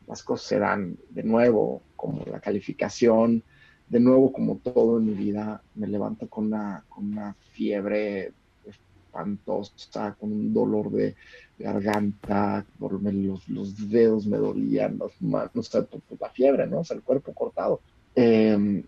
las 0.06 0.22
cosas 0.22 0.48
se 0.48 0.58
dan 0.58 0.96
de 1.08 1.22
nuevo, 1.22 1.82
como 1.94 2.24
la 2.26 2.40
calificación, 2.40 3.42
de 3.88 4.00
nuevo 4.00 4.32
como 4.32 4.56
todo 4.56 4.98
en 4.98 5.06
mi 5.06 5.14
vida, 5.14 5.62
me 5.76 5.86
levanto 5.86 6.28
con 6.28 6.46
una, 6.46 6.84
con 6.88 7.12
una 7.12 7.34
fiebre 7.52 8.32
espantosa, 8.66 10.16
con 10.18 10.32
un 10.32 10.52
dolor 10.52 10.90
de, 10.90 11.14
garganta, 11.58 12.64
los, 12.80 13.48
los, 13.48 13.90
dedos 13.90 14.26
me 14.26 14.38
dolían, 14.38 14.98
las 14.98 15.12
manos, 15.20 15.50
o 15.54 15.62
sea, 15.62 15.86
la 16.18 16.30
fiebre, 16.30 16.66
¿no? 16.66 16.80
O 16.80 16.84
sea, 16.84 16.96
el 16.96 17.02
cuerpo 17.02 17.32
cortado. 17.32 17.80
Em, 18.14 18.82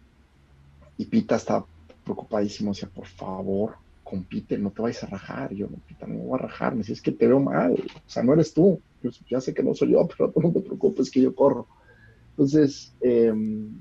y 0.96 1.04
Pita 1.04 1.36
está 1.36 1.64
preocupadísimo, 2.04 2.72
decía, 2.72 2.88
por 2.88 3.06
favor, 3.06 3.76
compite, 4.02 4.58
no 4.58 4.70
te 4.70 4.82
vayas 4.82 5.04
a 5.04 5.06
rajar. 5.06 5.54
yo, 5.54 5.68
no, 5.68 6.06
me 6.06 6.18
voy 6.18 6.38
a 6.38 6.42
rajar. 6.42 6.72
Me 6.72 6.78
dice, 6.78 6.92
es 6.92 7.02
que 7.02 7.12
te 7.12 7.26
veo 7.26 7.40
mal. 7.40 7.72
O 7.72 8.10
sea, 8.10 8.22
no 8.22 8.34
eres 8.34 8.52
tú. 8.52 8.80
Yo, 9.02 9.10
ya 9.28 9.40
sé 9.40 9.54
que 9.54 9.62
no 9.62 9.74
soy 9.74 9.92
yo, 9.92 10.06
pero 10.16 10.32
no 10.36 10.52
te 10.52 10.60
preocupes 10.60 11.10
que 11.10 11.20
yo 11.20 11.34
corro. 11.34 11.66
Entonces, 12.30 12.92
em, 13.00 13.80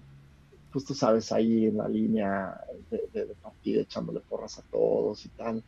pues 0.72 0.86
tú 0.86 0.94
sabes, 0.94 1.32
ahí 1.32 1.66
en 1.66 1.78
la 1.78 1.88
línea 1.88 2.60
de, 2.90 3.10
de, 3.14 3.34
partida, 3.42 3.82
echándole 3.82 4.22
porras 4.22 4.58
a 4.60 4.64
todos 4.64 5.26
y 5.26 5.30
tal, 5.30 5.64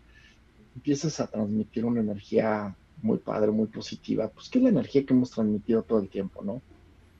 empiezas 0.75 1.19
a 1.19 1.27
transmitir 1.27 1.85
una 1.85 2.01
energía 2.01 2.75
muy 3.01 3.17
padre, 3.17 3.51
muy 3.51 3.67
positiva, 3.67 4.29
pues 4.29 4.49
que 4.49 4.59
es 4.59 4.63
la 4.63 4.69
energía 4.69 5.05
que 5.05 5.13
hemos 5.13 5.31
transmitido 5.31 5.83
todo 5.83 5.99
el 5.99 6.09
tiempo, 6.09 6.41
¿no? 6.41 6.61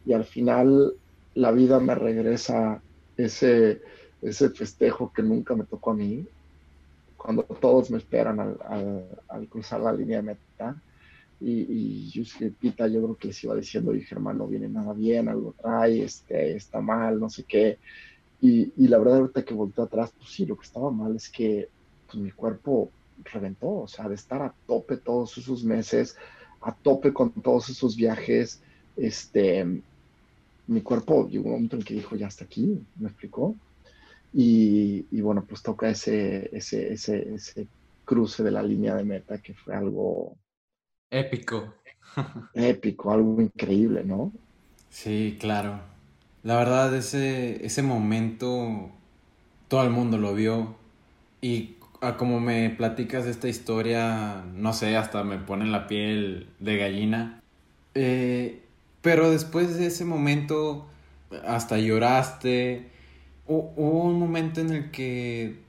Y 0.06 0.14
al 0.14 0.24
final 0.24 0.94
la 1.36 1.52
vida 1.52 1.80
me 1.80 1.96
regresa 1.96 2.82
ese, 3.18 3.82
ese 4.24 4.50
festejo 4.50 5.12
que 5.12 5.22
nunca 5.22 5.56
me 5.56 5.66
tocó 5.66 5.92
a 5.92 5.96
mí, 5.96 6.26
cuando 7.18 7.44
todos 7.44 7.90
me 7.90 7.98
esperan 7.98 8.40
al, 8.40 9.48
cruzar 9.48 9.82
la 9.82 9.94
línea 9.94 10.18
de 10.18 10.24
meta. 10.24 10.82
Y, 11.40 12.12
y 12.14 12.50
Pita, 12.52 12.88
yo 12.88 13.02
creo 13.04 13.16
que 13.16 13.28
les 13.28 13.44
iba 13.44 13.56
diciendo, 13.56 13.92
dije, 13.92 14.16
hermano, 14.16 14.40
no 14.40 14.48
viene 14.48 14.70
nada 14.70 14.94
bien, 14.94 15.28
algo 15.28 15.54
trae, 15.60 16.04
este, 16.04 16.56
está 16.56 16.80
mal, 16.82 17.20
no 17.20 17.30
sé 17.30 17.44
qué. 17.44 17.80
Y, 18.42 18.72
y 18.78 18.88
la 18.88 18.98
verdad, 18.98 19.20
ahorita 19.20 19.44
que 19.44 19.54
volteé 19.54 19.84
atrás, 19.84 20.14
pues 20.18 20.32
sí, 20.32 20.46
lo 20.46 20.58
que 20.58 20.66
estaba 20.66 20.92
mal 20.92 21.16
es 21.16 21.30
que 21.30 21.70
pues, 22.08 22.22
mi 22.22 22.32
cuerpo 22.32 22.92
reventó, 23.24 23.70
o 23.70 23.88
sea, 23.88 24.08
de 24.08 24.16
estar 24.16 24.42
a 24.42 24.54
tope 24.68 24.98
todos 24.98 25.38
esos 25.38 25.64
meses, 25.64 26.18
a 26.62 26.74
tope 26.74 27.14
con 27.14 27.32
todos 27.32 27.70
esos 27.70 27.96
viajes, 27.96 28.62
este, 28.96 29.82
mi 30.68 30.82
cuerpo 30.82 31.28
llegó 31.28 31.46
un 31.46 31.52
momento 31.52 31.76
en 31.76 31.84
que 31.84 31.94
dijo, 31.94 32.16
ya 32.16 32.28
está 32.28 32.46
aquí, 32.46 32.82
me 32.98 33.10
explicó. 33.10 33.56
Y, 34.34 35.06
y, 35.12 35.22
bueno, 35.22 35.46
pues 35.48 35.62
toca 35.62 35.90
ese, 35.90 36.50
ese, 36.56 36.94
ese, 36.94 37.36
ese 37.36 37.68
cruce 38.06 38.44
de 38.44 38.52
la 38.52 38.64
línea 38.64 38.96
de 38.96 39.04
meta 39.04 39.38
que 39.38 39.54
fue 39.54 39.76
algo... 39.76 40.36
Épico. 41.12 41.76
épico, 42.54 43.12
algo 43.12 43.40
increíble, 43.42 44.04
¿no? 44.04 44.32
Sí, 44.90 45.38
claro. 45.40 45.80
La 46.44 46.58
verdad, 46.58 46.96
ese, 46.96 47.66
ese 47.66 47.84
momento 47.84 48.92
todo 49.68 49.84
el 49.84 49.90
mundo 49.90 50.18
lo 50.18 50.36
vio 50.36 50.76
y 51.42 51.78
como 52.18 52.40
me 52.40 52.70
platicas 52.70 53.26
esta 53.26 53.48
historia, 53.48 54.44
no 54.54 54.74
sé, 54.74 54.98
hasta 54.98 55.24
me 55.24 55.38
pone 55.38 55.66
la 55.66 55.88
piel 55.88 56.48
de 56.60 56.78
gallina. 56.78 57.42
Eh, 57.96 58.62
pero 59.02 59.32
después 59.32 59.78
de 59.78 59.88
ese 59.88 60.06
momento, 60.06 60.88
hasta 61.46 61.78
lloraste. 61.78 62.90
¿Hubo 63.46 64.04
un 64.04 64.20
momento 64.20 64.62
en 64.62 64.72
el 64.72 64.92
que 64.92 65.60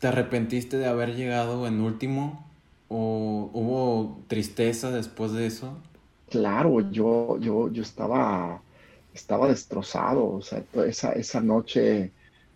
te 0.00 0.08
arrepentiste 0.08 0.78
de 0.78 0.86
haber 0.86 1.14
llegado 1.14 1.66
en 1.66 1.80
último? 1.80 2.44
¿O 2.88 3.50
hubo 3.52 4.18
tristeza 4.28 4.90
después 4.90 5.32
de 5.32 5.46
eso? 5.46 5.76
Claro, 6.30 6.90
yo, 6.90 7.38
yo, 7.38 7.70
yo 7.70 7.82
estaba, 7.82 8.60
estaba 9.14 9.48
destrozado. 9.48 10.26
O 10.26 10.42
sea, 10.42 10.62
esa, 10.86 11.12
esa 11.12 11.40
noche, 11.40 12.12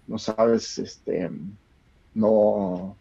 no 0.07 0.19
sabes, 0.19 0.79
este, 0.79 1.31
no, 2.15 2.97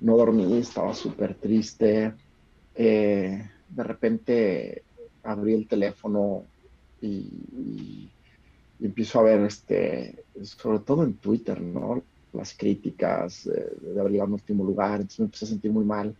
no 0.00 0.16
dormí, 0.16 0.58
estaba 0.58 0.94
súper 0.94 1.34
triste. 1.34 2.12
Eh, 2.74 3.48
de 3.68 3.84
repente 3.84 4.82
abrí 5.22 5.54
el 5.54 5.66
teléfono 5.66 6.44
y, 7.00 8.08
empiezo 8.82 9.20
a 9.20 9.22
ver, 9.22 9.40
este, 9.42 10.24
sobre 10.42 10.80
todo 10.80 11.04
en 11.04 11.14
Twitter, 11.14 11.60
¿no? 11.60 12.02
Las 12.32 12.54
críticas 12.54 13.44
de 13.44 14.00
haber 14.00 14.12
llegado 14.12 14.28
en 14.28 14.34
último 14.34 14.64
lugar, 14.64 15.00
entonces 15.00 15.20
me 15.20 15.24
empecé 15.26 15.44
a 15.44 15.48
sentir 15.48 15.70
muy 15.70 15.84
mal. 15.84 16.16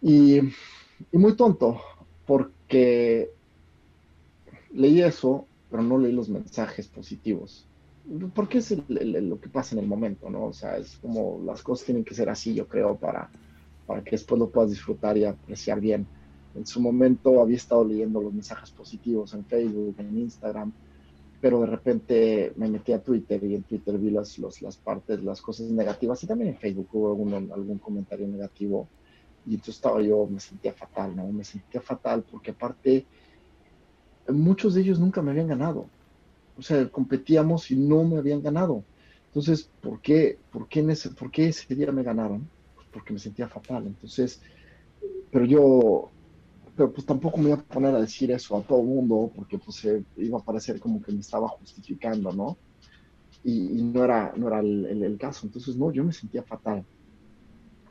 Y, 0.00 0.38
y 0.38 1.18
muy 1.18 1.34
tonto, 1.34 1.80
porque 2.26 3.30
leí 4.72 5.02
eso, 5.02 5.46
pero 5.70 5.82
no 5.82 5.98
leí 5.98 6.12
los 6.12 6.28
mensajes 6.28 6.86
positivos 6.86 7.68
porque 8.34 8.58
es 8.58 8.74
lo 8.88 9.40
que 9.40 9.48
pasa 9.48 9.74
en 9.74 9.82
el 9.82 9.86
momento, 9.86 10.30
¿no? 10.30 10.46
O 10.46 10.52
sea, 10.52 10.78
es 10.78 10.96
como 10.96 11.42
las 11.44 11.62
cosas 11.62 11.86
tienen 11.86 12.04
que 12.04 12.14
ser 12.14 12.28
así, 12.30 12.54
yo 12.54 12.66
creo, 12.66 12.96
para, 12.96 13.30
para 13.86 14.02
que 14.02 14.12
después 14.12 14.38
lo 14.38 14.48
puedas 14.48 14.70
disfrutar 14.70 15.16
y 15.18 15.24
apreciar 15.24 15.80
bien. 15.80 16.06
En 16.54 16.66
su 16.66 16.80
momento 16.80 17.40
había 17.40 17.56
estado 17.56 17.84
leyendo 17.84 18.22
los 18.22 18.32
mensajes 18.32 18.70
positivos 18.70 19.34
en 19.34 19.44
Facebook, 19.44 19.94
en 19.98 20.18
Instagram, 20.18 20.72
pero 21.40 21.60
de 21.60 21.66
repente 21.66 22.52
me 22.56 22.68
metí 22.68 22.92
a 22.92 23.02
Twitter 23.02 23.42
y 23.44 23.54
en 23.54 23.62
Twitter 23.62 23.96
vi 23.98 24.10
las, 24.10 24.38
las 24.38 24.76
partes, 24.76 25.22
las 25.22 25.40
cosas 25.40 25.70
negativas 25.70 26.22
y 26.22 26.26
también 26.26 26.50
en 26.50 26.58
Facebook 26.58 26.88
hubo 26.92 27.08
algún, 27.08 27.34
algún 27.52 27.78
comentario 27.78 28.26
negativo 28.26 28.88
y 29.46 29.54
entonces 29.54 29.76
estaba 29.76 30.02
yo, 30.02 30.26
me 30.26 30.40
sentía 30.40 30.72
fatal, 30.72 31.14
¿no? 31.16 31.26
Me 31.28 31.44
sentía 31.44 31.80
fatal 31.80 32.24
porque 32.30 32.50
aparte 32.50 33.06
muchos 34.28 34.74
de 34.74 34.82
ellos 34.82 34.98
nunca 34.98 35.22
me 35.22 35.30
habían 35.30 35.48
ganado 35.48 35.86
o 36.58 36.62
sea, 36.62 36.88
competíamos 36.88 37.70
y 37.70 37.76
no 37.76 38.02
me 38.02 38.18
habían 38.18 38.42
ganado. 38.42 38.82
Entonces, 39.26 39.70
¿por 39.80 40.00
qué, 40.00 40.38
por 40.50 40.68
qué, 40.68 40.80
ese, 40.80 41.10
por 41.10 41.30
qué 41.30 41.48
ese 41.48 41.72
día 41.72 41.92
me 41.92 42.02
ganaron? 42.02 42.48
Pues 42.74 42.88
porque 42.92 43.12
me 43.12 43.20
sentía 43.20 43.48
fatal. 43.48 43.86
Entonces, 43.86 44.42
pero 45.30 45.44
yo, 45.44 46.10
pero 46.78 46.92
pues 46.92 47.04
tampoco 47.04 47.38
me 47.38 47.48
iba 47.48 47.58
a 47.58 47.62
poner 47.62 47.92
a 47.92 48.00
decir 48.00 48.30
eso 48.30 48.56
a 48.56 48.62
todo 48.62 48.80
el 48.80 48.86
mundo, 48.86 49.32
porque 49.34 49.58
pues 49.58 49.84
eh, 49.84 50.04
iba 50.16 50.38
a 50.38 50.44
parecer 50.44 50.78
como 50.78 51.02
que 51.02 51.10
me 51.10 51.18
estaba 51.18 51.48
justificando, 51.48 52.30
¿no? 52.30 52.56
Y, 53.42 53.82
no 53.82 54.04
era, 54.04 54.32
no 54.36 54.46
era 54.46 54.60
el, 54.60 55.16
caso. 55.18 55.48
Entonces, 55.48 55.76
no, 55.76 55.90
yo 55.90 56.04
me 56.04 56.12
sentía 56.12 56.44
fatal. 56.44 56.84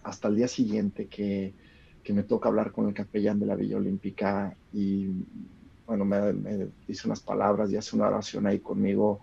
Hasta 0.04 0.30
el 0.30 0.38
día 0.38 0.48
siguiente 0.48 1.08
que, 1.08 1.54
que 2.02 2.14
me 2.14 2.24
toca 2.24 2.48
hablar 2.48 2.72
con 2.72 2.88
el 2.88 2.94
capellán 2.94 3.42
de 3.42 3.48
la 3.48 3.56
Villa 3.56 3.76
Olímpica 3.76 4.56
y 4.72 5.10
bueno, 5.86 6.06
me, 6.06 6.70
dice 6.88 7.08
unas 7.08 7.20
palabras 7.20 7.70
y 7.70 7.76
hace 7.76 7.94
una 7.94 8.08
oración 8.08 8.48
ahí 8.48 8.60
conmigo 8.60 9.20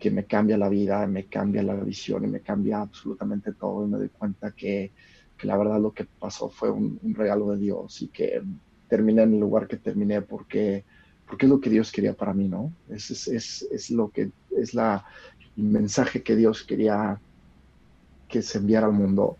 que 0.00 0.10
me 0.10 0.24
cambia 0.24 0.58
la 0.58 0.68
vida, 0.68 1.06
me 1.06 1.26
cambia 1.26 1.62
la 1.62 1.76
visión 1.76 2.24
y 2.24 2.26
me 2.26 2.40
cambia 2.40 2.80
absolutamente 2.80 3.52
todo. 3.52 3.86
Y 3.86 3.88
me 3.88 3.98
doy 3.98 4.08
cuenta 4.08 4.50
que, 4.50 4.90
que 5.38 5.46
la 5.46 5.56
verdad 5.56 5.80
lo 5.80 5.92
que 5.92 6.06
pasó 6.06 6.48
fue 6.48 6.72
un, 6.72 6.98
regalo 7.14 7.52
de 7.52 7.58
Dios 7.58 8.02
y 8.02 8.08
que 8.08 8.42
terminé 8.90 9.22
en 9.22 9.34
el 9.34 9.40
lugar 9.40 9.68
que 9.68 9.76
terminé 9.76 10.20
porque, 10.20 10.84
porque 11.26 11.46
es 11.46 11.50
lo 11.50 11.60
que 11.60 11.70
Dios 11.70 11.90
quería 11.92 12.12
para 12.12 12.34
mí, 12.34 12.48
¿no? 12.48 12.72
Es, 12.90 13.10
es, 13.10 13.28
es, 13.28 13.68
es 13.70 13.90
lo 13.90 14.10
que 14.10 14.30
es 14.58 14.74
la, 14.74 15.06
el 15.56 15.64
mensaje 15.64 16.22
que 16.22 16.36
Dios 16.36 16.64
quería 16.64 17.20
que 18.28 18.42
se 18.42 18.58
enviara 18.58 18.86
al 18.86 18.92
mundo. 18.92 19.36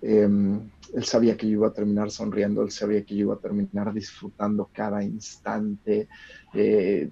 Em, 0.00 0.68
él 0.94 1.04
sabía 1.04 1.36
que 1.36 1.46
yo 1.46 1.52
iba 1.52 1.68
a 1.68 1.72
terminar 1.72 2.10
sonriendo, 2.10 2.62
él 2.62 2.70
sabía 2.70 3.04
que 3.04 3.14
yo 3.14 3.20
iba 3.26 3.34
a 3.34 3.38
terminar 3.38 3.92
disfrutando 3.92 4.68
cada 4.72 5.02
instante, 5.02 6.08
eh, 6.54 7.08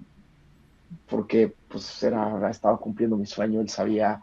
porque 1.09 1.53
pues 1.69 2.03
era, 2.03 2.49
estaba 2.49 2.77
cumpliendo 2.77 3.15
mi 3.15 3.25
sueño, 3.25 3.61
él 3.61 3.69
sabía 3.69 4.21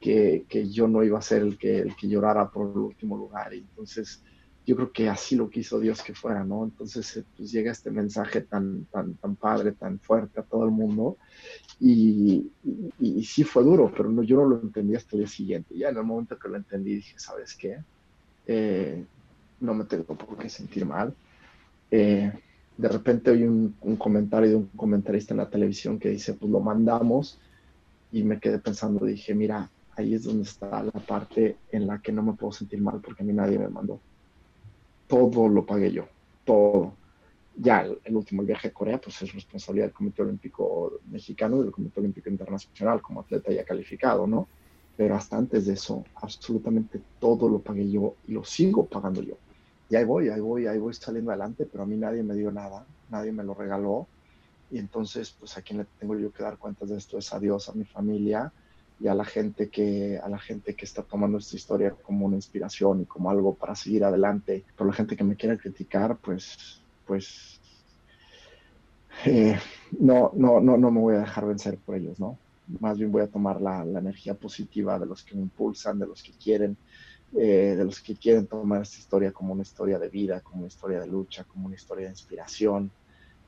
que, 0.00 0.44
que, 0.48 0.68
yo 0.68 0.88
no 0.88 1.04
iba 1.04 1.18
a 1.18 1.22
ser 1.22 1.42
el 1.42 1.56
que, 1.56 1.78
el 1.78 1.94
que 1.94 2.08
llorara 2.08 2.50
por 2.50 2.70
el 2.70 2.78
último 2.78 3.16
lugar. 3.16 3.54
Y 3.54 3.58
entonces 3.58 4.22
yo 4.64 4.76
creo 4.76 4.92
que 4.92 5.08
así 5.08 5.34
lo 5.34 5.50
quiso 5.50 5.80
Dios 5.80 6.02
que 6.02 6.14
fuera, 6.14 6.44
¿no? 6.44 6.64
Entonces 6.64 7.16
eh, 7.16 7.24
pues 7.36 7.50
llega 7.50 7.72
este 7.72 7.90
mensaje 7.90 8.42
tan, 8.42 8.84
tan, 8.86 9.14
tan 9.14 9.34
padre, 9.34 9.72
tan 9.72 9.98
fuerte 9.98 10.40
a 10.40 10.44
todo 10.44 10.64
el 10.64 10.70
mundo. 10.70 11.16
Y, 11.80 12.50
sí 13.24 13.42
fue 13.44 13.64
duro, 13.64 13.92
pero 13.96 14.22
yo 14.22 14.36
no 14.36 14.44
lo 14.44 14.60
entendí 14.62 14.94
hasta 14.94 15.16
el 15.16 15.22
día 15.22 15.28
siguiente. 15.28 15.76
Ya 15.76 15.88
en 15.88 15.96
el 15.96 16.04
momento 16.04 16.38
que 16.38 16.48
lo 16.48 16.56
entendí 16.56 16.96
dije, 16.96 17.18
¿sabes 17.18 17.56
qué? 17.56 17.78
Eh, 18.46 19.04
no 19.60 19.74
me 19.74 19.84
tengo 19.84 20.04
por 20.04 20.38
qué 20.38 20.48
sentir 20.48 20.86
mal. 20.86 21.12
Eh, 21.90 22.32
de 22.76 22.88
repente 22.88 23.30
oí 23.30 23.42
un, 23.42 23.74
comentario 23.98 24.48
de 24.48 24.56
un 24.56 24.66
comentarista 24.76 25.34
en 25.34 25.38
la 25.38 25.50
televisión 25.50 25.98
que 25.98 26.10
dice, 26.10 26.34
pues 26.34 26.50
lo 26.50 26.60
mandamos 26.60 27.38
y 28.12 28.22
me 28.22 28.38
quedé 28.38 28.58
pensando, 28.58 29.04
dije, 29.04 29.34
mira, 29.34 29.68
ahí 29.96 30.14
es 30.14 30.24
donde 30.24 30.44
está 30.44 30.82
la 30.82 30.92
parte 30.92 31.56
en 31.70 31.86
la 31.86 31.98
que 31.98 32.12
no 32.12 32.22
me 32.22 32.34
puedo 32.34 32.52
sentir 32.52 32.80
mal 32.80 33.00
porque 33.00 33.22
a 33.22 33.26
mí 33.26 33.32
nadie 33.32 33.58
me 33.58 33.68
mandó. 33.68 34.00
Todo 35.12 35.46
lo 35.46 35.66
pagué 35.66 35.92
yo, 35.92 36.08
todo. 36.42 36.94
Ya 37.54 37.82
el, 37.82 38.16
último 38.16 38.42
viaje 38.44 38.68
a 38.68 38.72
Corea, 38.72 38.98
pues 38.98 39.20
es 39.20 39.34
responsabilidad 39.34 39.88
del 39.88 39.92
Comité 39.92 40.22
Olímpico 40.22 41.00
Mexicano 41.10 41.58
y 41.58 41.64
del 41.64 41.70
Comité 41.70 42.00
Olímpico 42.00 42.30
Internacional 42.30 43.02
como 43.02 43.20
atleta 43.20 43.52
ya 43.52 43.62
calificado, 43.62 44.26
¿no? 44.26 44.48
pero 44.96 45.14
hasta 45.14 45.36
antes 45.36 45.66
de 45.66 45.74
eso, 45.74 46.02
absolutamente 46.14 46.98
todo 47.18 47.46
lo 47.46 47.58
pagué 47.58 47.90
yo 47.90 48.14
y 48.26 48.32
lo 48.32 48.42
sigo 48.42 48.86
pagando 48.86 49.20
yo. 49.20 49.36
Y 49.90 49.96
ahí 49.96 50.04
voy, 50.06 50.30
ahí 50.30 50.40
voy, 50.40 50.66
ahí 50.66 50.78
voy 50.78 50.94
saliendo 50.94 51.30
adelante, 51.30 51.68
pero 51.70 51.84
a 51.84 51.86
mí 51.86 51.98
nadie 51.98 52.22
me 52.22 52.34
dio 52.34 52.50
nada, 52.50 52.86
nadie 53.10 53.32
me 53.32 53.44
lo 53.44 53.52
regaló. 53.52 54.06
Y 54.70 54.78
entonces, 54.78 55.36
pues 55.38 55.58
a 55.58 55.60
quien 55.60 55.80
le 55.80 55.84
tengo 56.00 56.18
yo 56.18 56.32
que 56.32 56.42
dar 56.42 56.56
cuentas 56.56 56.88
de 56.88 56.96
esto 56.96 57.18
es 57.18 57.30
a 57.34 57.38
Dios, 57.38 57.68
a 57.68 57.74
mi 57.74 57.84
familia 57.84 58.50
y 59.00 59.08
a 59.08 59.14
la 59.14 59.24
gente 59.24 59.68
que, 59.68 60.18
a 60.18 60.28
la 60.28 60.38
gente 60.38 60.74
que 60.74 60.84
está 60.84 61.02
tomando 61.02 61.38
esta 61.38 61.56
historia 61.56 61.90
como 61.90 62.26
una 62.26 62.36
inspiración 62.36 63.02
y 63.02 63.06
como 63.06 63.30
algo 63.30 63.54
para 63.54 63.74
seguir 63.74 64.04
adelante. 64.04 64.64
Por 64.76 64.86
la 64.86 64.92
gente 64.92 65.16
que 65.16 65.24
me 65.24 65.36
quiera 65.36 65.56
criticar, 65.56 66.16
pues, 66.18 66.82
pues, 67.06 67.60
eh, 69.24 69.58
no, 69.98 70.32
no, 70.34 70.60
no, 70.60 70.76
no 70.76 70.90
me 70.90 71.00
voy 71.00 71.14
a 71.16 71.20
dejar 71.20 71.46
vencer 71.46 71.78
por 71.78 71.96
ellos, 71.96 72.18
¿no? 72.20 72.38
más 72.80 72.98
bien 72.98 73.10
voy 73.10 73.22
a 73.22 73.28
tomar 73.28 73.60
la, 73.60 73.82
energía 73.82 74.34
positiva 74.34 74.98
de 74.98 75.06
los 75.06 75.22
que 75.22 75.34
me 75.34 75.42
impulsan, 75.42 75.98
de 75.98 76.06
los 76.06 76.22
que 76.22 76.32
quieren, 76.32 76.76
eh, 77.36 77.74
de 77.76 77.84
los 77.84 78.00
que 78.00 78.14
quieren 78.14 78.46
tomar 78.46 78.82
esta 78.82 78.98
historia 78.98 79.32
como 79.32 79.52
una 79.52 79.62
historia 79.62 79.98
de 79.98 80.08
vida, 80.08 80.40
como 80.40 80.60
una 80.60 80.68
historia 80.68 81.00
de 81.00 81.06
lucha, 81.06 81.44
como 81.44 81.66
una 81.66 81.76
historia 81.76 82.06
de 82.06 82.12
inspiración. 82.12 82.90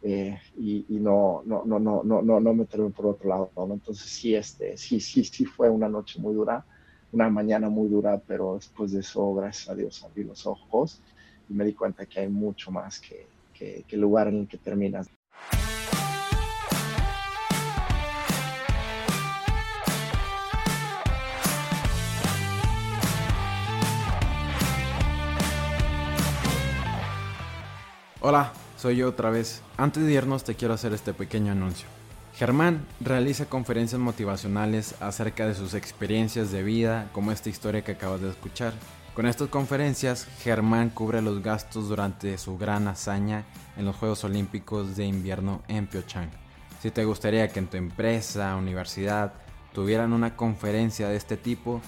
Eh, 0.06 0.38
y, 0.58 0.84
no, 1.00 1.42
no, 1.46 1.64
no, 1.64 1.78
no, 1.78 2.02
no, 2.04 2.20
no, 2.20 2.38
no 2.38 2.54
meterme 2.54 2.90
por 2.90 3.06
otro 3.06 3.26
lado. 3.26 3.50
¿no? 3.56 3.72
Entonces 3.72 4.06
sí, 4.06 4.34
este, 4.34 4.76
sí, 4.76 5.00
sí, 5.00 5.24
sí 5.24 5.46
fue 5.46 5.70
una 5.70 5.88
noche 5.88 6.20
muy 6.20 6.34
dura, 6.34 6.62
una 7.10 7.30
mañana 7.30 7.70
muy 7.70 7.88
dura, 7.88 8.20
pero 8.26 8.56
después 8.56 8.92
de 8.92 9.00
eso, 9.00 9.34
gracias 9.34 9.70
a 9.70 9.74
Dios, 9.74 10.04
abrí 10.04 10.24
los 10.24 10.46
ojos 10.46 11.00
y 11.48 11.54
me 11.54 11.64
di 11.64 11.72
cuenta 11.72 12.04
que 12.04 12.20
hay 12.20 12.28
mucho 12.28 12.70
más 12.70 13.00
que, 13.00 13.26
que, 13.54 13.82
que 13.88 13.96
el 13.96 14.02
lugar 14.02 14.28
en 14.28 14.40
el 14.40 14.46
que 14.46 14.58
terminas. 14.58 15.08
Hola, 28.20 28.52
soy 28.84 28.96
yo 28.96 29.08
otra 29.08 29.30
vez. 29.30 29.62
Antes 29.78 30.04
de 30.04 30.12
irnos 30.12 30.44
te 30.44 30.56
quiero 30.56 30.74
hacer 30.74 30.92
este 30.92 31.14
pequeño 31.14 31.52
anuncio. 31.52 31.86
Germán 32.34 32.84
realiza 33.00 33.46
conferencias 33.46 33.98
motivacionales 33.98 34.94
acerca 35.00 35.46
de 35.46 35.54
sus 35.54 35.72
experiencias 35.72 36.52
de 36.52 36.62
vida, 36.62 37.08
como 37.14 37.32
esta 37.32 37.48
historia 37.48 37.82
que 37.82 37.92
acabas 37.92 38.20
de 38.20 38.28
escuchar. 38.28 38.74
Con 39.14 39.24
estas 39.24 39.48
conferencias, 39.48 40.28
Germán 40.42 40.90
cubre 40.90 41.22
los 41.22 41.42
gastos 41.42 41.88
durante 41.88 42.36
su 42.36 42.58
gran 42.58 42.86
hazaña 42.86 43.46
en 43.78 43.86
los 43.86 43.96
Juegos 43.96 44.22
Olímpicos 44.24 44.96
de 44.96 45.06
Invierno 45.06 45.62
en 45.66 45.86
Pyeongchang. 45.86 46.28
Si 46.82 46.90
te 46.90 47.06
gustaría 47.06 47.48
que 47.48 47.60
en 47.60 47.68
tu 47.68 47.78
empresa, 47.78 48.54
universidad, 48.54 49.32
tuvieran 49.72 50.12
una 50.12 50.36
conferencia 50.36 51.08
de 51.08 51.16
este 51.16 51.38
tipo, 51.38 51.80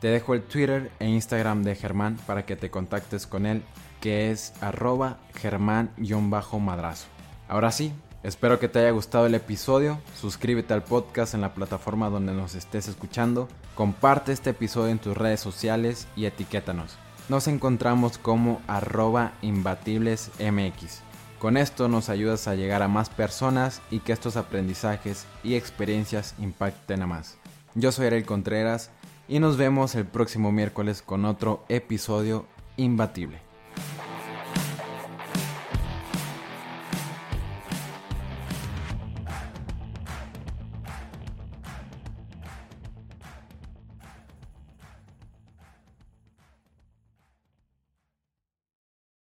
te 0.00 0.08
dejo 0.08 0.34
el 0.34 0.42
Twitter 0.42 0.90
e 0.98 1.06
Instagram 1.08 1.62
de 1.62 1.76
Germán 1.76 2.18
para 2.26 2.44
que 2.44 2.56
te 2.56 2.68
contactes 2.68 3.28
con 3.28 3.46
él 3.46 3.62
que 4.02 4.32
es 4.32 4.52
arroba 4.60 5.16
germán-madrazo. 5.40 7.06
Ahora 7.48 7.70
sí, 7.70 7.92
espero 8.24 8.58
que 8.58 8.68
te 8.68 8.80
haya 8.80 8.90
gustado 8.90 9.26
el 9.26 9.34
episodio, 9.36 9.98
suscríbete 10.20 10.74
al 10.74 10.82
podcast 10.82 11.34
en 11.34 11.40
la 11.40 11.54
plataforma 11.54 12.10
donde 12.10 12.34
nos 12.34 12.56
estés 12.56 12.88
escuchando, 12.88 13.48
comparte 13.76 14.32
este 14.32 14.50
episodio 14.50 14.90
en 14.90 14.98
tus 14.98 15.16
redes 15.16 15.38
sociales 15.38 16.08
y 16.16 16.26
etiquétanos. 16.26 16.96
Nos 17.28 17.46
encontramos 17.46 18.18
como 18.18 18.60
arroba 18.66 19.34
imbatiblesmx. 19.40 21.00
Con 21.38 21.56
esto 21.56 21.86
nos 21.86 22.08
ayudas 22.08 22.48
a 22.48 22.56
llegar 22.56 22.82
a 22.82 22.88
más 22.88 23.08
personas 23.08 23.82
y 23.90 24.00
que 24.00 24.12
estos 24.12 24.36
aprendizajes 24.36 25.26
y 25.44 25.54
experiencias 25.54 26.34
impacten 26.40 27.02
a 27.02 27.06
más. 27.06 27.38
Yo 27.76 27.92
soy 27.92 28.06
Ariel 28.06 28.26
Contreras 28.26 28.90
y 29.28 29.38
nos 29.38 29.56
vemos 29.56 29.94
el 29.94 30.06
próximo 30.06 30.50
miércoles 30.50 31.02
con 31.02 31.24
otro 31.24 31.64
episodio 31.68 32.46
imbatible. 32.76 33.51
Bye. 33.76 34.11